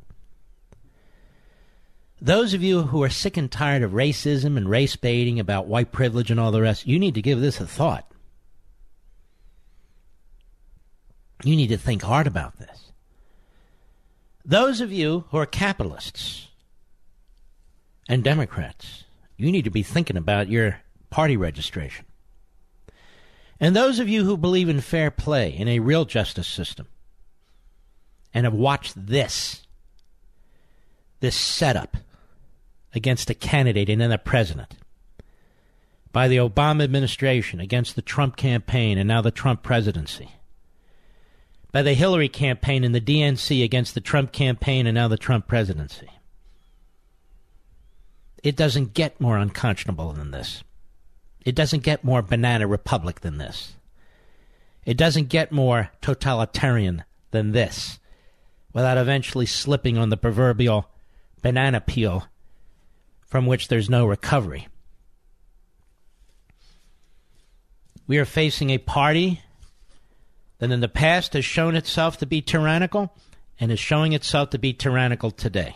Those 2.21 2.53
of 2.53 2.63
you 2.63 2.83
who 2.83 3.03
are 3.03 3.09
sick 3.09 3.37
and 3.37 3.51
tired 3.51 3.83
of 3.83 3.91
racism 3.91 4.57
and 4.57 4.69
race 4.69 4.95
baiting 4.95 5.39
about 5.39 5.67
white 5.67 5.91
privilege 5.91 6.31
and 6.31 6.39
all 6.39 6.51
the 6.51 6.61
rest, 6.61 6.87
you 6.87 6.97
need 6.97 7.15
to 7.15 7.21
give 7.21 7.39
this 7.39 7.59
a 7.59 7.67
thought. 7.67 8.09
You 11.43 11.55
need 11.55 11.67
to 11.67 11.77
think 11.77 12.01
hard 12.01 12.27
about 12.27 12.57
this. 12.57 12.91
Those 14.43 14.79
of 14.79 14.91
you 14.91 15.25
who 15.29 15.37
are 15.37 15.45
capitalists, 15.45 16.47
and 18.07 18.23
Democrats, 18.23 19.03
you 19.37 19.51
need 19.51 19.63
to 19.63 19.71
be 19.71 19.83
thinking 19.83 20.17
about 20.17 20.49
your 20.49 20.79
party 21.09 21.37
registration. 21.37 22.05
And 23.59 23.75
those 23.75 23.99
of 23.99 24.09
you 24.09 24.23
who 24.25 24.37
believe 24.37 24.69
in 24.69 24.81
fair 24.81 25.09
play, 25.09 25.55
in 25.55 25.67
a 25.67 25.79
real 25.79 26.05
justice 26.05 26.47
system, 26.47 26.87
and 28.33 28.45
have 28.45 28.53
watched 28.53 28.93
this, 29.07 29.63
this 31.21 31.35
setup 31.35 31.97
against 32.95 33.29
a 33.29 33.33
candidate 33.33 33.89
and 33.89 34.01
then 34.01 34.11
a 34.11 34.17
president 34.17 34.75
by 36.15 36.29
the 36.29 36.37
Obama 36.37 36.81
administration 36.81 37.59
against 37.59 37.97
the 37.97 38.01
Trump 38.01 38.37
campaign 38.37 38.97
and 38.97 39.05
now 39.05 39.21
the 39.21 39.31
Trump 39.31 39.61
presidency, 39.63 40.29
by 41.73 41.81
the 41.81 41.93
Hillary 41.93 42.29
campaign 42.29 42.85
and 42.85 42.95
the 42.95 43.01
DNC 43.01 43.61
against 43.61 43.93
the 43.93 43.99
Trump 43.99 44.31
campaign 44.31 44.87
and 44.87 44.95
now 44.95 45.09
the 45.09 45.17
Trump 45.17 45.45
presidency. 45.45 46.09
It 48.41 48.55
doesn't 48.55 48.93
get 48.93 49.19
more 49.19 49.37
unconscionable 49.37 50.13
than 50.13 50.31
this. 50.31 50.63
It 51.43 51.53
doesn't 51.53 51.83
get 51.83 52.05
more 52.05 52.21
banana 52.21 52.65
republic 52.65 53.19
than 53.19 53.37
this. 53.37 53.73
It 54.85 54.95
doesn't 54.95 55.27
get 55.27 55.51
more 55.51 55.91
totalitarian 55.99 57.03
than 57.31 57.51
this 57.51 57.99
without 58.71 58.97
eventually 58.97 59.45
slipping 59.45 59.97
on 59.97 60.07
the 60.07 60.15
proverbial 60.15 60.89
banana 61.41 61.81
peel 61.81 62.27
from 63.25 63.45
which 63.45 63.67
there's 63.67 63.89
no 63.89 64.05
recovery. 64.05 64.67
We 68.07 68.17
are 68.17 68.25
facing 68.25 68.69
a 68.69 68.77
party 68.77 69.41
that 70.59 70.71
in 70.71 70.79
the 70.79 70.87
past 70.87 71.33
has 71.33 71.43
shown 71.43 71.75
itself 71.75 72.17
to 72.19 72.25
be 72.25 72.41
tyrannical 72.41 73.13
and 73.59 73.71
is 73.71 73.79
showing 73.79 74.13
itself 74.13 74.51
to 74.51 74.59
be 74.59 74.73
tyrannical 74.73 75.31
today. 75.31 75.75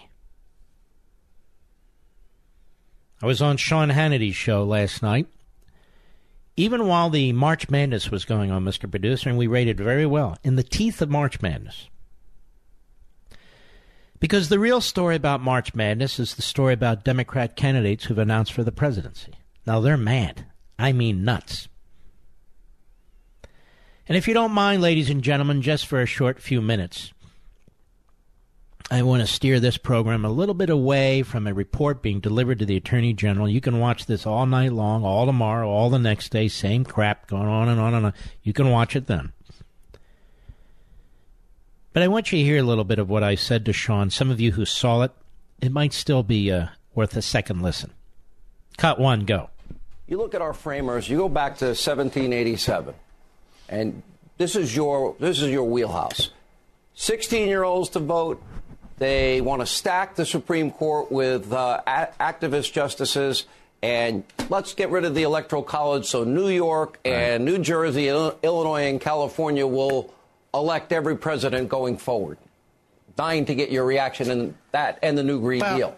I 3.22 3.26
was 3.26 3.42
on 3.42 3.58
Sean 3.58 3.90
Hannity's 3.90 4.36
show 4.36 4.64
last 4.64 5.02
night. 5.02 5.28
Even 6.56 6.88
while 6.88 7.10
the 7.10 7.34
March 7.34 7.70
Madness 7.70 8.12
was 8.12 8.26
going 8.26 8.52
on, 8.52 8.64
Mr. 8.64 8.90
Producer, 8.90 9.30
and 9.30 9.38
we 9.38 9.48
rated 9.48 9.78
very 9.78 10.06
well, 10.06 10.38
in 10.44 10.56
the 10.56 10.64
teeth 10.64 11.02
of 11.02 11.10
March 11.10 11.42
Madness. 11.42 11.90
Because 14.20 14.50
the 14.50 14.60
real 14.60 14.82
story 14.82 15.16
about 15.16 15.42
March 15.42 15.74
Madness 15.74 16.20
is 16.20 16.36
the 16.36 16.42
story 16.42 16.74
about 16.74 17.06
Democrat 17.06 17.56
candidates 17.56 18.06
who've 18.06 18.18
announced 18.18 18.52
for 18.52 18.64
the 18.64 18.72
presidency. 18.72 19.34
Now, 19.66 19.80
they're 19.80 19.98
mad. 19.98 20.46
I 20.78 20.92
mean, 20.92 21.24
nuts. 21.24 21.70
And 24.08 24.18
if 24.18 24.28
you 24.28 24.34
don't 24.34 24.52
mind, 24.52 24.82
ladies 24.82 25.10
and 25.10 25.22
gentlemen, 25.22 25.62
just 25.62 25.86
for 25.86 26.02
a 26.02 26.06
short 26.06 26.42
few 26.42 26.62
minutes, 26.62 27.14
I 28.92 29.04
want 29.04 29.22
to 29.22 29.28
steer 29.28 29.60
this 29.60 29.78
program 29.78 30.26
a 30.26 30.32
little 30.32 30.56
bit 30.56 30.72
away 30.72 31.22
from 31.22 31.46
a 31.46 31.54
report 31.54 32.02
being 32.02 32.20
delivered 32.20 32.58
to 32.60 32.66
the 32.66 32.76
Attorney 32.76 33.14
General. 33.14 33.48
You 33.48 33.62
can 33.62 33.80
watch 33.80 34.08
this 34.08 34.26
all 34.26 34.48
night 34.48 34.74
long, 34.74 35.04
all 35.04 35.28
tomorrow, 35.28 35.70
all 35.70 35.92
the 35.92 36.00
next 36.00 36.30
day, 36.30 36.48
same 36.48 36.84
crap 36.84 37.28
going 37.28 37.48
on 37.48 37.70
and 37.70 37.80
on 37.80 37.94
and 37.94 38.08
on. 38.08 38.14
You 38.42 38.52
can 38.52 38.72
watch 38.72 38.96
it 38.96 39.06
then. 39.06 39.32
But 41.92 42.04
I 42.04 42.08
want 42.08 42.32
you 42.32 42.38
to 42.40 42.44
hear 42.44 42.60
a 42.60 42.64
little 42.64 42.84
bit 42.84 43.00
of 43.00 43.10
what 43.10 43.24
I 43.24 43.36
said 43.36 43.66
to 43.66 43.74
Sean. 43.74 44.10
Some 44.10 44.30
of 44.30 44.40
you 44.40 44.52
who 44.52 44.66
saw 44.66 45.02
it, 45.02 45.12
it 45.60 45.72
might 45.72 45.94
still 45.94 46.24
be 46.24 46.52
uh, 46.52 46.68
worth 46.94 47.16
a 47.18 47.22
second 47.22 47.62
listen. 47.62 47.92
Cut 48.78 49.00
one, 49.00 49.26
go. 49.26 49.50
You 50.08 50.18
look 50.18 50.34
at 50.34 50.42
our 50.42 50.54
framers, 50.54 51.10
you 51.10 51.18
go 51.18 51.30
back 51.30 51.58
to 51.58 51.66
1787, 51.66 52.96
and 53.68 54.02
this 54.38 54.56
is 54.56 54.76
your, 54.76 55.16
this 55.20 55.42
is 55.42 55.52
your 55.52 55.66
wheelhouse. 55.66 56.30
16 56.96 57.48
year 57.48 57.64
olds 57.64 57.90
to 57.90 58.00
vote, 58.00 58.42
they 58.98 59.42
want 59.42 59.62
to 59.62 59.66
stack 59.66 60.16
the 60.16 60.26
Supreme 60.26 60.72
Court 60.72 61.12
with 61.12 61.52
uh, 61.54 61.82
a- 61.88 62.10
activist 62.20 62.74
justices. 62.74 63.46
And 63.82 64.26
let's 64.50 64.74
get 64.74 64.90
rid 64.90 65.06
of 65.06 65.16
the 65.16 65.24
Electoral 65.24 65.64
College 65.64 66.06
so 66.06 66.24
New 66.26 66.50
York 66.50 67.00
and 67.06 67.46
New 67.46 67.60
Jersey, 67.60 68.10
and 68.10 68.34
Illinois, 68.44 68.90
and 68.90 69.00
California 69.00 69.66
will 69.66 70.14
elect 70.54 70.92
every 70.92 71.18
president 71.18 71.70
going 71.70 71.98
forward. 71.98 72.38
Dying 73.16 73.46
to 73.46 73.56
get 73.56 73.72
your 73.72 73.86
reaction 73.86 74.32
in 74.32 74.56
that 74.72 75.00
and 75.02 75.18
the 75.18 75.24
new 75.24 75.40
Green 75.42 75.62
Well- 75.62 75.78
Deal. 75.78 75.96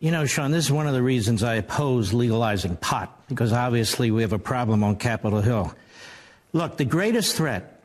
You 0.00 0.12
know, 0.12 0.26
Sean, 0.26 0.52
this 0.52 0.66
is 0.66 0.70
one 0.70 0.86
of 0.86 0.94
the 0.94 1.02
reasons 1.02 1.42
I 1.42 1.54
oppose 1.54 2.12
legalizing 2.12 2.76
pot, 2.76 3.20
because 3.28 3.52
obviously 3.52 4.12
we 4.12 4.22
have 4.22 4.32
a 4.32 4.38
problem 4.38 4.84
on 4.84 4.94
Capitol 4.94 5.40
Hill. 5.40 5.74
Look, 6.52 6.76
the 6.76 6.84
greatest 6.84 7.34
threat 7.34 7.82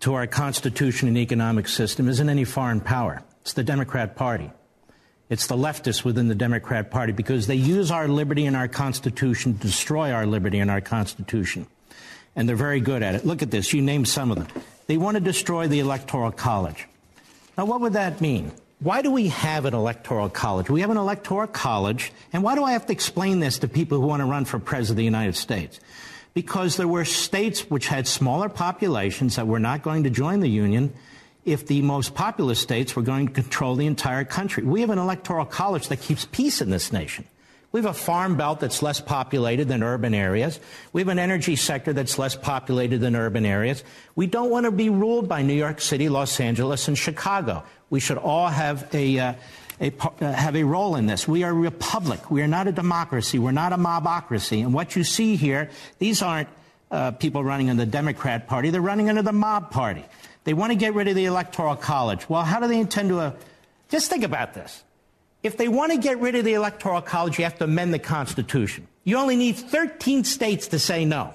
to 0.00 0.12
our 0.12 0.26
Constitution 0.26 1.08
and 1.08 1.16
economic 1.16 1.66
system 1.66 2.06
isn't 2.06 2.28
any 2.28 2.44
foreign 2.44 2.80
power, 2.80 3.22
it's 3.40 3.54
the 3.54 3.64
Democrat 3.64 4.14
Party. 4.14 4.50
It's 5.30 5.46
the 5.46 5.56
leftists 5.56 6.04
within 6.04 6.28
the 6.28 6.34
Democrat 6.34 6.90
Party 6.90 7.12
because 7.12 7.46
they 7.46 7.54
use 7.54 7.90
our 7.90 8.08
liberty 8.08 8.44
and 8.44 8.54
our 8.54 8.68
Constitution 8.68 9.54
to 9.54 9.60
destroy 9.60 10.12
our 10.12 10.26
liberty 10.26 10.58
and 10.58 10.70
our 10.70 10.82
Constitution. 10.82 11.66
And 12.36 12.48
they're 12.48 12.56
very 12.56 12.80
good 12.80 13.02
at 13.02 13.14
it. 13.14 13.24
Look 13.24 13.42
at 13.42 13.50
this. 13.50 13.72
You 13.72 13.82
name 13.82 14.04
some 14.04 14.30
of 14.30 14.38
them. 14.38 14.48
They 14.86 14.96
want 14.96 15.16
to 15.16 15.20
destroy 15.20 15.68
the 15.68 15.80
Electoral 15.80 16.32
College. 16.32 16.86
Now, 17.56 17.64
what 17.66 17.80
would 17.80 17.92
that 17.92 18.20
mean? 18.20 18.52
Why 18.80 19.00
do 19.00 19.10
we 19.10 19.28
have 19.28 19.64
an 19.64 19.72
electoral 19.72 20.28
college? 20.28 20.68
We 20.68 20.80
have 20.82 20.90
an 20.90 20.96
electoral 20.96 21.46
college, 21.46 22.12
and 22.32 22.42
why 22.42 22.54
do 22.54 22.64
I 22.64 22.72
have 22.72 22.84
to 22.86 22.92
explain 22.92 23.40
this 23.40 23.58
to 23.60 23.68
people 23.68 24.00
who 24.00 24.06
want 24.06 24.20
to 24.20 24.26
run 24.26 24.44
for 24.44 24.58
president 24.58 24.90
of 24.90 24.96
the 24.96 25.04
United 25.04 25.36
States? 25.36 25.80
Because 26.34 26.76
there 26.76 26.88
were 26.88 27.04
states 27.04 27.70
which 27.70 27.86
had 27.86 28.06
smaller 28.08 28.48
populations 28.48 29.36
that 29.36 29.46
were 29.46 29.60
not 29.60 29.82
going 29.82 30.02
to 30.02 30.10
join 30.10 30.40
the 30.40 30.50
Union 30.50 30.92
if 31.44 31.66
the 31.66 31.80
most 31.82 32.14
populous 32.14 32.58
states 32.58 32.96
were 32.96 33.02
going 33.02 33.28
to 33.28 33.32
control 33.32 33.76
the 33.76 33.86
entire 33.86 34.24
country. 34.24 34.64
We 34.64 34.80
have 34.80 34.90
an 34.90 34.98
electoral 34.98 35.46
college 35.46 35.88
that 35.88 36.00
keeps 36.00 36.24
peace 36.24 36.60
in 36.60 36.70
this 36.70 36.92
nation. 36.92 37.24
We 37.74 37.80
have 37.80 37.90
a 37.90 37.92
farm 37.92 38.36
belt 38.36 38.60
that's 38.60 38.82
less 38.82 39.00
populated 39.00 39.66
than 39.66 39.82
urban 39.82 40.14
areas. 40.14 40.60
We 40.92 41.00
have 41.00 41.08
an 41.08 41.18
energy 41.18 41.56
sector 41.56 41.92
that's 41.92 42.20
less 42.20 42.36
populated 42.36 42.98
than 42.98 43.16
urban 43.16 43.44
areas. 43.44 43.82
We 44.14 44.28
don't 44.28 44.48
want 44.48 44.66
to 44.66 44.70
be 44.70 44.90
ruled 44.90 45.28
by 45.28 45.42
New 45.42 45.54
York 45.54 45.80
City, 45.80 46.08
Los 46.08 46.38
Angeles, 46.38 46.86
and 46.86 46.96
Chicago. 46.96 47.64
We 47.90 47.98
should 47.98 48.16
all 48.16 48.46
have 48.46 48.88
a, 48.94 49.18
uh, 49.18 49.34
a 49.80 49.92
uh, 49.98 50.32
have 50.32 50.54
a 50.54 50.62
role 50.62 50.94
in 50.94 51.06
this. 51.06 51.26
We 51.26 51.42
are 51.42 51.50
a 51.50 51.52
republic. 51.52 52.30
We 52.30 52.42
are 52.42 52.46
not 52.46 52.68
a 52.68 52.72
democracy. 52.72 53.40
We're 53.40 53.50
not 53.50 53.72
a 53.72 53.76
mobocracy. 53.76 54.62
And 54.62 54.72
what 54.72 54.94
you 54.94 55.02
see 55.02 55.34
here, 55.34 55.68
these 55.98 56.22
aren't 56.22 56.50
uh, 56.92 57.10
people 57.10 57.42
running 57.42 57.66
in 57.66 57.76
the 57.76 57.86
Democrat 57.86 58.46
Party. 58.46 58.70
They're 58.70 58.80
running 58.82 59.08
under 59.08 59.22
the 59.22 59.32
mob 59.32 59.72
party. 59.72 60.04
They 60.44 60.54
want 60.54 60.70
to 60.70 60.76
get 60.76 60.94
rid 60.94 61.08
of 61.08 61.16
the 61.16 61.24
Electoral 61.24 61.74
College. 61.74 62.28
Well, 62.28 62.44
how 62.44 62.60
do 62.60 62.68
they 62.68 62.78
intend 62.78 63.08
to? 63.08 63.18
Uh, 63.18 63.32
just 63.88 64.10
think 64.10 64.22
about 64.22 64.54
this. 64.54 64.84
If 65.44 65.58
they 65.58 65.68
want 65.68 65.92
to 65.92 65.98
get 65.98 66.18
rid 66.20 66.34
of 66.34 66.44
the 66.46 66.54
Electoral 66.54 67.02
College, 67.02 67.38
you 67.38 67.44
have 67.44 67.58
to 67.58 67.64
amend 67.64 67.92
the 67.92 67.98
Constitution. 67.98 68.88
You 69.04 69.18
only 69.18 69.36
need 69.36 69.56
13 69.56 70.24
states 70.24 70.68
to 70.68 70.78
say 70.78 71.04
no. 71.04 71.34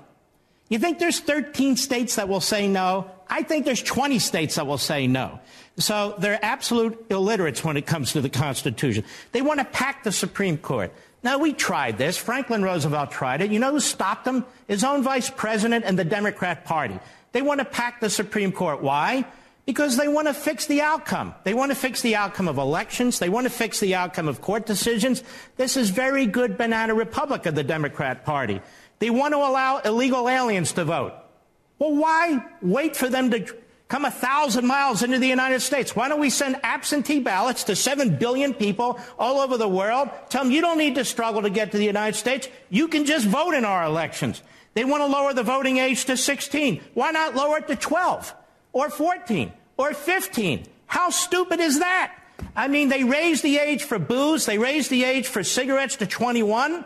You 0.68 0.80
think 0.80 0.98
there's 0.98 1.20
13 1.20 1.78
states 1.78 2.16
that 2.16 2.28
will 2.28 2.42
say 2.42 2.68
no? 2.68 3.10
I 3.30 3.44
think 3.44 3.66
there's 3.66 3.84
20 3.84 4.18
states 4.18 4.56
that 4.56 4.66
will 4.66 4.80
say 4.80 5.06
no. 5.06 5.40
So 5.78 6.16
they're 6.18 6.44
absolute 6.44 7.06
illiterates 7.12 7.64
when 7.64 7.78
it 7.78 7.86
comes 7.86 8.14
to 8.14 8.22
the 8.22 8.30
Constitution. 8.30 9.06
They 9.32 9.44
want 9.44 9.60
to 9.60 9.66
pack 9.66 10.04
the 10.04 10.12
Supreme 10.12 10.58
Court. 10.58 10.92
Now, 11.22 11.38
we 11.38 11.54
tried 11.54 12.00
this. 12.00 12.18
Franklin 12.18 12.64
Roosevelt 12.64 13.12
tried 13.12 13.42
it. 13.42 13.52
You 13.52 13.60
know 13.60 13.72
who 13.72 13.80
stopped 13.80 14.26
them? 14.26 14.44
His 14.68 14.84
own 14.84 15.04
vice 15.04 15.30
president 15.30 15.86
and 15.86 16.00
the 16.00 16.06
Democrat 16.06 16.66
Party. 16.66 17.00
They 17.32 17.44
want 17.44 17.60
to 17.60 17.66
pack 17.66 18.00
the 18.00 18.10
Supreme 18.10 18.52
Court. 18.52 18.82
Why? 18.82 19.26
Because 19.70 19.98
they 19.98 20.08
want 20.08 20.28
to 20.28 20.34
fix 20.34 20.66
the 20.66 20.82
outcome. 20.82 21.32
They 21.44 21.54
want 21.54 21.72
to 21.72 21.76
fix 21.76 22.02
the 22.02 22.16
outcome 22.16 22.48
of 22.48 22.58
elections. 22.58 23.20
They 23.20 23.30
want 23.30 23.46
to 23.46 23.52
fix 23.52 23.80
the 23.80 23.94
outcome 23.94 24.28
of 24.28 24.42
court 24.42 24.66
decisions. 24.66 25.22
This 25.58 25.78
is 25.78 25.92
very 25.92 26.26
good 26.26 26.58
banana 26.58 26.96
republic 26.96 27.46
of 27.46 27.54
the 27.54 27.64
Democrat 27.64 28.26
Party. 28.26 28.62
They 28.98 29.12
want 29.12 29.36
to 29.36 29.38
allow 29.38 29.78
illegal 29.78 30.28
aliens 30.28 30.72
to 30.74 30.86
vote. 30.86 31.14
Well, 31.78 31.96
why 31.96 32.44
wait 32.64 32.96
for 32.96 33.10
them 33.10 33.30
to 33.30 33.46
come 33.90 34.06
a 34.06 34.10
thousand 34.10 34.66
miles 34.66 35.04
into 35.04 35.20
the 35.20 35.28
United 35.28 35.60
States? 35.60 35.96
Why 35.96 36.10
don't 36.10 36.20
we 36.20 36.32
send 36.32 36.56
absentee 36.64 37.20
ballots 37.20 37.66
to 37.66 37.76
seven 37.76 38.18
billion 38.18 38.56
people 38.56 39.00
all 39.20 39.40
over 39.40 39.56
the 39.56 39.70
world? 39.70 40.10
Tell 40.30 40.46
them 40.46 40.52
you 40.52 40.62
don't 40.62 40.80
need 40.80 40.96
to 40.96 41.06
struggle 41.06 41.44
to 41.44 41.52
get 41.52 41.74
to 41.74 41.78
the 41.78 41.86
United 41.86 42.18
States. 42.18 42.50
You 42.72 42.88
can 42.88 43.06
just 43.06 43.28
vote 43.28 43.54
in 43.54 43.66
our 43.66 43.84
elections. 43.84 44.42
They 44.74 44.84
want 44.84 45.02
to 45.02 45.06
lower 45.06 45.36
the 45.36 45.44
voting 45.44 45.78
age 45.78 46.06
to 46.06 46.18
16. 46.18 46.82
Why 46.96 47.12
not 47.12 47.36
lower 47.36 47.60
it 47.60 47.68
to 47.68 47.76
12 47.76 48.34
or 48.74 48.90
14? 48.90 49.54
Or 49.80 49.94
15. 49.94 50.66
How 50.88 51.10
stupid 51.10 51.62
is 51.62 51.80
that? 51.80 52.14
I 52.54 52.68
mean, 52.68 52.90
they 52.90 53.06
raised 53.06 53.44
the 53.44 53.58
age 53.58 53.84
for 53.84 53.98
booze, 53.98 54.46
they 54.46 54.58
raised 54.58 54.92
the 54.92 55.06
age 55.06 55.26
for 55.26 55.42
cigarettes 55.42 55.96
to 55.98 56.06
21. 56.06 56.84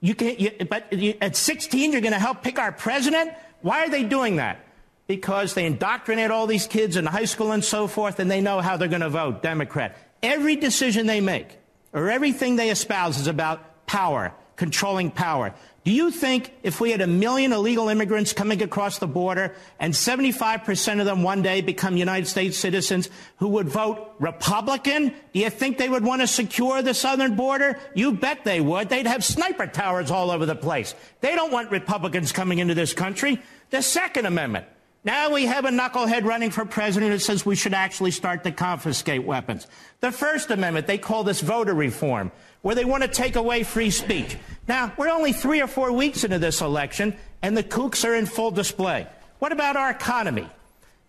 You 0.00 0.14
can, 0.14 0.36
you, 0.38 0.50
but 0.68 0.92
you, 0.92 1.14
at 1.22 1.36
16, 1.36 1.92
you're 1.92 2.02
going 2.02 2.12
to 2.12 2.18
help 2.18 2.42
pick 2.42 2.58
our 2.58 2.70
president? 2.70 3.32
Why 3.62 3.84
are 3.84 3.88
they 3.88 4.02
doing 4.02 4.36
that? 4.36 4.58
Because 5.06 5.54
they 5.54 5.64
indoctrinate 5.64 6.30
all 6.30 6.46
these 6.46 6.66
kids 6.66 6.96
in 6.96 7.06
high 7.06 7.24
school 7.24 7.52
and 7.52 7.64
so 7.64 7.86
forth, 7.86 8.18
and 8.18 8.30
they 8.30 8.42
know 8.42 8.60
how 8.60 8.76
they're 8.76 8.88
going 8.88 9.00
to 9.00 9.08
vote 9.08 9.42
Democrat. 9.42 9.96
Every 10.22 10.56
decision 10.56 11.06
they 11.06 11.20
make, 11.20 11.56
or 11.94 12.10
everything 12.10 12.56
they 12.56 12.70
espouse, 12.70 13.18
is 13.18 13.26
about 13.26 13.86
power, 13.86 14.34
controlling 14.56 15.10
power. 15.10 15.54
Do 15.84 15.90
you 15.90 16.12
think 16.12 16.54
if 16.62 16.80
we 16.80 16.92
had 16.92 17.00
a 17.00 17.08
million 17.08 17.52
illegal 17.52 17.88
immigrants 17.88 18.32
coming 18.32 18.62
across 18.62 18.98
the 18.98 19.08
border 19.08 19.56
and 19.80 19.92
75% 19.92 21.00
of 21.00 21.06
them 21.06 21.24
one 21.24 21.42
day 21.42 21.60
become 21.60 21.96
United 21.96 22.26
States 22.28 22.56
citizens 22.56 23.10
who 23.38 23.48
would 23.48 23.68
vote 23.68 24.14
Republican, 24.20 25.08
do 25.32 25.40
you 25.40 25.50
think 25.50 25.78
they 25.78 25.88
would 25.88 26.04
want 26.04 26.20
to 26.20 26.28
secure 26.28 26.82
the 26.82 26.94
southern 26.94 27.34
border? 27.34 27.80
You 27.94 28.12
bet 28.12 28.44
they 28.44 28.60
would. 28.60 28.90
They'd 28.90 29.08
have 29.08 29.24
sniper 29.24 29.66
towers 29.66 30.12
all 30.12 30.30
over 30.30 30.46
the 30.46 30.54
place. 30.54 30.94
They 31.20 31.34
don't 31.34 31.50
want 31.50 31.72
Republicans 31.72 32.30
coming 32.30 32.60
into 32.60 32.74
this 32.74 32.92
country. 32.92 33.42
The 33.70 33.82
Second 33.82 34.26
Amendment. 34.26 34.66
Now 35.04 35.32
we 35.32 35.46
have 35.46 35.64
a 35.64 35.70
knucklehead 35.70 36.22
running 36.22 36.52
for 36.52 36.64
president 36.64 37.10
who 37.10 37.18
says 37.18 37.44
we 37.44 37.56
should 37.56 37.74
actually 37.74 38.12
start 38.12 38.44
to 38.44 38.52
confiscate 38.52 39.24
weapons. 39.24 39.66
The 39.98 40.12
First 40.12 40.52
Amendment, 40.52 40.86
they 40.86 40.98
call 40.98 41.24
this 41.24 41.40
voter 41.40 41.74
reform 41.74 42.30
where 42.62 42.74
they 42.74 42.84
want 42.84 43.02
to 43.02 43.08
take 43.08 43.36
away 43.36 43.62
free 43.62 43.90
speech. 43.90 44.36
Now, 44.66 44.92
we're 44.96 45.10
only 45.10 45.32
three 45.32 45.60
or 45.60 45.66
four 45.66 45.92
weeks 45.92 46.24
into 46.24 46.38
this 46.38 46.60
election, 46.60 47.16
and 47.42 47.56
the 47.56 47.62
kooks 47.62 48.08
are 48.08 48.14
in 48.14 48.26
full 48.26 48.50
display. 48.50 49.06
What 49.38 49.52
about 49.52 49.76
our 49.76 49.90
economy? 49.90 50.48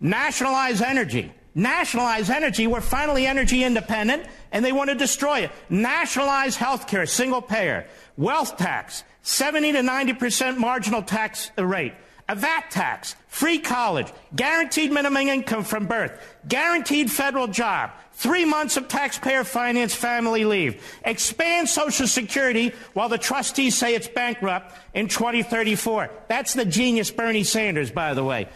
Nationalize 0.00 0.82
energy. 0.82 1.32
Nationalize 1.54 2.30
energy. 2.30 2.66
We're 2.66 2.80
finally 2.80 3.26
energy 3.26 3.62
independent, 3.62 4.26
and 4.50 4.64
they 4.64 4.72
want 4.72 4.90
to 4.90 4.96
destroy 4.96 5.40
it. 5.40 5.52
Nationalize 5.70 6.56
health 6.56 6.88
care, 6.88 7.06
single 7.06 7.40
payer. 7.40 7.86
Wealth 8.16 8.56
tax, 8.56 9.04
70 9.22 9.72
to 9.72 9.80
90% 9.80 10.58
marginal 10.58 11.02
tax 11.02 11.50
rate 11.56 11.94
a 12.28 12.34
VAT 12.34 12.70
tax, 12.70 13.16
free 13.28 13.58
college, 13.58 14.12
guaranteed 14.34 14.90
minimum 14.92 15.28
income 15.28 15.64
from 15.64 15.86
birth, 15.86 16.18
guaranteed 16.48 17.10
federal 17.10 17.46
job, 17.46 17.90
three 18.14 18.44
months 18.44 18.76
of 18.76 18.88
taxpayer 18.88 19.44
financed 19.44 19.96
family 19.96 20.44
leave, 20.44 20.82
expand 21.04 21.68
Social 21.68 22.06
Security 22.06 22.72
while 22.92 23.08
the 23.08 23.18
trustees 23.18 23.76
say 23.76 23.94
it's 23.94 24.08
bankrupt 24.08 24.74
in 24.94 25.08
2034. 25.08 26.10
That's 26.28 26.54
the 26.54 26.64
genius 26.64 27.10
Bernie 27.10 27.44
Sanders, 27.44 27.90
by 27.90 28.14
the 28.14 28.24
way. 28.24 28.48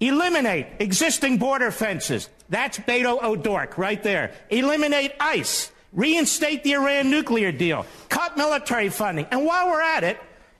Eliminate 0.00 0.66
existing 0.78 1.36
border 1.36 1.70
fences. 1.70 2.30
That's 2.48 2.78
Beto 2.78 3.22
O'Rourke 3.22 3.76
right 3.76 4.02
there. 4.02 4.32
Eliminate 4.48 5.12
ICE. 5.20 5.70
Reinstate 5.92 6.64
the 6.64 6.72
Iran 6.72 7.10
nuclear 7.10 7.52
deal. 7.52 7.84
Cut 8.08 8.36
military 8.36 8.88
funding. 8.88 9.26
And 9.30 9.44
while 9.44 9.68
we're 9.68 9.82
at 9.82 10.04
it, 10.04 10.18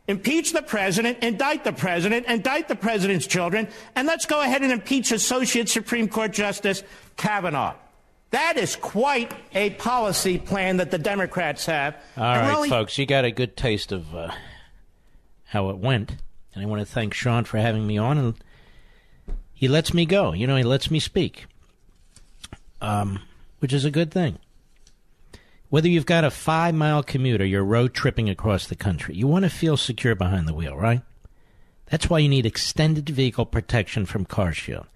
impeach 0.09 0.53
the 0.53 0.61
president, 0.61 1.23
indict 1.23 1.65
the 1.65 1.73
president, 1.73 2.27
indict 2.27 2.69
the 2.69 2.75
president's 2.75 3.27
children, 3.27 3.69
and 3.95 4.07
let's 4.07 4.27
go 4.27 4.43
ahead 4.43 4.63
and 4.63 4.73
impeach 4.73 5.13
Associate 5.13 5.69
Supreme 5.69 6.09
Court 6.09 6.33
Justice 6.33 6.83
Kavanaugh. 7.17 7.75
That 8.31 8.57
is 8.57 8.77
quite 8.77 9.33
a 9.55 9.71
policy 9.71 10.39
plan 10.39 10.77
that 10.77 10.91
the 10.91 10.99
Democrats 10.99 11.67
have. 11.67 11.97
All 12.17 12.23
right, 12.25 12.55
only- 12.55 12.69
folks, 12.69 12.97
you 12.99 13.07
got 13.07 13.25
a 13.25 13.31
good 13.33 13.57
taste 13.57 13.91
of 13.91 14.15
uh, 14.15 14.31
how 15.47 15.71
it 15.71 15.79
went. 15.79 16.17
And 16.55 16.63
I 16.65 16.67
want 16.67 16.81
to 16.81 16.87
thank 16.87 17.15
Sean 17.15 17.45
for 17.45 17.59
having 17.59 17.87
me 17.87 17.99
on. 17.99 18.19
And 18.19 18.35
he 19.53 19.69
lets 19.69 19.93
me 19.95 20.07
go. 20.07 20.33
You 20.33 20.47
know, 20.47 20.57
he 20.57 20.63
lets 20.63 20.91
me 20.91 20.99
speak, 21.01 21.47
um, 22.81 23.21
which 23.59 23.73
is 23.73 23.85
a 23.85 23.91
good 23.91 24.11
thing. 24.11 24.39
Whether 25.69 25.89
you've 25.89 26.07
got 26.07 26.25
a 26.25 26.31
five 26.31 26.75
mile 26.75 27.03
commute 27.05 27.41
or 27.41 27.45
you're 27.47 27.65
road 27.65 27.95
tripping 27.95 28.29
across 28.29 28.67
the 28.67 28.75
country, 28.75 29.15
you 29.15 29.29
want 29.29 29.45
to 29.45 29.51
feel 29.51 29.77
secure 29.77 30.17
behind 30.17 30.49
the 30.49 30.55
wheel, 30.55 30.77
right? 30.77 31.03
That's 31.87 32.11
why 32.11 32.19
you 32.21 32.29
need 32.29 32.47
extended 32.47 33.09
vehicle 33.09 33.47
protection 33.47 34.07
from 34.07 34.27
CarShield. 34.27 34.87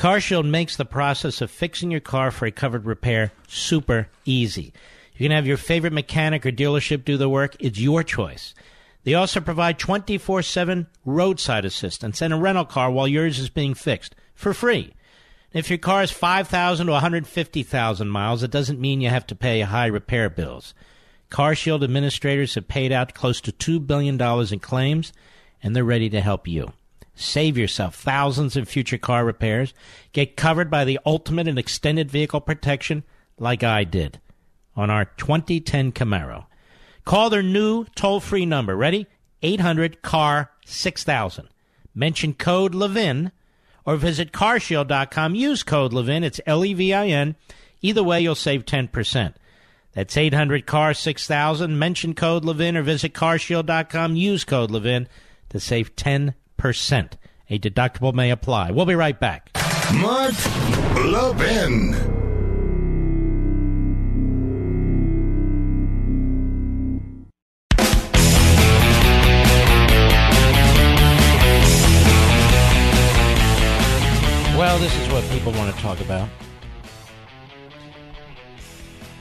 CarShield 0.00 0.48
makes 0.48 0.76
the 0.76 0.86
process 0.86 1.42
of 1.42 1.50
fixing 1.50 1.90
your 1.90 2.00
car 2.00 2.30
for 2.30 2.46
a 2.46 2.50
covered 2.50 2.86
repair 2.86 3.32
super 3.46 4.08
easy. 4.24 4.72
You 5.14 5.26
can 5.26 5.30
have 5.30 5.46
your 5.46 5.58
favorite 5.58 5.92
mechanic 5.92 6.46
or 6.46 6.50
dealership 6.50 7.04
do 7.04 7.18
the 7.18 7.28
work. 7.28 7.54
It's 7.60 7.78
your 7.78 8.02
choice. 8.02 8.54
They 9.04 9.12
also 9.12 9.42
provide 9.42 9.78
24 9.78 10.40
7 10.40 10.86
roadside 11.04 11.66
assistance 11.66 12.22
and 12.22 12.32
a 12.32 12.38
rental 12.38 12.64
car 12.64 12.90
while 12.90 13.06
yours 13.06 13.38
is 13.38 13.50
being 13.50 13.74
fixed 13.74 14.16
for 14.34 14.54
free. 14.54 14.94
If 15.52 15.68
your 15.68 15.78
car 15.78 16.02
is 16.02 16.10
5,000 16.10 16.86
to 16.86 16.92
150,000 16.92 18.08
miles, 18.08 18.42
it 18.42 18.50
doesn't 18.50 18.80
mean 18.80 19.02
you 19.02 19.10
have 19.10 19.26
to 19.26 19.34
pay 19.34 19.60
high 19.60 19.84
repair 19.84 20.30
bills. 20.30 20.72
CarShield 21.30 21.84
administrators 21.84 22.54
have 22.54 22.68
paid 22.68 22.90
out 22.90 23.12
close 23.12 23.42
to 23.42 23.52
$2 23.52 23.86
billion 23.86 24.18
in 24.18 24.60
claims, 24.60 25.12
and 25.62 25.76
they're 25.76 25.84
ready 25.84 26.08
to 26.08 26.22
help 26.22 26.48
you. 26.48 26.72
Save 27.20 27.58
yourself 27.58 27.96
thousands 27.96 28.56
in 28.56 28.64
future 28.64 28.96
car 28.96 29.26
repairs. 29.26 29.74
Get 30.12 30.36
covered 30.36 30.70
by 30.70 30.84
the 30.84 30.98
ultimate 31.04 31.46
and 31.46 31.58
extended 31.58 32.10
vehicle 32.10 32.40
protection 32.40 33.04
like 33.38 33.62
I 33.62 33.84
did 33.84 34.20
on 34.74 34.88
our 34.88 35.04
2010 35.04 35.92
Camaro. 35.92 36.46
Call 37.04 37.28
their 37.28 37.42
new 37.42 37.84
toll 37.94 38.20
free 38.20 38.46
number. 38.46 38.74
Ready? 38.74 39.06
800 39.42 40.00
CAR 40.00 40.50
6000. 40.64 41.48
Mention 41.94 42.32
code 42.32 42.74
LEVIN 42.74 43.32
or 43.84 43.96
visit 43.96 44.32
carshield.com. 44.32 45.34
Use 45.34 45.62
code 45.62 45.92
Levin. 45.92 46.24
It's 46.24 46.40
L 46.46 46.64
E 46.64 46.72
V 46.72 46.94
I 46.94 47.08
N. 47.08 47.36
Either 47.82 48.02
way, 48.02 48.20
you'll 48.22 48.34
save 48.34 48.64
10%. 48.64 49.34
That's 49.92 50.16
800 50.16 50.66
CAR 50.66 50.94
6000. 50.94 51.78
Mention 51.78 52.14
code 52.14 52.46
Levin 52.46 52.78
or 52.78 52.82
visit 52.82 53.12
carshield.com. 53.12 54.16
Use 54.16 54.44
code 54.44 54.70
Levin 54.70 55.06
to 55.50 55.60
save 55.60 55.94
10%. 55.96 56.34
A 56.62 57.58
deductible 57.58 58.12
may 58.12 58.30
apply. 58.30 58.70
We'll 58.70 58.86
be 58.86 58.94
right 58.94 59.18
back. 59.18 59.50
Mark 59.94 60.34
Levin. 60.94 61.92
Well, 74.56 74.78
this 74.78 74.94
is 74.94 75.10
what 75.10 75.24
people 75.30 75.52
want 75.52 75.74
to 75.74 75.82
talk 75.82 76.00
about. 76.00 76.28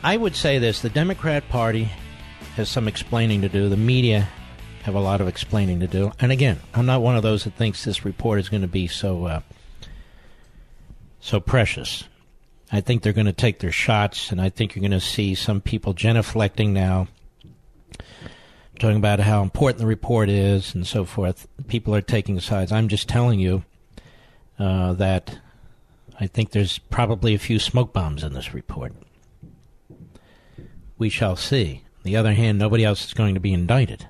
I 0.04 0.18
would 0.18 0.36
say 0.36 0.60
this 0.60 0.82
the 0.82 0.90
Democrat 0.90 1.48
Party 1.48 1.90
has 2.56 2.70
some 2.70 2.88
explaining 2.88 3.42
to 3.42 3.50
do. 3.50 3.70
The 3.70 3.78
media 3.78 4.28
have 4.84 4.96
a 4.96 5.00
lot 5.00 5.22
of 5.22 5.28
explaining 5.28 5.80
to 5.82 5.88
do. 5.88 6.12
And 6.20 6.32
again, 6.32 6.60
I'm 6.74 6.86
not 6.86 7.02
one 7.02 7.16
of 7.16 7.24
those 7.24 7.44
that 7.44 7.54
thinks 7.54 7.84
this 7.84 8.06
report 8.06 8.40
is 8.40 8.50
going 8.50 8.62
to 8.62 8.68
be 8.68 8.88
so 8.88 9.26
uh, 9.26 9.42
so 11.20 11.40
precious. 11.40 12.06
I 12.72 12.82
think 12.82 13.02
they're 13.02 13.14
going 13.14 13.26
to 13.26 13.34
take 13.34 13.60
their 13.60 13.72
shots, 13.72 14.32
and 14.32 14.40
I 14.40 14.50
think 14.50 14.76
you're 14.76 14.82
going 14.82 14.92
to 14.92 15.00
see 15.00 15.34
some 15.36 15.60
people 15.60 15.94
genuflecting 15.94 16.70
now, 16.70 17.08
talking 18.80 18.98
about 18.98 19.20
how 19.20 19.42
important 19.42 19.80
the 19.80 19.88
report 19.88 20.30
is 20.30 20.76
and 20.76 20.86
so 20.86 21.04
forth. 21.04 21.48
People 21.68 21.96
are 21.96 22.02
taking 22.02 22.40
sides. 22.40 22.72
I'm 22.72 22.88
just 22.88 23.10
telling 23.10 23.40
you 23.40 23.64
uh, 24.60 24.94
that 24.94 25.40
I 26.20 26.28
think 26.28 26.52
there's 26.52 26.78
probably 26.78 27.34
a 27.34 27.40
few 27.40 27.60
smoke 27.60 27.92
bombs 27.92 28.24
in 28.24 28.34
this 28.34 28.54
report. 28.54 28.94
We 30.98 31.10
shall 31.10 31.36
see. 31.36 31.84
On 31.98 32.04
the 32.04 32.18
other 32.18 32.34
hand, 32.34 32.60
nobody 32.60 32.86
else 32.86 33.06
is 33.06 33.14
going 33.14 33.34
to 33.34 33.40
be 33.40 33.54
indicted. 33.54 34.06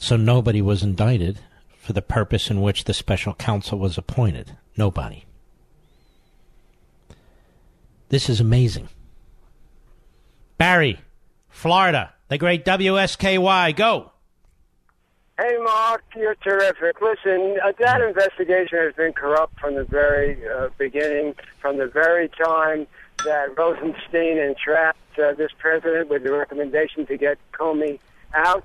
So 0.00 0.16
nobody 0.16 0.62
was 0.62 0.82
indicted 0.82 1.40
for 1.78 1.92
the 1.92 2.00
purpose 2.00 2.50
in 2.50 2.62
which 2.62 2.84
the 2.84 2.94
special 2.94 3.34
counsel 3.34 3.78
was 3.78 3.98
appointed. 3.98 4.56
Nobody. 4.74 5.26
This 8.08 8.30
is 8.30 8.40
amazing. 8.40 8.88
Barry, 10.56 11.00
Florida, 11.50 12.14
the 12.28 12.38
great 12.38 12.64
WSKY, 12.64 13.76
go. 13.76 14.12
Hey, 15.38 15.56
Mark, 15.62 16.02
you're 16.16 16.34
terrific. 16.36 17.00
Listen, 17.02 17.58
uh, 17.62 17.72
that 17.78 18.00
investigation 18.00 18.78
has 18.78 18.94
been 18.94 19.12
corrupt 19.12 19.60
from 19.60 19.74
the 19.74 19.84
very 19.84 20.38
uh, 20.48 20.70
beginning, 20.78 21.34
from 21.60 21.76
the 21.76 21.86
very 21.86 22.28
time 22.42 22.86
that 23.26 23.56
Rosenstein 23.56 24.38
entrapped 24.38 25.18
uh, 25.18 25.34
this 25.34 25.50
president 25.58 26.08
with 26.08 26.24
the 26.24 26.32
recommendation 26.32 27.04
to 27.06 27.18
get 27.18 27.38
Comey 27.52 27.98
out, 28.34 28.64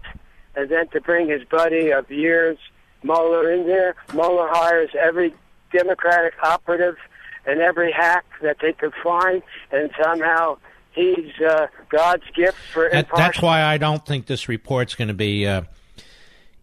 and 0.55 0.69
then 0.69 0.87
to 0.89 1.01
bring 1.01 1.27
his 1.27 1.43
buddy 1.45 1.91
of 1.91 2.09
years, 2.09 2.57
Mueller, 3.03 3.51
in 3.51 3.67
there. 3.67 3.95
Mueller 4.13 4.47
hires 4.51 4.89
every 4.99 5.33
Democratic 5.71 6.33
operative 6.41 6.97
and 7.45 7.59
every 7.59 7.91
hack 7.91 8.25
that 8.41 8.57
they 8.61 8.73
could 8.73 8.93
find, 9.03 9.43
and 9.71 9.91
somehow 10.01 10.57
he's 10.91 11.31
uh, 11.41 11.67
God's 11.89 12.23
gift 12.33 12.57
for. 12.73 12.89
That, 12.91 13.07
that's 13.15 13.41
why 13.41 13.61
I 13.61 13.77
don't 13.77 14.05
think 14.05 14.25
this 14.25 14.47
report's 14.47 14.95
going 14.95 15.09
to 15.09 15.13
be. 15.13 15.45
Uh, 15.45 15.63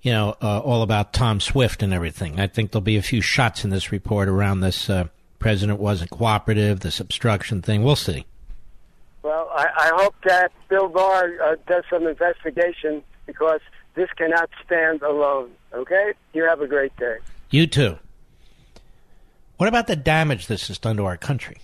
you 0.01 0.11
know, 0.11 0.35
uh, 0.43 0.59
all 0.59 0.83
about 0.83 1.13
Tom 1.13 1.39
Swift 1.39 1.81
and 1.81 1.95
everything. 1.95 2.41
I 2.41 2.49
think 2.49 2.73
there'll 2.73 2.83
be 2.83 2.97
a 2.97 3.03
few 3.03 3.21
shots 3.21 3.63
in 3.63 3.71
this 3.71 3.93
report 3.93 4.29
around 4.29 4.59
this 4.59 4.91
uh, 4.91 5.05
president 5.39 5.79
wasn't 5.79 6.11
cooperative, 6.11 6.81
this 6.81 6.99
obstruction 6.99 7.63
thing. 7.63 7.85
We'll 7.85 7.95
see. 7.95 8.27
Well, 9.23 9.49
I, 9.55 9.69
I 9.77 9.93
hope 9.95 10.17
that 10.25 10.51
Bill 10.69 10.89
Barr 10.89 11.31
uh, 11.41 11.57
does 11.69 11.85
some 11.89 12.09
investigation 12.09 13.05
because 13.27 13.61
this 13.95 14.11
cannot 14.17 14.51
stand 14.65 15.03
alone. 15.03 15.51
Okay? 15.73 16.13
You 16.33 16.45
have 16.45 16.61
a 16.61 16.67
great 16.67 16.97
day. 16.97 17.19
You 17.51 17.67
too. 17.67 17.99
What 19.57 19.69
about 19.69 19.87
the 19.87 19.97
damage 19.97 20.47
this 20.47 20.69
has 20.69 20.79
done 20.79 20.97
to 20.97 21.05
our 21.05 21.17
country? 21.17 21.59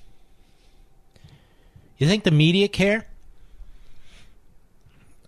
You 1.96 2.06
think 2.06 2.24
the 2.24 2.30
media 2.30 2.68
care? 2.68 3.06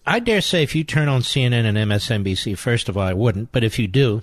I 0.07 0.19
dare 0.19 0.41
say 0.41 0.63
if 0.63 0.75
you 0.75 0.85
turn 0.85 1.09
on 1.09 1.23
CNN 1.23 1.65
and 1.65 1.77
MSNBC, 1.77 2.57
first 2.57 2.89
of 2.89 2.97
all, 2.97 3.03
I 3.03 3.13
wouldn't, 3.13 3.53
but 3.53 3.65
if 3.65 3.79
you 3.79 3.87
do, 3.87 4.23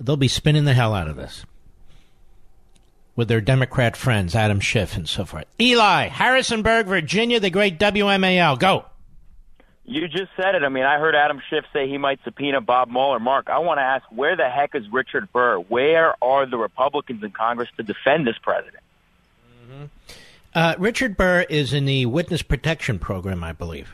they'll 0.00 0.16
be 0.16 0.28
spinning 0.28 0.64
the 0.64 0.74
hell 0.74 0.94
out 0.94 1.08
of 1.08 1.16
this 1.16 1.44
with 3.18 3.26
their 3.26 3.40
Democrat 3.40 3.96
friends, 3.96 4.36
Adam 4.36 4.60
Schiff 4.60 4.96
and 4.96 5.08
so 5.08 5.24
forth. 5.24 5.44
Eli, 5.60 6.06
Harrisonburg, 6.06 6.86
Virginia, 6.86 7.40
the 7.40 7.50
great 7.50 7.76
WMAL. 7.76 8.58
Go. 8.60 8.84
You 9.88 10.06
just 10.06 10.30
said 10.36 10.54
it. 10.54 10.62
I 10.62 10.68
mean, 10.68 10.84
I 10.84 10.98
heard 10.98 11.14
Adam 11.14 11.40
Schiff 11.48 11.64
say 11.72 11.88
he 11.88 11.96
might 11.96 12.20
subpoena 12.22 12.60
Bob 12.60 12.90
Mueller. 12.90 13.18
Mark, 13.18 13.48
I 13.48 13.58
want 13.60 13.78
to 13.78 13.82
ask, 13.82 14.04
where 14.10 14.36
the 14.36 14.50
heck 14.50 14.74
is 14.74 14.84
Richard 14.92 15.32
Burr? 15.32 15.56
Where 15.60 16.14
are 16.22 16.44
the 16.44 16.58
Republicans 16.58 17.24
in 17.24 17.30
Congress 17.30 17.70
to 17.78 17.82
defend 17.82 18.26
this 18.26 18.36
president? 18.42 18.82
Mm-hmm. 19.64 19.84
Uh, 20.54 20.74
Richard 20.78 21.16
Burr 21.16 21.46
is 21.48 21.72
in 21.72 21.86
the 21.86 22.04
Witness 22.04 22.42
Protection 22.42 22.98
Program, 22.98 23.42
I 23.42 23.52
believe. 23.52 23.90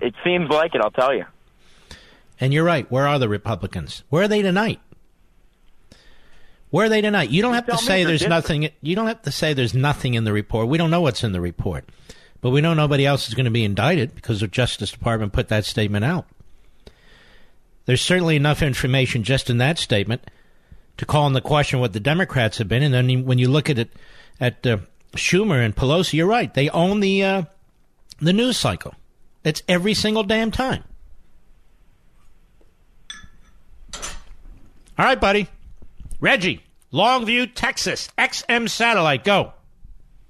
It 0.00 0.14
seems 0.24 0.48
like 0.48 0.74
it, 0.74 0.80
I'll 0.80 0.90
tell 0.90 1.14
you. 1.14 1.26
And 2.40 2.54
you're 2.54 2.64
right. 2.64 2.90
Where 2.90 3.06
are 3.06 3.18
the 3.18 3.28
Republicans? 3.28 4.04
Where 4.08 4.22
are 4.22 4.28
they 4.28 4.40
tonight? 4.40 4.80
Where 6.70 6.86
are 6.86 6.88
they 6.88 7.02
tonight? 7.02 7.28
You 7.28 7.42
don't 7.42 7.54
have 7.54 7.66
to 7.66 7.76
say 7.76 8.04
there's 8.04 8.26
nothing. 8.26 8.70
You 8.80 8.96
don't 8.96 9.06
have 9.06 9.22
to 9.22 9.30
say 9.30 9.52
there's 9.52 9.74
nothing 9.74 10.14
in 10.14 10.24
the 10.24 10.32
report. 10.32 10.68
We 10.68 10.78
don't 10.78 10.90
know 10.90 11.02
what's 11.02 11.24
in 11.24 11.32
the 11.32 11.40
report, 11.42 11.84
but 12.40 12.50
we 12.50 12.60
know 12.60 12.74
nobody 12.74 13.04
else 13.04 13.28
is 13.28 13.34
going 13.34 13.44
to 13.44 13.50
be 13.50 13.64
indicted 13.64 14.14
because 14.14 14.40
the 14.40 14.48
Justice 14.48 14.90
Department 14.90 15.32
put 15.32 15.48
that 15.48 15.64
statement 15.64 16.04
out. 16.04 16.26
There's 17.86 18.02
certainly 18.02 18.36
enough 18.36 18.62
information 18.62 19.22
just 19.22 19.48
in 19.48 19.58
that 19.58 19.78
statement 19.78 20.22
to 20.98 21.06
call 21.06 21.26
into 21.26 21.40
question 21.40 21.80
what 21.80 21.94
the 21.94 22.00
Democrats 22.00 22.58
have 22.58 22.68
been. 22.68 22.82
And 22.82 22.92
then 22.92 23.24
when 23.24 23.38
you 23.38 23.48
look 23.48 23.70
at 23.70 23.78
it 23.78 23.90
at 24.38 24.66
uh, 24.66 24.78
Schumer 25.16 25.64
and 25.64 25.74
Pelosi, 25.74 26.14
you're 26.14 26.26
right. 26.26 26.52
They 26.52 26.68
own 26.68 27.00
the 27.00 27.24
uh, 27.24 27.42
the 28.20 28.32
news 28.32 28.56
cycle. 28.56 28.94
It's 29.42 29.62
every 29.68 29.94
single 29.94 30.22
damn 30.22 30.50
time. 30.50 30.84
All 34.98 35.04
right, 35.04 35.20
buddy. 35.20 35.48
Reggie, 36.20 36.64
Longview, 36.92 37.52
Texas, 37.54 38.08
XM 38.18 38.68
Satellite, 38.68 39.22
go. 39.22 39.52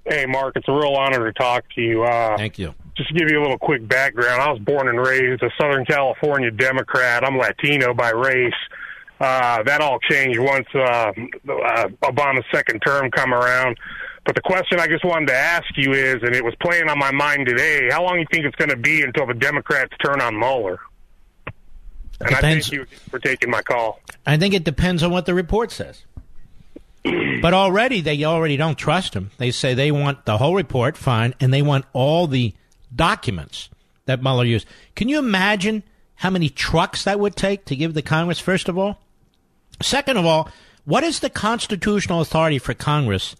Hey, 0.09 0.25
Mark, 0.25 0.55
it's 0.55 0.67
a 0.67 0.71
real 0.71 0.95
honor 0.95 1.31
to 1.31 1.33
talk 1.33 1.65
to 1.75 1.81
you. 1.81 2.03
Uh, 2.03 2.35
Thank 2.35 2.57
you. 2.57 2.73
Just 2.97 3.09
to 3.09 3.15
give 3.15 3.29
you 3.29 3.39
a 3.39 3.43
little 3.43 3.59
quick 3.59 3.87
background, 3.87 4.41
I 4.41 4.51
was 4.51 4.59
born 4.59 4.87
and 4.87 4.99
raised 4.99 5.43
a 5.43 5.51
Southern 5.61 5.85
California 5.85 6.49
Democrat. 6.49 7.23
I'm 7.23 7.37
Latino 7.37 7.93
by 7.93 8.09
race. 8.09 8.51
Uh, 9.19 9.61
that 9.63 9.81
all 9.81 9.99
changed 9.99 10.39
once 10.39 10.65
uh, 10.73 10.79
uh, 10.79 11.11
Obama's 12.01 12.45
second 12.51 12.79
term 12.79 13.11
come 13.11 13.33
around. 13.33 13.77
But 14.25 14.33
the 14.35 14.41
question 14.41 14.79
I 14.79 14.87
just 14.87 15.05
wanted 15.05 15.27
to 15.27 15.35
ask 15.35 15.65
you 15.75 15.93
is, 15.93 16.15
and 16.23 16.35
it 16.35 16.43
was 16.43 16.55
playing 16.61 16.89
on 16.89 16.97
my 16.97 17.11
mind 17.11 17.47
today, 17.47 17.89
how 17.91 18.03
long 18.03 18.15
do 18.15 18.19
you 18.21 18.27
think 18.31 18.45
it's 18.45 18.55
going 18.55 18.69
to 18.69 18.77
be 18.77 19.03
until 19.03 19.27
the 19.27 19.33
Democrats 19.35 19.93
turn 20.03 20.21
on 20.21 20.37
Mueller? 20.37 20.79
And 22.21 22.35
I 22.35 22.41
thank 22.41 22.71
you 22.71 22.85
for 23.09 23.19
taking 23.19 23.49
my 23.49 23.61
call. 23.61 24.01
I 24.25 24.37
think 24.37 24.53
it 24.53 24.63
depends 24.63 25.03
on 25.03 25.11
what 25.11 25.25
the 25.25 25.33
report 25.33 25.71
says. 25.71 26.03
but 27.41 27.53
already, 27.53 28.01
they 28.01 28.23
already 28.23 28.57
don't 28.57 28.77
trust 28.77 29.13
him. 29.13 29.31
They 29.37 29.51
say 29.51 29.73
they 29.73 29.91
want 29.91 30.25
the 30.25 30.37
whole 30.37 30.55
report, 30.55 30.97
fine, 30.97 31.33
and 31.39 31.53
they 31.53 31.61
want 31.61 31.85
all 31.93 32.27
the 32.27 32.53
documents 32.93 33.69
that 34.05 34.21
Mueller 34.21 34.45
used. 34.45 34.67
Can 34.95 35.09
you 35.09 35.19
imagine 35.19 35.83
how 36.15 36.29
many 36.29 36.49
trucks 36.49 37.03
that 37.03 37.19
would 37.19 37.35
take 37.35 37.65
to 37.65 37.75
give 37.75 37.93
the 37.93 38.01
Congress, 38.01 38.39
first 38.39 38.67
of 38.67 38.77
all? 38.77 38.99
Second 39.81 40.17
of 40.17 40.25
all, 40.25 40.49
what 40.85 41.03
is 41.03 41.19
the 41.19 41.29
constitutional 41.29 42.21
authority 42.21 42.59
for 42.59 42.73
Congress 42.73 43.35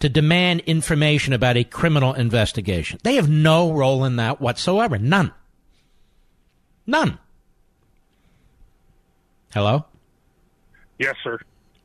to 0.00 0.08
demand 0.08 0.60
information 0.60 1.32
about 1.32 1.56
a 1.56 1.64
criminal 1.64 2.12
investigation. 2.14 2.98
They 3.02 3.14
have 3.14 3.28
no 3.28 3.72
role 3.72 4.04
in 4.04 4.16
that 4.16 4.40
whatsoever. 4.40 4.98
None. 4.98 5.32
None. 6.86 7.18
Hello? 9.52 9.84
Yes, 10.98 11.14
sir. 11.24 11.40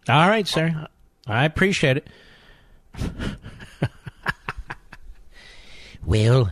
All 0.09 0.27
right, 0.27 0.47
sir. 0.47 0.87
I 1.27 1.45
appreciate 1.45 1.97
it. 1.97 2.07
well, 6.05 6.51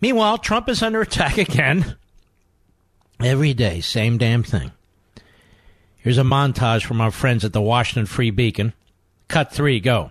meanwhile, 0.00 0.38
Trump 0.38 0.68
is 0.68 0.82
under 0.82 1.00
attack 1.00 1.38
again. 1.38 1.96
Every 3.20 3.54
day, 3.54 3.80
same 3.80 4.18
damn 4.18 4.42
thing. 4.42 4.72
Here's 5.96 6.18
a 6.18 6.22
montage 6.22 6.84
from 6.84 7.00
our 7.00 7.10
friends 7.10 7.44
at 7.44 7.52
the 7.52 7.62
Washington 7.62 8.06
Free 8.06 8.30
Beacon. 8.30 8.74
Cut 9.28 9.52
three, 9.52 9.80
go. 9.80 10.10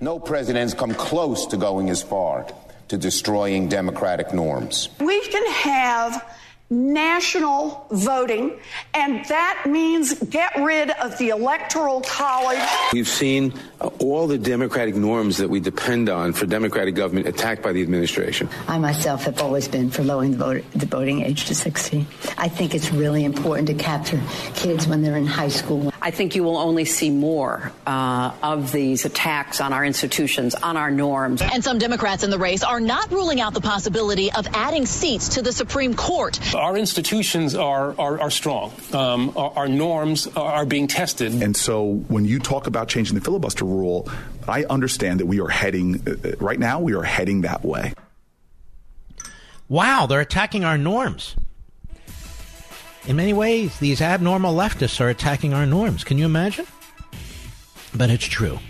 No 0.00 0.18
president's 0.18 0.74
come 0.74 0.92
close 0.92 1.46
to 1.46 1.56
going 1.56 1.88
as 1.88 2.02
far 2.02 2.46
to 2.88 2.98
destroying 2.98 3.68
democratic 3.68 4.34
norms. 4.34 4.90
We 5.00 5.20
can 5.28 5.50
have 5.52 6.36
national 6.72 7.86
voting, 7.90 8.58
and 8.94 9.24
that 9.26 9.64
means 9.66 10.14
get 10.14 10.56
rid 10.56 10.90
of 10.90 11.18
the 11.18 11.28
Electoral 11.28 12.00
College. 12.00 12.58
We've 12.92 13.06
seen 13.06 13.52
uh, 13.80 13.88
all 13.98 14.26
the 14.26 14.38
democratic 14.38 14.94
norms 14.94 15.36
that 15.36 15.50
we 15.50 15.60
depend 15.60 16.08
on 16.08 16.32
for 16.32 16.46
democratic 16.46 16.94
government 16.94 17.26
attacked 17.28 17.62
by 17.62 17.72
the 17.72 17.82
administration. 17.82 18.48
I 18.68 18.78
myself 18.78 19.24
have 19.24 19.40
always 19.40 19.68
been 19.68 19.90
for 19.90 20.02
lowering 20.02 20.32
the, 20.32 20.38
vote, 20.38 20.64
the 20.74 20.86
voting 20.86 21.22
age 21.22 21.44
to 21.46 21.54
16. 21.54 22.06
I 22.38 22.48
think 22.48 22.74
it's 22.74 22.90
really 22.90 23.24
important 23.24 23.68
to 23.68 23.74
capture 23.74 24.20
kids 24.54 24.86
when 24.86 25.02
they're 25.02 25.16
in 25.16 25.26
high 25.26 25.48
school. 25.48 25.92
I 26.00 26.10
think 26.10 26.34
you 26.34 26.42
will 26.42 26.56
only 26.56 26.84
see 26.84 27.10
more 27.10 27.70
uh, 27.86 28.32
of 28.42 28.72
these 28.72 29.04
attacks 29.04 29.60
on 29.60 29.72
our 29.72 29.84
institutions, 29.84 30.54
on 30.54 30.76
our 30.76 30.90
norms. 30.90 31.42
And 31.42 31.62
some 31.62 31.78
Democrats 31.78 32.24
in 32.24 32.30
the 32.30 32.38
race 32.38 32.64
are 32.64 32.80
not 32.80 33.12
ruling 33.12 33.40
out 33.40 33.54
the 33.54 33.60
possibility 33.60 34.32
of 34.32 34.48
adding 34.52 34.86
seats 34.86 35.30
to 35.30 35.42
the 35.42 35.52
Supreme 35.52 35.94
Court. 35.94 36.40
Our 36.62 36.76
institutions 36.76 37.56
are, 37.56 37.92
are, 37.98 38.20
are 38.20 38.30
strong. 38.30 38.72
Um, 38.92 39.32
our, 39.36 39.52
our, 39.56 39.68
norms 39.68 40.28
are 40.28 40.64
being 40.64 40.86
tested. 40.86 41.42
And 41.42 41.56
so 41.56 42.04
when 42.06 42.24
you 42.24 42.38
talk 42.38 42.68
about 42.68 42.86
changing 42.86 43.16
the 43.16 43.20
filibuster 43.20 43.64
rule, 43.64 44.08
I 44.46 44.62
understand 44.70 45.18
that 45.18 45.26
we 45.26 45.40
are 45.40 45.48
heading, 45.48 46.04
uh, 46.06 46.28
uh, 46.28 46.36
right 46.38 46.60
now, 46.60 46.78
we 46.78 46.94
are 46.94 47.02
heading 47.02 47.40
that 47.40 47.64
way. 47.64 47.94
Wow, 49.68 50.06
they're 50.06 50.20
attacking 50.20 50.64
our 50.64 50.78
norms. 50.78 51.34
In 53.08 53.16
many 53.16 53.32
ways, 53.32 53.80
these 53.80 54.00
abnormal 54.00 54.54
leftists 54.54 55.00
are 55.00 55.08
attacking 55.08 55.52
our 55.52 55.66
norms. 55.66 56.04
Can 56.04 56.16
you 56.16 56.26
imagine? 56.26 56.68
But 57.92 58.08
it's 58.08 58.26
true. 58.26 58.60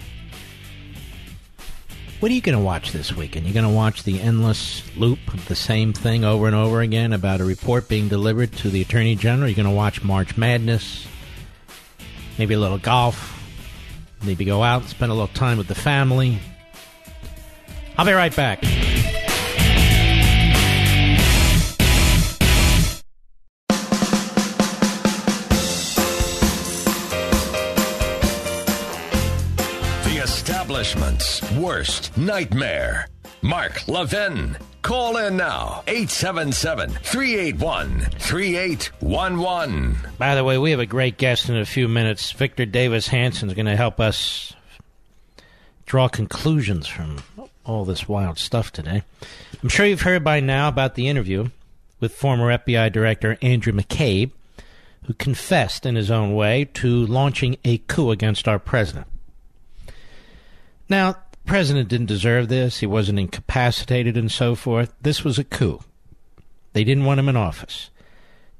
What 2.22 2.30
are 2.30 2.36
you 2.36 2.40
going 2.40 2.56
to 2.56 2.62
watch 2.62 2.92
this 2.92 3.12
weekend? 3.12 3.46
You're 3.46 3.52
going 3.52 3.66
to 3.66 3.76
watch 3.76 4.04
the 4.04 4.20
endless 4.20 4.84
loop 4.96 5.18
of 5.34 5.44
the 5.48 5.56
same 5.56 5.92
thing 5.92 6.24
over 6.24 6.46
and 6.46 6.54
over 6.54 6.80
again 6.80 7.12
about 7.12 7.40
a 7.40 7.44
report 7.44 7.88
being 7.88 8.06
delivered 8.06 8.52
to 8.58 8.70
the 8.70 8.80
Attorney 8.80 9.16
General. 9.16 9.48
You're 9.48 9.56
going 9.56 9.68
to 9.68 9.74
watch 9.74 10.04
March 10.04 10.36
Madness, 10.36 11.04
maybe 12.38 12.54
a 12.54 12.60
little 12.60 12.78
golf, 12.78 13.42
maybe 14.22 14.44
go 14.44 14.62
out, 14.62 14.82
and 14.82 14.88
spend 14.88 15.10
a 15.10 15.16
little 15.16 15.34
time 15.34 15.58
with 15.58 15.66
the 15.66 15.74
family. 15.74 16.38
I'll 17.98 18.06
be 18.06 18.12
right 18.12 18.36
back. 18.36 18.62
Worst 31.56 32.16
nightmare. 32.18 33.06
Mark 33.40 33.86
Levin. 33.86 34.56
Call 34.82 35.16
in 35.16 35.36
now, 35.36 35.84
877 35.86 36.90
381 36.90 38.00
3811. 38.18 39.96
By 40.18 40.34
the 40.34 40.42
way, 40.42 40.58
we 40.58 40.72
have 40.72 40.80
a 40.80 40.86
great 40.86 41.18
guest 41.18 41.48
in 41.48 41.56
a 41.56 41.64
few 41.64 41.86
minutes. 41.86 42.32
Victor 42.32 42.66
Davis 42.66 43.06
Hanson 43.06 43.48
is 43.48 43.54
going 43.54 43.66
to 43.66 43.76
help 43.76 44.00
us 44.00 44.54
draw 45.86 46.08
conclusions 46.08 46.88
from 46.88 47.18
all 47.64 47.84
this 47.84 48.08
wild 48.08 48.40
stuff 48.40 48.72
today. 48.72 49.04
I'm 49.62 49.68
sure 49.68 49.86
you've 49.86 50.00
heard 50.00 50.24
by 50.24 50.40
now 50.40 50.66
about 50.66 50.96
the 50.96 51.06
interview 51.06 51.50
with 52.00 52.12
former 52.12 52.58
FBI 52.58 52.90
Director 52.90 53.38
Andrew 53.40 53.72
McCabe, 53.72 54.32
who 55.04 55.14
confessed 55.14 55.86
in 55.86 55.94
his 55.94 56.10
own 56.10 56.34
way 56.34 56.64
to 56.74 57.06
launching 57.06 57.56
a 57.64 57.78
coup 57.78 58.10
against 58.10 58.48
our 58.48 58.58
president. 58.58 59.06
Now, 60.88 61.12
the 61.12 61.38
president 61.46 61.88
didn't 61.88 62.06
deserve 62.06 62.48
this. 62.48 62.80
He 62.80 62.86
wasn't 62.86 63.18
incapacitated 63.18 64.16
and 64.16 64.30
so 64.30 64.54
forth. 64.54 64.92
This 65.00 65.24
was 65.24 65.38
a 65.38 65.44
coup. 65.44 65.80
They 66.72 66.84
didn't 66.84 67.04
want 67.04 67.20
him 67.20 67.28
in 67.28 67.36
office. 67.36 67.90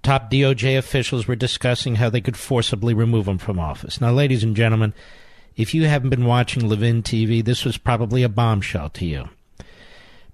Top 0.02 0.30
DOJ 0.30 0.76
officials 0.76 1.28
were 1.28 1.36
discussing 1.36 1.96
how 1.96 2.10
they 2.10 2.20
could 2.20 2.36
forcibly 2.36 2.92
remove 2.92 3.28
him 3.28 3.38
from 3.38 3.60
office. 3.60 4.00
Now, 4.00 4.10
ladies 4.10 4.42
and 4.42 4.56
gentlemen, 4.56 4.94
if 5.56 5.74
you 5.74 5.86
haven't 5.86 6.10
been 6.10 6.24
watching 6.24 6.68
Levin 6.68 7.02
TV, 7.02 7.44
this 7.44 7.64
was 7.64 7.78
probably 7.78 8.22
a 8.22 8.28
bombshell 8.28 8.88
to 8.90 9.06
you. 9.06 9.28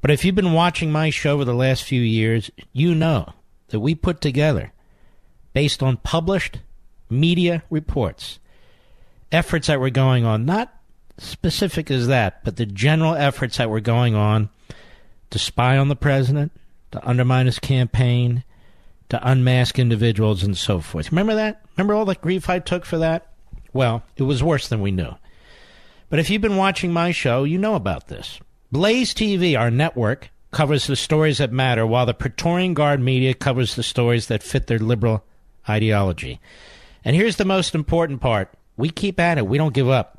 But 0.00 0.10
if 0.10 0.24
you've 0.24 0.34
been 0.34 0.52
watching 0.52 0.92
my 0.92 1.10
show 1.10 1.34
over 1.34 1.44
the 1.44 1.54
last 1.54 1.82
few 1.82 2.00
years, 2.00 2.50
you 2.72 2.94
know 2.94 3.32
that 3.68 3.80
we 3.80 3.94
put 3.94 4.20
together, 4.20 4.72
based 5.52 5.82
on 5.82 5.98
published 5.98 6.60
media 7.10 7.62
reports, 7.68 8.38
efforts 9.32 9.66
that 9.66 9.80
were 9.80 9.90
going 9.90 10.24
on 10.24 10.46
not 10.46 10.77
specific 11.18 11.90
as 11.90 12.06
that, 12.06 12.44
but 12.44 12.56
the 12.56 12.66
general 12.66 13.14
efforts 13.14 13.58
that 13.58 13.70
were 13.70 13.80
going 13.80 14.14
on 14.14 14.48
to 15.30 15.38
spy 15.38 15.76
on 15.76 15.88
the 15.88 15.96
president, 15.96 16.52
to 16.92 17.06
undermine 17.06 17.46
his 17.46 17.58
campaign, 17.58 18.44
to 19.10 19.30
unmask 19.30 19.78
individuals, 19.78 20.42
and 20.42 20.56
so 20.56 20.80
forth. 20.80 21.10
Remember 21.12 21.34
that? 21.34 21.62
Remember 21.76 21.94
all 21.94 22.04
the 22.04 22.14
grief 22.14 22.48
I 22.48 22.58
took 22.58 22.84
for 22.84 22.98
that? 22.98 23.26
Well, 23.72 24.02
it 24.16 24.22
was 24.22 24.42
worse 24.42 24.68
than 24.68 24.80
we 24.80 24.90
knew. 24.90 25.14
But 26.10 26.18
if 26.18 26.30
you've 26.30 26.42
been 26.42 26.56
watching 26.56 26.92
my 26.92 27.10
show, 27.10 27.44
you 27.44 27.58
know 27.58 27.74
about 27.74 28.08
this. 28.08 28.40
Blaze 28.72 29.12
TV, 29.14 29.58
our 29.58 29.70
network, 29.70 30.30
covers 30.50 30.86
the 30.86 30.96
stories 30.96 31.38
that 31.38 31.52
matter, 31.52 31.86
while 31.86 32.06
the 32.06 32.14
Praetorian 32.14 32.74
Guard 32.74 33.00
media 33.00 33.34
covers 33.34 33.74
the 33.74 33.82
stories 33.82 34.26
that 34.28 34.42
fit 34.42 34.66
their 34.66 34.78
liberal 34.78 35.24
ideology. 35.68 36.40
And 37.04 37.14
here's 37.14 37.36
the 37.36 37.44
most 37.44 37.74
important 37.74 38.20
part 38.20 38.50
we 38.76 38.90
keep 38.90 39.18
at 39.18 39.38
it, 39.38 39.46
we 39.46 39.58
don't 39.58 39.74
give 39.74 39.88
up. 39.88 40.17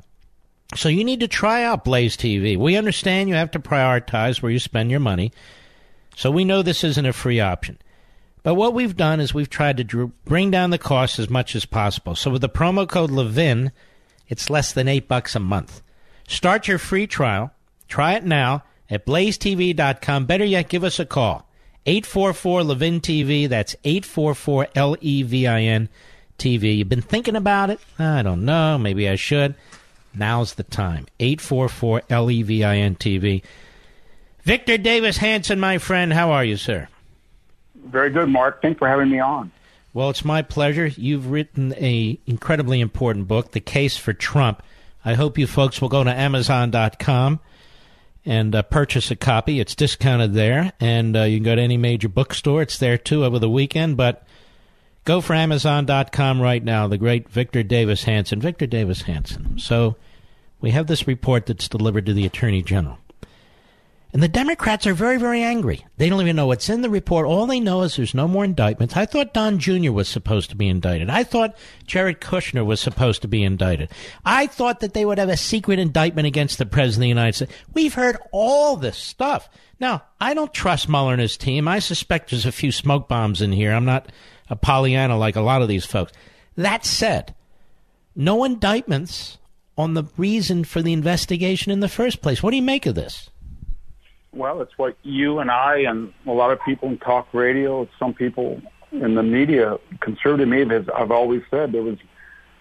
So 0.76 0.88
you 0.88 1.04
need 1.04 1.20
to 1.20 1.28
try 1.28 1.64
out 1.64 1.84
Blaze 1.84 2.16
TV. 2.16 2.56
We 2.56 2.76
understand 2.76 3.28
you 3.28 3.34
have 3.34 3.50
to 3.52 3.58
prioritize 3.58 4.40
where 4.40 4.52
you 4.52 4.58
spend 4.58 4.90
your 4.90 5.00
money. 5.00 5.32
So 6.16 6.30
we 6.30 6.44
know 6.44 6.62
this 6.62 6.84
isn't 6.84 7.06
a 7.06 7.12
free 7.12 7.40
option. 7.40 7.78
But 8.42 8.54
what 8.54 8.72
we've 8.72 8.96
done 8.96 9.20
is 9.20 9.34
we've 9.34 9.50
tried 9.50 9.76
to 9.88 10.12
bring 10.24 10.50
down 10.50 10.70
the 10.70 10.78
cost 10.78 11.18
as 11.18 11.28
much 11.28 11.54
as 11.54 11.66
possible. 11.66 12.14
So 12.14 12.30
with 12.30 12.40
the 12.40 12.48
promo 12.48 12.88
code 12.88 13.10
Levin, 13.10 13.72
it's 14.28 14.48
less 14.48 14.72
than 14.72 14.88
8 14.88 15.08
bucks 15.08 15.34
a 15.34 15.40
month. 15.40 15.82
Start 16.28 16.68
your 16.68 16.78
free 16.78 17.06
trial. 17.06 17.52
Try 17.88 18.14
it 18.14 18.24
now 18.24 18.62
at 18.88 19.04
blazetv.com. 19.04 20.26
Better 20.26 20.44
yet, 20.44 20.68
give 20.68 20.84
us 20.84 21.00
a 21.00 21.04
call. 21.04 21.46
844 21.86 22.62
Levin 22.62 23.00
TV. 23.00 23.48
That's 23.48 23.74
844 23.84 24.68
L 24.74 24.96
E 25.00 25.22
V 25.22 25.46
I 25.46 25.62
N 25.62 25.88
TV. 26.38 26.78
You've 26.78 26.88
been 26.88 27.02
thinking 27.02 27.36
about 27.36 27.70
it? 27.70 27.80
I 27.98 28.22
don't 28.22 28.44
know. 28.44 28.78
Maybe 28.78 29.08
I 29.08 29.16
should. 29.16 29.54
Now's 30.14 30.54
the 30.54 30.62
time. 30.62 31.06
844 31.18 32.02
LEVIN 32.10 32.96
TV. 32.96 33.42
Victor 34.42 34.78
Davis 34.78 35.18
Hanson, 35.18 35.60
my 35.60 35.78
friend, 35.78 36.12
how 36.12 36.32
are 36.32 36.44
you, 36.44 36.56
sir? 36.56 36.88
Very 37.84 38.10
good, 38.10 38.28
Mark. 38.28 38.62
Thanks 38.62 38.78
for 38.78 38.88
having 38.88 39.10
me 39.10 39.20
on. 39.20 39.52
Well, 39.92 40.10
it's 40.10 40.24
my 40.24 40.42
pleasure. 40.42 40.86
You've 40.86 41.30
written 41.30 41.74
a 41.74 42.18
incredibly 42.26 42.80
important 42.80 43.28
book, 43.28 43.52
The 43.52 43.60
Case 43.60 43.96
for 43.96 44.12
Trump. 44.12 44.62
I 45.04 45.14
hope 45.14 45.38
you 45.38 45.46
folks 45.46 45.80
will 45.80 45.88
go 45.88 46.04
to 46.04 46.12
Amazon.com 46.12 47.40
and 48.24 48.54
uh, 48.54 48.62
purchase 48.62 49.10
a 49.10 49.16
copy. 49.16 49.60
It's 49.60 49.74
discounted 49.74 50.34
there, 50.34 50.72
and 50.78 51.16
uh, 51.16 51.22
you 51.22 51.38
can 51.38 51.44
go 51.44 51.54
to 51.56 51.62
any 51.62 51.76
major 51.76 52.08
bookstore. 52.08 52.62
It's 52.62 52.78
there 52.78 52.98
too 52.98 53.24
over 53.24 53.38
the 53.38 53.50
weekend. 53.50 53.96
But 53.96 54.24
Go 55.04 55.20
for 55.20 55.34
Amazon.com 55.34 56.40
right 56.40 56.62
now. 56.62 56.86
The 56.86 56.98
great 56.98 57.28
Victor 57.28 57.62
Davis 57.62 58.04
Hanson. 58.04 58.40
Victor 58.40 58.66
Davis 58.66 59.02
Hanson. 59.02 59.58
So 59.58 59.96
we 60.60 60.70
have 60.70 60.86
this 60.86 61.06
report 61.06 61.46
that's 61.46 61.68
delivered 61.68 62.06
to 62.06 62.12
the 62.12 62.26
Attorney 62.26 62.62
General. 62.62 62.98
And 64.12 64.22
the 64.22 64.28
Democrats 64.28 64.88
are 64.88 64.94
very, 64.94 65.18
very 65.18 65.40
angry. 65.40 65.86
They 65.96 66.08
don't 66.08 66.20
even 66.20 66.34
know 66.34 66.48
what's 66.48 66.68
in 66.68 66.82
the 66.82 66.90
report. 66.90 67.26
All 67.26 67.46
they 67.46 67.60
know 67.60 67.82
is 67.82 67.94
there's 67.94 68.12
no 68.12 68.26
more 68.26 68.44
indictments. 68.44 68.96
I 68.96 69.06
thought 69.06 69.32
Don 69.32 69.60
Jr. 69.60 69.92
was 69.92 70.08
supposed 70.08 70.50
to 70.50 70.56
be 70.56 70.66
indicted. 70.66 71.08
I 71.08 71.22
thought 71.22 71.56
Jared 71.86 72.20
Kushner 72.20 72.66
was 72.66 72.80
supposed 72.80 73.22
to 73.22 73.28
be 73.28 73.44
indicted. 73.44 73.88
I 74.24 74.48
thought 74.48 74.80
that 74.80 74.94
they 74.94 75.04
would 75.04 75.18
have 75.18 75.28
a 75.28 75.36
secret 75.36 75.78
indictment 75.78 76.26
against 76.26 76.58
the 76.58 76.66
President 76.66 76.96
of 76.96 77.02
the 77.02 77.08
United 77.08 77.34
States. 77.36 77.52
We've 77.72 77.94
heard 77.94 78.16
all 78.32 78.76
this 78.76 78.98
stuff. 78.98 79.48
Now, 79.78 80.02
I 80.20 80.34
don't 80.34 80.52
trust 80.52 80.88
Mueller 80.88 81.12
and 81.12 81.22
his 81.22 81.36
team. 81.36 81.68
I 81.68 81.78
suspect 81.78 82.30
there's 82.30 82.46
a 82.46 82.52
few 82.52 82.72
smoke 82.72 83.08
bombs 83.08 83.40
in 83.40 83.52
here. 83.52 83.72
I'm 83.72 83.84
not 83.84 84.10
a 84.50 84.56
Pollyanna 84.56 85.16
like 85.16 85.36
a 85.36 85.40
lot 85.40 85.62
of 85.62 85.68
these 85.68 85.86
folks. 85.86 86.12
That 86.56 86.84
said, 86.84 87.34
no 88.14 88.44
indictments 88.44 89.38
on 89.78 89.94
the 89.94 90.04
reason 90.16 90.64
for 90.64 90.82
the 90.82 90.92
investigation 90.92 91.72
in 91.72 91.80
the 91.80 91.88
first 91.88 92.20
place. 92.20 92.42
What 92.42 92.50
do 92.50 92.56
you 92.56 92.62
make 92.62 92.84
of 92.84 92.94
this? 92.94 93.30
Well, 94.32 94.60
it's 94.60 94.76
what 94.76 94.96
you 95.02 95.38
and 95.38 95.50
I 95.50 95.78
and 95.78 96.12
a 96.26 96.32
lot 96.32 96.52
of 96.52 96.60
people 96.62 96.88
in 96.88 96.98
talk 96.98 97.32
radio, 97.32 97.88
some 97.98 98.12
people 98.12 98.60
in 98.92 99.14
the 99.14 99.22
media, 99.22 99.78
conservative 100.00 100.48
media, 100.48 100.84
I've 100.94 101.10
always 101.10 101.42
said 101.50 101.72
there 101.72 101.82
was 101.82 101.98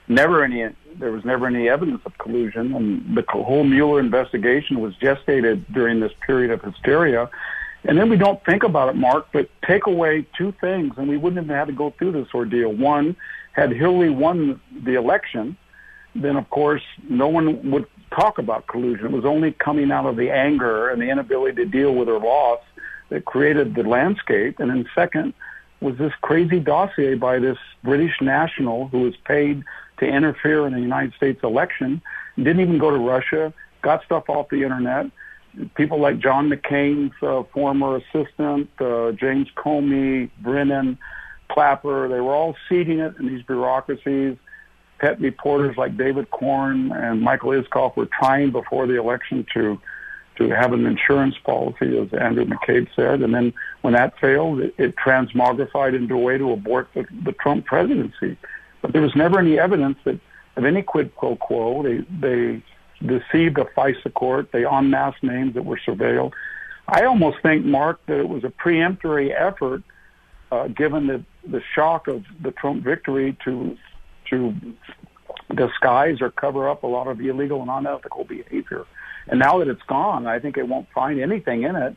never 0.08 0.44
any 0.44 0.68
there 0.96 1.12
was 1.12 1.24
never 1.24 1.46
any 1.46 1.70
evidence 1.70 2.02
of 2.06 2.18
collusion, 2.18 2.74
and 2.74 3.16
the 3.16 3.24
whole 3.30 3.64
Mueller 3.64 4.00
investigation 4.00 4.82
was 4.82 4.96
gestated 4.96 5.66
during 5.72 6.00
this 6.00 6.12
period 6.26 6.52
of 6.52 6.62
hysteria. 6.62 7.30
And 7.86 7.98
then 7.98 8.10
we 8.10 8.18
don't 8.18 8.44
think 8.46 8.64
about 8.64 8.90
it, 8.90 8.96
Mark, 8.96 9.28
but 9.32 9.50
take 9.66 9.88
away 9.88 10.26
two 10.38 10.54
things, 10.60 10.94
and 10.98 11.08
we 11.08 11.18
wouldn't 11.18 11.48
have 11.48 11.56
had 11.56 11.68
to 11.68 11.74
go 11.74 11.94
through 11.98 12.12
this 12.12 12.28
ordeal. 12.34 12.74
One, 12.74 13.16
had 13.54 13.72
Hillary 13.72 14.10
won 14.10 14.60
the 14.84 14.96
election, 14.96 15.58
then 16.16 16.36
of 16.36 16.50
course 16.50 16.82
no 17.10 17.28
one 17.28 17.72
would 17.72 17.86
talk 18.12 18.38
about 18.38 18.68
collusion. 18.68 19.08
It 19.08 19.12
was 19.12 19.26
only 19.26 19.52
coming 19.52 19.92
out 19.92 20.06
of 20.06 20.16
the 20.16 20.32
anger 20.32 20.90
and 20.90 21.02
the 21.02 21.10
inability 21.10 21.64
to 21.64 21.66
deal 21.66 21.94
with 21.94 22.08
her 22.08 22.20
loss 22.20 22.60
that 23.10 23.26
created 23.26 23.76
the 23.76 23.84
landscape. 23.84 24.60
And 24.60 24.70
then 24.70 24.90
second, 24.96 25.34
was 25.82 25.98
this 25.98 26.14
crazy 26.22 26.60
dossier 26.60 27.16
by 27.16 27.40
this 27.40 27.58
British 27.84 28.20
national 28.22 28.88
who 28.90 29.02
was 29.02 29.16
paid 29.26 29.64
to 30.00 30.06
interfere 30.06 30.66
in 30.68 30.74
the 30.74 30.82
United 30.82 31.14
States 31.14 31.42
election, 31.44 32.02
didn't 32.38 32.60
even 32.60 32.78
go 32.78 32.90
to 32.90 32.98
Russia, 32.98 33.54
got 33.82 34.04
stuff 34.04 34.30
off 34.30 34.50
the 34.50 34.64
internet. 34.64 35.08
People 35.76 36.00
like 36.00 36.20
John 36.20 36.50
McCain's 36.50 37.14
uh, 37.22 37.44
former 37.54 37.98
assistant, 37.98 38.70
uh, 38.80 39.12
James 39.12 39.48
Comey, 39.58 40.30
Brennan, 40.42 40.98
Clapper, 41.50 42.08
they 42.08 42.22
were 42.22 42.34
all 42.34 42.56
seeding 42.68 43.00
it 43.00 43.16
in 43.20 43.28
these 43.28 43.44
bureaucracies. 43.44 44.38
Pet 45.00 45.20
reporters 45.20 45.78
like 45.78 45.98
David 45.98 46.30
Corn 46.30 46.92
and 46.92 47.22
Michael 47.22 47.52
Isikoff 47.52 47.96
were 47.96 48.08
trying 48.08 48.52
before 48.52 48.86
the 48.86 49.00
election 49.00 49.46
to 49.54 49.80
to 50.38 50.50
have 50.50 50.72
an 50.72 50.86
insurance 50.86 51.36
policy, 51.44 51.98
as 51.98 52.14
Andrew 52.14 52.46
McCabe 52.46 52.88
said. 52.96 53.22
And 53.22 53.34
then 53.34 53.54
when 53.82 53.94
that 53.94 54.18
failed, 54.20 54.62
it, 54.62 54.74
it 54.78 54.96
transmogrified 54.96 55.94
into 55.94 56.16
a 56.16 56.18
way 56.18 56.38
to 56.38 56.52
abort 56.52 56.88
the, 56.94 57.06
the 57.26 57.34
Trump 57.34 57.66
presidency. 57.66 58.38
But 58.82 58.94
there 58.94 59.02
was 59.02 59.16
never 59.18 59.40
any 59.40 59.60
evidence 59.60 59.98
that 60.06 60.18
of 60.56 60.66
any 60.66 60.82
quid 60.82 61.16
pro 61.16 61.36
quo. 61.36 61.84
They 61.84 62.06
they 62.20 62.64
deceived 63.06 63.58
a 63.58 63.66
FISA 63.66 64.14
court. 64.14 64.52
They 64.52 64.64
unmasked 64.64 65.24
names 65.24 65.54
that 65.54 65.66
were 65.66 65.80
surveilled. 65.86 66.34
I 66.88 67.06
almost 67.06 67.38
think, 67.42 67.66
Mark, 67.66 68.00
that 68.08 68.20
it 68.20 68.28
was 68.28 68.44
a 68.44 68.50
preemptory 68.50 69.34
effort, 69.36 69.84
uh, 70.52 70.68
given 70.68 71.08
the 71.08 71.24
the 71.48 71.62
shock 71.76 72.08
of 72.08 72.26
the 72.42 72.52
Trump 72.52 72.84
victory, 72.84 73.38
to 73.46 73.78
to 74.30 74.54
disguise 75.56 76.22
or 76.22 76.30
cover 76.32 76.70
up 76.70 76.84
a 76.84 76.88
lot 76.88 77.08
of 77.08 77.22
illegal 77.22 77.62
and 77.62 77.70
unethical 77.70 78.24
behavior. 78.24 78.86
And 79.28 79.40
now 79.40 79.60
that 79.60 79.68
it's 79.68 79.82
gone, 79.84 80.28
I 80.28 80.40
think 80.40 80.58
it 80.58 80.68
won't 80.68 80.88
find 80.94 81.20
anything 81.20 81.64
in 81.64 81.76
it. 81.76 81.96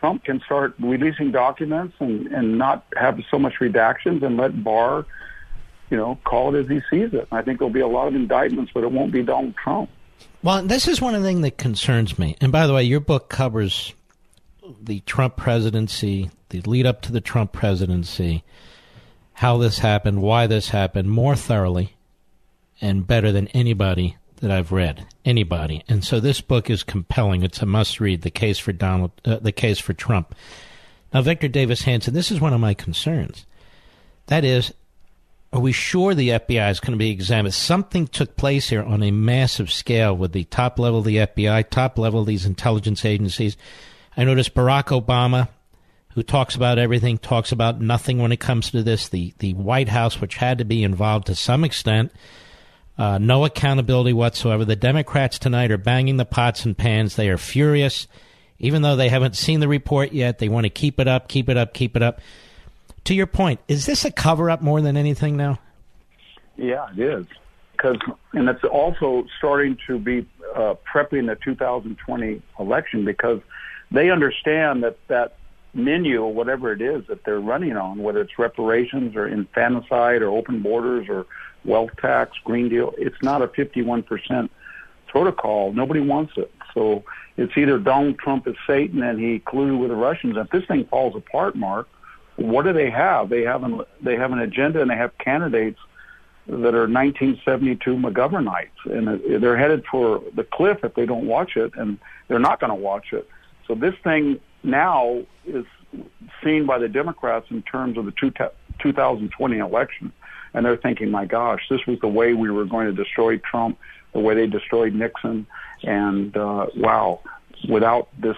Trump 0.00 0.24
can 0.24 0.40
start 0.40 0.74
releasing 0.80 1.30
documents 1.30 1.94
and, 2.00 2.26
and 2.28 2.58
not 2.58 2.84
have 2.96 3.20
so 3.30 3.38
much 3.38 3.54
redactions 3.60 4.22
and 4.22 4.36
let 4.36 4.64
Barr, 4.64 5.06
you 5.90 5.96
know, 5.96 6.18
call 6.24 6.54
it 6.54 6.64
as 6.64 6.68
he 6.68 6.80
sees 6.90 7.14
it. 7.14 7.28
I 7.30 7.42
think 7.42 7.60
there'll 7.60 7.72
be 7.72 7.80
a 7.80 7.86
lot 7.86 8.08
of 8.08 8.16
indictments, 8.16 8.72
but 8.74 8.82
it 8.82 8.90
won't 8.90 9.12
be 9.12 9.22
Donald 9.22 9.54
Trump. 9.62 9.90
Well, 10.42 10.62
this 10.64 10.88
is 10.88 11.00
one 11.00 11.14
of 11.14 11.22
the 11.22 11.28
things 11.28 11.42
that 11.42 11.58
concerns 11.58 12.18
me. 12.18 12.36
And 12.40 12.50
by 12.50 12.66
the 12.66 12.74
way, 12.74 12.82
your 12.82 13.00
book 13.00 13.28
covers 13.28 13.94
the 14.80 15.00
Trump 15.00 15.36
presidency, 15.36 16.30
the 16.48 16.60
lead 16.62 16.86
up 16.86 17.02
to 17.02 17.12
the 17.12 17.20
Trump 17.20 17.52
presidency, 17.52 18.42
how 19.34 19.58
this 19.58 19.78
happened, 19.78 20.22
why 20.22 20.46
this 20.46 20.70
happened, 20.70 21.10
more 21.10 21.36
thoroughly 21.36 21.94
and 22.80 23.06
better 23.06 23.30
than 23.30 23.48
anybody 23.48 24.16
that 24.40 24.50
I've 24.50 24.72
read, 24.72 25.06
anybody. 25.24 25.84
And 25.88 26.04
so 26.04 26.18
this 26.18 26.40
book 26.40 26.68
is 26.68 26.82
compelling. 26.82 27.44
It's 27.44 27.62
a 27.62 27.66
must 27.66 28.00
read. 28.00 28.22
The 28.22 28.30
case 28.30 28.58
for 28.58 28.72
Donald, 28.72 29.12
uh, 29.24 29.36
the 29.36 29.52
case 29.52 29.78
for 29.78 29.92
Trump. 29.92 30.34
Now, 31.14 31.22
Victor 31.22 31.46
Davis 31.46 31.82
Hanson, 31.82 32.12
this 32.12 32.32
is 32.32 32.40
one 32.40 32.52
of 32.52 32.60
my 32.60 32.74
concerns. 32.74 33.46
That 34.26 34.44
is, 34.44 34.74
are 35.52 35.60
we 35.60 35.72
sure 35.72 36.14
the 36.14 36.30
FBI 36.30 36.70
is 36.70 36.80
going 36.80 36.92
to 36.92 36.98
be 36.98 37.10
examined? 37.10 37.52
Something 37.52 38.06
took 38.06 38.36
place 38.36 38.70
here 38.70 38.82
on 38.82 39.02
a 39.02 39.10
massive 39.10 39.70
scale 39.70 40.16
with 40.16 40.32
the 40.32 40.44
top 40.44 40.78
level 40.78 41.00
of 41.00 41.04
the 41.04 41.16
FBI, 41.16 41.68
top 41.68 41.98
level 41.98 42.20
of 42.20 42.26
these 42.26 42.46
intelligence 42.46 43.04
agencies. 43.04 43.58
I 44.16 44.24
noticed 44.24 44.54
Barack 44.54 44.98
Obama, 44.98 45.48
who 46.14 46.22
talks 46.22 46.54
about 46.54 46.78
everything, 46.78 47.18
talks 47.18 47.52
about 47.52 47.82
nothing 47.82 48.18
when 48.18 48.32
it 48.32 48.40
comes 48.40 48.70
to 48.70 48.82
this. 48.82 49.08
The 49.08 49.34
the 49.38 49.52
White 49.52 49.88
House, 49.88 50.20
which 50.20 50.36
had 50.36 50.58
to 50.58 50.64
be 50.64 50.82
involved 50.82 51.26
to 51.26 51.34
some 51.34 51.64
extent, 51.64 52.12
uh, 52.96 53.18
no 53.18 53.44
accountability 53.44 54.14
whatsoever. 54.14 54.64
The 54.64 54.76
Democrats 54.76 55.38
tonight 55.38 55.70
are 55.70 55.78
banging 55.78 56.16
the 56.16 56.24
pots 56.24 56.64
and 56.64 56.76
pans. 56.76 57.16
They 57.16 57.28
are 57.28 57.38
furious. 57.38 58.06
Even 58.58 58.80
though 58.82 58.96
they 58.96 59.08
haven't 59.08 59.36
seen 59.36 59.60
the 59.60 59.68
report 59.68 60.12
yet, 60.12 60.38
they 60.38 60.48
want 60.48 60.64
to 60.64 60.70
keep 60.70 61.00
it 61.00 61.08
up, 61.08 61.28
keep 61.28 61.48
it 61.48 61.56
up, 61.56 61.74
keep 61.74 61.96
it 61.96 62.02
up. 62.02 62.20
To 63.04 63.14
your 63.14 63.26
point, 63.26 63.60
is 63.68 63.86
this 63.86 64.04
a 64.04 64.10
cover 64.10 64.50
up 64.50 64.62
more 64.62 64.80
than 64.80 64.96
anything 64.96 65.36
now? 65.36 65.58
Yeah, 66.56 66.86
it 66.96 66.98
is. 66.98 67.26
Because, 67.72 67.98
and 68.32 68.48
it's 68.48 68.62
also 68.64 69.26
starting 69.38 69.76
to 69.88 69.98
be 69.98 70.26
uh, 70.54 70.74
prepping 70.92 71.26
the 71.26 71.36
2020 71.42 72.40
election 72.60 73.04
because 73.04 73.40
they 73.90 74.10
understand 74.10 74.84
that 74.84 74.98
that 75.08 75.36
menu 75.74 76.22
or 76.22 76.32
whatever 76.32 76.72
it 76.72 76.80
is 76.80 77.06
that 77.08 77.24
they're 77.24 77.40
running 77.40 77.76
on, 77.76 78.02
whether 78.02 78.20
it's 78.20 78.38
reparations 78.38 79.16
or 79.16 79.26
infanticide 79.26 80.22
or 80.22 80.28
open 80.28 80.60
borders 80.62 81.08
or 81.08 81.26
wealth 81.64 81.90
tax, 82.00 82.36
Green 82.44 82.68
Deal. 82.68 82.92
It's 82.98 83.20
not 83.22 83.42
a 83.42 83.48
51% 83.48 84.48
protocol. 85.06 85.72
Nobody 85.72 86.00
wants 86.00 86.34
it. 86.36 86.52
So 86.74 87.04
it's 87.36 87.56
either 87.56 87.78
Donald 87.78 88.18
Trump 88.18 88.46
is 88.46 88.56
Satan 88.66 89.02
and 89.02 89.18
he 89.18 89.40
colluded 89.40 89.78
with 89.78 89.90
the 89.90 89.96
Russians. 89.96 90.36
If 90.36 90.50
this 90.50 90.64
thing 90.66 90.84
falls 90.86 91.16
apart, 91.16 91.56
Mark, 91.56 91.88
what 92.36 92.64
do 92.64 92.72
they 92.72 92.90
have? 92.90 93.28
They 93.28 93.42
have 93.42 93.62
an 93.64 93.80
they 94.00 94.16
have 94.16 94.32
an 94.32 94.38
agenda 94.38 94.80
and 94.80 94.90
they 94.90 94.96
have 94.96 95.16
candidates 95.18 95.78
that 96.46 96.74
are 96.74 96.88
1972 96.88 97.94
McGovernites, 97.94 98.68
and 98.86 99.42
they're 99.42 99.56
headed 99.56 99.84
for 99.88 100.22
the 100.34 100.42
cliff 100.42 100.78
if 100.82 100.94
they 100.94 101.06
don't 101.06 101.26
watch 101.26 101.56
it, 101.56 101.72
and 101.76 101.98
they're 102.26 102.40
not 102.40 102.58
going 102.58 102.70
to 102.70 102.74
watch 102.74 103.12
it. 103.12 103.28
So 103.68 103.76
this 103.76 103.94
thing 104.02 104.40
now 104.64 105.22
is 105.46 105.64
seen 106.42 106.66
by 106.66 106.78
the 106.78 106.88
Democrats 106.88 107.46
in 107.50 107.62
terms 107.62 107.96
of 107.96 108.06
the 108.06 108.12
two 108.12 108.32
2020 108.80 109.58
election 109.58 110.12
and 110.54 110.64
they're 110.64 110.76
thinking, 110.76 111.10
my 111.10 111.24
gosh, 111.24 111.62
this 111.68 111.86
was 111.86 111.98
the 112.00 112.08
way 112.08 112.34
we 112.34 112.50
were 112.50 112.64
going 112.64 112.86
to 112.86 112.92
destroy 112.92 113.38
Trump, 113.38 113.78
the 114.12 114.20
way 114.20 114.34
they 114.34 114.46
destroyed 114.46 114.94
Nixon, 114.94 115.46
and 115.82 116.36
uh, 116.36 116.66
wow, 116.76 117.20
without 117.68 118.08
this 118.20 118.36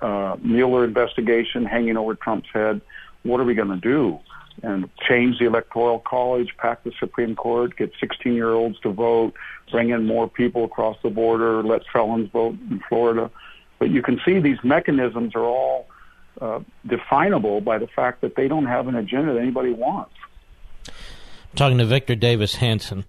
uh, 0.00 0.36
Mueller 0.42 0.84
investigation 0.84 1.64
hanging 1.64 1.96
over 1.96 2.14
Trump's 2.14 2.48
head, 2.52 2.80
what 3.22 3.40
are 3.40 3.44
we 3.44 3.54
going 3.54 3.68
to 3.68 3.76
do? 3.76 4.18
And 4.62 4.88
change 5.08 5.38
the 5.38 5.46
electoral 5.46 5.98
college, 6.00 6.54
pack 6.58 6.84
the 6.84 6.92
Supreme 7.00 7.34
Court, 7.34 7.76
get 7.76 7.92
16 7.98 8.34
year 8.34 8.50
olds 8.50 8.78
to 8.80 8.90
vote, 8.90 9.34
bring 9.70 9.90
in 9.90 10.06
more 10.06 10.28
people 10.28 10.64
across 10.64 10.96
the 11.02 11.10
border, 11.10 11.62
let 11.62 11.82
felons 11.92 12.30
vote 12.30 12.56
in 12.70 12.80
Florida. 12.88 13.30
But 13.78 13.90
you 13.90 14.02
can 14.02 14.20
see 14.24 14.38
these 14.38 14.62
mechanisms 14.62 15.34
are 15.34 15.44
all 15.44 15.88
uh, 16.40 16.60
definable 16.86 17.60
by 17.60 17.78
the 17.78 17.86
fact 17.86 18.20
that 18.20 18.36
they 18.36 18.46
don't 18.46 18.66
have 18.66 18.88
an 18.88 18.94
agenda 18.94 19.32
that 19.32 19.40
anybody 19.40 19.72
wants 19.72 20.14
I'm 20.88 21.56
talking 21.56 21.78
to 21.78 21.84
Victor 21.84 22.14
Davis 22.14 22.56
Hanson 22.56 23.04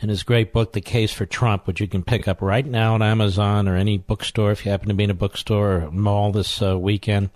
in 0.00 0.08
his 0.08 0.22
great 0.22 0.52
book, 0.52 0.72
The 0.72 0.80
Case 0.80 1.12
for 1.12 1.26
Trump, 1.26 1.66
which 1.66 1.80
you 1.80 1.88
can 1.88 2.04
pick 2.04 2.28
up 2.28 2.40
right 2.40 2.64
now 2.64 2.94
on 2.94 3.02
Amazon 3.02 3.66
or 3.66 3.74
any 3.74 3.98
bookstore 3.98 4.52
if 4.52 4.64
you 4.64 4.70
happen 4.70 4.88
to 4.88 4.94
be 4.94 5.04
in 5.04 5.10
a 5.10 5.14
bookstore 5.14 5.82
or 5.82 5.90
mall 5.90 6.30
this 6.30 6.62
uh, 6.62 6.78
weekend. 6.78 7.30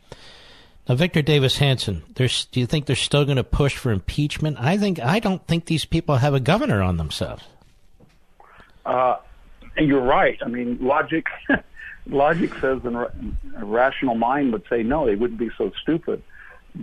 Now, 0.89 0.97
Victor 0.97 1.23
Davis 1.23 1.59
Hanson, 1.59 2.03
do 2.15 2.29
you 2.55 2.67
think 2.67 2.87
they're 2.87 2.97
still 2.97 3.25
going 3.25 3.37
to 3.37 3.45
push 3.45 3.77
for 3.77 3.93
impeachment? 3.93 4.57
I 4.59 4.77
think 4.79 4.99
I 5.01 5.21
don't 5.21 5.47
think 5.47 5.67
these 5.67 5.85
people 5.85 6.17
have 6.17 6.35
a 6.35 6.41
governor 6.41 6.83
on 6.83 6.97
themselves. 6.97 7.45
Uh, 8.85 9.17
and 9.77 9.87
you're 9.87 10.03
right. 10.03 10.39
I 10.45 10.49
mean, 10.49 10.79
logic, 10.81 11.27
logic 12.07 12.53
says, 12.61 12.81
and 12.85 12.97
a 12.97 13.13
rational 13.65 14.17
mind 14.17 14.53
would 14.53 14.65
say 14.69 14.83
no, 14.83 15.07
they 15.07 15.15
wouldn't 15.15 15.39
be 15.39 15.51
so 15.57 15.71
stupid. 15.81 16.21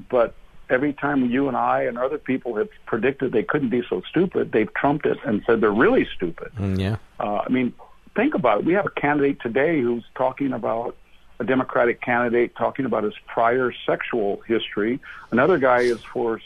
But 0.09 0.33
every 0.69 0.93
time 0.93 1.29
you 1.29 1.49
and 1.49 1.57
I 1.57 1.83
and 1.83 1.97
other 1.97 2.17
people 2.17 2.55
have 2.55 2.69
predicted 2.85 3.33
they 3.33 3.43
couldn't 3.43 3.69
be 3.69 3.83
so 3.89 4.01
stupid, 4.09 4.53
they've 4.53 4.73
trumped 4.75 5.05
it 5.05 5.17
and 5.25 5.43
said 5.45 5.59
they're 5.59 5.71
really 5.71 6.07
stupid. 6.15 6.51
Mm, 6.57 6.79
yeah. 6.79 6.95
Uh, 7.19 7.39
I 7.45 7.49
mean, 7.49 7.73
think 8.15 8.33
about 8.33 8.59
it. 8.59 8.65
We 8.65 8.73
have 8.73 8.85
a 8.85 9.01
candidate 9.01 9.41
today 9.41 9.81
who's 9.81 10.05
talking 10.15 10.53
about 10.53 10.95
a 11.39 11.43
Democratic 11.45 12.01
candidate 12.01 12.55
talking 12.55 12.85
about 12.85 13.03
his 13.03 13.13
prior 13.27 13.73
sexual 13.85 14.41
history. 14.47 14.99
Another 15.31 15.57
guy 15.57 15.81
is 15.81 16.01
for 16.01 16.41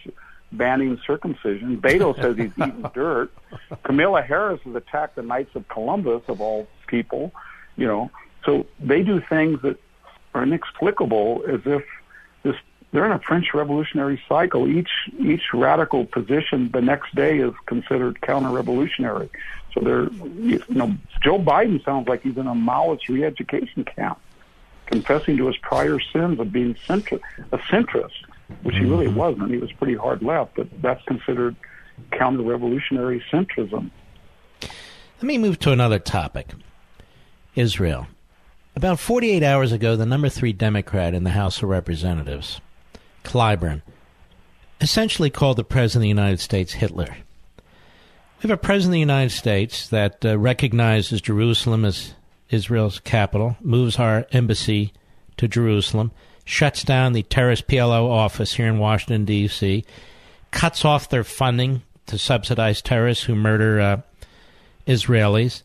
banning 0.51 0.99
circumcision. 1.05 1.81
Beto 1.81 2.15
says 2.21 2.37
he's 2.37 2.51
eating 2.57 2.85
dirt. 2.93 3.31
Kamala 3.83 4.21
Harris 4.21 4.61
has 4.65 4.75
attacked 4.75 5.15
the 5.15 5.23
Knights 5.23 5.55
of 5.55 5.67
Columbus, 5.67 6.21
of 6.27 6.41
all 6.41 6.67
people. 6.87 7.31
You 7.75 7.87
know, 7.87 8.11
so 8.45 8.67
they 8.79 9.01
do 9.01 9.19
things 9.19 9.61
that 9.63 9.77
are 10.35 10.43
inexplicable 10.43 11.43
as 11.47 11.61
if 11.65 11.83
this 12.43 12.55
they're 12.91 13.05
in 13.07 13.11
a 13.11 13.19
French 13.19 13.47
Revolutionary 13.55 14.21
cycle. 14.29 14.67
Each 14.67 14.91
each 15.19 15.41
radical 15.53 16.05
position 16.05 16.69
the 16.71 16.81
next 16.81 17.15
day 17.15 17.39
is 17.39 17.53
considered 17.65 18.21
counter-revolutionary. 18.21 19.29
So 19.73 19.79
they're, 19.79 20.09
you 20.35 20.63
know, 20.69 20.95
Joe 21.23 21.39
Biden 21.39 21.83
sounds 21.83 22.07
like 22.07 22.21
he's 22.21 22.37
in 22.37 22.45
a 22.45 22.53
Maoist 22.53 23.09
re-education 23.09 23.83
camp, 23.83 24.19
confessing 24.85 25.37
to 25.37 25.47
his 25.47 25.57
prior 25.57 25.99
sins 25.99 26.39
of 26.39 26.51
being 26.51 26.75
centri- 26.87 27.21
a 27.51 27.57
centrist, 27.57 28.11
which 28.63 28.75
he 28.75 28.85
really 28.85 29.07
mm-hmm. 29.07 29.15
wasn't. 29.15 29.51
He 29.51 29.57
was 29.57 29.71
pretty 29.73 29.95
hard 29.95 30.21
left, 30.21 30.55
but 30.55 30.67
that's 30.81 31.03
considered 31.05 31.55
counter-revolutionary 32.11 33.23
centrism. 33.31 33.91
Let 34.61 35.23
me 35.23 35.37
move 35.37 35.59
to 35.59 35.71
another 35.71 35.99
topic. 35.99 36.49
Israel. 37.55 38.07
About 38.75 38.99
48 38.99 39.43
hours 39.43 39.71
ago, 39.71 39.95
the 39.95 40.05
number 40.05 40.29
three 40.29 40.53
Democrat 40.53 41.13
in 41.13 41.23
the 41.23 41.29
House 41.29 41.61
of 41.61 41.69
Representatives, 41.69 42.59
Clyburn, 43.23 43.83
essentially 44.81 45.29
called 45.29 45.57
the 45.57 45.63
President 45.63 45.99
of 45.99 46.01
the 46.01 46.21
United 46.21 46.39
States 46.39 46.73
Hitler. 46.73 47.15
We 47.57 48.49
have 48.49 48.51
a 48.51 48.57
President 48.57 48.89
of 48.89 48.93
the 48.93 48.99
United 48.99 49.29
States 49.29 49.87
that 49.89 50.25
uh, 50.25 50.37
recognizes 50.37 51.21
Jerusalem 51.21 51.85
as 51.85 52.15
Israel's 52.53 52.99
capital, 52.99 53.57
moves 53.61 53.97
our 53.97 54.25
embassy 54.31 54.93
to 55.37 55.47
Jerusalem, 55.47 56.11
shuts 56.45 56.83
down 56.83 57.13
the 57.13 57.23
terrorist 57.23 57.67
PLO 57.67 58.09
office 58.09 58.53
here 58.53 58.67
in 58.67 58.79
Washington, 58.79 59.25
D.C., 59.25 59.83
cuts 60.51 60.85
off 60.85 61.09
their 61.09 61.23
funding 61.23 61.81
to 62.05 62.17
subsidize 62.17 62.81
terrorists 62.81 63.23
who 63.23 63.35
murder 63.35 63.79
uh, 63.79 64.01
Israelis, 64.87 65.63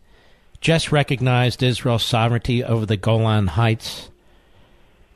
just 0.60 0.90
recognized 0.90 1.62
Israel's 1.62 2.04
sovereignty 2.04 2.64
over 2.64 2.86
the 2.86 2.96
Golan 2.96 3.48
Heights. 3.48 4.10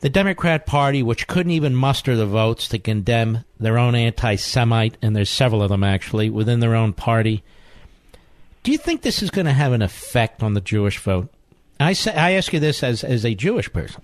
The 0.01 0.11
Democrat 0.11 0.67
Party, 0.67 1.03
which 1.03 1.29
couldn't 1.29 1.53
even 1.53 1.75
muster 1.75 2.17
the 2.17 2.27
votes 2.27 2.69
to 2.69 2.79
condemn 2.79 3.45
their 3.59 3.79
own 3.79 3.95
anti 3.95 4.37
Semite, 4.37 4.97
and 5.01 5.15
there's 5.15 5.31
several 5.31 5.63
of 5.63 5.71
them 5.71 5.85
actually 5.85 6.29
within 6.29 6.61
their 6.61 6.75
own 6.75 6.93
party, 6.93 7.43
do 8.63 8.71
you 8.71 8.79
think 8.79 9.03
this 9.03 9.23
is 9.23 9.31
going 9.31 9.47
to 9.47 9.53
have 9.53 9.73
an 9.73 9.83
effect 9.83 10.43
on 10.43 10.55
the 10.55 10.61
Jewish 10.61 10.99
vote? 10.99 11.29
I, 11.81 11.93
say, 11.95 12.15
I 12.15 12.33
ask 12.33 12.53
you 12.53 12.61
this 12.61 12.83
as, 12.83 13.05
as 13.05 13.25
a 13.25 13.35
Jewish 13.35 13.73
person. 13.73 14.03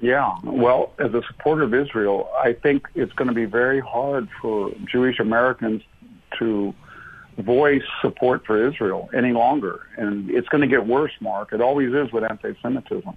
Yeah, 0.00 0.36
well, 0.42 0.92
as 0.98 1.14
a 1.14 1.22
supporter 1.28 1.62
of 1.62 1.72
Israel, 1.72 2.28
I 2.36 2.54
think 2.54 2.88
it's 2.96 3.12
going 3.12 3.28
to 3.28 3.34
be 3.34 3.44
very 3.44 3.78
hard 3.78 4.28
for 4.40 4.72
Jewish 4.90 5.20
Americans 5.20 5.82
to 6.40 6.74
voice 7.38 7.82
support 8.00 8.44
for 8.44 8.66
Israel 8.68 9.08
any 9.14 9.32
longer. 9.32 9.86
And 9.96 10.28
it's 10.30 10.48
going 10.48 10.62
to 10.62 10.66
get 10.66 10.86
worse, 10.86 11.12
Mark. 11.20 11.52
It 11.52 11.60
always 11.60 11.92
is 11.94 12.12
with 12.12 12.24
anti-Semitism. 12.24 13.16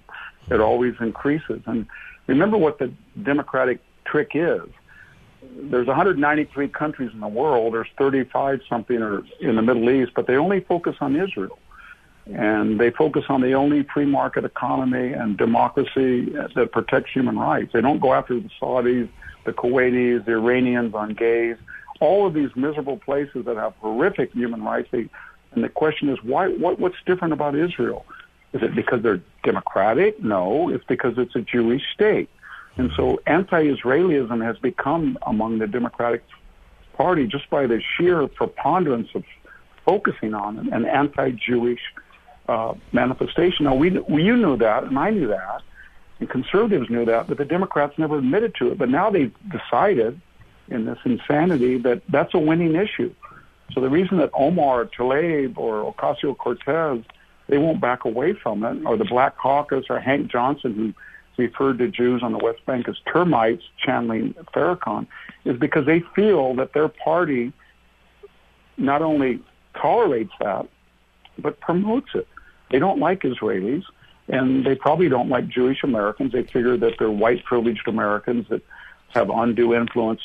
It 0.50 0.62
always 0.62 0.94
increases. 1.00 1.62
And 1.66 1.88
remember 2.28 2.58
what 2.58 2.78
the 2.80 2.94
Democratic 3.22 3.80
trick 4.06 4.32
is. 4.34 4.62
There's 5.58 5.88
193 5.88 6.68
countries 6.70 7.12
in 7.14 7.20
the 7.20 7.28
world. 7.28 7.74
There's 7.74 7.88
35 7.98 8.62
something 8.70 9.02
or 9.02 9.24
in 9.40 9.56
the 9.56 9.62
Middle 9.62 9.90
East, 9.90 10.12
but 10.16 10.28
they 10.28 10.36
only 10.36 10.60
focus 10.60 10.96
on 11.02 11.16
Israel. 11.16 11.58
And 12.27 12.80
they 12.80 12.89
focus 12.89 13.26
on 13.30 13.41
the 13.41 13.53
only 13.53 13.84
free 13.84 14.06
market 14.06 14.45
economy 14.45 15.14
and 15.14 15.38
democracy 15.38 16.31
that 16.56 16.72
protects 16.72 17.11
human 17.11 17.38
rights. 17.38 17.72
They 17.73 17.81
don't 17.81 17.99
go 17.99 18.14
after 18.14 18.39
the 18.39 18.49
Saudis, 18.60 19.10
the 19.45 19.53
Kuwaitis, 19.53 20.26
the 20.26 20.31
Iranians 20.31 20.95
on 20.95 21.14
gays 21.14 21.57
all 21.99 22.27
of 22.27 22.34
these 22.34 22.49
miserable 22.56 22.97
places 22.97 23.45
that 23.45 23.57
have 23.57 23.73
horrific 23.81 24.34
human 24.34 24.64
rights. 24.64 24.89
They, 24.91 25.07
and 25.52 25.64
the 25.64 25.69
question 25.69 26.10
is, 26.10 26.18
why? 26.23 26.49
What, 26.49 26.80
what's 26.80 26.97
different 27.06 27.34
about 27.34 27.56
Israel? 27.56 28.06
Is 28.53 28.61
it 28.61 28.76
because 28.76 29.02
they're 29.02 29.22
democratic? 29.43 30.22
No, 30.23 30.69
it's 30.69 30.84
because 30.85 31.14
it's 31.18 31.35
a 31.35 31.41
Jewish 31.41 31.81
state. 31.93 32.30
And 32.77 32.91
so 32.95 33.22
anti-Israelism 33.26 34.43
has 34.43 34.57
become 34.57 35.18
among 35.26 35.60
the 35.60 35.68
Democratic 35.68 36.23
Party 36.93 37.27
just 37.27 37.49
by 37.49 37.68
the 37.68 37.81
sheer 37.97 38.27
preponderance 38.27 39.10
of 39.15 39.23
focusing 39.85 40.34
on 40.34 40.69
an 40.73 40.85
anti-Jewish 40.85 41.80
uh, 42.48 42.74
manifestation. 42.92 43.66
Now, 43.66 43.76
we, 43.76 43.92
we, 43.92 44.24
you 44.24 44.38
knew 44.38 44.58
that, 44.58 44.84
and 44.84 44.98
I 44.98 45.10
knew 45.10 45.28
that, 45.28 45.62
and 46.20 46.30
conservatives 46.30 46.90
knew 46.90 47.06
that, 47.06 47.28
but 47.28 47.38
the 47.38 47.46
Democrats 47.46 47.98
never 47.98 48.18
admitted 48.18 48.56
to 48.56 48.72
it. 48.72 48.78
But 48.78 48.90
now 48.90 49.10
they've 49.10 49.34
decided 49.50 50.20
in 50.70 50.86
this 50.86 50.98
insanity 51.06 51.78
that 51.80 52.02
that's 52.10 52.34
a 52.34 52.40
winning 52.40 52.76
issue. 52.76 53.14
So 53.74 53.82
the 53.82 53.90
reason 53.90 54.18
that 54.18 54.30
Omar 54.34 54.86
Tlaib 54.86 55.58
or 55.58 55.92
Ocasio 55.94 56.38
Cortez 56.38 57.04
they 57.48 57.58
won't 57.58 57.80
back 57.80 58.06
away 58.06 58.34
from 58.34 58.64
it, 58.64 58.86
or 58.86 58.98
the 58.98 59.06
Black 59.06 59.38
Caucus 59.38 59.86
or 59.90 60.00
Hank 60.00 60.32
Johnson 60.32 60.74
who 60.74 60.94
referred 61.44 61.78
to 61.80 61.88
Jews 61.88 62.24
on 62.24 62.32
the 62.32 62.38
West 62.38 62.66
Bank 62.66 62.88
as 62.88 62.96
termites, 63.12 63.64
channeling 63.78 64.34
Farrakhan, 64.54 65.06
is 65.44 65.58
because 65.58 65.86
they 65.86 66.00
feel 66.16 66.56
that 66.56 66.74
their 66.74 66.88
party 66.88 67.52
not 68.78 69.02
only 69.02 69.42
tolerates 69.80 70.32
that, 70.40 70.68
but 71.38 71.60
promotes 71.60 72.10
it. 72.16 72.28
They 72.72 72.80
don't 72.80 73.00
like 73.00 73.22
Israelis, 73.22 73.84
and 74.28 74.66
they 74.66 74.76
probably 74.76 75.10
don't 75.10 75.30
like 75.30 75.48
Jewish 75.48 75.84
Americans. 75.84 76.32
They 76.32 76.44
figure 76.44 76.78
that 76.78 76.94
they're 76.98 77.12
white 77.12 77.44
privileged 77.46 77.88
Americans 77.88 78.48
that 78.50 78.62
have 79.10 79.30
undue 79.30 79.74
influence 79.74 80.22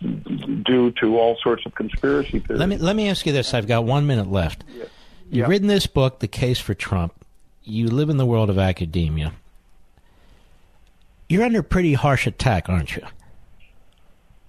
due 0.00 0.90
to 1.00 1.18
all 1.18 1.36
sorts 1.42 1.64
of 1.66 1.74
conspiracy 1.74 2.40
theories. 2.40 2.58
Let 2.58 2.68
me 2.68 2.76
let 2.78 2.96
me 2.96 3.08
ask 3.08 3.24
you 3.26 3.32
this. 3.32 3.54
I've 3.54 3.68
got 3.68 3.84
one 3.84 4.06
minute 4.06 4.30
left. 4.30 4.64
Yeah. 4.68 4.84
You've 5.30 5.34
yeah. 5.34 5.46
written 5.46 5.68
this 5.68 5.86
book, 5.86 6.20
The 6.20 6.28
Case 6.28 6.58
for 6.58 6.74
Trump. 6.74 7.14
You 7.62 7.88
live 7.88 8.10
in 8.10 8.18
the 8.18 8.26
world 8.26 8.50
of 8.50 8.58
academia. 8.58 9.32
You're 11.28 11.44
under 11.44 11.62
pretty 11.62 11.94
harsh 11.94 12.26
attack, 12.26 12.68
aren't 12.68 12.96
you? 12.96 13.02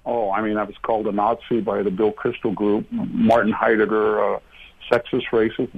Oh, 0.06 0.32
I 0.32 0.42
mean, 0.42 0.58
I 0.58 0.64
was 0.64 0.76
called 0.84 1.08
a 1.08 1.12
Nazi 1.12 1.62
by 1.62 1.82
the 1.82 1.90
Bill 1.90 2.12
Kristol 2.12 2.54
Group, 2.54 2.86
Martin 2.92 3.52
Heidegger, 3.52 4.36
uh, 4.36 4.40
sexist, 4.92 5.30
racist. 5.32 5.70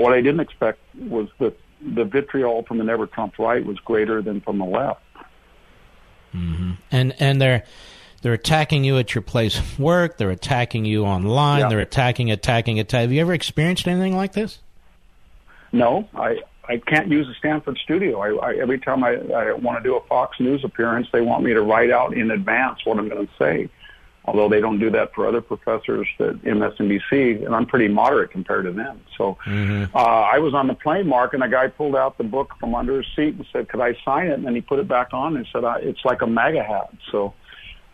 What 0.00 0.12
I 0.12 0.20
didn't 0.20 0.40
expect 0.40 0.80
was 0.94 1.28
that 1.38 1.58
the 1.80 2.04
vitriol 2.04 2.62
from 2.62 2.78
the 2.78 2.84
Never 2.84 3.06
Trump 3.06 3.38
right 3.38 3.64
was 3.64 3.78
greater 3.78 4.22
than 4.22 4.40
from 4.40 4.58
the 4.58 4.64
left. 4.64 5.00
Mm-hmm. 6.34 6.72
And 6.90 7.14
and 7.18 7.40
they're 7.40 7.64
they're 8.22 8.32
attacking 8.32 8.84
you 8.84 8.98
at 8.98 9.14
your 9.14 9.22
place 9.22 9.58
of 9.58 9.78
work. 9.78 10.18
They're 10.18 10.30
attacking 10.30 10.84
you 10.84 11.04
online. 11.04 11.60
Yeah. 11.60 11.68
They're 11.68 11.80
attacking, 11.80 12.30
attacking, 12.30 12.80
attacking. 12.80 13.02
Have 13.02 13.12
you 13.12 13.20
ever 13.20 13.34
experienced 13.34 13.86
anything 13.86 14.16
like 14.16 14.32
this? 14.32 14.58
No, 15.72 16.08
I 16.14 16.38
I 16.68 16.78
can't 16.78 17.08
use 17.08 17.26
the 17.26 17.34
Stanford 17.34 17.78
studio. 17.78 18.20
I, 18.20 18.52
I 18.52 18.56
every 18.56 18.78
time 18.78 19.04
I, 19.04 19.16
I 19.16 19.52
want 19.52 19.78
to 19.78 19.88
do 19.88 19.96
a 19.96 20.00
Fox 20.06 20.40
News 20.40 20.64
appearance, 20.64 21.08
they 21.12 21.20
want 21.20 21.44
me 21.44 21.52
to 21.52 21.62
write 21.62 21.90
out 21.90 22.14
in 22.16 22.30
advance 22.30 22.84
what 22.84 22.98
I'm 22.98 23.08
going 23.08 23.26
to 23.26 23.32
say 23.38 23.68
although 24.24 24.48
they 24.48 24.60
don't 24.60 24.78
do 24.78 24.90
that 24.90 25.14
for 25.14 25.26
other 25.26 25.40
professors 25.40 26.06
at 26.18 26.36
MSNBC, 26.42 27.44
and 27.44 27.54
I'm 27.54 27.66
pretty 27.66 27.88
moderate 27.88 28.30
compared 28.30 28.64
to 28.64 28.72
them. 28.72 29.00
So 29.16 29.36
mm-hmm. 29.44 29.94
uh, 29.96 30.00
I 30.00 30.38
was 30.38 30.54
on 30.54 30.66
the 30.66 30.74
plane, 30.74 31.06
Mark, 31.06 31.34
and 31.34 31.42
a 31.42 31.48
guy 31.48 31.68
pulled 31.68 31.94
out 31.94 32.16
the 32.18 32.24
book 32.24 32.54
from 32.58 32.74
under 32.74 32.98
his 32.98 33.06
seat 33.14 33.34
and 33.34 33.46
said, 33.52 33.68
"Could 33.68 33.80
I 33.80 33.94
sign 34.04 34.28
it?" 34.28 34.34
And 34.34 34.46
then 34.46 34.54
he 34.54 34.60
put 34.60 34.78
it 34.78 34.88
back 34.88 35.12
on 35.12 35.36
and 35.36 35.46
said, 35.52 35.64
"It's 35.82 36.04
like 36.04 36.22
a 36.22 36.26
MAGA 36.26 36.62
hat." 36.62 36.90
So. 37.10 37.34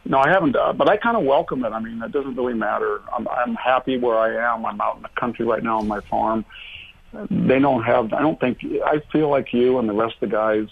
No, 0.03 0.17
I 0.17 0.31
haven't, 0.31 0.57
uh, 0.57 0.73
but 0.73 0.89
I 0.89 0.97
kind 0.97 1.15
of 1.15 1.25
welcome 1.25 1.63
it. 1.63 1.75
I 1.75 1.79
mean, 1.79 2.03
it 2.03 2.11
doesn't 2.11 2.35
really 2.35 2.55
matter. 2.55 3.03
I'm, 3.15 3.29
I'm 3.29 3.55
happy 3.55 3.99
where 3.99 4.17
I 4.17 4.55
am. 4.55 4.65
I'm 4.65 4.81
out 4.81 4.97
in 4.97 5.03
the 5.03 5.11
country 5.11 5.45
right 5.45 5.63
now 5.63 5.79
on 5.79 5.89
my 5.89 6.01
farm 6.01 6.47
they 7.13 7.59
don't 7.59 7.83
have 7.83 8.13
i 8.13 8.21
don't 8.21 8.39
think 8.39 8.59
i 8.85 9.01
feel 9.13 9.29
like 9.29 9.53
you 9.53 9.79
and 9.79 9.89
the 9.89 9.93
rest 9.93 10.15
of 10.15 10.21
the 10.21 10.35
guys 10.35 10.69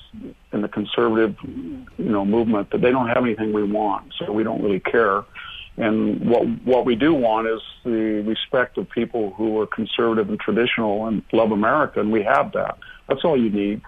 in 0.53 0.63
the 0.63 0.69
conservative 0.69 1.37
you 1.43 1.85
know 1.99 2.25
movement 2.25 2.71
that 2.71 2.81
they 2.81 2.91
don't 2.91 3.09
have 3.09 3.25
anything 3.25 3.53
we 3.53 3.65
want 3.65 4.13
so 4.19 4.31
we 4.31 4.45
don't 4.45 4.63
really 4.63 4.81
care 4.81 5.25
and 5.79 6.29
what 6.29 6.47
what 6.65 6.85
we 6.85 6.95
do 6.95 7.15
want 7.15 7.49
is 7.49 7.61
the 7.85 8.23
respect 8.27 8.79
of 8.79 8.89
people 8.91 9.31
who 9.31 9.61
are 9.61 9.67
conservative 9.67 10.29
and 10.29 10.39
traditional 10.39 11.07
and 11.07 11.23
love 11.33 11.53
America, 11.53 12.01
and 12.01 12.13
we 12.13 12.23
have 12.23 12.53
that. 12.53 12.79
That's 13.09 13.25
all 13.25 13.37
you 13.37 13.51
need. 13.51 13.83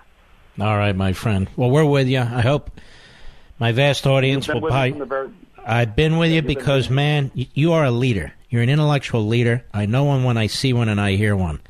All 0.59 0.77
right, 0.77 0.95
my 0.95 1.13
friend. 1.13 1.49
Well, 1.57 1.71
we're 1.71 1.85
with 1.85 2.09
you. 2.09 2.21
I 2.21 2.41
hope 2.41 2.71
my 3.59 3.73
vast 3.73 4.07
audience 4.07 4.49
will 4.49 4.61
buy. 4.61 4.91
Very, 4.91 5.31
I've 5.65 5.95
been 5.95 6.19
with 6.19 6.33
you 6.33 6.43
because, 6.43 6.91
man, 6.91 7.31
you 7.35 7.73
are 7.73 7.85
a 7.85 7.91
leader. 7.91 8.33
You're 8.49 8.63
an 8.63 8.69
intellectual 8.69 9.27
leader. 9.27 9.65
I 9.73 9.87
know 9.87 10.05
one 10.05 10.25
when 10.25 10.37
I 10.37 10.49
see 10.49 10.73
one 10.73 10.89
and 10.89 11.01
I 11.01 11.13
hear 11.13 11.37
one. 11.37 11.61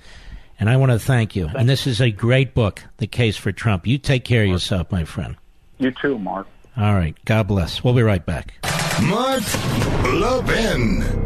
And 0.58 0.68
I 0.68 0.76
want 0.76 0.92
to 0.92 0.98
thank 0.98 1.36
you. 1.36 1.48
And 1.54 1.68
this 1.68 1.86
is 1.86 2.00
a 2.00 2.10
great 2.10 2.54
book, 2.54 2.82
The 2.98 3.06
Case 3.06 3.36
for 3.36 3.52
Trump. 3.52 3.86
You 3.86 3.98
take 3.98 4.24
care 4.24 4.42
of 4.42 4.48
yourself, 4.48 4.90
my 4.92 5.04
friend. 5.04 5.36
You 5.78 5.90
too, 5.90 6.18
Mark. 6.18 6.46
All 6.76 6.94
right. 6.94 7.16
God 7.24 7.48
bless. 7.48 7.82
We'll 7.82 7.94
be 7.94 8.02
right 8.02 8.24
back. 8.24 8.54
Mark 9.02 9.42
Levin. 10.04 11.20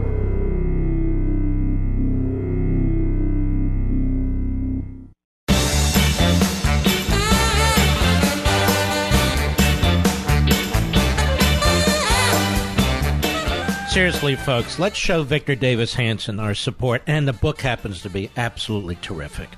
Seriously, 13.94 14.34
folks, 14.34 14.80
let's 14.80 14.96
show 14.96 15.22
Victor 15.22 15.54
Davis 15.54 15.94
Hanson 15.94 16.40
our 16.40 16.54
support, 16.54 17.02
and 17.06 17.28
the 17.28 17.32
book 17.32 17.60
happens 17.60 18.02
to 18.02 18.10
be 18.10 18.28
absolutely 18.36 18.96
terrific. 18.96 19.48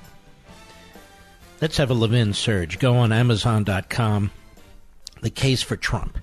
Let's 1.59 1.77
have 1.77 1.89
a 1.89 1.95
Levin 1.95 2.33
surge. 2.33 2.77
Go 2.77 2.97
on 2.97 3.11
Amazon.com. 3.11 4.29
The 5.21 5.29
case 5.31 5.63
for 5.63 5.75
Trump. 5.75 6.19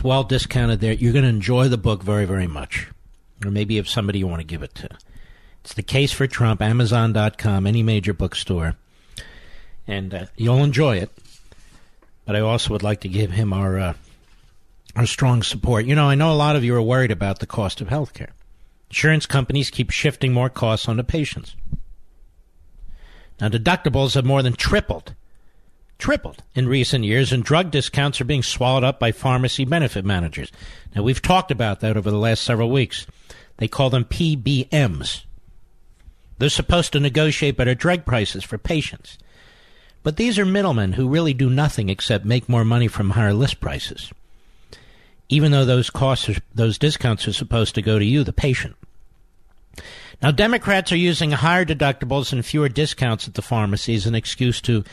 It's 0.00 0.04
well 0.06 0.24
discounted 0.24 0.80
there. 0.80 0.94
You're 0.94 1.12
going 1.12 1.24
to 1.24 1.28
enjoy 1.28 1.68
the 1.68 1.76
book 1.76 2.02
very, 2.02 2.24
very 2.24 2.46
much. 2.46 2.88
Or 3.44 3.50
maybe 3.50 3.76
if 3.76 3.86
somebody 3.86 4.18
you 4.18 4.26
want 4.26 4.40
to 4.40 4.46
give 4.46 4.62
it 4.62 4.74
to. 4.76 4.88
It's 5.62 5.74
The 5.74 5.82
Case 5.82 6.10
for 6.10 6.26
Trump, 6.26 6.62
Amazon.com, 6.62 7.66
any 7.66 7.82
major 7.82 8.14
bookstore. 8.14 8.76
And 9.86 10.14
uh, 10.14 10.26
you'll 10.36 10.64
enjoy 10.64 10.96
it. 10.96 11.10
But 12.24 12.34
I 12.34 12.40
also 12.40 12.72
would 12.72 12.82
like 12.82 13.02
to 13.02 13.08
give 13.08 13.32
him 13.32 13.52
our, 13.52 13.78
uh, 13.78 13.94
our 14.96 15.04
strong 15.04 15.42
support. 15.42 15.84
You 15.84 15.94
know, 15.94 16.08
I 16.08 16.14
know 16.14 16.32
a 16.32 16.34
lot 16.34 16.56
of 16.56 16.64
you 16.64 16.74
are 16.76 16.82
worried 16.82 17.10
about 17.10 17.40
the 17.40 17.46
cost 17.46 17.82
of 17.82 17.90
health 17.90 18.14
care. 18.14 18.32
Insurance 18.88 19.26
companies 19.26 19.68
keep 19.68 19.90
shifting 19.90 20.32
more 20.32 20.48
costs 20.48 20.88
onto 20.88 21.02
patients. 21.02 21.56
Now, 23.38 23.50
deductibles 23.50 24.14
have 24.14 24.24
more 24.24 24.42
than 24.42 24.54
tripled 24.54 25.14
tripled 26.00 26.42
in 26.54 26.66
recent 26.66 27.04
years, 27.04 27.32
and 27.32 27.44
drug 27.44 27.70
discounts 27.70 28.20
are 28.20 28.24
being 28.24 28.42
swallowed 28.42 28.82
up 28.82 28.98
by 28.98 29.12
pharmacy 29.12 29.64
benefit 29.64 30.04
managers. 30.04 30.50
Now, 30.94 31.02
we've 31.02 31.22
talked 31.22 31.50
about 31.50 31.80
that 31.80 31.96
over 31.96 32.10
the 32.10 32.16
last 32.16 32.42
several 32.42 32.70
weeks. 32.70 33.06
They 33.58 33.68
call 33.68 33.90
them 33.90 34.04
PBMs. 34.04 35.24
They're 36.38 36.48
supposed 36.48 36.92
to 36.94 37.00
negotiate 37.00 37.56
better 37.56 37.74
drug 37.74 38.06
prices 38.06 38.42
for 38.42 38.58
patients. 38.58 39.18
But 40.02 40.16
these 40.16 40.38
are 40.38 40.46
middlemen 40.46 40.94
who 40.94 41.08
really 41.08 41.34
do 41.34 41.50
nothing 41.50 41.90
except 41.90 42.24
make 42.24 42.48
more 42.48 42.64
money 42.64 42.88
from 42.88 43.10
higher 43.10 43.34
list 43.34 43.60
prices. 43.60 44.10
Even 45.28 45.52
though 45.52 45.66
those 45.66 45.90
costs, 45.90 46.28
are, 46.30 46.36
those 46.54 46.78
discounts 46.78 47.28
are 47.28 47.32
supposed 47.32 47.74
to 47.74 47.82
go 47.82 47.98
to 47.98 48.04
you, 48.04 48.24
the 48.24 48.32
patient. 48.32 48.74
Now, 50.22 50.30
Democrats 50.30 50.90
are 50.92 50.96
using 50.96 51.30
higher 51.30 51.64
deductibles 51.64 52.32
and 52.32 52.44
fewer 52.44 52.68
discounts 52.68 53.28
at 53.28 53.34
the 53.34 53.42
pharmacy 53.42 53.94
as 53.94 54.06
an 54.06 54.14
excuse 54.14 54.60
to 54.62 54.84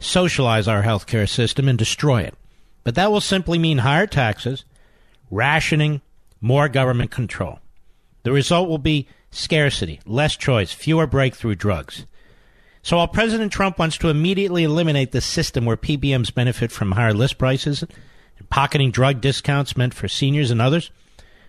socialize 0.00 0.68
our 0.68 0.82
healthcare 0.82 1.28
system 1.28 1.68
and 1.68 1.78
destroy 1.78 2.22
it. 2.22 2.34
But 2.84 2.94
that 2.94 3.10
will 3.10 3.20
simply 3.20 3.58
mean 3.58 3.78
higher 3.78 4.06
taxes, 4.06 4.64
rationing, 5.30 6.00
more 6.40 6.68
government 6.68 7.10
control. 7.10 7.58
The 8.22 8.32
result 8.32 8.68
will 8.68 8.78
be 8.78 9.08
scarcity, 9.30 10.00
less 10.06 10.36
choice, 10.36 10.72
fewer 10.72 11.06
breakthrough 11.06 11.54
drugs. 11.54 12.06
So 12.82 12.98
while 12.98 13.08
President 13.08 13.52
Trump 13.52 13.78
wants 13.78 13.98
to 13.98 14.08
immediately 14.08 14.62
eliminate 14.62 15.10
the 15.10 15.20
system 15.20 15.64
where 15.64 15.76
PBMs 15.76 16.32
benefit 16.32 16.70
from 16.70 16.92
higher 16.92 17.12
list 17.12 17.38
prices 17.38 17.82
and 17.82 18.50
pocketing 18.50 18.92
drug 18.92 19.20
discounts 19.20 19.76
meant 19.76 19.94
for 19.94 20.06
seniors 20.06 20.52
and 20.52 20.62
others, 20.62 20.92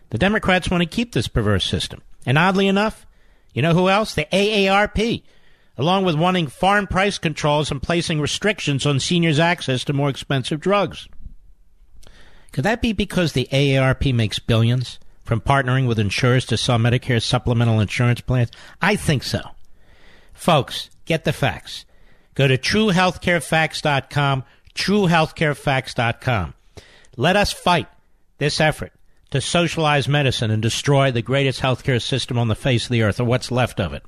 the 0.09 0.17
Democrats 0.17 0.71
want 0.71 0.81
to 0.81 0.89
keep 0.89 1.11
this 1.11 1.27
perverse 1.27 1.65
system. 1.65 2.01
And 2.25 2.37
oddly 2.37 2.67
enough, 2.67 3.05
you 3.53 3.61
know 3.61 3.73
who 3.73 3.89
else? 3.89 4.15
The 4.15 4.25
AARP, 4.31 5.23
along 5.77 6.03
with 6.03 6.15
wanting 6.15 6.47
farm 6.47 6.87
price 6.87 7.17
controls 7.17 7.71
and 7.71 7.81
placing 7.81 8.19
restrictions 8.19 8.85
on 8.85 8.99
seniors' 8.99 9.39
access 9.39 9.83
to 9.83 9.93
more 9.93 10.09
expensive 10.09 10.59
drugs. 10.59 11.07
Could 12.51 12.63
that 12.63 12.81
be 12.81 12.93
because 12.93 13.33
the 13.33 13.47
AARP 13.51 14.13
makes 14.13 14.39
billions 14.39 14.99
from 15.23 15.41
partnering 15.41 15.87
with 15.87 15.99
insurers 15.99 16.45
to 16.45 16.57
sell 16.57 16.79
Medicare 16.79 17.21
supplemental 17.21 17.79
insurance 17.79 18.21
plans? 18.21 18.51
I 18.81 18.95
think 18.95 19.23
so. 19.23 19.41
Folks, 20.33 20.89
get 21.05 21.23
the 21.23 21.33
facts. 21.33 21.85
Go 22.33 22.47
to 22.47 22.57
truehealthcarefacts.com, 22.57 24.43
truehealthcarefacts.com. 24.75 26.53
Let 27.15 27.35
us 27.35 27.51
fight 27.51 27.87
this 28.37 28.61
effort 28.61 28.93
to 29.31 29.41
socialize 29.41 30.07
medicine 30.07 30.51
and 30.51 30.61
destroy 30.61 31.11
the 31.11 31.21
greatest 31.21 31.61
healthcare 31.61 32.01
system 32.01 32.37
on 32.37 32.47
the 32.47 32.55
face 32.55 32.85
of 32.85 32.91
the 32.91 33.01
earth, 33.01 33.19
or 33.19 33.25
what's 33.25 33.51
left 33.51 33.79
of 33.79 33.93
it. 33.93 34.03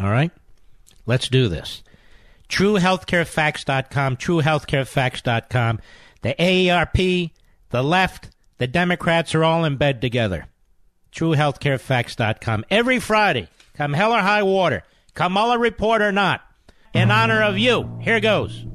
All 0.00 0.10
right? 0.10 0.30
Let's 1.08 1.28
do 1.28 1.48
this. 1.48 1.82
TrueHealthCareFacts.com, 2.50 4.16
TrueHealthCareFacts.com. 4.18 5.80
The 6.20 6.34
AARP, 6.38 7.30
the 7.70 7.82
left, 7.82 8.30
the 8.58 8.66
Democrats 8.66 9.34
are 9.34 9.42
all 9.42 9.64
in 9.64 9.76
bed 9.76 10.00
together. 10.02 10.46
TrueHealthCareFacts.com. 11.12 12.66
Every 12.70 13.00
Friday, 13.00 13.48
come 13.74 13.94
hell 13.94 14.12
or 14.12 14.20
high 14.20 14.42
water, 14.42 14.84
come 15.14 15.32
Mueller 15.32 15.58
report 15.58 16.02
or 16.02 16.12
not, 16.12 16.42
in 16.92 17.08
mm-hmm. 17.08 17.10
honor 17.10 17.42
of 17.42 17.56
you. 17.56 17.98
Here 18.02 18.20
goes. 18.20 18.66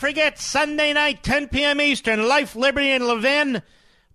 Forget 0.00 0.38
Sunday 0.38 0.94
night, 0.94 1.22
10 1.22 1.48
p.m. 1.48 1.78
Eastern, 1.78 2.26
Life, 2.26 2.56
Liberty, 2.56 2.90
and 2.90 3.06
Levin 3.06 3.60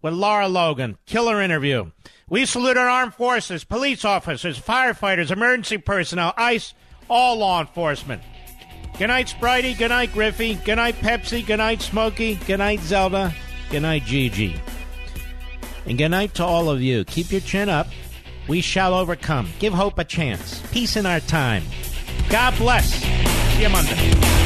with 0.02 0.16
Lara 0.16 0.48
Logan. 0.48 0.98
Killer 1.06 1.40
interview. 1.40 1.91
We 2.28 2.48
salute 2.48 2.76
our 2.76 2.90
armed 2.90 3.14
forces, 3.14 3.64
police 3.64 4.03
officers, 4.03 4.60
firefighters, 4.60 5.30
emergency 5.30 5.78
personnel, 5.78 6.34
ICE, 6.38 6.74
all 7.07 7.38
law 7.38 7.62
enforcement. 7.62 8.24
Good 8.98 9.10
night, 9.10 9.28
Spritey. 9.28 9.78
Good 9.78 9.90
night, 9.90 10.12
Griffey. 10.12 10.56
Good 10.56 10.78
night, 10.78 10.95
Pepsi. 10.95 11.45
Good 11.45 11.57
night, 11.57 11.84
Smokey. 11.84 12.40
Good 12.48 12.57
night, 12.57 12.80
Zelda. 12.80 13.32
Good 13.70 13.84
night, 13.84 14.06
Gigi. 14.06 14.60
And 15.86 15.99
good 15.99 16.10
night 16.10 16.34
to 16.34 16.44
all 16.44 16.72
of 16.72 16.82
you. 16.82 17.06
Keep 17.06 17.32
your 17.32 17.41
chin 17.41 17.70
up. 17.70 17.90
We 18.48 18.62
shall 18.62 18.95
overcome. 18.95 19.49
Give 19.60 19.72
hope 19.72 19.99
a 19.99 20.03
chance. 20.03 20.64
Peace 20.72 20.95
in 20.95 21.06
our 21.06 21.20
time. 21.20 21.64
God 22.30 22.57
bless. 22.57 22.91
See 22.91 23.62
you 23.62 23.70
Monday. 23.70 24.44